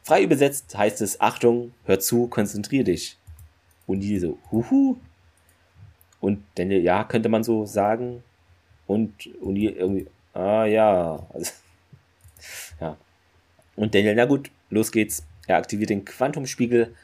Frei 0.03 0.23
übersetzt 0.23 0.77
heißt 0.77 1.03
es, 1.03 1.21
Achtung, 1.21 1.73
hör 1.85 2.01
zu, 2.01 2.29
konzentrier 2.29 2.85
dich. 2.85 3.19
Und 3.87 4.01
die 4.01 4.19
so, 4.19 4.39
huhu. 4.51 4.97
Und 6.21 6.43
Daniel, 6.55 6.83
ja, 6.83 7.05
könnte 7.05 7.29
man 7.29 7.45
so 7.45 7.67
sagen. 7.67 8.23
Und, 8.87 9.13
die 9.25 9.67
irgendwie, 9.67 10.07
ah 10.33 10.65
ja. 10.65 11.27
Also, 11.33 11.53
ja. 12.81 12.97
Und 13.77 13.95
Daniel, 13.95 14.15
na 14.15 14.25
gut, 14.25 14.51
los 14.71 14.93
geht's. 14.93 15.27
Er 15.47 15.57
aktiviert 15.57 15.91
den 15.91 16.05
Quantumspiegel. 16.05 16.95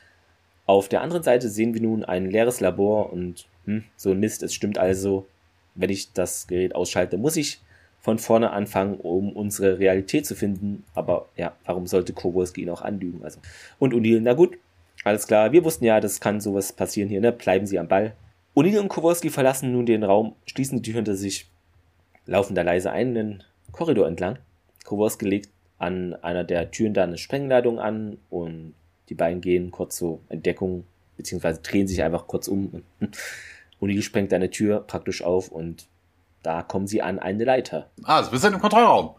Auf 0.67 0.89
der 0.89 1.03
anderen 1.03 1.23
Seite 1.23 1.49
sehen 1.49 1.75
wir 1.75 1.83
nun 1.83 2.05
ein 2.05 2.31
leeres 2.31 2.61
Labor 2.61 3.13
und 3.13 3.47
hm, 3.65 3.85
so 3.97 4.13
ein 4.13 4.21
Mist, 4.21 4.43
es 4.43 4.55
stimmt 4.55 4.79
also, 4.79 5.27
wenn 5.75 5.91
ich 5.91 6.13
das 6.13 6.47
Gerät 6.47 6.75
ausschalte, 6.75 7.19
muss 7.19 7.37
ich 7.37 7.61
von 8.01 8.19
vorne 8.19 8.51
anfangen, 8.51 8.97
um 8.97 9.33
unsere 9.33 9.79
Realität 9.79 10.27
zu 10.27 10.35
finden. 10.35 10.85
Aber 10.95 11.29
ja, 11.37 11.55
warum 11.65 11.87
sollte 11.87 12.13
Kowalski 12.13 12.63
ihn 12.63 12.71
auch 12.71 12.83
anlügen? 12.83 13.23
Also. 13.23 13.41
Und 13.79 13.93
O'Neill, 13.95 14.21
na 14.21 14.33
gut, 14.33 14.59
alles 15.05 15.27
klar, 15.27 15.53
wir 15.53 15.65
wussten 15.65 15.85
ja, 15.85 16.01
das 16.01 16.21
kann 16.21 16.41
sowas 16.41 16.73
passieren 16.73 17.09
hier, 17.09 17.21
ne? 17.21 17.33
Bleiben 17.33 17.67
Sie 17.67 17.79
am 17.79 17.89
Ball. 17.89 18.15
O'Neill 18.55 18.81
und 18.81 18.89
Kowalski 18.89 19.31
verlassen 19.31 19.73
nun 19.73 19.87
den 19.87 20.03
Raum, 20.03 20.35
schließen 20.47 20.81
die 20.81 20.91
Tür 20.91 20.97
hinter 20.97 21.15
sich, 21.15 21.47
laufen 22.27 22.55
da 22.55 22.63
leise 22.63 22.91
einen 22.91 23.43
Korridor 23.73 24.07
entlang. 24.07 24.39
Kowalski 24.85 25.29
legt 25.29 25.51
an 25.79 26.15
einer 26.23 26.45
der 26.45 26.71
Türen 26.71 26.95
da 26.95 27.05
eine 27.05 27.19
Sprengladung 27.19 27.79
an 27.79 28.19
und 28.29 28.75
die 29.09 29.15
beiden 29.15 29.41
gehen 29.41 29.71
kurz 29.71 29.97
so 29.97 30.21
Entdeckung, 30.29 30.85
beziehungsweise 31.17 31.61
drehen 31.63 31.89
sich 31.89 32.03
einfach 32.03 32.27
kurz 32.27 32.49
um. 32.49 32.83
O'Neill 33.81 34.03
sprengt 34.03 34.33
eine 34.33 34.51
Tür 34.51 34.81
praktisch 34.81 35.23
auf 35.23 35.49
und 35.49 35.87
da 36.43 36.63
kommen 36.63 36.87
sie 36.87 37.03
an 37.03 37.19
eine 37.19 37.45
Leiter. 37.45 37.91
Ah, 38.05 38.17
also 38.17 38.33
wir 38.33 38.39
sind 38.39 38.55
im 38.55 38.61
Kontrollraum. 38.61 39.15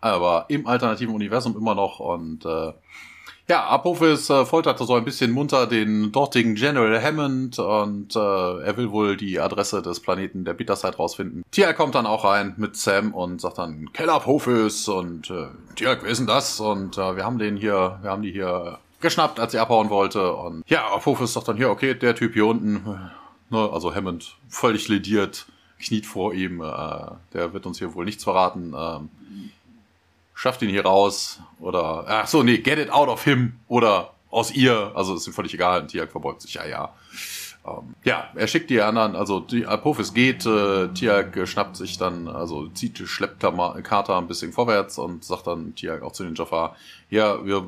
Aber 0.00 0.46
im 0.48 0.66
alternativen 0.66 1.14
Universum 1.14 1.56
immer 1.56 1.74
noch 1.74 2.00
und 2.00 2.44
äh, 2.44 2.72
ja, 3.48 3.64
Apophis 3.66 4.28
äh, 4.28 4.44
folterte 4.44 4.84
so 4.84 4.94
ein 4.94 5.04
bisschen 5.04 5.30
munter 5.30 5.66
den 5.66 6.10
dortigen 6.10 6.56
General 6.56 7.00
Hammond 7.00 7.58
und 7.58 8.16
äh, 8.16 8.18
er 8.18 8.76
will 8.76 8.90
wohl 8.90 9.16
die 9.16 9.38
Adresse 9.38 9.82
des 9.82 10.00
Planeten 10.00 10.44
der 10.44 10.54
Bitterside 10.54 10.96
rausfinden. 10.96 11.44
Tia 11.52 11.72
kommt 11.72 11.94
dann 11.94 12.06
auch 12.06 12.24
rein 12.24 12.54
mit 12.56 12.76
Sam 12.76 13.14
und 13.14 13.40
sagt 13.40 13.58
dann, 13.58 13.92
Keller 13.92 14.14
Apophis 14.14 14.88
und 14.88 15.30
äh, 15.30 15.46
Tia, 15.76 15.96
wer 16.00 16.10
ist 16.10 16.18
denn 16.18 16.26
das? 16.26 16.58
Und 16.58 16.98
äh, 16.98 17.16
wir 17.16 17.24
haben 17.24 17.38
den 17.38 17.56
hier, 17.56 17.98
wir 18.02 18.10
haben 18.10 18.22
die 18.22 18.32
hier 18.32 18.80
geschnappt, 19.00 19.38
als 19.38 19.52
sie 19.52 19.58
abhauen 19.58 19.90
wollte. 19.90 20.32
Und 20.32 20.68
ja, 20.68 20.84
Apophis 20.92 21.32
sagt 21.32 21.46
dann 21.46 21.56
hier, 21.56 21.70
okay, 21.70 21.94
der 21.94 22.16
Typ 22.16 22.32
hier 22.32 22.46
unten, 22.46 22.82
ne, 23.50 23.70
also 23.72 23.94
Hammond, 23.94 24.36
völlig 24.48 24.88
lediert, 24.88 25.46
kniet 25.78 26.06
vor 26.06 26.34
ihm, 26.34 26.60
äh, 26.60 26.64
der 27.32 27.52
wird 27.52 27.64
uns 27.66 27.78
hier 27.78 27.94
wohl 27.94 28.06
nichts 28.06 28.24
verraten. 28.24 28.74
Ähm, 28.76 29.10
schafft 30.36 30.62
ihn 30.62 30.68
hier 30.68 30.84
raus 30.84 31.40
oder 31.58 32.04
ach 32.06 32.28
so, 32.28 32.44
nee, 32.44 32.58
get 32.58 32.78
it 32.78 32.90
out 32.90 33.08
of 33.08 33.24
him 33.24 33.58
oder 33.66 34.12
aus 34.30 34.52
ihr, 34.52 34.92
also 34.94 35.14
ist 35.14 35.26
ihm 35.26 35.32
völlig 35.32 35.54
egal, 35.54 35.80
ein 35.80 35.88
Tiag 35.88 36.12
verbeugt 36.12 36.42
sich, 36.42 36.54
ja, 36.54 36.66
ja. 36.66 36.94
Ähm, 37.66 37.94
ja, 38.04 38.30
er 38.34 38.46
schickt 38.46 38.70
die 38.70 38.80
anderen, 38.80 39.16
also 39.16 39.40
die 39.40 39.66
Apophis 39.66 40.14
geht, 40.14 40.46
äh, 40.46 40.88
Tiag 40.88 41.46
schnappt 41.46 41.76
sich 41.76 41.98
dann, 41.98 42.28
also 42.28 42.68
zieht, 42.68 42.98
schleppt 42.98 43.40
Carter 43.40 44.18
ein 44.18 44.28
bisschen 44.28 44.52
vorwärts 44.52 44.98
und 44.98 45.24
sagt 45.24 45.46
dann 45.46 45.74
Tiag 45.74 46.02
auch 46.02 46.12
zu 46.12 46.24
den 46.24 46.34
Jafar, 46.34 46.76
ja, 47.10 47.44
wir 47.44 47.66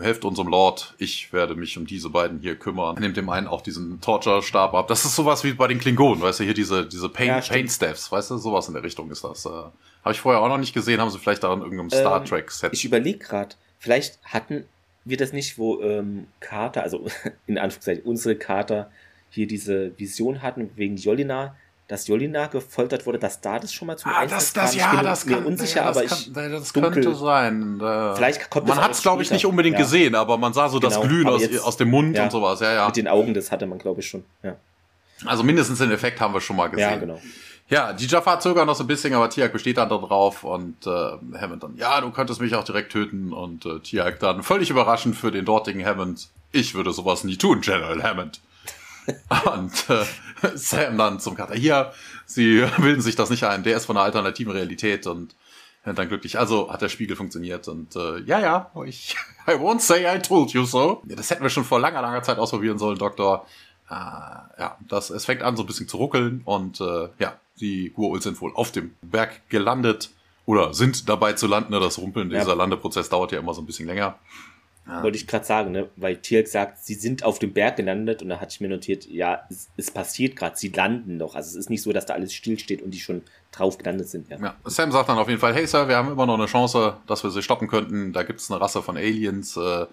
helft 0.00 0.24
unserem 0.24 0.48
Lord, 0.48 0.94
ich 0.98 1.32
werde 1.32 1.54
mich 1.54 1.76
um 1.78 1.86
diese 1.86 2.10
beiden 2.10 2.40
hier 2.40 2.56
kümmern. 2.56 2.96
Er 2.96 3.00
nimmt 3.00 3.16
dem 3.16 3.28
einen 3.28 3.46
auch 3.46 3.60
diesen 3.60 4.00
Torture-Stab 4.00 4.74
ab. 4.74 4.88
Das 4.88 5.04
ist 5.04 5.16
sowas 5.16 5.44
wie 5.44 5.52
bei 5.52 5.66
den 5.66 5.78
Klingonen, 5.78 6.22
weißt 6.22 6.40
du, 6.40 6.44
hier 6.44 6.54
diese, 6.54 6.86
diese 6.86 7.08
Pain, 7.08 7.28
ja, 7.28 7.40
Pain 7.40 7.68
Staffs, 7.68 8.10
weißt 8.10 8.30
du, 8.30 8.38
sowas 8.38 8.68
in 8.68 8.74
der 8.74 8.82
Richtung 8.82 9.10
ist 9.10 9.24
das. 9.24 9.46
Äh, 9.46 9.48
Habe 9.48 9.72
ich 10.12 10.20
vorher 10.20 10.40
auch 10.40 10.48
noch 10.48 10.58
nicht 10.58 10.74
gesehen, 10.74 11.00
haben 11.00 11.10
sie 11.10 11.18
vielleicht 11.18 11.44
da 11.44 11.52
in 11.52 11.60
irgendeinem 11.60 11.90
ähm, 11.92 11.98
Star 11.98 12.24
Trek-Set. 12.24 12.72
Ich 12.72 12.84
überlege 12.84 13.18
gerade, 13.18 13.54
vielleicht 13.78 14.18
hatten 14.24 14.64
wir 15.04 15.16
das 15.16 15.32
nicht, 15.32 15.56
wo 15.58 15.80
ähm, 15.80 16.26
Carter, 16.40 16.82
also 16.82 17.06
in 17.46 17.58
Anführungszeichen 17.58 18.04
unsere 18.04 18.36
Carter 18.36 18.90
hier 19.30 19.46
diese 19.46 19.98
Vision 19.98 20.42
hatten 20.42 20.70
wegen 20.76 20.96
Jolina, 20.96 21.56
dass 21.88 22.08
Jolina 22.08 22.46
gefoltert 22.46 23.06
wurde, 23.06 23.18
dass 23.18 23.40
da 23.40 23.58
das 23.58 23.72
schon 23.72 23.86
mal 23.86 23.96
zum 23.96 24.10
ah, 24.10 24.18
Einsatz 24.18 24.52
das, 24.52 24.72
das, 24.72 24.82
kam. 24.82 24.96
Ja, 24.96 25.02
das 25.02 25.26
kann, 25.26 25.44
unsicher, 25.44 25.80
ja, 25.80 25.92
das 25.92 25.96
aber 25.96 26.06
kann, 26.06 26.52
das 26.52 26.72
dunkel. 26.72 26.92
könnte 26.92 27.14
sein. 27.14 27.76
Vielleicht 27.78 28.50
kommt 28.50 28.66
man 28.66 28.78
hat 28.78 28.90
es, 28.92 29.02
glaube 29.02 29.22
ich, 29.22 29.30
nicht 29.30 29.46
unbedingt 29.46 29.74
ja. 29.74 29.82
gesehen, 29.82 30.14
aber 30.14 30.36
man 30.36 30.52
sah 30.52 30.68
so 30.68 30.80
genau, 30.80 30.90
das 30.90 31.08
Glühen 31.08 31.28
aus, 31.28 31.42
aus 31.60 31.76
dem 31.76 31.90
Mund 31.90 32.16
ja, 32.16 32.24
und 32.24 32.32
sowas. 32.32 32.60
Ja, 32.60 32.72
ja. 32.72 32.86
Mit 32.86 32.96
den 32.96 33.08
Augen, 33.08 33.34
das 33.34 33.52
hatte 33.52 33.66
man, 33.66 33.78
glaube 33.78 34.00
ich, 34.00 34.08
schon. 34.08 34.24
Ja. 34.42 34.56
Also 35.24 35.44
mindestens 35.44 35.78
den 35.78 35.92
Effekt 35.92 36.20
haben 36.20 36.34
wir 36.34 36.40
schon 36.40 36.56
mal 36.56 36.68
gesehen. 36.68 36.90
Ja, 36.90 36.96
genau. 36.96 37.20
Ja, 37.68 37.92
die 37.92 38.06
Jafar 38.06 38.38
zögern 38.38 38.66
noch 38.66 38.76
so 38.76 38.84
ein 38.84 38.86
bisschen, 38.86 39.12
aber 39.12 39.28
Tiak 39.28 39.52
besteht 39.52 39.78
dann 39.78 39.88
darauf 39.88 40.44
und 40.44 40.86
äh, 40.86 40.90
Hammond 41.40 41.64
dann, 41.64 41.76
ja, 41.76 42.00
du 42.00 42.10
könntest 42.10 42.40
mich 42.40 42.54
auch 42.54 42.62
direkt 42.62 42.92
töten 42.92 43.32
und 43.32 43.66
äh, 43.66 43.80
Tiak 43.80 44.20
dann 44.20 44.44
völlig 44.44 44.70
überraschend 44.70 45.16
für 45.16 45.32
den 45.32 45.44
dortigen 45.44 45.84
Hammond, 45.84 46.28
ich 46.52 46.74
würde 46.74 46.92
sowas 46.92 47.24
nie 47.24 47.36
tun, 47.36 47.62
General 47.62 48.00
Hammond. 48.04 48.40
und 49.54 49.90
äh, 49.90 50.04
Sam 50.56 50.98
dann 50.98 51.20
zum 51.20 51.34
Kater, 51.34 51.54
hier, 51.54 51.92
sie 52.24 52.66
bilden 52.78 53.00
sich 53.00 53.16
das 53.16 53.30
nicht 53.30 53.44
ein, 53.44 53.62
der 53.62 53.76
ist 53.76 53.86
von 53.86 53.96
einer 53.96 54.04
alternativen 54.04 54.52
Realität 54.52 55.06
und 55.06 55.34
dann 55.84 56.08
glücklich. 56.08 56.38
Also 56.38 56.72
hat 56.72 56.82
der 56.82 56.88
Spiegel 56.88 57.16
funktioniert 57.16 57.68
und 57.68 57.94
äh, 57.94 58.18
ja, 58.22 58.40
ja, 58.40 58.70
ich 58.86 59.16
I 59.46 59.52
won't 59.52 59.80
say 59.80 60.04
I 60.04 60.18
told 60.18 60.50
you 60.50 60.64
so. 60.64 61.02
Das 61.04 61.30
hätten 61.30 61.42
wir 61.42 61.50
schon 61.50 61.64
vor 61.64 61.78
langer, 61.78 62.02
langer 62.02 62.22
Zeit 62.22 62.38
ausprobieren 62.38 62.78
sollen, 62.78 62.98
Doktor. 62.98 63.46
Äh, 63.88 63.94
ja, 63.94 64.76
das, 64.88 65.10
es 65.10 65.24
fängt 65.24 65.42
an 65.42 65.56
so 65.56 65.62
ein 65.62 65.66
bisschen 65.66 65.86
zu 65.86 65.96
ruckeln 65.98 66.42
und 66.44 66.80
äh, 66.80 67.08
ja, 67.18 67.38
die 67.60 67.92
Gua'uld 67.92 68.22
sind 68.22 68.40
wohl 68.40 68.52
auf 68.54 68.72
dem 68.72 68.94
Berg 69.00 69.48
gelandet 69.48 70.10
oder 70.44 70.74
sind 70.74 71.08
dabei 71.08 71.34
zu 71.34 71.46
landen. 71.46 71.72
Das 71.72 71.98
Rumpeln, 71.98 72.30
dieser 72.30 72.48
ja. 72.48 72.54
Landeprozess 72.54 73.08
dauert 73.08 73.32
ja 73.32 73.38
immer 73.38 73.54
so 73.54 73.62
ein 73.62 73.66
bisschen 73.66 73.86
länger. 73.86 74.18
Ah. 74.88 75.02
Wollte 75.02 75.18
ich 75.18 75.26
gerade 75.26 75.44
sagen, 75.44 75.72
ne? 75.72 75.88
weil 75.96 76.16
Tielk 76.16 76.46
sagt, 76.46 76.84
sie 76.84 76.94
sind 76.94 77.24
auf 77.24 77.40
dem 77.40 77.52
Berg 77.52 77.76
gelandet 77.76 78.22
und 78.22 78.28
da 78.28 78.38
hatte 78.40 78.52
ich 78.52 78.60
mir 78.60 78.68
notiert, 78.68 79.06
ja, 79.06 79.40
es, 79.50 79.68
es 79.76 79.90
passiert 79.90 80.36
gerade, 80.36 80.56
sie 80.56 80.68
landen 80.68 81.16
noch. 81.16 81.34
Also 81.34 81.50
es 81.50 81.56
ist 81.56 81.70
nicht 81.70 81.82
so, 81.82 81.92
dass 81.92 82.06
da 82.06 82.14
alles 82.14 82.32
stillsteht 82.32 82.82
und 82.82 82.92
die 82.92 83.00
schon 83.00 83.22
drauf 83.50 83.78
gelandet 83.78 84.08
sind. 84.08 84.28
Ja. 84.28 84.38
ja. 84.38 84.54
Sam 84.64 84.92
sagt 84.92 85.08
dann 85.08 85.18
auf 85.18 85.28
jeden 85.28 85.40
Fall, 85.40 85.54
hey 85.54 85.66
Sir, 85.66 85.88
wir 85.88 85.96
haben 85.96 86.12
immer 86.12 86.26
noch 86.26 86.38
eine 86.38 86.46
Chance, 86.46 86.98
dass 87.08 87.24
wir 87.24 87.30
sie 87.30 87.42
stoppen 87.42 87.66
könnten. 87.66 88.12
Da 88.12 88.22
gibt 88.22 88.40
es 88.40 88.50
eine 88.50 88.60
Rasse 88.60 88.80
von 88.82 88.96
Aliens, 88.96 89.56
äh, 89.56 89.86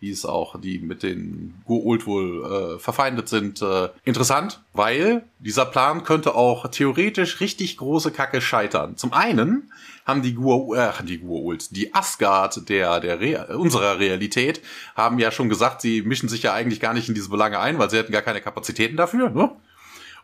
die 0.00 0.10
ist 0.10 0.24
auch, 0.24 0.60
die 0.60 0.78
mit 0.78 1.02
den 1.02 1.54
Goa'uld 1.66 2.06
wohl 2.06 2.76
äh, 2.76 2.78
verfeindet 2.78 3.28
sind. 3.28 3.60
Äh, 3.60 3.88
interessant, 4.04 4.62
weil 4.72 5.24
dieser 5.40 5.66
Plan 5.66 6.04
könnte 6.04 6.36
auch 6.36 6.68
theoretisch 6.68 7.40
richtig 7.40 7.76
große 7.76 8.12
Kacke 8.12 8.40
scheitern. 8.40 8.96
Zum 8.96 9.12
einen 9.12 9.72
haben 10.08 10.22
die 10.22 10.34
Gur, 10.34 10.76
äh, 10.76 10.90
die 11.04 11.18
Gurult, 11.18 11.76
die 11.76 11.94
Asgard 11.94 12.68
der, 12.68 12.98
der 12.98 13.20
Re 13.20 13.56
unserer 13.56 13.98
Realität, 13.98 14.62
haben 14.96 15.18
ja 15.18 15.30
schon 15.30 15.50
gesagt, 15.50 15.82
sie 15.82 16.02
mischen 16.02 16.30
sich 16.30 16.42
ja 16.42 16.54
eigentlich 16.54 16.80
gar 16.80 16.94
nicht 16.94 17.08
in 17.08 17.14
diese 17.14 17.28
Belange 17.28 17.60
ein, 17.60 17.78
weil 17.78 17.90
sie 17.90 17.98
hätten 17.98 18.12
gar 18.12 18.22
keine 18.22 18.40
Kapazitäten 18.40 18.96
dafür, 18.96 19.28
ne? 19.30 19.52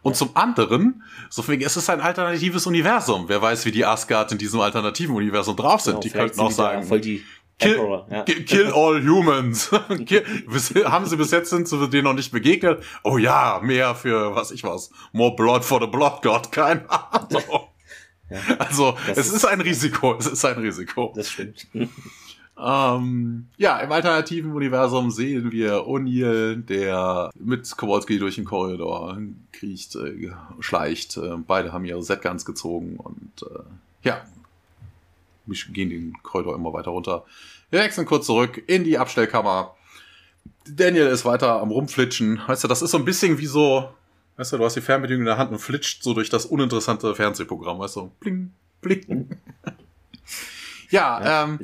Und 0.02 0.16
zum 0.16 0.30
anderen, 0.34 1.02
so 1.30 1.46
wegen, 1.48 1.64
es 1.64 1.78
ist 1.78 1.88
ein 1.88 2.00
alternatives 2.00 2.66
Universum. 2.66 3.24
Wer 3.28 3.40
weiß, 3.40 3.64
wie 3.64 3.72
die 3.72 3.86
Asgard 3.86 4.32
in 4.32 4.38
diesem 4.38 4.60
alternativen 4.60 5.14
Universum 5.14 5.56
drauf 5.56 5.80
sind. 5.80 5.92
Genau, 5.92 6.02
die 6.02 6.10
könnten 6.10 6.40
auch 6.40 6.50
sagen. 6.50 6.86
Kill, 7.58 8.04
ja. 8.10 8.22
kill 8.22 8.72
all 8.74 9.02
humans. 9.02 9.70
kill, 10.06 10.24
haben 10.84 11.06
sie 11.06 11.16
bis 11.16 11.30
jetzt 11.30 11.50
sind 11.50 11.68
sie 11.68 11.88
denen 11.88 12.04
noch 12.04 12.12
nicht 12.12 12.32
begegnet? 12.32 12.82
Oh 13.02 13.16
ja, 13.16 13.60
mehr 13.62 13.94
für 13.94 14.34
was 14.34 14.50
ich 14.50 14.64
was. 14.64 14.90
More 15.12 15.34
blood 15.36 15.64
for 15.64 15.80
the 15.80 15.86
blood 15.86 16.20
god. 16.20 16.52
Keine 16.52 16.84
Ahnung. 16.90 17.42
Ja. 18.30 18.38
Also, 18.58 18.96
das 19.06 19.18
es 19.18 19.26
ist, 19.28 19.34
ist, 19.34 19.44
ein 19.44 19.60
Risiko. 19.60 20.16
Es 20.18 20.26
ist 20.26 20.44
ein 20.44 20.58
Risiko. 20.58 21.12
Das 21.14 21.30
stimmt. 21.30 21.66
ähm, 21.74 23.46
ja, 23.56 23.78
im 23.80 23.92
alternativen 23.92 24.52
Universum 24.52 25.10
sehen 25.10 25.52
wir 25.52 25.86
O'Neill, 25.86 26.56
der 26.56 27.30
mit 27.38 27.76
Kowalski 27.76 28.18
durch 28.18 28.36
den 28.36 28.44
Korridor 28.44 29.18
kriecht, 29.52 29.94
äh, 29.96 30.30
schleicht. 30.60 31.16
Äh, 31.16 31.36
beide 31.46 31.72
haben 31.72 31.84
ihre 31.84 32.02
Setguns 32.02 32.44
gezogen 32.44 32.96
und 32.96 33.42
äh, 33.42 33.62
ja, 34.02 34.22
wir 35.46 35.56
gehen 35.72 35.90
den 35.90 36.14
Korridor 36.22 36.54
immer 36.54 36.72
weiter 36.72 36.90
runter. 36.90 37.24
Wir 37.70 37.80
wechseln 37.80 38.06
kurz 38.06 38.26
zurück 38.26 38.62
in 38.66 38.84
die 38.84 38.98
Abstellkammer. 38.98 39.74
Daniel 40.66 41.06
ist 41.06 41.24
weiter 41.24 41.60
am 41.60 41.70
Rumflitschen. 41.70 42.40
Weißt 42.46 42.64
du, 42.64 42.68
das 42.68 42.82
ist 42.82 42.92
so 42.92 42.98
ein 42.98 43.04
bisschen 43.04 43.38
wie 43.38 43.46
so, 43.46 43.90
weißt 44.36 44.52
du, 44.52 44.58
du 44.58 44.64
hast 44.64 44.74
die 44.74 44.80
Fernbedienung 44.80 45.22
in 45.22 45.26
der 45.26 45.38
Hand 45.38 45.52
und 45.52 45.58
flitscht 45.58 46.02
so 46.02 46.14
durch 46.14 46.30
das 46.30 46.46
uninteressante 46.46 47.14
Fernsehprogramm, 47.14 47.78
weißt 47.78 47.96
du, 47.96 48.10
bling, 48.20 48.52
bling. 48.80 49.30
ja, 50.90 51.22
ja, 51.22 51.44
ähm, 51.44 51.58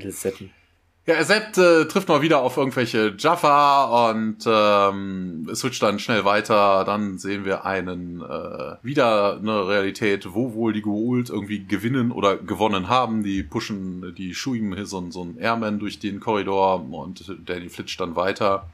ja, 1.06 1.14
er 1.14 1.24
selbst 1.24 1.59
äh, 1.59 1.86
trifft 1.86 2.09
mal 2.09 2.22
wieder 2.22 2.40
auf 2.40 2.56
irgendwelche 2.56 3.14
Jaffa 3.18 4.10
und 4.10 4.44
ähm, 4.47 5.48
switcht 5.55 5.82
dann 5.82 5.98
schnell 5.98 6.24
weiter. 6.24 6.84
Dann 6.84 7.18
sehen 7.18 7.44
wir 7.44 7.64
einen 7.64 8.20
äh, 8.20 8.76
wieder 8.82 9.38
eine 9.38 9.66
Realität, 9.66 10.34
wo 10.34 10.52
wohl 10.52 10.72
die 10.72 10.84
Goa'uld 10.84 11.28
irgendwie 11.28 11.64
gewinnen 11.64 12.12
oder 12.12 12.36
gewonnen 12.36 12.88
haben. 12.88 13.24
Die 13.24 13.42
pushen, 13.42 14.14
die 14.14 14.34
schuben 14.34 14.74
hier 14.74 14.86
so, 14.86 15.05
so 15.10 15.24
ein 15.24 15.38
Airman 15.38 15.78
durch 15.78 15.98
den 15.98 16.20
Korridor 16.20 16.84
und 16.92 17.34
Danny 17.47 17.70
flitscht 17.70 18.01
dann 18.01 18.14
weiter. 18.14 18.68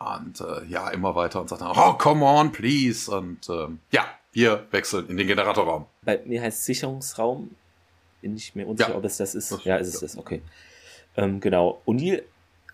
Und 0.00 0.40
äh, 0.40 0.64
ja, 0.66 0.88
immer 0.88 1.14
weiter 1.14 1.42
und 1.42 1.48
sagt 1.48 1.60
dann, 1.60 1.72
oh, 1.76 1.92
come 1.92 2.24
on, 2.24 2.52
please. 2.52 3.10
Und 3.10 3.48
äh, 3.50 3.66
ja, 3.90 4.06
wir 4.32 4.66
wechseln 4.70 5.08
in 5.08 5.18
den 5.18 5.26
Generatorraum. 5.26 5.86
Bei 6.02 6.20
mir 6.24 6.40
heißt 6.40 6.64
Sicherungsraum. 6.64 7.50
Bin 8.22 8.34
ich 8.34 8.54
mir 8.54 8.66
unsicher, 8.66 8.90
ja. 8.90 8.96
ob 8.96 9.04
es 9.04 9.18
das 9.18 9.34
ist. 9.34 9.52
Das, 9.52 9.64
ja, 9.64 9.76
ist 9.76 9.94
es 9.94 10.00
das, 10.00 10.16
okay. 10.16 10.40
Ähm, 11.16 11.40
genau. 11.40 11.82
O'Neill 11.86 12.22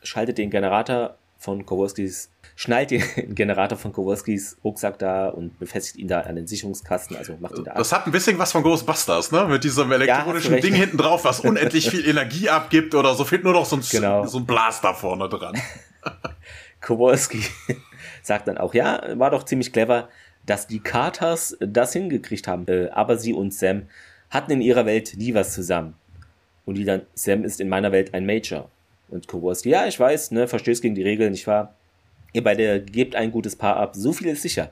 schaltet 0.04 0.38
den 0.38 0.50
Generator 0.50 1.16
von 1.38 1.66
Kowalskis, 1.66 2.30
schnallt 2.54 2.92
den 2.92 3.02
Generator 3.34 3.76
von 3.76 3.92
Kowalskis 3.92 4.56
Rucksack 4.64 4.98
da 4.98 5.28
und 5.28 5.58
befestigt 5.58 5.98
ihn 5.98 6.08
da 6.08 6.20
an 6.20 6.36
den 6.36 6.46
Sicherungskasten, 6.46 7.16
also 7.16 7.36
macht 7.40 7.58
ihn 7.58 7.64
da 7.64 7.74
Das 7.74 7.92
ab. 7.92 8.00
hat 8.00 8.06
ein 8.06 8.12
bisschen 8.12 8.38
was 8.38 8.52
von 8.52 8.62
Ghostbusters, 8.62 9.32
ne? 9.32 9.46
Mit 9.46 9.64
diesem 9.64 9.90
elektronischen 9.90 10.54
ja, 10.54 10.60
Ding 10.60 10.74
hinten 10.74 10.96
drauf, 10.96 11.24
was 11.24 11.40
unendlich 11.40 11.90
viel 11.90 12.08
Energie 12.08 12.48
abgibt 12.48 12.94
oder 12.94 13.14
so, 13.14 13.24
fehlt 13.24 13.44
nur 13.44 13.52
noch 13.52 13.66
so 13.66 13.76
ein, 13.76 13.82
genau. 13.90 14.26
so 14.26 14.38
ein 14.38 14.46
Blaster 14.46 14.94
vorne 14.94 15.28
dran. 15.28 15.60
Kowalski 16.86 17.40
sagt 18.22 18.46
dann 18.46 18.58
auch, 18.58 18.72
ja, 18.72 19.18
war 19.18 19.30
doch 19.30 19.42
ziemlich 19.42 19.72
clever, 19.72 20.08
dass 20.46 20.68
die 20.68 20.78
Carters 20.78 21.56
das 21.58 21.92
hingekriegt 21.92 22.46
haben, 22.46 22.66
äh, 22.68 22.88
aber 22.90 23.18
sie 23.18 23.32
und 23.32 23.52
Sam 23.52 23.82
hatten 24.30 24.52
in 24.52 24.60
ihrer 24.60 24.86
Welt 24.86 25.14
nie 25.16 25.34
was 25.34 25.52
zusammen. 25.52 25.94
Und 26.64 26.76
die 26.76 26.84
dann, 26.84 27.02
Sam 27.14 27.44
ist 27.44 27.60
in 27.60 27.68
meiner 27.68 27.90
Welt 27.90 28.14
ein 28.14 28.24
Major. 28.24 28.70
Und 29.08 29.26
Kowalski, 29.26 29.70
ja, 29.70 29.86
ich 29.86 29.98
weiß, 29.98 30.30
ne, 30.30 30.46
verstößt 30.46 30.80
gegen 30.80 30.94
die 30.94 31.02
Regeln, 31.02 31.32
nicht 31.32 31.46
wahr? 31.48 31.74
Ihr 32.32 32.44
beide 32.44 32.80
gebt 32.80 33.16
ein 33.16 33.32
gutes 33.32 33.56
Paar 33.56 33.76
ab, 33.76 33.96
so 33.96 34.12
viel 34.12 34.28
ist 34.28 34.42
sicher. 34.42 34.70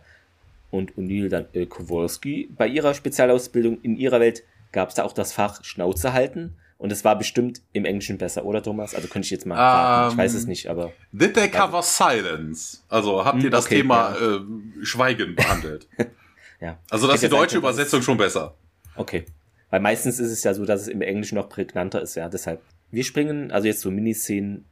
Und 0.70 0.92
O'Neill 0.96 1.28
dann, 1.28 1.46
äh, 1.52 1.66
Kowalski, 1.66 2.48
bei 2.56 2.68
ihrer 2.68 2.94
Spezialausbildung 2.94 3.80
in 3.82 3.96
ihrer 3.96 4.20
Welt 4.20 4.44
gab 4.70 4.88
es 4.88 4.94
da 4.94 5.04
auch 5.04 5.12
das 5.12 5.32
Fach 5.32 5.64
Schnauze 5.64 6.12
halten. 6.12 6.54
Und 6.76 6.92
es 6.92 7.04
war 7.04 7.16
bestimmt 7.16 7.62
im 7.72 7.84
Englischen 7.84 8.18
besser, 8.18 8.44
oder 8.44 8.62
Thomas? 8.62 8.94
Also 8.94 9.08
könnte 9.08 9.26
ich 9.26 9.30
jetzt 9.30 9.46
mal 9.46 10.08
um, 10.08 10.12
Ich 10.12 10.18
weiß 10.18 10.34
es 10.34 10.42
ähm, 10.42 10.48
nicht, 10.48 10.68
aber. 10.68 10.92
Did 11.12 11.34
they 11.34 11.48
cover 11.48 11.82
silence? 11.82 12.78
Also 12.88 13.24
habt 13.24 13.38
ihr 13.38 13.44
hm, 13.44 13.50
das 13.50 13.66
okay, 13.66 13.76
Thema 13.76 14.14
ja. 14.14 14.36
äh, 14.36 14.40
Schweigen 14.84 15.34
behandelt? 15.34 15.88
ja. 16.60 16.78
Also 16.90 17.06
das 17.06 17.16
ist 17.16 17.24
die 17.24 17.28
deutsche 17.28 17.58
Übersetzung 17.58 18.02
schon 18.02 18.16
besser. 18.16 18.54
Okay. 18.96 19.24
Weil 19.70 19.80
meistens 19.80 20.18
ist 20.18 20.30
es 20.30 20.44
ja 20.44 20.52
so, 20.52 20.64
dass 20.64 20.82
es 20.82 20.88
im 20.88 21.00
Englischen 21.00 21.36
noch 21.36 21.48
prägnanter 21.48 22.02
ist, 22.02 22.16
ja. 22.16 22.28
Deshalb. 22.28 22.60
Wir 22.90 23.02
springen, 23.02 23.50
also 23.50 23.66
jetzt 23.66 23.80
so 23.80 23.90
Miniszenen 23.90 24.64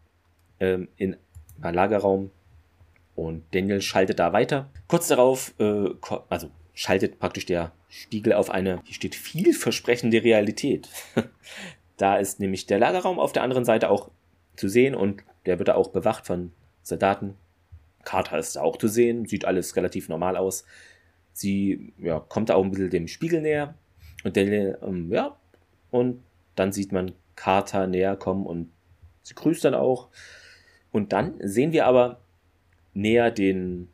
ähm, 0.61 0.89
in 0.97 1.17
einen 1.61 1.75
Lagerraum 1.75 2.31
und 3.15 3.43
Daniel 3.53 3.81
schaltet 3.81 4.19
da 4.19 4.33
weiter. 4.33 4.71
Kurz 4.87 5.09
darauf, 5.09 5.55
äh, 5.59 5.89
also 6.29 6.51
schaltet 6.75 7.19
praktisch 7.19 7.47
der 7.47 7.73
Spiegel 7.89 8.33
auf 8.33 8.51
eine, 8.51 8.81
hier 8.85 8.95
steht 8.95 9.15
vielversprechende 9.15 10.23
Realität. 10.23 10.89
da 12.03 12.17
ist 12.17 12.41
nämlich 12.41 12.67
der 12.67 12.81
Lagerraum 12.81 13.21
auf 13.21 13.33
der 13.33 13.45
anderen 13.45 13.65
Seite 13.65 13.89
auch 13.89 14.11
zu 14.57 14.69
sehen 14.69 14.97
und 14.97 15.23
der 15.47 15.61
wird 15.61 15.69
da 15.69 15.77
auch 15.77 15.91
bewacht 15.91 16.27
von 16.27 16.51
Soldaten. 16.83 17.37
Carter 18.03 18.41
ist 18.41 18.57
da 18.57 18.63
auch 18.63 18.77
zu 18.77 18.89
sehen, 18.89 19.27
sieht 19.27 19.45
alles 19.45 19.77
relativ 19.77 20.09
normal 20.09 20.37
aus. 20.37 20.65
Sie 21.33 21.93
ja, 21.99 22.19
kommt 22.19 22.49
da 22.51 22.57
auch 22.57 22.65
ein 22.65 22.73
bisschen 22.73 22.91
dem 22.91 23.07
Spiegel 23.07 23.41
näher 23.41 23.77
und 24.25 24.35
der, 24.35 24.83
ähm, 24.83 25.13
ja, 25.13 25.37
und 25.93 26.25
dann 26.57 26.73
sieht 26.73 26.91
man 26.91 27.13
Carter 27.37 27.87
näher 27.87 28.17
kommen 28.17 28.47
und 28.47 28.73
sie 29.23 29.37
grüßt 29.37 29.65
dann 29.65 29.75
auch. 29.75 30.09
Und 30.91 31.13
dann 31.13 31.35
sehen 31.39 31.71
wir 31.71 31.87
aber 31.87 32.21
näher 32.95 33.31
den 33.31 33.89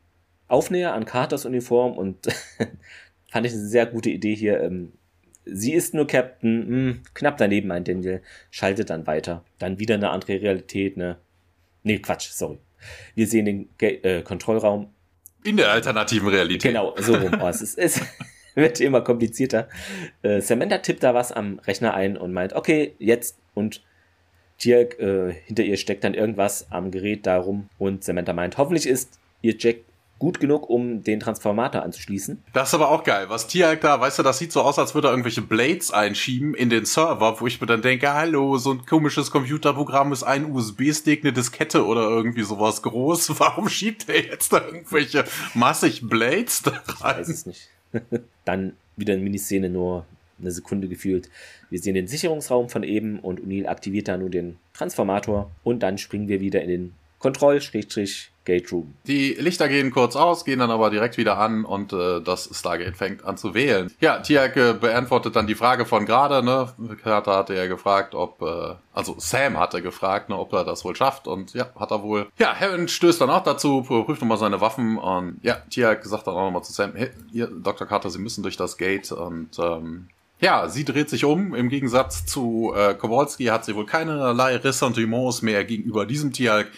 Aufnäher 0.48 0.94
an 0.94 1.04
Carters 1.04 1.44
Uniform 1.44 1.98
und 1.98 2.26
fand 3.30 3.44
ich 3.46 3.52
eine 3.52 3.66
sehr 3.66 3.84
gute 3.84 4.08
Idee 4.08 4.34
hier. 4.34 4.62
Ähm, 4.62 4.94
sie 5.50 5.72
ist 5.72 5.94
nur 5.94 6.06
Captain, 6.06 6.66
hm, 6.66 7.00
knapp 7.14 7.36
daneben 7.36 7.70
ein 7.70 7.84
Daniel, 7.84 8.22
schaltet 8.50 8.90
dann 8.90 9.06
weiter. 9.06 9.44
Dann 9.58 9.78
wieder 9.78 9.94
eine 9.94 10.10
andere 10.10 10.40
Realität, 10.40 10.96
ne? 10.96 11.18
Nee, 11.82 11.98
Quatsch, 11.98 12.30
sorry. 12.30 12.58
Wir 13.14 13.26
sehen 13.26 13.44
den 13.44 13.68
Ge 13.78 14.00
äh, 14.02 14.22
Kontrollraum. 14.22 14.90
In 15.44 15.56
der 15.56 15.70
alternativen 15.70 16.28
Realität. 16.28 16.72
Genau, 16.72 16.94
so 16.98 17.14
rum. 17.14 17.38
Oh, 17.40 17.48
es 17.48 17.62
ist, 17.62 17.78
es, 17.78 18.00
wird 18.58 18.80
immer 18.80 19.00
komplizierter. 19.00 19.68
Äh, 20.22 20.40
Samantha 20.40 20.78
tippt 20.78 21.02
da 21.02 21.14
was 21.14 21.32
am 21.32 21.58
Rechner 21.60 21.94
ein 21.94 22.16
und 22.16 22.32
meint, 22.32 22.52
okay, 22.52 22.94
jetzt 22.98 23.38
und 23.54 23.82
Tirk 24.58 24.98
äh, 24.98 25.32
hinter 25.32 25.62
ihr 25.62 25.76
steckt 25.76 26.04
dann 26.04 26.14
irgendwas 26.14 26.70
am 26.70 26.90
Gerät 26.90 27.26
darum 27.26 27.68
und 27.78 28.02
Samantha 28.02 28.32
meint, 28.32 28.58
hoffentlich 28.58 28.86
ist 28.86 29.20
ihr 29.40 29.54
Jack 29.56 29.76
gut 30.18 30.40
genug, 30.40 30.68
um 30.68 31.02
den 31.02 31.20
Transformator 31.20 31.82
anzuschließen. 31.82 32.42
Das 32.52 32.68
ist 32.68 32.74
aber 32.74 32.90
auch 32.90 33.04
geil. 33.04 33.26
Was 33.28 33.46
Tiag 33.46 33.80
da, 33.80 34.00
weißt 34.00 34.18
du, 34.18 34.22
das 34.22 34.38
sieht 34.38 34.52
so 34.52 34.62
aus, 34.62 34.78
als 34.78 34.94
würde 34.94 35.08
er 35.08 35.10
irgendwelche 35.12 35.42
Blades 35.42 35.90
einschieben 35.90 36.54
in 36.54 36.70
den 36.70 36.84
Server, 36.84 37.40
wo 37.40 37.46
ich 37.46 37.60
mir 37.60 37.66
dann 37.66 37.82
denke, 37.82 38.12
hallo, 38.12 38.58
so 38.58 38.72
ein 38.72 38.84
komisches 38.84 39.30
Computerprogramm 39.30 40.12
ist 40.12 40.24
ein 40.24 40.50
USB-Stick, 40.50 41.24
eine 41.24 41.32
Diskette 41.32 41.86
oder 41.86 42.02
irgendwie 42.02 42.42
sowas 42.42 42.82
groß. 42.82 43.30
Warum 43.40 43.68
schiebt 43.68 44.08
er 44.08 44.24
jetzt 44.24 44.52
da 44.52 44.64
irgendwelche 44.64 45.24
massig 45.54 46.08
Blades 46.08 46.62
da 46.62 46.70
rein? 46.70 46.82
Ich 46.86 47.00
weiß 47.00 47.28
es 47.28 47.46
nicht. 47.46 47.68
Dann 48.44 48.74
wieder 48.96 49.14
eine 49.14 49.22
Miniszene, 49.22 49.70
nur 49.70 50.04
eine 50.40 50.50
Sekunde 50.50 50.88
gefühlt. 50.88 51.28
Wir 51.70 51.78
sehen 51.78 51.94
den 51.94 52.08
Sicherungsraum 52.08 52.68
von 52.68 52.82
eben 52.82 53.18
und 53.18 53.40
O'Neill 53.40 53.66
aktiviert 53.66 54.08
da 54.08 54.16
nun 54.16 54.30
den 54.30 54.56
Transformator 54.72 55.50
und 55.64 55.82
dann 55.82 55.98
springen 55.98 56.28
wir 56.28 56.40
wieder 56.40 56.62
in 56.62 56.68
den 56.68 56.92
Kontroll-Gate 58.48 58.72
Room. 58.72 58.94
Die 59.06 59.34
Lichter 59.34 59.68
gehen 59.68 59.90
kurz 59.90 60.16
aus, 60.16 60.44
gehen 60.44 60.58
dann 60.58 60.70
aber 60.70 60.90
direkt 60.90 61.16
wieder 61.16 61.38
an 61.38 61.64
und 61.64 61.92
äh, 61.92 62.20
das 62.20 62.48
Stargate 62.52 62.96
fängt 62.96 63.24
an 63.24 63.36
zu 63.36 63.54
wählen. 63.54 63.92
Ja, 64.00 64.18
Tiak 64.18 64.56
äh, 64.56 64.74
beantwortet 64.74 65.36
dann 65.36 65.46
die 65.46 65.54
Frage 65.54 65.84
von 65.84 66.06
gerade, 66.06 66.44
ne? 66.44 66.72
Carter 67.02 67.36
hatte 67.36 67.54
ja 67.54 67.66
gefragt, 67.66 68.14
ob, 68.14 68.40
äh, 68.42 68.74
also 68.92 69.16
Sam 69.18 69.58
hatte 69.58 69.82
gefragt, 69.82 70.30
ne, 70.30 70.36
ob 70.36 70.52
er 70.52 70.64
das 70.64 70.84
wohl 70.84 70.96
schafft 70.96 71.28
und 71.28 71.54
ja, 71.54 71.66
hat 71.78 71.90
er 71.90 72.02
wohl. 72.02 72.26
Ja, 72.38 72.54
Heaven 72.54 72.88
stößt 72.88 73.20
dann 73.20 73.30
auch 73.30 73.44
dazu, 73.44 73.82
prüft 73.82 74.20
nochmal 74.20 74.38
seine 74.38 74.60
Waffen 74.60 74.98
und 74.98 75.38
ja, 75.42 75.56
Tiak 75.70 76.04
sagt 76.04 76.26
dann 76.26 76.34
auch 76.34 76.44
nochmal 76.44 76.64
zu 76.64 76.72
Sam, 76.72 76.92
hey, 76.94 77.10
ihr, 77.32 77.46
Dr. 77.46 77.86
Carter, 77.86 78.10
Sie 78.10 78.18
müssen 78.18 78.42
durch 78.42 78.56
das 78.56 78.78
Gate 78.78 79.12
und 79.12 79.58
ähm, 79.58 80.08
Ja, 80.40 80.68
sie 80.68 80.84
dreht 80.84 81.10
sich 81.10 81.24
um. 81.24 81.54
Im 81.54 81.68
Gegensatz 81.68 82.24
zu 82.24 82.72
äh, 82.74 82.94
Kowalski 82.94 83.46
hat 83.46 83.64
sie 83.64 83.74
wohl 83.74 83.86
keinerlei 83.86 84.56
Ressentiments 84.56 85.42
mehr 85.42 85.64
gegenüber 85.64 86.06
diesem 86.06 86.32
Tierhalk. 86.32 86.70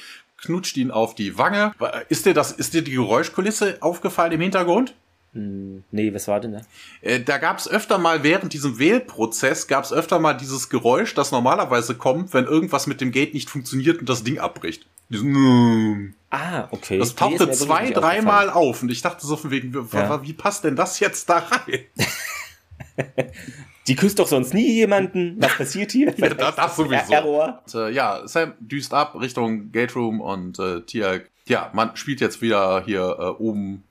Knutscht 0.42 0.76
ihn 0.76 0.90
auf 0.90 1.14
die 1.14 1.38
Wange. 1.38 1.72
Ist 2.08 2.26
dir 2.26 2.34
das, 2.34 2.52
ist 2.52 2.74
dir 2.74 2.82
die 2.82 2.92
Geräuschkulisse 2.92 3.78
aufgefallen 3.80 4.32
im 4.32 4.40
Hintergrund? 4.40 4.94
Hm, 5.32 5.84
nee, 5.92 6.12
was 6.12 6.26
war 6.26 6.40
denn 6.40 6.52
da? 6.52 6.60
Äh, 7.02 7.20
da 7.20 7.38
gab 7.38 7.58
es 7.58 7.68
öfter 7.68 7.98
mal 7.98 8.24
während 8.24 8.52
diesem 8.52 8.78
Wählprozess 8.80 9.68
gab 9.68 9.84
es 9.84 9.92
öfter 9.92 10.18
mal 10.18 10.34
dieses 10.34 10.68
Geräusch, 10.70 11.14
das 11.14 11.30
normalerweise 11.30 11.94
kommt, 11.94 12.34
wenn 12.34 12.46
irgendwas 12.46 12.88
mit 12.88 13.00
dem 13.00 13.12
Gate 13.12 13.32
nicht 13.32 13.48
funktioniert 13.48 14.00
und 14.00 14.08
das 14.08 14.24
Ding 14.24 14.40
abbricht. 14.40 14.86
Diesen, 15.08 16.14
ah, 16.30 16.66
okay. 16.72 16.98
Das 16.98 17.14
tauchte 17.14 17.46
nee, 17.46 17.52
zwei, 17.52 17.90
dreimal 17.90 18.50
auf 18.50 18.82
und 18.82 18.90
ich 18.90 19.02
dachte 19.02 19.24
so 19.24 19.36
von 19.36 19.50
wegen, 19.50 19.72
ja. 19.92 20.22
wie 20.22 20.32
passt 20.32 20.64
denn 20.64 20.74
das 20.74 20.98
jetzt 20.98 21.28
da 21.28 21.38
rein? 21.38 21.84
Die 23.86 23.97
küsst 23.97 24.19
doch 24.19 24.27
sonst 24.27 24.55
nie 24.55 24.73
jemanden. 24.73 25.36
Was 25.39 25.57
passiert 25.57 25.93
hier? 25.93 26.15
ja, 26.16 26.35
das, 26.35 26.57
das 26.57 26.77
sowieso. 26.77 27.12
Error. 27.12 27.62
Und, 27.65 27.74
äh, 27.74 27.90
ja, 27.90 28.27
Sam 28.27 28.55
düst 28.61 28.93
ab 28.93 29.19
Richtung 29.19 29.73
Gate 29.73 29.97
Room 29.97 30.20
und 30.20 30.59
äh, 30.59 30.82
Tia, 30.82 31.20
ja, 31.47 31.70
man 31.73 31.97
spielt 31.97 32.20
jetzt 32.20 32.43
wieder 32.43 32.82
hier 32.85 33.16
äh, 33.19 33.43
oben 33.43 33.85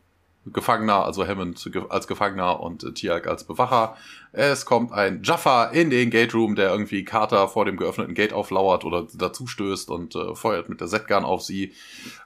Gefangener, 0.45 1.05
also 1.05 1.27
Hammond 1.27 1.69
als 1.89 2.07
Gefangener 2.07 2.59
und 2.59 2.83
äh, 2.83 2.93
Tiag 2.93 3.27
als 3.27 3.43
Bewacher. 3.43 3.97
Es 4.31 4.65
kommt 4.65 4.93
ein 4.93 5.21
Jaffa 5.23 5.65
in 5.65 5.89
den 5.89 6.09
Gate 6.09 6.33
Room, 6.33 6.55
der 6.55 6.69
irgendwie 6.71 7.03
Carter 7.03 7.47
vor 7.47 7.65
dem 7.65 7.77
geöffneten 7.77 8.13
Gate 8.13 8.33
auflauert 8.33 8.85
oder 8.85 9.07
dazu 9.13 9.47
stößt 9.47 9.89
und 9.89 10.15
äh, 10.15 10.35
feuert 10.35 10.69
mit 10.69 10.81
der 10.81 10.87
Z-Gun 10.87 11.23
auf 11.25 11.41
sie. 11.41 11.73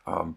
Ähm, 0.08 0.36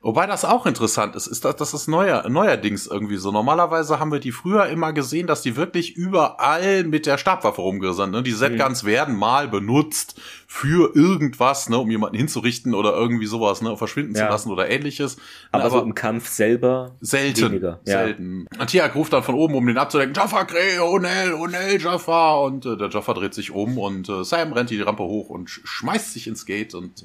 Wobei 0.00 0.26
das 0.26 0.44
auch 0.44 0.64
interessant 0.64 1.16
ist, 1.16 1.26
ist, 1.26 1.44
dass 1.44 1.56
das 1.56 1.74
ist 1.74 1.88
neuer, 1.88 2.28
neuerdings 2.28 2.86
irgendwie 2.86 3.16
so. 3.16 3.32
Normalerweise 3.32 3.98
haben 3.98 4.12
wir 4.12 4.20
die 4.20 4.30
früher 4.30 4.66
immer 4.66 4.92
gesehen, 4.92 5.26
dass 5.26 5.42
die 5.42 5.56
wirklich 5.56 5.96
überall 5.96 6.84
mit 6.84 7.04
der 7.04 7.18
Stabwaffe 7.18 7.60
rumgesandt. 7.60 8.12
Ne? 8.12 8.22
Die 8.22 8.32
Z-Guns 8.32 8.84
mhm. 8.84 8.86
werden 8.86 9.16
mal 9.16 9.48
benutzt 9.48 10.20
für 10.46 10.94
irgendwas, 10.94 11.68
ne, 11.68 11.78
um 11.78 11.90
jemanden 11.90 12.16
hinzurichten 12.16 12.74
oder 12.74 12.94
irgendwie 12.94 13.26
sowas, 13.26 13.60
ne, 13.60 13.76
verschwinden 13.76 14.14
ja. 14.14 14.26
zu 14.26 14.30
lassen 14.30 14.50
oder 14.52 14.70
ähnliches. 14.70 15.16
Aber, 15.50 15.64
aber 15.64 15.78
so 15.80 15.82
im 15.82 15.96
Kampf 15.96 16.28
selber 16.28 16.96
selten, 17.00 17.50
weniger. 17.50 17.80
Ja. 17.84 18.04
selten. 18.04 18.46
Tiak 18.68 18.94
ruft 18.94 19.12
dann 19.12 19.24
von 19.24 19.34
oben, 19.34 19.56
um 19.56 19.66
den 19.66 19.78
abzudenken, 19.78 20.14
Jaffa, 20.14 20.44
Krähe, 20.44 20.80
Onel, 20.84 21.34
Onel, 21.34 21.80
Jaffa. 21.80 22.36
Und 22.36 22.64
äh, 22.66 22.76
der 22.76 22.88
Jaffa 22.88 23.14
dreht 23.14 23.34
sich 23.34 23.50
um 23.50 23.78
und 23.78 24.08
äh, 24.08 24.22
Sam 24.22 24.52
rennt 24.52 24.70
die 24.70 24.80
Rampe 24.80 25.02
hoch 25.02 25.28
und 25.28 25.50
schmeißt 25.50 26.12
sich 26.12 26.28
ins 26.28 26.46
Gate 26.46 26.74
und 26.74 27.04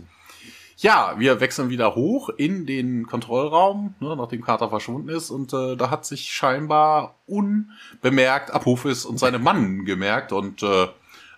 ja, 0.78 1.16
wir 1.18 1.40
wechseln 1.40 1.70
wieder 1.70 1.96
hoch 1.96 2.30
in 2.30 2.66
den 2.66 3.06
Kontrollraum, 3.06 3.96
ne, 4.00 4.16
nachdem 4.16 4.42
Carter 4.42 4.70
verschwunden 4.70 5.10
ist. 5.10 5.30
Und 5.30 5.54
äh, 5.54 5.76
da 5.76 5.90
hat 5.90 6.06
sich 6.06 6.32
scheinbar 6.32 7.16
unbemerkt 7.26 8.52
Apophis 8.52 9.06
und 9.06 9.20
seine 9.20 9.40
Mannen 9.40 9.86
gemerkt. 9.86 10.32
Und 10.32 10.64
äh, 10.64 10.88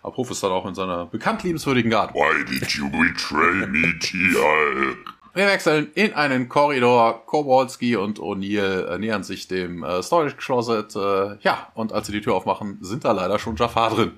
Apophis 0.04 0.40
dann 0.40 0.52
auch 0.52 0.66
in 0.66 0.76
seiner 0.76 1.06
bekannt 1.06 1.44
liebenswürdigen 1.44 1.94
Art. 1.94 2.14
Why 2.14 2.46
did 2.46 2.70
you 2.72 2.90
betray 2.90 3.68
me, 3.68 3.98
T.I.? 4.00 4.96
Wir 5.34 5.48
wechseln 5.48 5.92
in 5.96 6.14
einen 6.14 6.48
Korridor. 6.48 7.26
Kowalski 7.26 7.98
und 7.98 8.20
O'Neill 8.20 8.86
äh, 8.86 8.98
nähern 8.98 9.24
sich 9.24 9.50
dem 9.50 9.84
äh, 9.84 10.02
Storage 10.02 10.38
Closet. 10.38 10.96
Äh, 10.96 11.38
ja, 11.42 11.68
und 11.74 11.92
als 11.92 12.08
sie 12.08 12.14
die 12.14 12.22
Tür 12.22 12.36
aufmachen, 12.36 12.78
sind 12.80 13.04
da 13.04 13.12
leider 13.12 13.38
schon 13.38 13.58
Jafar 13.58 13.90
drin. 13.90 14.14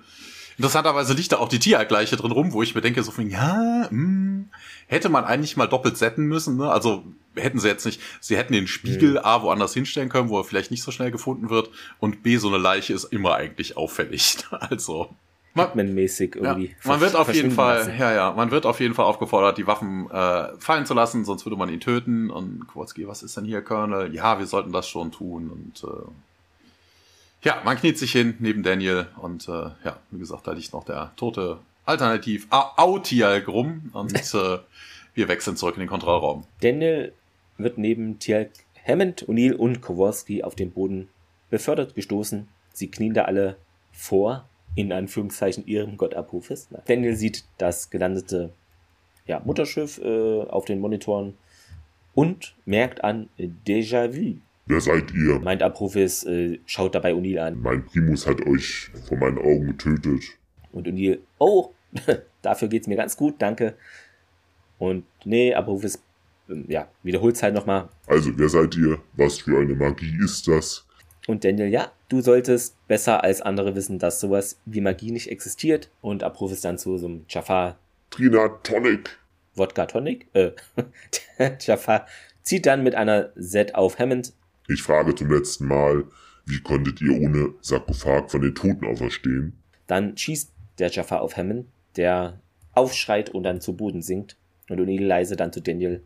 Interessanterweise 0.57 1.13
liegt 1.13 1.31
da 1.31 1.37
auch 1.37 1.49
die 1.49 1.59
Tiergleiche 1.59 2.17
drin 2.17 2.31
rum, 2.31 2.51
wo 2.51 2.63
ich 2.63 2.73
mir 2.73 2.81
denke, 2.81 3.03
so 3.03 3.11
von, 3.11 3.29
ja, 3.29 3.87
mh, 3.89 3.89
hm, 3.89 4.49
hätte 4.87 5.09
man 5.09 5.23
eigentlich 5.23 5.55
mal 5.55 5.67
doppelt 5.67 5.97
setten 5.97 6.25
müssen, 6.25 6.57
ne? 6.57 6.71
Also 6.71 7.03
hätten 7.35 7.59
sie 7.59 7.67
jetzt 7.67 7.85
nicht, 7.85 8.01
sie 8.19 8.37
hätten 8.37 8.53
den 8.53 8.67
Spiegel 8.67 9.11
mhm. 9.11 9.19
A 9.21 9.43
woanders 9.43 9.73
hinstellen 9.75 10.09
können, 10.09 10.29
wo 10.29 10.39
er 10.39 10.43
vielleicht 10.43 10.71
nicht 10.71 10.81
so 10.81 10.91
schnell 10.91 11.11
gefunden 11.11 11.51
wird, 11.51 11.69
und 11.99 12.23
B, 12.23 12.37
so 12.37 12.47
eine 12.47 12.57
Leiche 12.57 12.93
ist 12.93 13.05
immer 13.05 13.35
eigentlich 13.35 13.77
auffällig. 13.77 14.37
Also. 14.49 15.09
Batman-mäßig 15.53 16.35
irgendwie. 16.35 16.67
Ja, 16.67 16.89
man 16.91 17.01
wird 17.01 17.15
auf 17.15 17.33
jeden 17.33 17.51
Fall, 17.51 17.79
lassen. 17.79 17.97
ja, 17.97 18.13
ja, 18.13 18.31
man 18.31 18.51
wird 18.51 18.65
auf 18.65 18.79
jeden 18.79 18.93
Fall 18.93 19.05
aufgefordert, 19.05 19.57
die 19.57 19.65
Waffen 19.65 20.09
äh, 20.09 20.49
fallen 20.59 20.85
zu 20.85 20.93
lassen, 20.93 21.25
sonst 21.25 21.45
würde 21.45 21.57
man 21.57 21.69
ihn 21.69 21.79
töten. 21.79 22.29
Und 22.29 22.67
Kowalski, 22.67 23.07
was 23.07 23.23
ist 23.23 23.37
denn 23.37 23.45
hier, 23.45 23.61
Colonel? 23.61 24.13
Ja, 24.13 24.37
wir 24.39 24.45
sollten 24.45 24.71
das 24.71 24.87
schon 24.87 25.11
tun. 25.11 25.49
Und 25.49 25.83
äh, 25.83 26.09
ja, 27.43 27.61
man 27.63 27.77
kniet 27.77 27.97
sich 27.97 28.11
hin 28.11 28.35
neben 28.39 28.63
Daniel 28.63 29.07
und 29.17 29.47
äh, 29.47 29.69
ja, 29.83 29.99
wie 30.11 30.19
gesagt, 30.19 30.47
da 30.47 30.53
liegt 30.53 30.73
noch 30.73 30.83
der 30.83 31.11
tote 31.15 31.59
Alternativ 31.85 32.47
Autialk 32.49 33.47
rum 33.47 33.89
und 33.93 34.15
äh, 34.33 34.59
wir 35.13 35.27
wechseln 35.27 35.55
zurück 35.55 35.75
in 35.75 35.81
den 35.81 35.89
Kontrollraum. 35.89 36.45
Daniel 36.61 37.13
wird 37.57 37.77
neben 37.77 38.19
Tialk 38.19 38.51
Hammond, 38.87 39.27
O'Neill 39.27 39.53
und 39.53 39.81
Kowalski 39.81 40.43
auf 40.43 40.55
den 40.55 40.71
Boden 40.71 41.09
befördert 41.49 41.95
gestoßen. 41.95 42.47
Sie 42.73 42.89
knien 42.89 43.13
da 43.13 43.23
alle 43.23 43.57
vor, 43.91 44.47
in 44.75 44.91
Anführungszeichen, 44.91 45.65
ihrem 45.65 45.97
Gott 45.97 46.13
Apophis. 46.13 46.67
Daniel 46.85 47.15
sieht 47.15 47.43
das 47.57 47.89
gelandete 47.89 48.51
ja, 49.25 49.41
Mutterschiff 49.43 49.99
äh, 49.99 50.41
auf 50.43 50.65
den 50.65 50.79
Monitoren 50.79 51.37
und 52.13 52.55
merkt 52.65 53.03
an 53.03 53.29
Déjà-vu. 53.37 54.37
Wer 54.67 54.81
seid 54.81 55.13
ihr? 55.13 55.39
Meint 55.39 55.63
Apophis, 55.63 56.23
äh, 56.25 56.59
schaut 56.65 56.93
dabei 56.93 57.13
O'Neill 57.13 57.39
an. 57.39 57.61
Mein 57.61 57.85
Primus 57.85 58.27
hat 58.27 58.45
euch 58.45 58.91
vor 59.07 59.17
meinen 59.17 59.37
Augen 59.37 59.67
getötet. 59.67 60.23
Und 60.73 60.87
O'Neill, 60.87 61.19
oh, 61.39 61.73
dafür 62.41 62.67
geht's 62.67 62.87
mir 62.87 62.97
ganz 62.97 63.15
gut, 63.15 63.35
danke. 63.41 63.75
Und 64.77 65.05
nee, 65.23 65.53
Apophis, 65.53 66.03
ähm, 66.49 66.65
ja, 66.67 66.89
wiederholt's 67.01 67.41
halt 67.41 67.53
nochmal. 67.53 67.87
Also, 68.07 68.37
wer 68.37 68.49
seid 68.49 68.75
ihr? 68.75 68.99
Was 69.13 69.39
für 69.39 69.57
eine 69.57 69.73
Magie 69.73 70.17
ist 70.21 70.47
das? 70.47 70.85
Und 71.27 71.43
Daniel, 71.43 71.67
ja, 71.67 71.91
du 72.09 72.21
solltest 72.21 72.75
besser 72.87 73.23
als 73.23 73.41
andere 73.41 73.75
wissen, 73.75 73.99
dass 73.99 74.19
sowas 74.19 74.59
wie 74.65 74.81
Magie 74.81 75.11
nicht 75.11 75.29
existiert. 75.29 75.89
Und 76.01 76.23
Apophis 76.23 76.61
dann 76.61 76.77
zu 76.77 76.97
so 76.97 77.07
einem 77.07 77.25
Jafar. 77.29 77.77
Trina 78.09 78.47
Tonic. 78.63 79.17
Wodka 79.55 79.85
Tonic? 79.85 80.27
Äh, 80.33 80.51
Jafar 81.59 82.05
zieht 82.43 82.65
dann 82.65 82.83
mit 82.83 82.95
einer 82.95 83.33
Z 83.35 83.75
auf 83.75 83.99
Hammond 83.99 84.33
ich 84.67 84.83
frage 84.83 85.15
zum 85.15 85.31
letzten 85.31 85.67
Mal, 85.67 86.05
wie 86.45 86.61
konntet 86.61 87.01
ihr 87.01 87.19
ohne 87.19 87.53
Sarkophag 87.61 88.29
von 88.29 88.41
den 88.41 88.55
Toten 88.55 88.85
auferstehen? 88.85 89.61
Dann 89.87 90.17
schießt 90.17 90.51
der 90.79 90.89
Jaffa 90.89 91.19
auf 91.19 91.35
Hammond, 91.37 91.67
der 91.95 92.39
aufschreit 92.73 93.29
und 93.29 93.43
dann 93.43 93.61
zu 93.61 93.75
Boden 93.75 94.01
sinkt. 94.01 94.37
Und 94.69 94.79
O'Neill 94.79 95.05
leise 95.05 95.35
dann 95.35 95.51
zu 95.51 95.61
Daniel. 95.61 96.03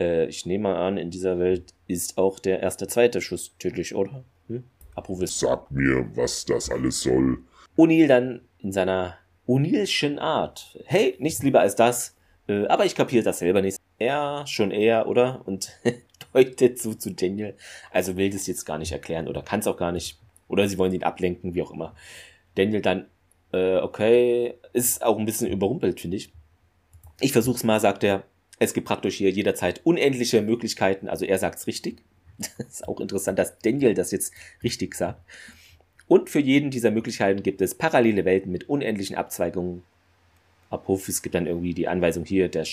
Äh, 0.00 0.26
ich 0.26 0.46
nehme 0.46 0.64
mal 0.64 0.76
an, 0.76 0.96
in 0.96 1.10
dieser 1.10 1.38
Welt 1.38 1.74
ist 1.86 2.18
auch 2.18 2.38
der 2.38 2.60
erste, 2.60 2.86
zweite 2.86 3.20
Schuss 3.20 3.54
tödlich, 3.58 3.94
oder? 3.94 4.24
Hm? 4.48 4.64
Abrufes. 4.94 5.38
Sag 5.38 5.70
mir, 5.70 6.10
was 6.14 6.44
das 6.44 6.70
alles 6.70 7.00
soll. 7.00 7.38
O'Neill 7.76 8.08
dann 8.08 8.40
in 8.58 8.72
seiner 8.72 9.18
O'Neillschen 9.46 10.18
Art. 10.18 10.78
Hey, 10.84 11.16
nichts 11.18 11.42
lieber 11.42 11.60
als 11.60 11.76
das. 11.76 12.16
Äh, 12.48 12.66
aber 12.66 12.84
ich 12.84 12.94
kapiere 12.94 13.24
das 13.24 13.38
selber 13.38 13.62
nicht. 13.62 13.78
Er 13.98 14.44
schon 14.46 14.70
eher, 14.70 15.06
oder? 15.06 15.42
Und 15.46 15.70
deutet 16.32 16.78
so 16.78 16.94
zu 16.94 17.12
Daniel. 17.12 17.54
Also 17.90 18.16
will 18.16 18.30
das 18.30 18.46
jetzt 18.46 18.64
gar 18.64 18.78
nicht 18.78 18.92
erklären 18.92 19.28
oder 19.28 19.42
kann 19.42 19.60
es 19.60 19.66
auch 19.66 19.76
gar 19.76 19.92
nicht. 19.92 20.18
Oder 20.48 20.68
sie 20.68 20.78
wollen 20.78 20.92
ihn 20.92 21.02
ablenken, 21.02 21.54
wie 21.54 21.62
auch 21.62 21.70
immer. 21.70 21.94
Daniel 22.54 22.82
dann, 22.82 23.06
äh, 23.52 23.76
okay, 23.76 24.54
ist 24.72 25.02
auch 25.02 25.18
ein 25.18 25.24
bisschen 25.24 25.48
überrumpelt, 25.48 26.00
finde 26.00 26.18
ich. 26.18 26.32
Ich 27.20 27.32
versuch's 27.32 27.64
mal, 27.64 27.80
sagt 27.80 28.04
er. 28.04 28.24
Es 28.58 28.74
gibt 28.74 28.86
praktisch 28.86 29.16
hier 29.16 29.30
jederzeit 29.30 29.80
unendliche 29.84 30.42
Möglichkeiten. 30.42 31.08
Also 31.08 31.24
er 31.24 31.38
sagt's 31.38 31.66
richtig. 31.66 32.02
Das 32.38 32.50
ist 32.58 32.88
auch 32.88 33.00
interessant, 33.00 33.38
dass 33.38 33.58
Daniel 33.58 33.94
das 33.94 34.10
jetzt 34.10 34.32
richtig 34.62 34.94
sagt. 34.94 35.20
Und 36.06 36.28
für 36.28 36.40
jeden 36.40 36.70
dieser 36.70 36.90
Möglichkeiten 36.90 37.42
gibt 37.42 37.62
es 37.62 37.74
parallele 37.74 38.24
Welten 38.24 38.52
mit 38.52 38.68
unendlichen 38.68 39.16
Abzweigungen. 39.16 39.82
Apophis 40.72 41.22
gibt 41.22 41.34
dann 41.34 41.46
irgendwie 41.46 41.74
die 41.74 41.88
Anweisung 41.88 42.24
hier, 42.24 42.48
der 42.48 42.64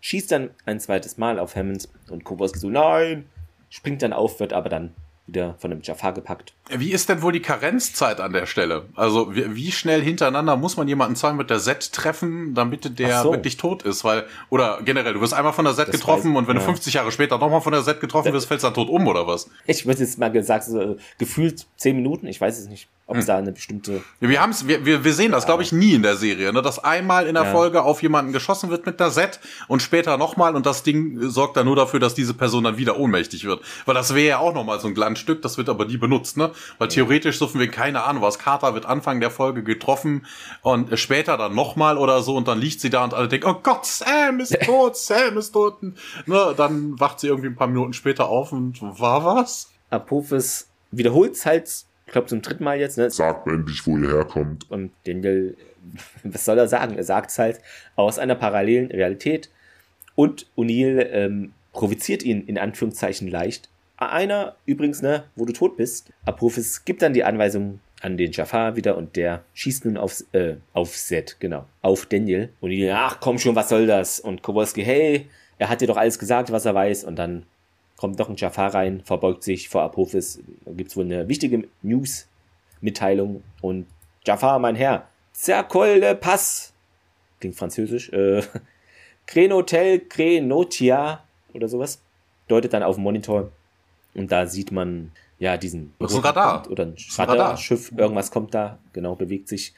schießt 0.00 0.30
dann 0.32 0.50
ein 0.64 0.80
zweites 0.80 1.18
Mal 1.18 1.38
auf 1.38 1.56
Hammond 1.56 1.88
und 2.10 2.24
Kowalski 2.24 2.58
so, 2.58 2.70
nein, 2.70 3.26
springt 3.70 4.02
dann 4.02 4.12
auf, 4.12 4.40
wird 4.40 4.52
aber 4.52 4.68
dann 4.68 4.94
wieder 5.26 5.54
von 5.58 5.72
einem 5.72 5.82
Jafar 5.82 6.14
gepackt. 6.14 6.54
Wie 6.70 6.92
ist 6.92 7.08
denn 7.08 7.22
wohl 7.22 7.32
die 7.32 7.40
Karenzzeit 7.40 8.20
an 8.20 8.32
der 8.32 8.46
Stelle? 8.46 8.86
Also 8.94 9.34
wie, 9.34 9.54
wie 9.54 9.72
schnell 9.72 10.02
hintereinander 10.02 10.56
muss 10.56 10.76
man 10.76 10.88
jemanden 10.88 11.16
zweimal 11.16 11.38
mit 11.38 11.50
der 11.50 11.60
Set 11.60 11.92
treffen, 11.92 12.54
damit 12.54 12.98
der 12.98 13.22
so. 13.22 13.32
wirklich 13.32 13.56
tot 13.56 13.82
ist? 13.82 14.04
Weil 14.04 14.26
oder 14.50 14.80
generell, 14.84 15.14
du 15.14 15.20
wirst 15.20 15.34
einmal 15.34 15.52
von 15.52 15.64
der 15.64 15.74
Set 15.74 15.88
das 15.88 15.96
getroffen 15.96 16.32
weiß, 16.32 16.38
und 16.38 16.48
wenn 16.48 16.56
ja. 16.56 16.60
du 16.60 16.66
50 16.66 16.94
Jahre 16.94 17.12
später 17.12 17.38
nochmal 17.38 17.60
von 17.60 17.72
der 17.72 17.82
Set 17.82 18.00
getroffen 18.00 18.32
wirst, 18.32 18.48
fällst 18.48 18.64
du 18.64 18.68
dann 18.68 18.74
tot 18.74 18.88
um 18.88 19.06
oder 19.06 19.26
was? 19.26 19.50
Ich 19.66 19.86
würde 19.86 20.00
jetzt 20.00 20.18
mal 20.18 20.30
gesagt, 20.30 20.64
so, 20.64 20.96
gefühlt 21.18 21.66
10 21.76 21.96
Minuten, 21.96 22.26
ich 22.26 22.40
weiß 22.40 22.58
es 22.58 22.68
nicht 22.68 22.88
ob 23.08 23.16
es 23.16 23.22
hm. 23.22 23.26
da 23.26 23.38
eine 23.38 23.52
bestimmte. 23.52 24.02
Ja, 24.20 24.28
wir 24.28 24.40
haben's, 24.40 24.68
wir, 24.68 24.84
wir, 24.84 25.02
wir 25.02 25.12
sehen 25.14 25.32
das, 25.32 25.46
glaube 25.46 25.62
ich, 25.62 25.72
nie 25.72 25.94
in 25.94 26.02
der 26.02 26.16
Serie, 26.16 26.52
ne? 26.52 26.60
dass 26.60 26.78
einmal 26.78 27.26
in 27.26 27.34
der 27.34 27.44
ja. 27.44 27.50
Folge 27.50 27.82
auf 27.82 28.02
jemanden 28.02 28.32
geschossen 28.32 28.68
wird 28.68 28.84
mit 28.84 29.00
der 29.00 29.10
Set 29.10 29.40
und 29.66 29.80
später 29.80 30.18
nochmal 30.18 30.54
und 30.54 30.66
das 30.66 30.82
Ding 30.82 31.30
sorgt 31.30 31.56
dann 31.56 31.64
nur 31.64 31.74
dafür, 31.74 32.00
dass 32.00 32.14
diese 32.14 32.34
Person 32.34 32.64
dann 32.64 32.76
wieder 32.76 32.98
ohnmächtig 32.98 33.44
wird. 33.44 33.62
Weil 33.86 33.94
das 33.94 34.14
wäre 34.14 34.28
ja 34.28 34.38
auch 34.38 34.52
nochmal 34.52 34.78
so 34.78 34.88
ein 34.88 34.94
Glanzstück, 34.94 35.40
das 35.40 35.56
wird 35.56 35.70
aber 35.70 35.86
nie 35.86 35.96
benutzt, 35.96 36.36
ne? 36.36 36.50
Weil 36.78 36.88
theoretisch 36.88 37.38
suchen 37.38 37.60
wir 37.60 37.68
keine 37.70 38.04
Ahnung 38.04 38.22
was. 38.22 38.38
Carter 38.38 38.74
wird 38.74 38.86
Anfang 38.86 39.20
der 39.20 39.30
Folge 39.30 39.62
getroffen 39.62 40.26
und 40.62 40.98
später 40.98 41.36
dann 41.36 41.54
nochmal 41.54 41.98
oder 41.98 42.22
so 42.22 42.36
und 42.36 42.48
dann 42.48 42.60
liegt 42.60 42.80
sie 42.80 42.90
da 42.90 43.04
und 43.04 43.14
alle 43.14 43.28
denken, 43.28 43.46
oh 43.48 43.60
Gott, 43.62 43.86
Sam 43.86 44.40
ist 44.40 44.58
tot, 44.64 44.96
Sam 44.96 45.38
ist 45.38 45.52
tot. 45.52 45.82
Ne? 46.26 46.54
Dann 46.56 46.98
wacht 47.00 47.20
sie 47.20 47.28
irgendwie 47.28 47.48
ein 47.48 47.56
paar 47.56 47.68
Minuten 47.68 47.92
später 47.92 48.28
auf 48.28 48.52
und 48.52 48.80
war 48.82 49.24
was? 49.24 49.70
Apophis 49.90 50.68
wiederholt 50.90 51.44
halt 51.44 51.84
ich 52.08 52.12
glaube 52.12 52.26
zum 52.26 52.40
dritten 52.40 52.64
Mal 52.64 52.80
jetzt, 52.80 52.96
ne? 52.96 53.10
Sagt 53.10 53.46
mir 53.46 53.52
endlich, 53.52 53.86
wo 53.86 53.98
ihr 53.98 54.08
herkommt. 54.08 54.70
Und 54.70 54.92
Daniel, 55.06 55.58
was 56.24 56.46
soll 56.46 56.56
er 56.56 56.66
sagen? 56.66 56.96
Er 56.96 57.04
sagt 57.04 57.30
es 57.30 57.38
halt 57.38 57.60
aus 57.96 58.18
einer 58.18 58.34
parallelen 58.34 58.90
Realität. 58.90 59.50
Und 60.14 60.46
O'Neill 60.56 61.06
ähm, 61.10 61.52
provoziert 61.72 62.22
ihn 62.22 62.40
in 62.46 62.56
Anführungszeichen 62.56 63.28
leicht. 63.28 63.68
Einer, 63.98 64.54
übrigens, 64.64 65.02
ne, 65.02 65.24
wo 65.34 65.44
du 65.44 65.52
tot 65.52 65.76
bist. 65.76 66.12
Apophis 66.24 66.84
gibt 66.84 67.02
dann 67.02 67.14
die 67.14 67.24
Anweisung 67.24 67.80
an 68.00 68.16
den 68.16 68.30
Jafar 68.30 68.76
wieder 68.76 68.96
und 68.96 69.16
der 69.16 69.42
schießt 69.54 69.84
nun 69.84 69.96
auf, 69.96 70.22
äh, 70.32 70.54
auf 70.72 70.96
Set, 70.96 71.36
genau, 71.40 71.66
auf 71.82 72.06
Daniel. 72.06 72.50
Und 72.60 72.70
die, 72.70 72.88
ach 72.90 73.18
komm 73.20 73.38
schon, 73.38 73.56
was 73.56 73.68
soll 73.68 73.86
das? 73.86 74.20
Und 74.20 74.42
Kowalski, 74.42 74.84
hey, 74.84 75.28
er 75.58 75.68
hat 75.68 75.80
dir 75.80 75.88
doch 75.88 75.96
alles 75.96 76.18
gesagt, 76.18 76.52
was 76.52 76.64
er 76.64 76.74
weiß. 76.74 77.04
Und 77.04 77.16
dann 77.16 77.44
kommt 77.96 78.18
noch 78.18 78.28
ein 78.28 78.36
Jafar 78.36 78.72
rein, 78.72 79.02
verbeugt 79.04 79.42
sich 79.42 79.68
vor 79.68 79.82
Apophis. 79.82 80.40
Da 80.64 80.72
gibt 80.72 80.90
es 80.90 80.96
wohl 80.96 81.04
eine 81.04 81.28
wichtige 81.28 81.64
News-Mitteilung. 81.82 83.42
Und 83.60 83.86
Jafar, 84.24 84.60
mein 84.60 84.76
Herr, 84.76 85.08
Zerkolle 85.32 86.14
Pass, 86.14 86.72
klingt 87.40 87.56
französisch, 87.56 88.12
äh, 88.12 88.42
Crenotel 89.26 90.00
Crenotia 90.00 91.24
oder 91.52 91.68
sowas, 91.68 92.00
deutet 92.46 92.72
dann 92.72 92.82
auf 92.82 92.96
den 92.96 93.02
Monitor. 93.02 93.50
Und 94.14 94.32
da 94.32 94.46
sieht 94.46 94.72
man 94.72 95.12
ja, 95.38 95.56
diesen. 95.56 95.94
Das 95.98 96.10
ist 96.10 96.18
ein 96.18 96.24
Radar. 96.24 96.70
Oder 96.70 96.86
ein 96.86 96.96
Radarschiff, 97.16 97.92
irgendwas 97.96 98.30
kommt 98.30 98.54
da, 98.54 98.78
genau, 98.92 99.14
bewegt 99.14 99.48
sich. 99.48 99.74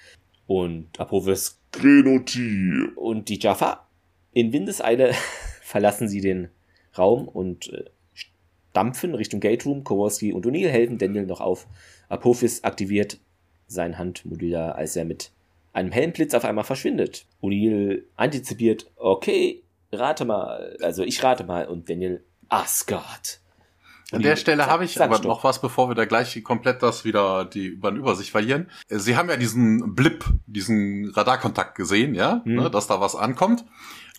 Und 0.47 0.89
Apophis. 0.98 1.59
Grenoti. 1.73 2.89
Und 2.97 3.28
die 3.28 3.39
Jaffa. 3.39 3.86
In 4.32 4.52
Windeseile 4.52 5.12
verlassen 5.62 6.09
sie 6.09 6.20
den 6.20 6.48
Raum 6.97 7.28
und 7.28 7.73
äh, 7.73 7.85
dampfen 8.73 9.15
Richtung 9.15 9.40
Gate 9.40 9.66
Room. 9.66 9.85
Kowalski 9.85 10.32
und 10.32 10.47
O'Neill 10.47 10.69
helfen 10.69 10.98
Daniel 10.98 11.27
noch 11.27 11.40
auf. 11.40 11.66
Apophis 12.09 12.65
aktiviert 12.65 13.19
sein 13.66 13.98
Handmodular, 13.98 14.74
als 14.74 14.97
er 14.97 15.05
mit 15.05 15.31
einem 15.73 15.93
hellen 15.93 16.12
Blitz 16.12 16.35
auf 16.35 16.44
einmal 16.44 16.65
verschwindet. 16.65 17.27
O'Neill 17.43 18.02
antizipiert, 18.16 18.90
okay, 18.97 19.62
rate 19.93 20.24
mal, 20.24 20.77
also 20.82 21.05
ich 21.05 21.23
rate 21.23 21.44
mal 21.44 21.69
und 21.69 21.89
Daniel, 21.89 22.24
Asgard. 22.48 23.40
An 24.12 24.22
der 24.22 24.36
Stelle 24.36 24.66
habe 24.66 24.84
ich 24.84 25.00
aber 25.00 25.18
noch 25.20 25.44
was, 25.44 25.60
bevor 25.60 25.88
wir 25.88 25.94
da 25.94 26.04
gleich 26.04 26.42
komplett 26.42 26.82
das 26.82 27.04
wieder 27.04 27.44
die 27.44 27.66
über 27.66 27.90
Übersicht 27.90 28.30
verlieren. 28.30 28.68
Sie 28.88 29.16
haben 29.16 29.28
ja 29.28 29.36
diesen 29.36 29.94
Blip, 29.94 30.24
diesen 30.46 31.10
Radarkontakt 31.10 31.76
gesehen, 31.76 32.14
ja, 32.14 32.42
hm. 32.44 32.54
ne, 32.54 32.70
dass 32.70 32.86
da 32.86 33.00
was 33.00 33.14
ankommt. 33.14 33.64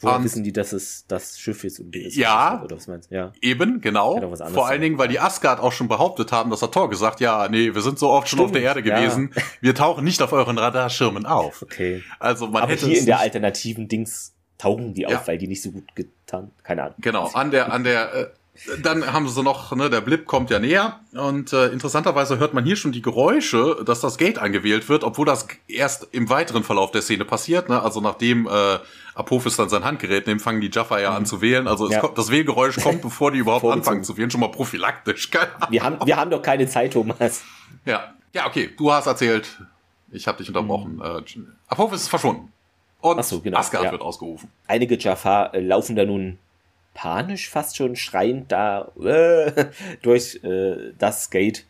Woher 0.02 0.18
und 0.18 0.24
wissen 0.24 0.44
die, 0.44 0.52
dass 0.52 0.74
es 0.74 1.06
das 1.08 1.40
Schiff 1.40 1.64
ist? 1.64 1.80
Um 1.80 1.92
das 1.92 2.16
ja, 2.16 2.54
Schiff, 2.54 2.66
oder 2.66 2.76
was 2.78 2.88
meinst? 2.88 3.12
ja, 3.12 3.32
eben, 3.42 3.82
genau. 3.82 4.36
Vor 4.52 4.68
allen 4.68 4.82
Dingen, 4.82 4.98
weil 4.98 5.08
die 5.08 5.20
Asgard 5.20 5.60
auch 5.60 5.72
schon 5.72 5.88
behauptet 5.88 6.32
haben, 6.32 6.50
dass 6.50 6.62
der 6.62 6.72
Thor 6.72 6.90
gesagt, 6.90 7.20
ja, 7.20 7.48
nee, 7.50 7.74
wir 7.74 7.82
sind 7.82 8.00
so 8.00 8.10
oft 8.10 8.28
Stimmt, 8.28 8.40
schon 8.40 8.46
auf 8.48 8.52
der 8.52 8.62
Erde 8.64 8.82
gewesen, 8.82 9.32
ja. 9.36 9.42
wir 9.62 9.76
tauchen 9.76 10.04
nicht 10.04 10.22
auf 10.22 10.34
euren 10.34 10.58
Radarschirmen 10.58 11.26
auf. 11.26 11.62
Okay. 11.62 12.02
Also 12.20 12.48
man 12.48 12.64
Aber 12.64 12.72
hätte 12.72 12.88
hier 12.88 13.00
in 13.00 13.06
der 13.06 13.20
alternativen 13.20 13.88
Dings 13.88 14.34
tauchen 14.58 14.94
die 14.94 15.06
auf, 15.06 15.14
ja. 15.14 15.28
weil 15.28 15.38
die 15.38 15.48
nicht 15.48 15.62
so 15.62 15.72
gut 15.72 15.96
getan, 15.96 16.52
keine 16.64 16.84
Ahnung. 16.84 16.96
Genau, 17.00 17.28
an 17.28 17.52
der, 17.52 17.72
an 17.72 17.84
der, 17.84 18.14
äh, 18.14 18.28
dann 18.84 19.12
haben 19.12 19.30
sie 19.30 19.42
noch, 19.44 19.76
ne, 19.76 19.90
der 19.90 20.02
Blip 20.02 20.26
kommt 20.26 20.50
ja 20.50 20.60
näher 20.60 21.00
und 21.14 21.54
äh, 21.54 21.68
interessanterweise 21.68 22.38
hört 22.38 22.54
man 22.54 22.66
hier 22.66 22.76
schon 22.76 22.92
die 22.92 23.02
Geräusche, 23.02 23.84
dass 23.86 24.02
das 24.02 24.18
Gate 24.18 24.40
angewählt 24.40 24.90
wird, 24.90 25.04
obwohl 25.04 25.26
das 25.26 25.48
erst 25.68 26.10
im 26.12 26.30
weiteren 26.30 26.64
Verlauf 26.64 26.92
der 26.92 27.02
Szene 27.02 27.24
passiert. 27.24 27.70
Ne? 27.70 27.82
Also 27.82 28.02
nachdem 28.02 28.48
äh, 28.48 28.78
Apophis 29.16 29.56
dann 29.56 29.70
sein 29.70 29.86
Handgerät 29.86 30.28
nimmt, 30.28 30.42
fangen 30.42 30.60
die 30.60 30.70
Jaffa 30.72 31.00
ja 31.00 31.16
an 31.16 31.26
zu 31.26 31.42
wählen. 31.42 31.68
Also 31.68 31.90
ja. 31.90 32.02
kommt, 32.02 32.18
das 32.18 32.30
Wählgeräusch 32.30 32.78
kommt, 32.82 33.02
bevor 33.02 33.32
die 33.32 33.40
überhaupt 33.40 33.66
anfangen 33.66 34.04
zu 34.04 34.18
wählen, 34.18 34.30
schon 34.30 34.42
mal 34.42 34.52
prophylaktisch. 34.52 35.30
wir 35.70 35.84
haben, 35.84 36.06
wir 36.06 36.18
haben 36.18 36.30
doch 36.30 36.42
keine 36.42 36.68
Zeit, 36.68 36.94
Thomas. 36.94 37.44
Ja, 37.86 38.14
ja, 38.34 38.48
okay. 38.48 38.70
Du 38.78 38.92
hast 38.92 39.08
erzählt. 39.08 39.60
Ich 40.12 40.28
habe 40.28 40.38
dich 40.38 40.50
unterbrochen. 40.50 40.96
Mhm. 40.96 41.02
Äh, 41.02 41.42
Apophis 41.68 42.02
ist 42.02 42.10
verschwunden. 42.10 42.52
Und 43.00 43.24
so, 43.26 43.40
genau. 43.40 43.58
Asgard 43.58 43.86
ja. 43.86 43.92
wird 43.92 44.02
ausgerufen. 44.02 44.50
Einige 44.68 44.98
Jaffa 44.98 45.46
äh, 45.48 45.62
laufen 45.62 45.96
da 45.96 46.06
nun 46.06 46.38
panisch 46.94 47.50
fast 47.50 47.78
schon 47.78 47.96
schreiend 47.96 48.52
da 48.52 48.92
äh, 49.02 49.66
durch 50.02 50.44
äh, 50.44 50.94
das 50.98 51.30
Gate, 51.30 51.66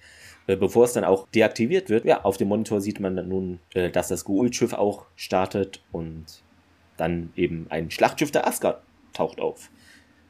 äh, 0.48 0.56
bevor 0.56 0.86
es 0.86 0.94
dann 0.94 1.04
auch 1.04 1.28
deaktiviert 1.30 1.90
wird. 1.90 2.06
Ja, 2.06 2.24
auf 2.24 2.38
dem 2.38 2.48
Monitor 2.48 2.82
sieht 2.82 3.00
man 3.00 3.16
dann 3.16 3.30
nun, 3.30 3.60
äh, 3.74 3.90
dass 3.90 4.08
das 4.08 4.26
Gould-Schiff 4.26 4.74
auch 4.74 5.06
startet 5.16 5.82
und 5.92 6.26
dann 6.98 7.32
eben 7.36 7.68
ein 7.70 7.92
Schlachtschiff 7.92 8.32
der 8.32 8.48
Asgard 8.48 8.82
taucht 9.14 9.40
auf. 9.40 9.70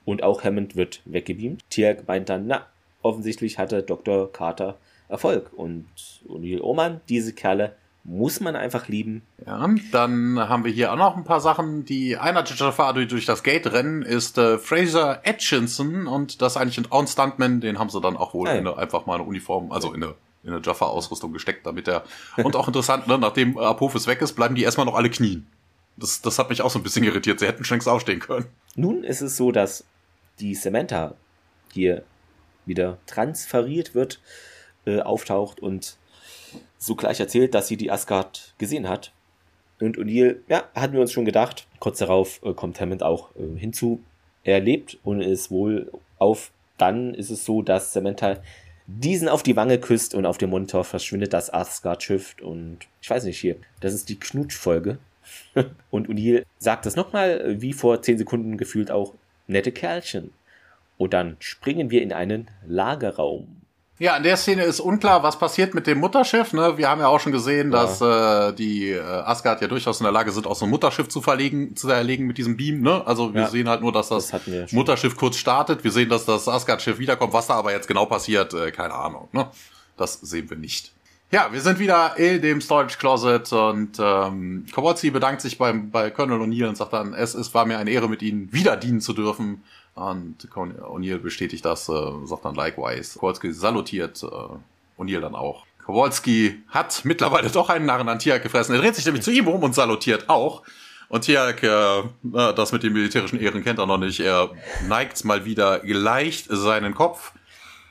Und 0.06 0.24
auch 0.24 0.44
Hammond 0.44 0.76
wird 0.76 1.02
weggebeamt. 1.06 1.70
Tierk 1.70 2.08
meint 2.08 2.30
dann, 2.30 2.48
na, 2.48 2.68
offensichtlich 3.02 3.58
hatte 3.58 3.84
Dr. 3.84 4.32
Carter 4.32 4.78
Erfolg. 5.08 5.52
Und 5.54 5.88
O'Neill 6.28 6.62
Oman, 6.62 7.02
diese 7.08 7.34
Kerle 7.34 7.76
muss 8.04 8.40
man 8.40 8.56
einfach 8.56 8.88
lieben. 8.88 9.22
Ja, 9.46 9.68
dann 9.92 10.40
haben 10.40 10.64
wir 10.64 10.72
hier 10.72 10.92
auch 10.92 10.98
noch 10.98 11.16
ein 11.16 11.24
paar 11.24 11.40
Sachen. 11.40 11.86
Die 11.86 12.18
einer 12.18 12.44
Jafar, 12.44 12.94
die 12.94 13.08
durch 13.08 13.26
das 13.26 13.44
Gate 13.44 13.72
rennen, 13.72 14.02
ist 14.02 14.38
äh, 14.38 14.58
Fraser 14.58 15.22
Atchinson 15.26 16.08
und 16.08 16.42
das 16.42 16.54
ist 16.54 16.58
eigentlich 16.58 16.80
ein 16.80 16.88
On-Stuntman, 16.90 17.62
den 17.62 17.78
haben 17.78 17.90
sie 17.90 18.02
dann 18.02 18.18
auch 18.18 18.34
wohl 18.34 18.48
ah, 18.48 18.54
ja. 18.54 18.60
in 18.60 18.68
eine, 18.68 18.78
einfach 18.78 19.06
mal 19.06 19.16
eine 19.16 19.24
Uniform, 19.24 19.72
also 19.72 19.94
in 19.94 20.04
eine, 20.04 20.16
in 20.44 20.54
eine 20.54 20.62
Jaffa-Ausrüstung 20.64 21.32
gesteckt, 21.32 21.66
damit 21.66 21.88
er. 21.88 22.04
Und 22.38 22.56
auch 22.56 22.68
interessant, 22.68 23.08
ne, 23.08 23.20
nachdem 23.20 23.58
Apophis 23.58 24.08
weg 24.08 24.22
ist, 24.22 24.34
bleiben 24.34 24.56
die 24.56 24.64
erstmal 24.64 24.88
noch 24.88 24.96
alle 24.96 25.10
knien. 25.10 25.48
Das, 25.98 26.22
das 26.22 26.40
hat 26.40 26.50
mich 26.50 26.64
auch 26.64 26.72
so 26.72 26.80
ein 26.80 26.84
bisschen 26.84 27.04
irritiert. 27.04 27.40
Sie 27.40 27.46
hätten 27.46 27.64
schon 27.64 27.76
längst 27.76 27.88
aufstehen 27.88 28.20
können. 28.20 28.48
Nun 28.76 29.04
ist 29.04 29.22
es 29.22 29.38
so, 29.38 29.52
dass 29.52 29.84
die 30.40 30.56
Samantha 30.56 31.14
hier 31.72 32.04
wieder 32.66 32.98
transferiert 33.06 33.94
wird, 33.94 34.20
äh, 34.86 35.02
auftaucht 35.02 35.60
und 35.60 35.98
so 36.78 36.96
gleich 36.96 37.20
erzählt, 37.20 37.54
dass 37.54 37.68
sie 37.68 37.78
die 37.78 37.92
Asgard 37.92 38.54
gesehen 38.58 38.88
hat. 38.88 39.12
Und 39.80 39.98
O'Neill, 39.98 40.38
ja, 40.48 40.64
hatten 40.76 40.94
wir 40.94 41.02
uns 41.02 41.12
schon 41.12 41.26
gedacht. 41.26 41.68
Kurz 41.80 42.00
darauf 42.00 42.40
äh, 42.44 42.54
kommt 42.54 42.80
Hammond 42.80 43.04
auch 43.04 43.30
äh, 43.36 43.58
hinzu. 43.58 44.02
Er 44.44 44.60
lebt 44.60 44.98
und 45.04 45.22
ist 45.22 45.52
wohl 45.52 45.92
auf. 46.18 46.52
Dann 46.78 47.14
ist 47.14 47.30
es 47.30 47.46
so, 47.46 47.62
dass 47.62 47.94
Samantha 47.94 48.38
diesen 48.88 49.30
auf 49.30 49.44
die 49.44 49.56
Wange 49.56 49.80
küsst 49.80 50.16
und 50.16 50.26
auf 50.26 50.38
dem 50.38 50.50
Monitor 50.50 50.84
verschwindet 50.84 51.34
das 51.34 51.54
Asgard-Schiff. 51.54 52.36
Und 52.42 52.80
ich 53.02 53.10
weiß 53.10 53.24
nicht 53.24 53.40
hier, 53.40 53.56
das 53.80 53.94
ist 53.94 54.10
die 54.10 54.20
Knutschfolge. 54.20 54.98
und 55.92 56.10
O'Neill 56.10 56.46
sagt 56.58 56.86
das 56.86 56.96
nochmal, 56.96 57.62
wie 57.62 57.74
vor 57.74 58.02
zehn 58.02 58.18
Sekunden 58.18 58.58
gefühlt 58.58 58.92
auch, 58.92 59.14
nette 59.48 59.72
Kerlchen. 59.72 60.32
Und 60.98 61.14
dann 61.14 61.38
springen 61.40 61.90
wir 61.90 62.02
in 62.02 62.14
einen 62.14 62.50
Lagerraum. 62.68 63.61
Ja, 64.02 64.18
in 64.18 64.24
der 64.24 64.36
Szene 64.36 64.64
ist 64.64 64.80
unklar, 64.80 65.22
was 65.22 65.38
passiert 65.38 65.76
mit 65.76 65.86
dem 65.86 66.00
Mutterschiff. 66.00 66.54
Ne? 66.54 66.76
Wir 66.76 66.90
haben 66.90 67.02
ja 67.02 67.08
auch 67.08 67.20
schon 67.20 67.32
gesehen, 67.32 67.72
ja. 67.72 67.84
dass 67.84 68.02
äh, 68.02 68.52
die 68.52 68.90
äh, 68.90 69.00
Asgard 69.00 69.62
ja 69.62 69.68
durchaus 69.68 70.00
in 70.00 70.06
der 70.06 70.12
Lage 70.12 70.32
sind, 70.32 70.48
auch 70.48 70.56
so 70.56 70.66
ein 70.66 70.72
Mutterschiff 70.72 71.08
zu 71.08 71.22
verlegen, 71.22 71.76
zu 71.76 71.88
erlegen 71.88 72.26
mit 72.26 72.40
diesem 72.40 72.58
Beam. 72.58 72.82
Ne? 72.82 73.06
Also 73.06 73.36
wir 73.36 73.42
ja. 73.42 73.48
sehen 73.48 73.70
halt 73.70 73.82
nur, 73.82 73.92
dass 73.92 74.10
das, 74.10 74.30
das 74.30 74.72
Mutterschiff 74.72 75.16
kurz 75.16 75.36
startet. 75.36 75.84
Wir 75.84 75.92
sehen, 75.92 76.10
dass 76.10 76.26
das 76.26 76.48
Asgard-Schiff 76.48 76.98
wiederkommt. 76.98 77.32
Was 77.34 77.46
da 77.46 77.54
aber 77.54 77.74
jetzt 77.74 77.88
genau 77.88 78.08
passiert, 78.08 78.56
äh, 78.56 78.72
keine 78.72 78.96
Ahnung. 78.96 79.28
Ne? 79.34 79.46
Das 79.98 80.16
sehen 80.16 80.50
wir 80.50 80.58
nicht. 80.58 80.94
Ja, 81.30 81.50
wir 81.52 81.62
sind 81.62 81.78
wieder 81.78 82.18
in 82.18 82.42
dem 82.42 82.60
Storage 82.60 82.98
Closet 82.98 83.54
und 83.54 84.00
ähm, 84.00 84.66
Kowalski 84.74 85.12
bedankt 85.12 85.42
sich 85.42 85.60
beim, 85.60 85.92
bei 85.92 86.10
Colonel 86.10 86.42
O'Neill 86.42 86.68
und 86.68 86.76
sagt 86.76 86.94
dann, 86.94 87.14
es, 87.14 87.36
es 87.36 87.54
war 87.54 87.68
mir 87.68 87.78
eine 87.78 87.92
Ehre, 87.92 88.10
mit 88.10 88.24
Ihnen 88.24 88.52
wieder 88.52 88.78
dienen 88.78 89.00
zu 89.00 89.14
dürfen. 89.14 89.64
Und 90.02 90.48
O'Neill 90.56 91.20
bestätigt 91.20 91.64
das, 91.64 91.88
äh, 91.88 92.12
sagt 92.26 92.46
dann 92.46 92.56
likewise. 92.56 93.20
Kowalski 93.20 93.54
salutiert 93.54 94.24
äh, 94.24 95.02
O'Neill 95.02 95.22
dann 95.22 95.36
auch. 95.36 95.66
Kowalski 95.86 96.64
hat 96.70 97.02
mittlerweile 97.04 97.50
doch 97.50 97.70
einen 97.70 97.86
Narren 97.86 98.10
an 98.10 98.20
Tiak 98.20 98.42
gefressen. 98.42 98.74
Er 98.74 98.82
dreht 98.82 98.96
sich 98.96 99.06
nämlich 99.06 99.24
zu 99.24 99.32
ihm 99.32 99.48
um 99.48 99.62
und 99.62 99.76
salutiert 99.76 100.30
auch. 100.30 100.64
Und 101.10 101.22
Tiak, 101.22 101.62
äh, 101.62 102.04
das 102.24 102.72
mit 102.72 102.84
den 102.84 102.94
militärischen 102.94 103.40
Ehren 103.40 103.64
kennt 103.64 103.80
er 103.80 103.86
noch 103.86 103.98
nicht. 103.98 104.20
Er 104.22 104.50
neigt 104.88 105.24
mal 105.26 105.46
wieder 105.46 105.82
leicht 105.84 106.48
seinen 106.50 106.96
Kopf. 106.96 107.34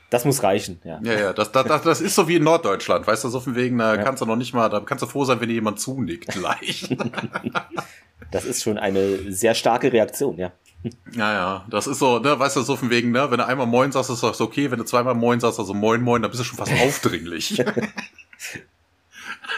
Das 0.09 0.25
muss 0.25 0.43
reichen, 0.43 0.81
ja. 0.83 0.99
Ja, 1.03 1.13
ja, 1.13 1.33
das, 1.33 1.53
das, 1.53 1.83
das 1.83 2.01
ist 2.01 2.15
so 2.15 2.27
wie 2.27 2.35
in 2.35 2.43
Norddeutschland, 2.43 3.07
weißt 3.07 3.23
du, 3.23 3.29
so 3.29 3.39
von 3.39 3.55
wegen, 3.55 3.77
da 3.77 3.95
ja. 3.95 4.03
kannst 4.03 4.21
du 4.21 4.25
noch 4.25 4.35
nicht 4.35 4.53
mal, 4.53 4.67
da 4.67 4.81
kannst 4.81 5.03
du 5.03 5.07
froh 5.07 5.23
sein, 5.23 5.39
wenn 5.39 5.47
dir 5.47 5.53
jemand 5.53 5.79
zunickt, 5.79 6.35
leicht. 6.41 6.89
das 8.31 8.45
ist 8.45 8.63
schon 8.63 8.77
eine 8.77 9.31
sehr 9.31 9.53
starke 9.53 9.91
Reaktion, 9.91 10.37
ja. 10.37 10.51
Ja, 11.13 11.33
ja, 11.33 11.65
das 11.69 11.85
ist 11.85 11.99
so, 11.99 12.17
ne, 12.17 12.39
weißt 12.39 12.55
du, 12.55 12.61
so 12.61 12.75
von 12.75 12.89
wegen, 12.89 13.11
ne, 13.11 13.29
wenn 13.29 13.37
du 13.37 13.45
einmal 13.45 13.67
Moin 13.67 13.91
sagst, 13.91 14.09
ist 14.09 14.23
das 14.23 14.41
okay, 14.41 14.71
wenn 14.71 14.79
du 14.79 14.85
zweimal 14.85 15.13
Moin 15.13 15.39
sagst, 15.39 15.59
also 15.59 15.75
Moin 15.75 16.01
Moin, 16.01 16.23
dann 16.23 16.31
bist 16.31 16.41
du 16.41 16.45
schon 16.45 16.57
fast 16.57 16.73
aufdringlich. 16.73 17.63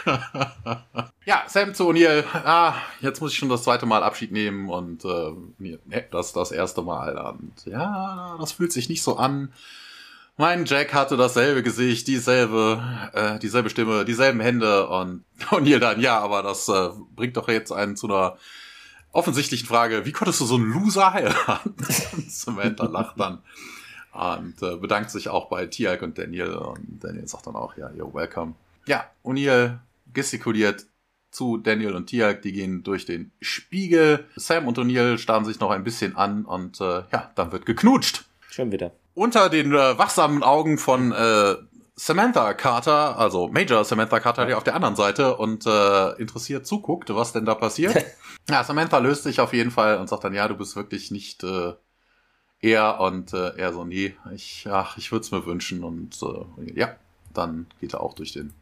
ja, 1.24 1.44
Sam 1.48 1.74
zu 1.74 1.88
O'Neill, 1.88 2.24
ah, 2.32 2.74
jetzt 3.00 3.20
muss 3.20 3.32
ich 3.32 3.38
schon 3.38 3.48
das 3.48 3.64
zweite 3.64 3.86
Mal 3.86 4.02
Abschied 4.02 4.32
nehmen 4.32 4.68
und 4.68 5.04
äh, 5.04 5.32
nee, 5.58 5.78
das 6.10 6.32
das 6.32 6.52
erste 6.52 6.82
Mal. 6.82 7.16
Und 7.18 7.64
ja, 7.66 8.36
das 8.38 8.52
fühlt 8.52 8.72
sich 8.72 8.88
nicht 8.88 9.02
so 9.02 9.16
an. 9.16 9.52
Mein 10.36 10.64
Jack 10.64 10.92
hatte 10.92 11.16
dasselbe 11.16 11.62
Gesicht, 11.62 12.08
dieselbe, 12.08 12.82
äh, 13.12 13.38
dieselbe 13.38 13.70
Stimme, 13.70 14.04
dieselben 14.04 14.40
Hände 14.40 14.88
und 14.88 15.24
O'Neill 15.50 15.78
dann, 15.78 16.00
ja, 16.00 16.18
aber 16.18 16.42
das 16.42 16.68
äh, 16.68 16.90
bringt 17.14 17.36
doch 17.36 17.48
jetzt 17.48 17.72
einen 17.72 17.96
zu 17.96 18.08
einer 18.08 18.36
offensichtlichen 19.14 19.66
Frage, 19.66 20.04
wie 20.04 20.12
konntest 20.12 20.40
du 20.40 20.44
so 20.44 20.56
einen 20.56 20.70
Loser 20.72 21.12
heiraten? 21.12 21.74
Samantha 22.28 22.86
lacht 22.86 23.18
dann. 23.18 23.38
Und 24.12 24.62
äh, 24.62 24.76
bedankt 24.76 25.10
sich 25.10 25.28
auch 25.28 25.48
bei 25.48 25.66
Tiag 25.66 26.02
und 26.02 26.18
Daniel. 26.18 26.54
Und 26.54 27.02
Daniel 27.02 27.26
sagt 27.26 27.46
dann 27.46 27.56
auch, 27.56 27.76
ja, 27.76 27.90
yo, 27.90 28.12
welcome. 28.14 28.54
Ja, 28.86 29.06
O'Neill 29.24 29.78
gestikuliert 30.12 30.86
zu 31.30 31.56
Daniel 31.56 31.94
und 31.94 32.06
Tiag. 32.06 32.42
Die 32.42 32.52
gehen 32.52 32.82
durch 32.84 33.06
den 33.06 33.32
Spiegel. 33.40 34.26
Sam 34.36 34.68
und 34.68 34.78
O'Neill 34.78 35.18
starren 35.18 35.44
sich 35.44 35.58
noch 35.58 35.70
ein 35.70 35.82
bisschen 35.82 36.16
an 36.16 36.44
und 36.44 36.80
äh, 36.80 37.02
ja, 37.12 37.30
dann 37.34 37.50
wird 37.50 37.66
geknutscht. 37.66 38.24
Schon 38.50 38.70
wieder. 38.70 38.92
Unter 39.14 39.48
den 39.48 39.72
äh, 39.72 39.98
wachsamen 39.98 40.42
Augen 40.42 40.78
von 40.78 41.10
äh, 41.12 41.56
Samantha 41.96 42.54
Carter, 42.54 43.18
also 43.18 43.48
Major 43.48 43.84
Samantha 43.84 44.18
Carter, 44.18 44.46
die 44.46 44.54
auf 44.54 44.64
der 44.64 44.74
anderen 44.74 44.96
Seite 44.96 45.36
und 45.36 45.66
äh, 45.66 46.12
interessiert 46.20 46.66
zuguckt, 46.66 47.14
was 47.14 47.32
denn 47.32 47.44
da 47.44 47.54
passiert. 47.54 48.04
ja, 48.48 48.64
Samantha 48.64 48.98
löst 48.98 49.24
sich 49.24 49.40
auf 49.40 49.52
jeden 49.52 49.70
Fall 49.70 49.98
und 49.98 50.08
sagt 50.08 50.24
dann, 50.24 50.34
ja, 50.34 50.48
du 50.48 50.56
bist 50.56 50.76
wirklich 50.76 51.10
nicht 51.10 51.42
äh, 51.44 51.72
er 52.60 53.00
und 53.00 53.32
äh, 53.32 53.56
er 53.56 53.72
so, 53.72 53.84
nee, 53.84 54.14
ich, 54.34 54.66
ach, 54.70 54.96
ich 54.96 55.12
würde 55.12 55.24
es 55.24 55.30
mir 55.30 55.46
wünschen 55.46 55.84
und 55.84 56.18
äh, 56.22 56.72
ja, 56.78 56.96
dann 57.32 57.66
geht 57.80 57.94
er 57.94 58.00
auch 58.00 58.14
durch 58.14 58.32
den 58.32 58.52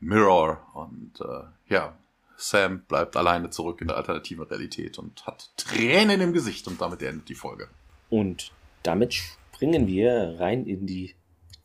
Mirror 0.00 0.60
und 0.74 1.20
äh, 1.20 1.72
ja, 1.72 1.96
Sam 2.36 2.82
bleibt 2.88 3.16
alleine 3.16 3.50
zurück 3.50 3.80
in 3.80 3.88
der 3.88 3.96
alternativen 3.96 4.44
Realität 4.44 4.98
und 4.98 5.26
hat 5.26 5.50
Tränen 5.56 6.20
im 6.20 6.32
Gesicht 6.32 6.66
und 6.66 6.80
damit 6.80 7.02
endet 7.02 7.28
die 7.28 7.34
Folge. 7.34 7.68
Und 8.10 8.52
damit 8.82 9.14
springen 9.14 9.86
wir 9.86 10.36
rein 10.38 10.66
in 10.66 10.86
die 10.86 11.14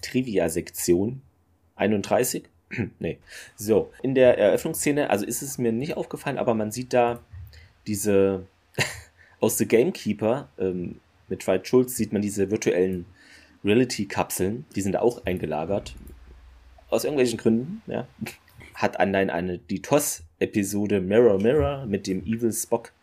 Trivia-Sektion 0.01 1.21
31. 1.76 2.43
nee. 2.99 3.19
So, 3.55 3.91
in 4.03 4.15
der 4.15 4.38
Eröffnungsszene, 4.38 5.09
also 5.09 5.26
ist 5.26 5.41
es 5.41 5.57
mir 5.57 5.71
nicht 5.71 5.97
aufgefallen, 5.97 6.38
aber 6.38 6.53
man 6.53 6.71
sieht 6.71 6.93
da 6.93 7.19
diese 7.88 8.45
aus 9.39 9.57
The 9.57 9.68
Gamekeeper 9.68 10.49
ähm, 10.57 10.99
mit 11.27 11.45
Dwight 11.45 11.68
Schultz 11.68 11.95
sieht 11.95 12.14
man 12.14 12.22
diese 12.22 12.51
virtuellen 12.51 13.06
Reality-Kapseln, 13.64 14.65
die 14.76 14.81
sind 14.81 14.97
auch 14.97 15.26
eingelagert. 15.26 15.95
Aus 16.89 17.03
irgendwelchen 17.03 17.38
Gründen, 17.38 17.81
ja. 17.88 18.07
Hat 18.73 18.99
Anleihen 18.99 19.30
eine 19.30 19.57
die 19.57 19.81
TOS-Episode 19.81 21.01
Mirror 21.01 21.41
Mirror 21.41 21.85
mit 21.85 22.07
dem 22.07 22.23
Evil 22.23 22.53
Spock. 22.53 22.93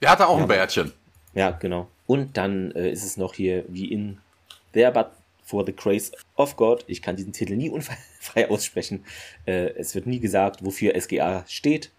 Der 0.00 0.10
hatte 0.10 0.28
auch 0.28 0.36
ja. 0.36 0.42
ein 0.42 0.48
Bärtchen. 0.48 0.92
Ja, 1.34 1.50
genau. 1.50 1.88
Und 2.06 2.36
dann 2.36 2.70
äh, 2.72 2.90
ist 2.90 3.04
es 3.04 3.16
noch 3.16 3.34
hier 3.34 3.64
wie 3.66 3.90
in 3.90 4.18
There 4.72 4.92
But 4.92 5.08
for 5.44 5.64
the 5.66 5.74
Grace 5.74 6.12
of 6.36 6.56
God. 6.56 6.84
Ich 6.86 7.02
kann 7.02 7.16
diesen 7.16 7.32
Titel 7.32 7.56
nie 7.56 7.68
unfrei 7.68 8.48
aussprechen. 8.48 9.04
Äh, 9.46 9.70
es 9.76 9.94
wird 9.94 10.06
nie 10.06 10.20
gesagt, 10.20 10.64
wofür 10.64 10.98
SGA 11.00 11.44
steht. 11.48 11.90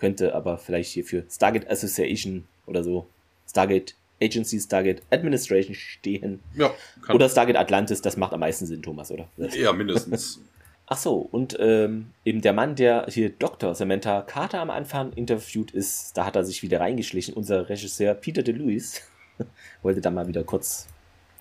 Könnte 0.00 0.34
aber 0.34 0.58
vielleicht 0.58 0.90
hier 0.90 1.04
für 1.04 1.24
Stargate 1.30 1.70
Association 1.70 2.44
oder 2.66 2.82
so. 2.82 3.06
Stargate 3.48 3.94
Agency, 4.22 4.58
Stargate 4.58 5.02
Administration 5.10 5.74
stehen. 5.74 6.40
Ja. 6.54 6.72
Oder 7.12 7.28
Stargate 7.28 7.56
Atlantis, 7.56 8.00
das 8.00 8.16
macht 8.16 8.32
am 8.32 8.40
meisten 8.40 8.66
Sinn, 8.66 8.82
Thomas, 8.82 9.10
oder? 9.10 9.28
Ja, 9.36 9.72
mindestens. 9.72 10.40
Ach 10.92 10.98
so, 10.98 11.18
und 11.18 11.56
ähm, 11.60 12.06
eben 12.24 12.40
der 12.40 12.52
Mann, 12.52 12.74
der 12.74 13.06
hier 13.08 13.30
Dr. 13.30 13.76
Samantha 13.76 14.22
Carter 14.22 14.60
am 14.60 14.70
Anfang 14.70 15.12
interviewt 15.12 15.70
ist, 15.70 16.16
da 16.16 16.26
hat 16.26 16.34
er 16.34 16.44
sich 16.44 16.64
wieder 16.64 16.80
reingeschlichen. 16.80 17.34
Unser 17.34 17.68
Regisseur 17.68 18.14
Peter 18.14 18.42
DeLuis 18.42 19.02
wollte 19.82 20.00
da 20.00 20.10
mal 20.10 20.26
wieder 20.26 20.42
kurz 20.42 20.88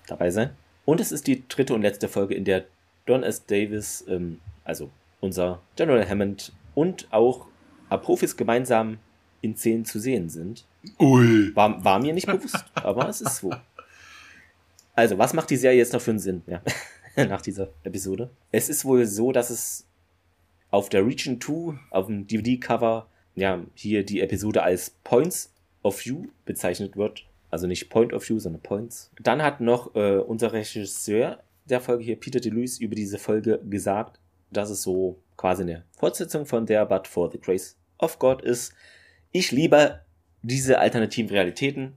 dabei 0.05 0.29
sein. 0.29 0.51
Und 0.85 1.01
es 1.01 1.11
ist 1.11 1.25
die 1.25 1.47
dritte 1.47 1.73
und 1.73 1.81
letzte 1.81 2.07
Folge, 2.07 2.35
in 2.35 2.45
der 2.45 2.65
Don 3.07 3.23
S. 3.23 3.45
Davis, 3.45 4.05
ähm, 4.07 4.39
also 4.63 4.91
unser 5.19 5.61
General 5.75 6.07
Hammond 6.07 6.51
und 6.75 7.07
auch 7.11 7.47
Apophis 7.89 8.35
gemeinsam 8.35 8.97
in 9.41 9.55
Szenen 9.55 9.85
zu 9.85 9.99
sehen 9.99 10.29
sind. 10.29 10.65
Ui. 10.99 11.55
War, 11.55 11.83
war 11.83 11.99
mir 11.99 12.13
nicht 12.13 12.27
bewusst, 12.27 12.65
aber 12.73 13.09
es 13.09 13.21
ist 13.21 13.37
so. 13.37 13.51
Also, 14.95 15.17
was 15.17 15.33
macht 15.33 15.49
die 15.49 15.57
Serie 15.57 15.77
jetzt 15.77 15.93
noch 15.93 16.01
für 16.01 16.11
einen 16.11 16.19
Sinn? 16.19 16.41
Ja. 16.47 16.61
Nach 17.25 17.41
dieser 17.41 17.69
Episode. 17.83 18.29
Es 18.51 18.69
ist 18.69 18.85
wohl 18.85 19.05
so, 19.05 19.31
dass 19.31 19.49
es 19.49 19.85
auf 20.71 20.89
der 20.89 21.05
Region 21.05 21.39
2, 21.41 21.77
auf 21.89 22.07
dem 22.07 22.27
DVD-Cover, 22.27 23.07
ja, 23.35 23.61
hier 23.73 24.05
die 24.05 24.21
Episode 24.21 24.63
als 24.63 24.91
Points 25.03 25.53
of 25.83 26.05
View 26.05 26.25
bezeichnet 26.45 26.97
wird. 26.97 27.25
Also 27.51 27.65
nicht 27.65 27.89
Point 27.89 28.13
of 28.13 28.27
View, 28.27 28.39
sondern 28.39 28.61
Points. 28.61 29.09
Dann 29.19 29.41
hat 29.41 29.59
noch 29.59 29.95
äh, 29.95 30.17
unser 30.17 30.53
Regisseur 30.53 31.39
der 31.65 31.81
Folge 31.81 32.03
hier, 32.03 32.19
Peter 32.19 32.39
DeLuise, 32.39 32.83
über 32.83 32.95
diese 32.95 33.17
Folge 33.17 33.59
gesagt, 33.69 34.19
dass 34.51 34.69
es 34.69 34.81
so 34.81 35.17
quasi 35.37 35.63
eine 35.63 35.83
Fortsetzung 35.97 36.45
von 36.45 36.65
der 36.65 36.85
But 36.85 37.07
for 37.07 37.31
the 37.31 37.39
Grace 37.39 37.75
of 37.99 38.19
God 38.19 38.41
ist. 38.41 38.73
Ich 39.31 39.51
liebe 39.51 40.01
diese 40.41 40.79
alternativen 40.79 41.29
Realitäten. 41.29 41.93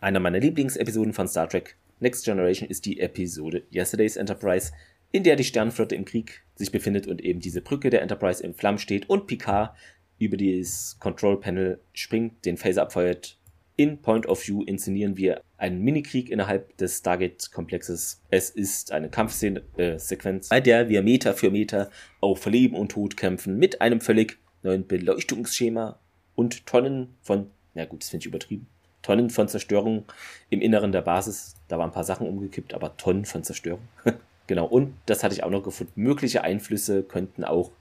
Einer 0.00 0.20
meiner 0.20 0.40
Lieblingsepisoden 0.40 1.12
von 1.12 1.28
Star 1.28 1.48
Trek 1.48 1.76
Next 2.00 2.24
Generation 2.24 2.68
ist 2.68 2.84
die 2.84 3.00
Episode 3.00 3.62
Yesterday's 3.72 4.16
Enterprise, 4.16 4.72
in 5.12 5.22
der 5.22 5.36
die 5.36 5.44
Sternflotte 5.44 5.94
im 5.94 6.04
Krieg 6.04 6.42
sich 6.56 6.72
befindet 6.72 7.06
und 7.06 7.22
eben 7.22 7.40
diese 7.40 7.60
Brücke 7.60 7.90
der 7.90 8.02
Enterprise 8.02 8.42
in 8.42 8.54
Flammen 8.54 8.78
steht 8.78 9.08
und 9.08 9.26
Picard 9.26 9.76
über 10.18 10.36
dieses 10.36 10.98
Control 10.98 11.38
Panel 11.38 11.80
springt, 11.92 12.44
den 12.44 12.56
Phaser 12.56 12.82
abfeuert 12.82 13.38
in 13.76 14.02
Point 14.02 14.26
of 14.26 14.46
View 14.46 14.62
inszenieren 14.62 15.16
wir 15.16 15.42
einen 15.56 15.82
Minikrieg 15.82 16.30
innerhalb 16.30 16.76
des 16.76 16.98
Stargate-Komplexes. 16.98 18.22
Es 18.30 18.50
ist 18.50 18.92
eine 18.92 19.08
Kampfsequenz, 19.08 20.48
bei 20.48 20.60
der 20.60 20.88
wir 20.88 21.02
Meter 21.02 21.34
für 21.34 21.50
Meter 21.50 21.90
auf 22.20 22.44
Leben 22.46 22.76
und 22.76 22.92
Tod 22.92 23.16
kämpfen 23.16 23.58
mit 23.58 23.80
einem 23.80 24.00
völlig 24.00 24.38
neuen 24.62 24.86
Beleuchtungsschema 24.86 25.98
und 26.34 26.66
Tonnen 26.66 27.14
von, 27.22 27.50
na 27.74 27.84
gut, 27.84 28.02
das 28.02 28.10
finde 28.10 28.22
ich 28.22 28.28
übertrieben, 28.28 28.66
Tonnen 29.02 29.30
von 29.30 29.48
Zerstörung 29.48 30.04
im 30.48 30.60
Inneren 30.60 30.92
der 30.92 31.02
Basis. 31.02 31.56
Da 31.68 31.78
waren 31.78 31.90
ein 31.90 31.94
paar 31.94 32.04
Sachen 32.04 32.26
umgekippt, 32.26 32.72
aber 32.72 32.96
Tonnen 32.96 33.24
von 33.24 33.42
Zerstörung. 33.42 33.82
genau, 34.46 34.66
und 34.66 34.94
das 35.06 35.24
hatte 35.24 35.34
ich 35.34 35.42
auch 35.42 35.50
noch 35.50 35.62
gefunden. 35.62 35.92
Mögliche 35.96 36.44
Einflüsse 36.44 37.02
könnten 37.02 37.44
auch 37.44 37.72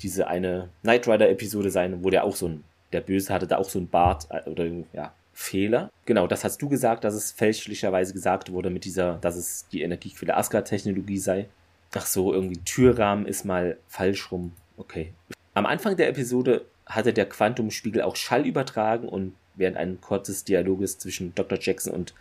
diese 0.00 0.26
eine 0.26 0.70
Knight 0.82 1.06
Rider-Episode 1.06 1.70
sein, 1.70 2.02
wo 2.02 2.10
der 2.10 2.24
auch 2.24 2.34
so 2.34 2.48
ein, 2.48 2.64
der 2.92 3.02
Böse 3.02 3.32
hatte 3.32 3.46
da 3.46 3.58
auch 3.58 3.68
so 3.68 3.78
ein 3.78 3.88
Bart 3.88 4.26
äh, 4.30 4.48
oder 4.48 4.66
ja, 4.92 5.12
Fehler. 5.34 5.90
Genau, 6.06 6.26
das 6.26 6.44
hast 6.44 6.60
du 6.60 6.68
gesagt, 6.68 7.04
dass 7.04 7.14
es 7.14 7.32
fälschlicherweise 7.32 8.12
gesagt 8.12 8.50
wurde 8.50 8.70
mit 8.70 8.84
dieser, 8.84 9.14
dass 9.14 9.36
es 9.36 9.66
die 9.70 9.82
Energiequelle 9.82 10.36
Asgard-Technologie 10.36 11.18
sei. 11.18 11.48
Ach 11.94 12.06
so, 12.06 12.32
irgendwie 12.32 12.58
Türrahmen 12.58 13.26
ist 13.26 13.44
mal 13.44 13.76
falsch 13.86 14.32
rum. 14.32 14.52
Okay. 14.76 15.12
Am 15.54 15.66
Anfang 15.66 15.96
der 15.96 16.08
Episode 16.08 16.64
hatte 16.86 17.12
der 17.12 17.28
Quantumspiegel 17.28 18.02
auch 18.02 18.16
Schall 18.16 18.46
übertragen 18.46 19.08
und 19.08 19.34
während 19.54 19.76
eines 19.76 20.00
kurzes 20.00 20.44
Dialoges 20.44 20.98
zwischen 20.98 21.34
Dr. 21.34 21.58
Jackson 21.60 21.92
und 21.92 22.14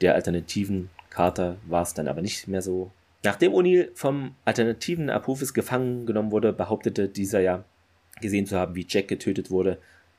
der 0.00 0.14
alternativen 0.14 0.88
Carter 1.10 1.56
war 1.66 1.82
es 1.82 1.94
dann 1.94 2.08
aber 2.08 2.22
nicht 2.22 2.48
mehr 2.48 2.62
so. 2.62 2.90
Nachdem 3.22 3.52
O'Neill 3.52 3.90
vom 3.94 4.34
alternativen 4.44 5.10
Apophis 5.10 5.52
gefangen 5.52 6.06
genommen 6.06 6.30
wurde, 6.30 6.52
behauptete 6.52 7.08
dieser 7.08 7.40
ja 7.40 7.64
gesehen 8.20 8.46
zu 8.46 8.56
haben, 8.56 8.74
wie 8.74 8.86
Jack 8.88 9.08
getötet 9.08 9.50
wurde. 9.50 9.78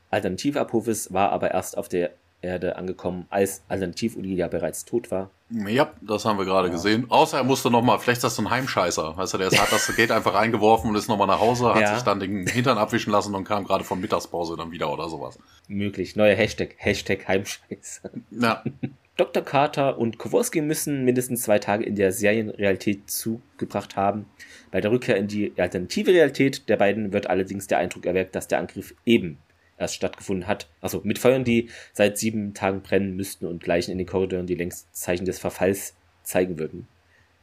Alternativ 0.10 0.58
Apophis 0.58 1.14
war 1.14 1.32
aber 1.32 1.52
erst 1.52 1.78
auf 1.78 1.88
der 1.88 2.12
Erde 2.42 2.76
angekommen, 2.76 3.26
als 3.30 3.64
Alternativ 3.68 4.16
Uli 4.16 4.36
bereits 4.50 4.86
tot 4.86 5.12
war. 5.12 5.30
Ja, 5.50 5.92
das 6.02 6.26
haben 6.26 6.38
wir 6.38 6.46
gerade 6.46 6.70
ja. 6.70 6.74
gesehen. 6.74 7.06
Außer 7.10 7.38
er 7.38 7.44
musste 7.44 7.70
nochmal, 7.70 8.00
vielleicht 8.00 8.18
ist 8.18 8.24
das 8.24 8.36
so 8.36 8.42
ein 8.42 8.50
Heimscheißer. 8.50 9.18
Weißt 9.18 9.34
du, 9.34 9.38
der 9.38 9.52
hat 9.52 9.72
das 9.72 9.94
Gate 9.96 10.12
einfach 10.12 10.34
reingeworfen 10.34 10.90
und 10.90 10.96
ist 10.96 11.08
nochmal 11.08 11.28
nach 11.28 11.40
Hause, 11.40 11.74
hat 11.74 11.82
ja. 11.82 11.94
sich 11.94 12.04
dann 12.04 12.20
den 12.20 12.48
Hintern 12.48 12.78
abwischen 12.78 13.12
lassen 13.12 13.36
und 13.36 13.44
kam 13.44 13.66
gerade 13.66 13.84
von 13.84 14.00
Mittagspause 14.00 14.56
dann 14.58 14.72
wieder 14.72 14.92
oder 14.92 15.10
sowas. 15.10 15.38
Möglich. 15.68 16.16
Neuer 16.16 16.36
Hashtag. 16.36 16.76
Hashtag 16.78 17.28
Heimscheißer. 17.28 18.12
Ja. 18.32 18.64
Dr. 19.18 19.44
Carter 19.44 20.00
und 20.00 20.18
Kowalski 20.18 20.62
müssen 20.62 21.04
mindestens 21.04 21.44
zwei 21.44 21.60
Tage 21.60 21.84
in 21.84 21.96
der 21.96 22.12
Serienrealität 22.12 23.12
zugebracht 23.12 23.96
haben. 23.96 24.26
Bei 24.72 24.82
der 24.82 24.90
Rückkehr 24.90 25.18
in 25.18 25.28
die 25.28 25.54
alternative 25.58 26.12
Realität 26.12 26.68
der 26.70 26.78
beiden 26.78 27.14
wird 27.14 27.30
allerdings 27.30 27.68
der 27.68 27.78
Eindruck 27.78 28.06
erweckt, 28.06 28.36
dass 28.36 28.48
der 28.48 28.60
Angriff 28.60 28.96
eben 29.06 29.38
erst 29.82 29.96
stattgefunden 29.96 30.48
hat. 30.48 30.68
Also 30.80 31.02
mit 31.04 31.20
Feuern, 31.20 31.44
die 31.44 31.70
seit 31.92 32.18
sieben 32.18 32.54
Tagen 32.54 32.82
brennen 32.82 33.16
müssten 33.16 33.46
und 33.46 33.68
Leichen 33.68 33.92
in 33.92 33.98
den 33.98 34.08
Korridoren, 34.08 34.48
die 34.48 34.56
längst 34.56 34.96
Zeichen 34.96 35.26
des 35.26 35.40
Verfalls 35.40 35.96
zeigen 36.24 36.60
würden. 36.60 36.88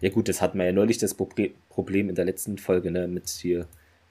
Ja 0.01 0.11
gut, 0.11 0.29
das 0.29 0.41
hatten 0.41 0.59
wir 0.59 0.67
ja 0.67 0.73
neulich 0.73 0.99
das 0.99 1.15
Problem 1.15 2.09
in 2.09 2.15
der 2.15 2.25
letzten 2.25 2.57
Folge, 2.57 2.91
ne, 2.91 3.09
mit 3.09 3.29
hier 3.29 3.67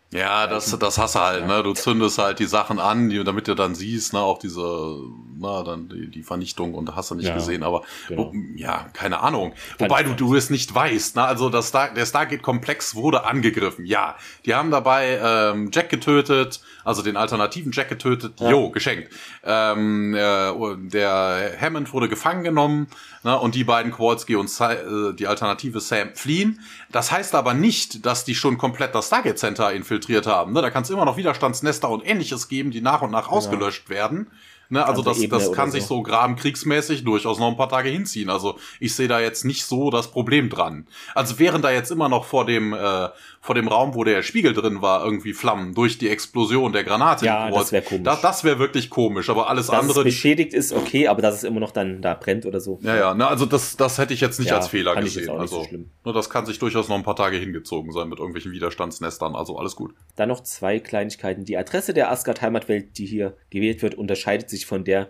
ja, 0.09 0.47
das, 0.47 0.77
das 0.79 0.97
hast 0.97 1.15
du 1.15 1.19
halt, 1.19 1.47
ne? 1.47 1.63
Du 1.63 1.73
zündest 1.73 2.17
halt 2.17 2.39
die 2.39 2.45
Sachen 2.45 2.79
an, 2.79 3.09
die, 3.09 3.21
damit 3.25 3.49
du 3.49 3.55
dann 3.55 3.75
siehst, 3.75 4.13
ne, 4.13 4.19
auch 4.19 4.39
diese, 4.39 5.01
na, 5.38 5.63
dann 5.63 5.89
die, 5.89 6.09
die 6.09 6.23
Vernichtung 6.23 6.75
und 6.75 6.95
hast 6.95 7.11
du 7.11 7.15
nicht 7.15 7.27
ja, 7.27 7.34
gesehen, 7.34 7.61
aber 7.61 7.84
genau. 8.07 8.31
wo, 8.31 8.34
ja, 8.55 8.89
keine 8.93 9.19
Ahnung. 9.19 9.53
Wobei 9.79 10.03
du, 10.03 10.13
du 10.13 10.34
es 10.35 10.49
nicht 10.49 10.73
weißt, 10.73 11.17
ne? 11.17 11.23
Also 11.23 11.49
das 11.49 11.67
Star, 11.67 11.93
der 11.93 12.05
Stargate-Komplex 12.05 12.95
wurde 12.95 13.25
angegriffen, 13.25 13.85
ja. 13.85 14.15
Die 14.45 14.55
haben 14.55 14.71
dabei 14.71 15.19
ähm, 15.21 15.71
Jack 15.73 15.89
getötet, 15.89 16.61
also 16.85 17.01
den 17.01 17.17
alternativen 17.17 17.73
Jack 17.73 17.89
getötet, 17.89 18.39
ja. 18.39 18.49
jo, 18.49 18.69
geschenkt. 18.69 19.11
Ähm, 19.43 20.15
äh, 20.15 20.53
der 20.89 21.51
Hammond 21.59 21.91
wurde 21.91 22.07
gefangen 22.07 22.45
genommen, 22.45 22.88
ne? 23.23 23.38
Und 23.38 23.55
die 23.55 23.65
beiden 23.65 23.91
Kowalski 23.91 24.38
und 24.38 24.49
äh, 24.61 25.13
die 25.13 25.27
alternative 25.27 25.81
Sam 25.81 26.15
fliehen. 26.15 26.61
Das 26.91 27.11
heißt 27.11 27.35
aber 27.35 27.53
nicht, 27.53 28.05
dass 28.05 28.23
die 28.23 28.35
schon 28.35 28.57
komplett 28.57 28.95
das 28.95 29.07
Stargate 29.07 29.38
Center 29.38 29.73
infiltriert 29.73 30.26
haben. 30.26 30.53
Ne? 30.53 30.61
Da 30.61 30.69
kann 30.69 30.84
es 30.84 30.89
immer 30.89 31.05
noch 31.05 31.18
Widerstandsnester 31.18 31.89
und 31.89 32.07
ähnliches 32.07 32.47
geben, 32.47 32.72
die 32.72 32.81
nach 32.81 33.01
und 33.01 33.11
nach 33.11 33.27
ausgelöscht 33.27 33.89
werden. 33.89 34.27
Ne, 34.69 34.85
also 34.85 35.02
das, 35.02 35.19
das 35.30 35.52
kann 35.52 35.72
sich 35.72 35.85
so 35.85 36.02
grabenkriegsmäßig 36.02 37.03
durchaus 37.03 37.39
noch 37.39 37.48
ein 37.48 37.57
paar 37.57 37.69
Tage 37.69 37.89
hinziehen. 37.89 38.30
Also 38.30 38.57
ich 38.80 38.95
sehe 38.95 39.07
da 39.07 39.19
jetzt 39.19 39.45
nicht 39.45 39.65
so 39.65 39.89
das 39.89 40.11
Problem 40.11 40.49
dran. 40.49 40.88
Also 41.15 41.39
wären 41.39 41.61
da 41.61 41.72
jetzt 41.72 41.89
immer 41.91 42.10
noch 42.10 42.26
vor 42.26 42.45
dem 42.45 42.73
äh, 42.73 43.10
vor 43.48 43.56
dem 43.56 43.69
Raum, 43.69 43.95
wo 43.95 44.03
der 44.03 44.23
Spiegel 44.23 44.53
drin 44.53 44.81
war, 44.81 45.06
irgendwie 45.06 45.31
Flammen 45.31 45.73
durch 45.73 45.98
die 45.98 46.10
Explosion 46.10 46.73
der 46.73 46.84
Granate. 46.84 47.26
Ja, 47.26 47.49
das 47.49 47.72
wäre 47.72 47.81
komisch. 47.81 48.03
Das, 48.03 48.19
das 48.19 48.44
wäre 48.44 48.60
wirklich 48.60 48.89
komisch, 48.89 49.30
aber 49.30 49.48
alles 49.49 49.68
dass 49.68 49.80
andere. 49.80 49.99
Es 49.99 50.06
beschädigt 50.06 50.53
ist 50.53 50.73
okay, 50.73 51.07
aber 51.07 51.22
dass 51.22 51.35
es 51.35 51.44
immer 51.45 51.61
noch 51.61 51.72
dann 51.72 52.02
da 52.02 52.14
brennt 52.14 52.45
oder 52.45 52.60
so. 52.60 52.77
Ja, 52.81 52.98
ja, 52.98 53.14
ne, 53.14 53.26
also 53.26 53.45
das, 53.45 53.77
das 53.77 53.98
hätte 53.99 54.14
ich 54.14 54.19
jetzt 54.19 54.39
nicht 54.39 54.49
ja, 54.49 54.57
als 54.57 54.68
Fehler 54.68 54.95
gesehen. 54.98 55.30
also 55.30 55.64
so 55.64 55.77
ne, 55.77 56.14
das 56.14 56.30
kann 56.30 56.45
sich 56.45 56.60
durchaus 56.60 56.89
noch 56.89 56.98
ein 56.98 57.03
paar 57.03 57.15
Tage 57.15 57.38
hingezogen 57.38 57.94
sein 57.94 58.10
mit 58.10 58.19
irgendwelchen 58.19 58.52
Widerstandsnestern, 58.52 59.34
also 59.34 59.57
alles 59.57 59.77
gut. 59.77 59.94
Dann 60.18 60.27
noch 60.27 60.41
zwei 60.41 60.80
Kleinigkeiten. 60.80 61.45
Die 61.45 61.57
Adresse 61.57 61.94
der 61.94 62.11
Asgard 62.11 62.41
Heimatwelt, 62.41 62.98
die 62.98 63.06
hier 63.06 63.38
gewählt 63.49 63.81
wird, 63.81 63.95
unterscheidet 63.95 64.49
sich 64.49 64.56
von 64.65 64.84
der 64.84 65.09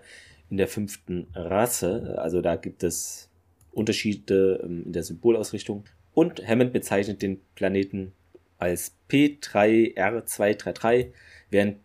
in 0.50 0.58
der 0.58 0.68
fünften 0.68 1.28
Rasse. 1.34 2.16
Also 2.18 2.42
da 2.42 2.56
gibt 2.56 2.84
es 2.84 3.30
Unterschiede 3.72 4.62
ähm, 4.64 4.84
in 4.86 4.94
der 4.94 5.04
Symbolausrichtung. 5.04 5.86
Und 6.14 6.48
Hammond 6.48 6.74
bezeichnet 6.74 7.22
den 7.22 7.42
Planeten 7.56 8.14
als 8.58 8.96
P3R233 9.10 11.12
während 11.52 11.78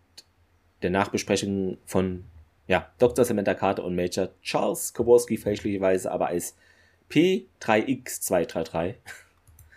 der 0.80 0.90
Nachbesprechung 0.90 1.76
von 1.84 2.24
ja, 2.66 2.90
Dr. 2.98 3.24
Samantha 3.24 3.55
Carter 3.55 3.84
und 3.84 3.94
Major 3.94 4.30
Charles 4.40 4.94
Kowalski 4.94 5.36
fälschlicherweise 5.36 6.10
aber 6.10 6.28
als 6.28 6.56
P3X233. 7.10 8.94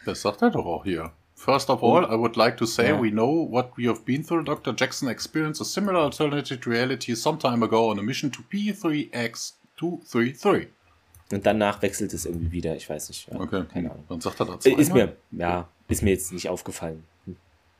Das 0.05 0.21
sagt 0.21 0.41
er 0.41 0.51
doch 0.51 0.65
auch 0.65 0.85
hier. 0.85 1.11
First 1.45 1.69
of 1.69 1.83
all, 1.83 2.03
I 2.03 2.15
would 2.15 2.35
like 2.37 2.57
to 2.57 2.65
say 2.65 2.89
ja. 2.89 2.99
we 2.99 3.11
know 3.11 3.47
what 3.47 3.77
we 3.77 3.87
have 3.87 4.03
been 4.03 4.23
through. 4.23 4.45
Dr. 4.45 4.73
Jackson 4.73 5.07
experienced 5.07 5.61
a 5.61 5.65
similar 5.65 5.99
alternative 5.99 6.65
reality 6.65 7.13
some 7.13 7.37
time 7.37 7.61
ago 7.61 7.91
on 7.91 7.99
a 7.99 8.01
mission 8.01 8.31
to 8.31 8.41
P3X233. 8.51 10.69
Und 11.31 11.45
danach 11.45 11.83
wechselt 11.83 12.13
es 12.13 12.25
irgendwie 12.25 12.51
wieder, 12.51 12.75
ich 12.75 12.89
weiß 12.89 13.09
nicht. 13.09 13.27
Ja, 13.31 13.39
okay, 13.39 13.63
keine 13.71 13.91
Ahnung. 13.91 14.05
Dann 14.09 14.21
sagt 14.21 14.39
er 14.39 14.47
dazu. 14.47 14.69
Ist 14.69 14.91
mir, 14.91 15.15
ja, 15.31 15.67
ist 15.87 16.01
mir 16.01 16.09
jetzt 16.11 16.33
nicht 16.33 16.49
aufgefallen. 16.49 17.03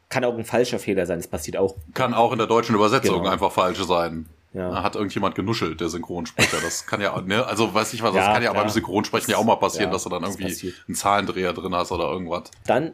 Kann 0.10 0.24
auch 0.26 0.38
ein 0.38 0.46
falscher 0.46 0.78
Fehler 0.78 1.08
sein, 1.08 1.18
das 1.18 1.28
passiert 1.28 1.58
auch. 1.58 1.76
Kann 1.96 2.14
auch 2.14 2.32
in 2.34 2.38
der 2.38 2.46
deutschen 2.46 2.76
Übersetzung 2.76 3.18
genau. 3.18 3.32
einfach 3.32 3.52
falsch 3.52 3.84
sein. 3.84 4.28
Ja. 4.54 4.70
Da 4.70 4.84
hat 4.84 4.96
irgendjemand 4.96 5.34
genuschelt, 5.36 5.82
der 5.82 5.90
Synchronsprecher. 5.90 6.62
Das 6.62 6.86
kann 6.86 7.02
ja, 7.02 7.20
ne, 7.20 7.44
also 7.46 7.74
weiß 7.74 7.94
ich 7.94 8.04
was, 8.04 8.14
das 8.14 8.26
ja, 8.26 8.34
kann 8.34 8.44
ja 8.44 8.52
klar. 8.52 8.64
beim 8.64 8.72
Synchronsprechen 8.72 9.32
ja 9.32 9.38
auch 9.38 9.44
mal 9.44 9.58
passieren, 9.58 9.92
dass 9.92 10.04
du 10.04 10.10
dann 10.10 10.24
irgendwie 10.24 10.74
einen 10.88 10.96
Zahlendreher 10.96 11.52
drin 11.52 11.76
hast 11.76 11.92
oder 11.92 12.10
irgendwas. 12.10 12.44
Dann, 12.66 12.94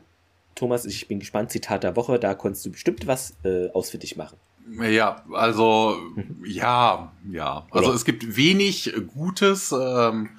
Thomas, 0.56 0.86
ich 0.86 1.07
bin 1.07 1.19
gespannt, 1.19 1.52
Zitat 1.52 1.84
der 1.84 1.95
Woche, 1.95 2.19
da 2.19 2.34
konntest 2.34 2.65
du 2.65 2.72
bestimmt 2.72 3.07
was 3.07 3.36
äh, 3.44 3.69
ausfindig 3.69 4.18
machen. 4.18 4.38
Ja, 4.80 5.23
also 5.34 5.98
ja, 6.45 7.11
ja. 7.30 7.68
Also 7.72 7.88
Oder? 7.88 7.95
es 7.95 8.06
gibt 8.06 8.36
wenig 8.36 8.94
Gutes 9.14 9.72
ähm, 9.72 10.30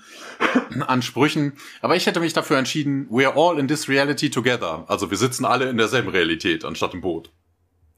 an 0.87 1.03
Sprüchen, 1.03 1.55
aber 1.81 1.97
ich 1.97 2.07
hätte 2.07 2.21
mich 2.21 2.33
dafür 2.33 2.59
entschieden, 2.59 3.07
we 3.11 3.27
are 3.27 3.37
all 3.37 3.59
in 3.59 3.69
this 3.69 3.89
reality 3.89 4.31
together. 4.31 4.85
Also 4.89 5.11
wir 5.11 5.19
sitzen 5.19 5.45
alle 5.45 5.69
in 5.69 5.77
derselben 5.77 6.09
Realität 6.09 6.65
anstatt 6.65 6.95
im 6.95 7.01
Boot. 7.01 7.31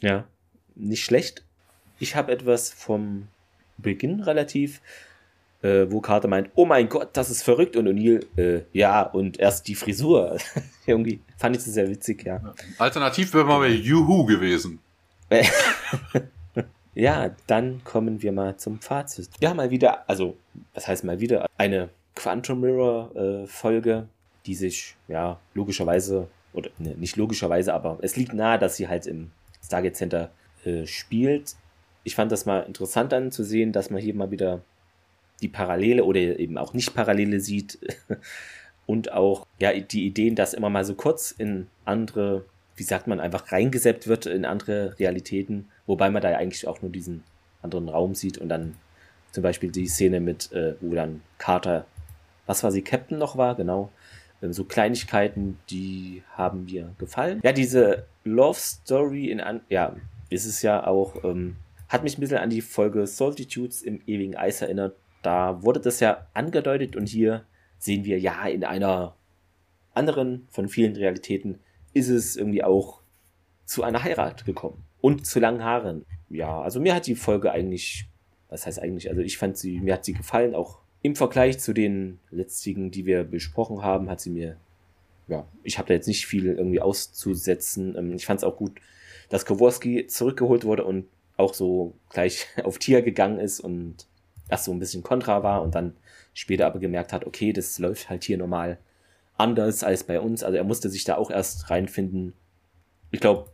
Ja, 0.00 0.24
nicht 0.74 1.04
schlecht. 1.04 1.44
Ich 1.98 2.16
habe 2.16 2.32
etwas 2.32 2.70
vom 2.70 3.28
Beginn 3.78 4.20
relativ, 4.20 4.80
äh, 5.64 5.90
wo 5.90 6.00
Carter 6.00 6.28
meint, 6.28 6.50
oh 6.54 6.66
mein 6.66 6.88
Gott, 6.88 7.08
das 7.14 7.30
ist 7.30 7.42
verrückt 7.42 7.74
und 7.76 7.88
O'Neill, 7.88 8.26
äh, 8.36 8.64
ja, 8.72 9.02
und 9.02 9.40
erst 9.40 9.66
die 9.66 9.74
Frisur. 9.74 10.36
Irgendwie 10.86 11.20
fand 11.38 11.56
ich 11.56 11.64
das 11.64 11.72
sehr 11.72 11.88
witzig, 11.88 12.24
ja. 12.24 12.40
Alternativ 12.78 13.32
wäre 13.32 13.46
mal 13.46 13.60
bei 13.60 13.68
Juhu 13.68 14.26
gewesen. 14.26 14.78
ja, 16.94 17.30
dann 17.46 17.82
kommen 17.82 18.20
wir 18.20 18.30
mal 18.32 18.58
zum 18.58 18.78
Fazit. 18.78 19.30
Haben 19.42 19.56
mal 19.56 19.70
wieder, 19.70 20.08
also, 20.08 20.36
was 20.74 20.86
heißt 20.86 21.02
mal 21.02 21.18
wieder, 21.18 21.46
eine 21.56 21.88
Quantum 22.14 22.60
Mirror 22.60 23.16
äh, 23.16 23.46
Folge, 23.46 24.06
die 24.44 24.54
sich, 24.54 24.96
ja, 25.08 25.40
logischerweise, 25.54 26.28
oder 26.52 26.68
ne, 26.78 26.94
nicht 26.98 27.16
logischerweise, 27.16 27.72
aber 27.72 27.98
es 28.02 28.16
liegt 28.16 28.34
nahe, 28.34 28.58
dass 28.58 28.76
sie 28.76 28.86
halt 28.86 29.06
im 29.06 29.30
Stargate 29.64 29.96
Center 29.96 30.30
äh, 30.66 30.86
spielt. 30.86 31.56
Ich 32.04 32.14
fand 32.14 32.30
das 32.30 32.44
mal 32.44 32.60
interessant 32.60 33.12
dann 33.12 33.32
zu 33.32 33.42
sehen, 33.42 33.72
dass 33.72 33.88
man 33.88 34.02
hier 34.02 34.14
mal 34.14 34.30
wieder 34.30 34.60
die 35.42 35.48
Parallele 35.48 36.04
oder 36.04 36.20
eben 36.20 36.58
auch 36.58 36.74
nicht 36.74 36.94
Parallele 36.94 37.40
sieht 37.40 37.78
und 38.86 39.12
auch 39.12 39.46
ja 39.58 39.72
die 39.72 40.06
Ideen, 40.06 40.34
dass 40.34 40.54
immer 40.54 40.70
mal 40.70 40.84
so 40.84 40.94
kurz 40.94 41.30
in 41.30 41.68
andere 41.84 42.44
wie 42.76 42.82
sagt 42.82 43.06
man, 43.06 43.20
einfach 43.20 43.52
reingesäppt 43.52 44.08
wird 44.08 44.26
in 44.26 44.44
andere 44.44 44.98
Realitäten, 44.98 45.68
wobei 45.86 46.10
man 46.10 46.22
da 46.22 46.30
ja 46.30 46.38
eigentlich 46.38 46.66
auch 46.66 46.82
nur 46.82 46.90
diesen 46.90 47.22
anderen 47.62 47.88
Raum 47.88 48.14
sieht 48.14 48.38
und 48.38 48.48
dann 48.48 48.74
zum 49.30 49.42
Beispiel 49.42 49.70
die 49.70 49.86
Szene 49.86 50.20
mit, 50.20 50.52
äh, 50.52 50.74
wo 50.80 50.94
dann 50.94 51.22
Carter, 51.38 51.86
was 52.46 52.62
war 52.62 52.72
sie, 52.72 52.82
Captain 52.82 53.18
noch 53.18 53.36
war, 53.36 53.54
genau, 53.54 53.90
ähm, 54.42 54.52
so 54.52 54.64
Kleinigkeiten, 54.64 55.58
die 55.70 56.22
haben 56.32 56.64
mir 56.64 56.94
gefallen. 56.98 57.40
Ja, 57.42 57.52
diese 57.52 58.06
Love 58.24 58.58
Story 58.58 59.30
in, 59.30 59.40
an 59.40 59.60
ja, 59.68 59.96
ist 60.30 60.46
es 60.46 60.62
ja 60.62 60.86
auch, 60.86 61.24
ähm, 61.24 61.56
hat 61.88 62.02
mich 62.02 62.18
ein 62.18 62.20
bisschen 62.20 62.38
an 62.38 62.50
die 62.50 62.60
Folge 62.60 63.06
Solitudes 63.06 63.82
im 63.82 64.00
ewigen 64.06 64.36
Eis 64.36 64.62
erinnert. 64.62 64.94
Da 65.24 65.62
wurde 65.62 65.80
das 65.80 66.00
ja 66.00 66.26
angedeutet 66.34 66.96
und 66.96 67.08
hier 67.08 67.46
sehen 67.78 68.04
wir 68.04 68.20
ja 68.20 68.46
in 68.46 68.62
einer 68.62 69.16
anderen 69.94 70.46
von 70.50 70.68
vielen 70.68 70.94
Realitäten 70.94 71.60
ist 71.94 72.08
es 72.08 72.36
irgendwie 72.36 72.62
auch 72.62 73.00
zu 73.64 73.82
einer 73.82 74.02
Heirat 74.02 74.44
gekommen. 74.44 74.84
Und 75.00 75.26
zu 75.26 75.40
langen 75.40 75.64
Haaren. 75.64 76.04
Ja, 76.28 76.60
also 76.60 76.78
mir 76.78 76.94
hat 76.94 77.06
die 77.06 77.14
Folge 77.14 77.52
eigentlich, 77.52 78.06
was 78.50 78.66
heißt 78.66 78.80
eigentlich, 78.80 79.08
also 79.08 79.22
ich 79.22 79.38
fand 79.38 79.56
sie, 79.56 79.80
mir 79.80 79.94
hat 79.94 80.04
sie 80.04 80.12
gefallen, 80.12 80.54
auch 80.54 80.80
im 81.00 81.16
Vergleich 81.16 81.58
zu 81.58 81.72
den 81.72 82.18
letztigen, 82.30 82.90
die 82.90 83.06
wir 83.06 83.24
besprochen 83.24 83.82
haben, 83.82 84.10
hat 84.10 84.20
sie 84.20 84.30
mir, 84.30 84.56
ja, 85.28 85.46
ich 85.62 85.78
habe 85.78 85.88
da 85.88 85.94
jetzt 85.94 86.08
nicht 86.08 86.26
viel 86.26 86.46
irgendwie 86.46 86.80
auszusetzen. 86.80 87.96
Ähm, 87.96 88.12
ich 88.14 88.26
fand 88.26 88.40
es 88.40 88.44
auch 88.44 88.56
gut, 88.56 88.80
dass 89.30 89.46
Kowalski 89.46 90.06
zurückgeholt 90.06 90.64
wurde 90.64 90.84
und 90.84 91.06
auch 91.36 91.54
so 91.54 91.94
gleich 92.10 92.46
auf 92.64 92.78
Tier 92.78 93.00
gegangen 93.00 93.38
ist 93.38 93.60
und 93.60 94.06
erst 94.48 94.64
so 94.64 94.72
ein 94.72 94.78
bisschen 94.78 95.02
kontra 95.02 95.42
war 95.42 95.62
und 95.62 95.74
dann 95.74 95.94
später 96.32 96.66
aber 96.66 96.78
gemerkt 96.78 97.12
hat, 97.12 97.26
okay, 97.26 97.52
das 97.52 97.78
läuft 97.78 98.10
halt 98.10 98.24
hier 98.24 98.38
normal 98.38 98.78
anders 99.36 99.82
als 99.84 100.04
bei 100.04 100.20
uns. 100.20 100.42
Also 100.42 100.56
er 100.56 100.64
musste 100.64 100.88
sich 100.88 101.04
da 101.04 101.16
auch 101.16 101.30
erst 101.30 101.70
reinfinden. 101.70 102.34
Ich 103.10 103.20
glaube, 103.20 103.50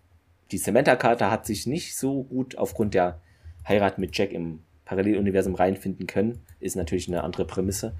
die 0.51 0.59
Samantha-Karte 0.59 1.31
hat 1.31 1.47
sich 1.47 1.67
nicht 1.67 1.97
so 1.97 2.25
gut 2.25 2.57
aufgrund 2.57 2.95
der 2.95 3.21
Heirat 3.67 3.99
mit 3.99 4.17
Jack 4.17 4.33
im 4.33 4.61
Paralleluniversum 4.85 5.55
reinfinden 5.55 6.07
können. 6.07 6.41
Ist 6.59 6.77
natürlich 6.77 7.09
eine 7.09 7.23
andere 7.23 7.45
Prämisse. 7.45 7.95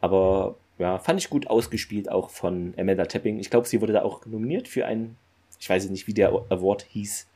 Aber 0.00 0.56
ja, 0.78 0.98
fand 0.98 1.18
ich 1.18 1.30
gut 1.30 1.48
ausgespielt, 1.48 2.10
auch 2.10 2.30
von 2.30 2.74
Amanda 2.76 3.06
Tapping. 3.06 3.38
Ich 3.38 3.50
glaube, 3.50 3.66
sie 3.66 3.80
wurde 3.80 3.94
da 3.94 4.02
auch 4.02 4.26
nominiert 4.26 4.68
für 4.68 4.86
einen, 4.86 5.16
ich 5.58 5.68
weiß 5.68 5.88
nicht, 5.90 6.06
wie 6.06 6.14
der 6.14 6.28
Award 6.28 6.82
hieß, 6.82 7.26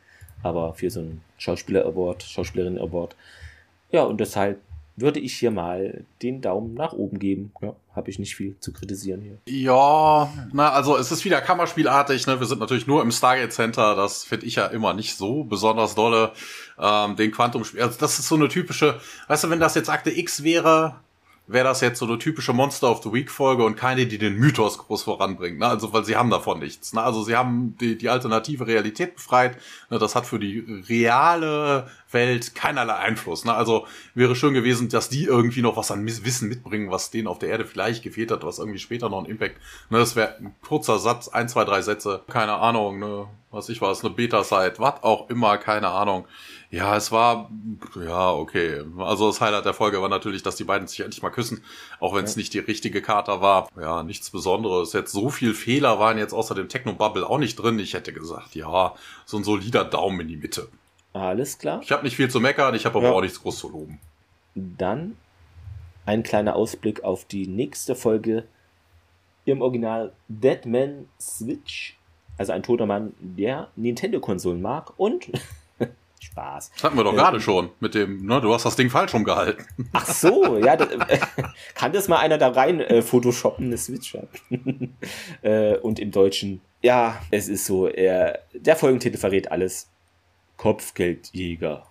aber 0.43 0.75
für 0.75 0.91
so 0.91 1.01
einen 1.01 1.23
Schauspieler-Award, 1.39 2.23
Schauspielerin-Award. 2.23 3.17
Ja, 3.93 4.03
und 4.05 4.21
deshalb 4.21 4.61
würde 4.97 5.21
ich 5.21 5.35
hier 5.35 5.51
mal 5.51 6.05
den 6.23 6.41
Daumen 6.41 6.75
nach 6.75 6.93
oben 6.93 7.19
geben. 7.19 7.53
Ja, 7.63 7.75
habe 7.95 8.11
ich 8.11 8.19
nicht 8.19 8.37
viel 8.37 8.59
zu 8.61 8.73
kritisieren 8.73 9.21
hier. 9.23 9.39
Ja, 9.47 10.31
na, 10.53 10.71
also 10.71 10.97
es 10.97 11.11
ist 11.11 11.25
wieder 11.25 11.41
Kammerspielartig, 11.41 12.27
ne? 12.27 12.39
Wir 12.39 12.47
sind 12.47 12.61
natürlich 12.61 12.87
nur 12.87 13.03
im 13.03 13.11
Stargate 13.11 13.53
Center, 13.53 13.95
das 13.95 14.25
finde 14.25 14.47
ich 14.47 14.57
ja 14.57 14.67
immer 14.67 14.95
nicht 14.95 15.17
so 15.17 15.45
besonders 15.45 15.95
dolle. 15.95 16.33
Ähm, 16.79 17.17
den 17.17 17.31
Quantum-Spiel, 17.31 17.83
also 17.83 17.99
das 17.99 18.19
ist 18.19 18.29
so 18.29 18.35
eine 18.37 18.49
typische, 18.49 19.01
weißt 19.29 19.45
du, 19.45 19.51
wenn 19.51 19.61
das 19.61 19.75
jetzt 19.75 19.91
Akte 19.91 20.11
X 20.11 20.43
wäre, 20.43 20.97
wäre 21.53 21.65
das 21.65 21.81
jetzt 21.81 21.99
so 21.99 22.07
eine 22.07 22.19
typische 22.19 22.53
Monster 22.53 22.91
of 22.91 23.03
the 23.03 23.13
Week 23.13 23.31
Folge 23.31 23.65
und 23.65 23.77
keine, 23.77 24.07
die 24.07 24.19
den 24.19 24.37
Mythos 24.37 24.79
groß 24.79 25.03
voranbringt. 25.03 25.59
Ne? 25.59 25.67
Also, 25.67 25.93
weil 25.93 26.05
sie 26.05 26.17
haben 26.17 26.31
davon 26.31 26.61
nichts. 26.61 26.93
Ne? 26.93 27.03
Also, 27.03 27.25
sie 27.25 27.37
haben 27.37 27.77
die, 27.81 27.99
die 27.99 28.09
alternative 28.09 28.67
Realität 28.67 29.17
befreit. 29.17 29.57
Ne? 29.91 29.99
Das 29.99 30.15
hat 30.15 30.27
für 30.27 30.39
die 30.39 30.61
reale 30.89 31.89
Welt 32.13 32.55
keinerlei 32.55 32.95
Einfluss. 32.95 33.45
Ne? 33.45 33.55
Also, 33.55 33.87
wäre 34.15 34.37
schön 34.37 34.55
gewesen, 34.55 34.89
dass 34.89 35.09
die 35.09 35.25
irgendwie 35.25 35.63
noch 35.63 35.77
was 35.77 35.91
an 35.91 36.07
Wissen 36.07 36.49
mitbringen, 36.49 36.91
was 36.91 37.11
denen 37.11 37.29
auf 37.29 37.39
der 37.39 37.51
Erde 37.51 37.67
vielleicht 37.67 38.03
gefehlt 38.03 38.31
hat, 38.31 38.45
was 38.45 38.59
irgendwie 38.59 38.79
später 38.79 39.09
noch 39.09 39.19
einen 39.19 39.31
Impact. 39.31 39.57
Ne? 39.91 39.99
Das 39.99 40.17
wäre 40.17 40.37
ein 40.39 40.55
kurzer 40.63 40.99
Satz, 40.99 41.29
ein, 41.29 41.49
zwei, 41.49 41.65
drei 41.65 41.83
Sätze. 41.83 42.23
Keine 42.29 42.55
Ahnung, 42.55 42.99
ne? 42.99 43.27
was 43.51 43.69
ich 43.69 43.81
weiß, 43.81 44.05
eine 44.05 44.15
Beta-Site, 44.15 44.75
was 44.79 45.03
auch 45.03 45.29
immer, 45.29 45.59
keine 45.59 45.89
Ahnung. 45.89 46.27
Ja, 46.71 46.97
es 46.97 47.11
war, 47.11 47.51
ja, 47.97 48.31
okay. 48.31 48.85
Also 48.99 49.27
das 49.27 49.41
Highlight 49.41 49.65
der 49.65 49.75
Folge 49.75 50.01
war 50.01 50.09
natürlich, 50.09 50.45
dass 50.45 50.55
die 50.55 50.65
beiden 50.65 50.87
sich 50.87 51.01
endlich 51.01 51.23
mal 51.23 51.31
küssen, 51.31 51.65
auch 51.99 52.15
wenn 52.15 52.25
es 52.25 52.37
ja. 52.37 52.39
nicht 52.39 52.55
die 52.55 52.61
richtige 52.61 53.03
Kater 53.03 53.41
war. 53.41 53.69
Ja, 53.81 54.05
nichts 54.05 54.31
Besonderes. 54.31 54.93
Jetzt 54.93 55.11
so 55.11 55.31
viel 55.31 55.55
Fehler 55.55 55.99
waren 55.99 56.17
jetzt 56.17 56.33
außer 56.33 56.55
dem 56.55 56.69
Techno-Bubble 56.69 57.29
auch 57.29 57.39
nicht 57.39 57.57
drin. 57.57 57.79
Ich 57.81 57.95
hätte 57.95 58.13
gesagt, 58.13 58.55
ja, 58.55 58.95
so 59.25 59.37
ein 59.37 59.45
solider 59.45 59.85
Daumen 59.85 60.21
in 60.21 60.29
die 60.29 60.37
Mitte. 60.37 60.69
Alles 61.13 61.59
klar. 61.59 61.81
Ich 61.83 61.91
habe 61.91 62.05
nicht 62.05 62.17
viel 62.17 62.31
zu 62.31 62.41
meckern, 62.41 62.75
ich 62.75 62.87
habe 62.87 62.99
aber 62.99 63.09
ja. 63.09 63.13
auch 63.15 63.21
nichts 63.21 63.41
groß 63.41 63.59
zu 63.59 63.69
loben. 63.69 63.99
Dann 64.55 65.17
ein 66.07 66.23
kleiner 66.23 66.57
Ausblick 66.57 67.05
auf 67.05 67.25
die 67.25 67.47
nächste 67.47 67.95
Folge 67.95 68.45
im 69.45 69.63
Original 69.63 70.13
Deadman 70.29 71.09
Switch. 71.21 71.97
Also 72.39 72.53
ein 72.53 72.63
toter 72.63 72.87
Mann, 72.87 73.13
der 73.21 73.69
Nintendo-Konsolen 73.77 74.63
mag 74.63 74.99
und 74.99 75.31
Spaß. 76.21 76.71
Das 76.75 76.85
hatten 76.85 76.97
wir 76.97 77.05
doch 77.05 77.13
äh, 77.13 77.17
gerade 77.17 77.41
schon 77.41 77.71
mit 77.81 77.95
dem, 77.95 78.25
ne, 78.25 78.41
du 78.41 78.53
hast 78.53 78.65
das 78.65 78.77
Ding 78.77 78.91
falsch 78.91 79.13
rumgehalten. 79.15 79.65
Ach 79.93 80.07
so, 80.07 80.59
ja, 80.59 80.77
das, 80.77 80.89
äh, 81.09 81.19
kann 81.75 81.93
das 81.93 82.09
mal 82.09 82.19
einer 82.19 82.39
da 82.39 82.49
rein 82.49 82.81
äh, 82.81 83.03
photoshoppen, 83.03 83.67
eine 83.67 83.79
Switch 83.79 84.17
äh, 85.43 85.77
Und 85.79 85.99
im 85.99 86.11
Deutschen, 86.11 86.61
ja, 86.83 87.21
es 87.31 87.49
ist 87.49 87.67
so, 87.67 87.89
er, 87.89 88.41
der 88.55 88.77
Folgentitel 88.77 89.19
verrät 89.19 89.51
alles. 89.51 89.89
Kopfgeldjäger. 90.61 91.87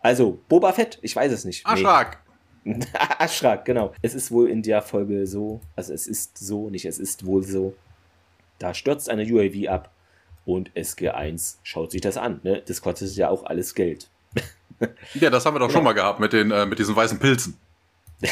Also, 0.00 0.40
Boba 0.48 0.72
Fett, 0.72 0.98
ich 1.02 1.14
weiß 1.14 1.30
es 1.30 1.44
nicht. 1.44 1.64
Aschrak. 1.64 2.20
Nee. 2.64 2.80
Aschrak, 3.18 3.64
genau. 3.64 3.92
Es 4.02 4.14
ist 4.14 4.32
wohl 4.32 4.50
in 4.50 4.60
der 4.60 4.82
Folge 4.82 5.24
so, 5.24 5.60
also 5.76 5.92
es 5.92 6.08
ist 6.08 6.36
so, 6.36 6.68
nicht 6.68 6.84
es 6.84 6.98
ist 6.98 7.24
wohl 7.24 7.44
so. 7.44 7.76
Da 8.58 8.74
stürzt 8.74 9.08
eine 9.08 9.22
UAV 9.22 9.68
ab 9.68 9.92
und 10.44 10.72
SG1 10.72 11.58
schaut 11.62 11.92
sich 11.92 12.00
das 12.00 12.16
an. 12.16 12.40
Ne? 12.42 12.60
Das 12.66 12.82
kostet 12.82 13.14
ja 13.14 13.28
auch 13.28 13.44
alles 13.44 13.72
Geld. 13.72 14.08
ja, 15.14 15.30
das 15.30 15.46
haben 15.46 15.54
wir 15.54 15.60
doch 15.60 15.68
ja. 15.68 15.74
schon 15.74 15.84
mal 15.84 15.92
gehabt 15.92 16.18
mit, 16.18 16.32
den, 16.32 16.50
äh, 16.50 16.66
mit 16.66 16.80
diesen 16.80 16.96
weißen 16.96 17.20
Pilzen. 17.20 17.56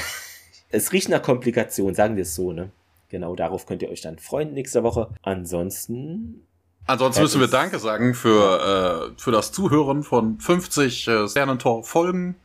es 0.70 0.92
riecht 0.92 1.08
nach 1.08 1.22
Komplikation, 1.22 1.94
sagen 1.94 2.16
wir 2.16 2.22
es 2.22 2.34
so. 2.34 2.50
Ne? 2.52 2.72
Genau 3.08 3.36
darauf 3.36 3.66
könnt 3.66 3.82
ihr 3.82 3.90
euch 3.90 4.00
dann 4.00 4.18
freuen 4.18 4.52
nächste 4.52 4.82
Woche. 4.82 5.10
Ansonsten. 5.22 6.44
Ansonsten 6.86 7.22
müssen 7.22 7.40
wir 7.40 7.48
Danke 7.48 7.78
sagen 7.78 8.14
für, 8.14 9.12
äh, 9.12 9.20
für 9.20 9.30
das 9.30 9.52
Zuhören 9.52 10.02
von 10.02 10.40
50 10.40 11.06
äh, 11.06 11.28
Sternentor-Folgen. 11.28 12.36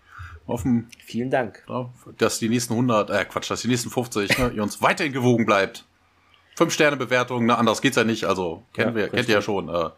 Hoffen, 0.48 0.88
Vielen 1.04 1.32
Dank. 1.32 1.64
Ja, 1.68 1.90
dass 2.18 2.38
die 2.38 2.50
nächsten 2.50 2.74
100, 2.74 3.10
äh 3.10 3.26
Quatsch, 3.26 3.50
dass 3.50 3.62
die 3.62 3.68
nächsten 3.68 3.90
50 3.90 4.38
ne, 4.38 4.52
ihr 4.56 4.62
uns 4.62 4.82
weiterhin 4.82 5.12
gewogen 5.12 5.46
bleibt. 5.46 5.86
Fünf-Sterne-Bewertung, 6.56 7.46
ne, 7.46 7.58
anders 7.58 7.82
geht's 7.82 7.98
ja 7.98 8.04
nicht, 8.04 8.26
also 8.26 8.64
kennen 8.74 8.90
ja, 8.90 8.96
wir, 8.96 9.10
kennt 9.10 9.28
ihr 9.28 9.36
ja 9.36 9.42
schon. 9.42 9.70
Äh. 9.70 9.90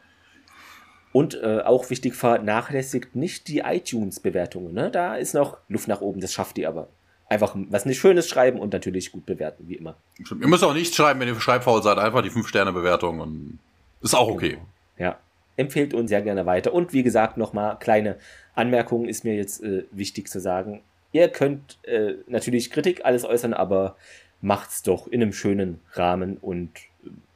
Und 1.11 1.35
äh, 1.35 1.61
auch 1.61 1.89
wichtig, 1.89 2.15
vernachlässigt 2.15 3.15
nicht 3.15 3.47
die 3.47 3.59
iTunes-Bewertungen. 3.59 4.73
Ne? 4.73 4.89
Da 4.89 5.15
ist 5.15 5.33
noch 5.33 5.57
Luft 5.67 5.87
nach 5.87 6.01
oben, 6.01 6.21
das 6.21 6.31
schafft 6.31 6.57
ihr 6.57 6.69
aber. 6.69 6.87
Einfach 7.29 7.53
was 7.69 7.85
nicht 7.85 7.99
Schönes 7.99 8.29
schreiben 8.29 8.59
und 8.59 8.71
natürlich 8.71 9.11
gut 9.11 9.25
bewerten, 9.25 9.67
wie 9.67 9.75
immer. 9.75 9.97
Ihr 10.17 10.47
müsst 10.47 10.63
auch 10.63 10.73
nichts 10.73 10.95
schreiben, 10.95 11.19
wenn 11.19 11.27
ihr 11.27 11.39
schreibfaul 11.39 11.83
seid, 11.83 11.97
einfach 11.97 12.21
die 12.21 12.29
Fünf-Sterne-Bewertung 12.29 13.19
und 13.19 13.59
ist 14.01 14.15
auch 14.15 14.29
okay. 14.29 14.51
Genau. 14.51 14.65
Ja, 14.97 15.19
empfehlt 15.55 15.93
uns 15.93 16.09
sehr 16.09 16.21
gerne 16.21 16.45
weiter. 16.45 16.73
Und 16.73 16.93
wie 16.93 17.03
gesagt, 17.03 17.37
nochmal 17.37 17.77
kleine 17.79 18.17
Anmerkungen 18.55 19.09
ist 19.09 19.23
mir 19.23 19.35
jetzt 19.35 19.63
äh, 19.63 19.83
wichtig 19.91 20.29
zu 20.29 20.39
sagen. 20.39 20.81
Ihr 21.11 21.29
könnt 21.29 21.79
äh, 21.83 22.15
natürlich 22.27 22.71
Kritik 22.71 23.05
alles 23.05 23.25
äußern, 23.25 23.53
aber 23.53 23.95
macht's 24.41 24.83
doch 24.83 25.07
in 25.07 25.21
einem 25.21 25.33
schönen 25.33 25.79
Rahmen 25.93 26.37
und 26.37 26.71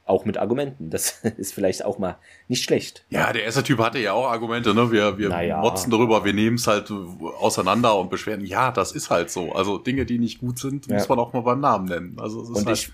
auch 0.04 0.24
mit 0.24 0.36
Argumenten. 0.36 0.90
Das 0.90 1.20
ist 1.36 1.54
vielleicht 1.54 1.84
auch 1.84 1.98
mal 1.98 2.16
nicht 2.48 2.64
schlecht. 2.64 3.04
Ja, 3.08 3.32
der 3.32 3.44
erste 3.44 3.62
Typ 3.62 3.78
hatte 3.78 3.98
ja 3.98 4.12
auch 4.12 4.30
Argumente, 4.30 4.74
ne? 4.74 4.90
Wir, 4.90 5.18
wir 5.18 5.28
naja. 5.28 5.60
motzen 5.60 5.90
darüber, 5.90 6.24
wir 6.24 6.32
nehmen 6.32 6.56
es 6.56 6.66
halt 6.66 6.90
auseinander 7.40 7.98
und 7.98 8.10
beschweren. 8.10 8.44
Ja, 8.44 8.70
das 8.70 8.92
ist 8.92 9.10
halt 9.10 9.30
so. 9.30 9.52
Also 9.52 9.78
Dinge, 9.78 10.04
die 10.04 10.18
nicht 10.18 10.40
gut 10.40 10.58
sind, 10.58 10.86
ja. 10.86 10.96
muss 10.96 11.08
man 11.08 11.18
auch 11.18 11.32
mal 11.32 11.40
beim 11.40 11.60
Namen 11.60 11.86
nennen. 11.86 12.16
Also 12.18 12.40
und 12.40 12.66
halt 12.66 12.78
ich, 12.78 12.92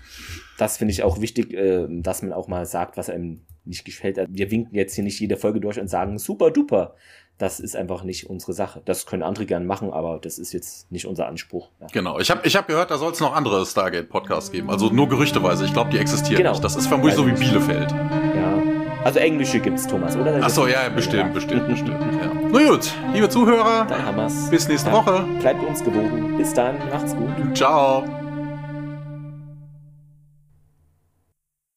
das 0.57 0.77
finde 0.77 0.91
ich 0.91 1.03
auch 1.03 1.19
wichtig, 1.19 1.53
äh, 1.53 1.87
dass 1.89 2.21
man 2.21 2.33
auch 2.33 2.47
mal 2.47 2.65
sagt, 2.65 2.97
was 2.97 3.09
einem 3.09 3.41
nicht 3.69 3.85
gefällt. 3.85 4.19
Wir 4.29 4.51
winken 4.51 4.75
jetzt 4.75 4.95
hier 4.95 5.03
nicht 5.03 5.19
jede 5.19 5.37
Folge 5.37 5.61
durch 5.61 5.79
und 5.79 5.87
sagen, 5.87 6.17
super 6.17 6.51
duper 6.51 6.95
das 7.39 7.61
ist 7.61 7.75
einfach 7.75 8.03
nicht 8.03 8.29
unsere 8.29 8.53
Sache. 8.53 8.81
Das 8.85 9.05
können 9.05 9.23
andere 9.23 9.45
gern 9.45 9.65
machen, 9.65 9.91
aber 9.91 10.19
das 10.21 10.37
ist 10.37 10.51
jetzt 10.51 10.91
nicht 10.91 11.07
unser 11.07 11.27
Anspruch. 11.27 11.69
Ja. 11.79 11.87
Genau. 11.91 12.19
Ich 12.19 12.29
habe 12.29 12.41
ich 12.43 12.55
hab 12.55 12.67
gehört, 12.67 12.91
da 12.91 12.97
soll 12.97 13.13
es 13.13 13.21
noch 13.21 13.33
andere 13.33 13.65
Stargate-Podcasts 13.65 14.51
geben. 14.51 14.69
Also 14.69 14.89
nur 14.89 15.07
gerüchteweise. 15.07 15.65
Ich 15.65 15.73
glaube, 15.73 15.89
die 15.89 15.97
existieren 15.97 16.37
genau. 16.37 16.51
nicht. 16.51 16.63
Das 16.63 16.75
ist 16.75 16.87
vermutlich 16.87 17.15
so 17.15 17.25
wie 17.25 17.31
Bielefeld. 17.31 17.91
Ja. 17.91 18.61
Also 19.05 19.19
englische 19.19 19.61
gibt's, 19.61 19.87
Thomas, 19.87 20.17
oder? 20.17 20.39
Ach 20.41 20.49
so, 20.49 20.67
ja, 20.67 20.89
bestimmt, 20.89 21.33
bestimmt, 21.33 21.65
bestimmt. 21.69 21.91
Ja. 22.21 22.31
Na 22.51 22.69
gut, 22.69 22.91
liebe 23.13 23.29
Zuhörer. 23.29 23.85
Dann 23.87 24.05
haben 24.05 24.17
wir's. 24.17 24.49
Bis 24.49 24.67
nächste 24.67 24.89
ja. 24.89 24.95
Woche. 24.97 25.25
Bleibt 25.39 25.63
uns 25.63 25.81
gewogen. 25.81 26.35
Bis 26.35 26.53
dann. 26.53 26.77
Macht's 26.89 27.15
gut. 27.15 27.57
Ciao. 27.57 28.18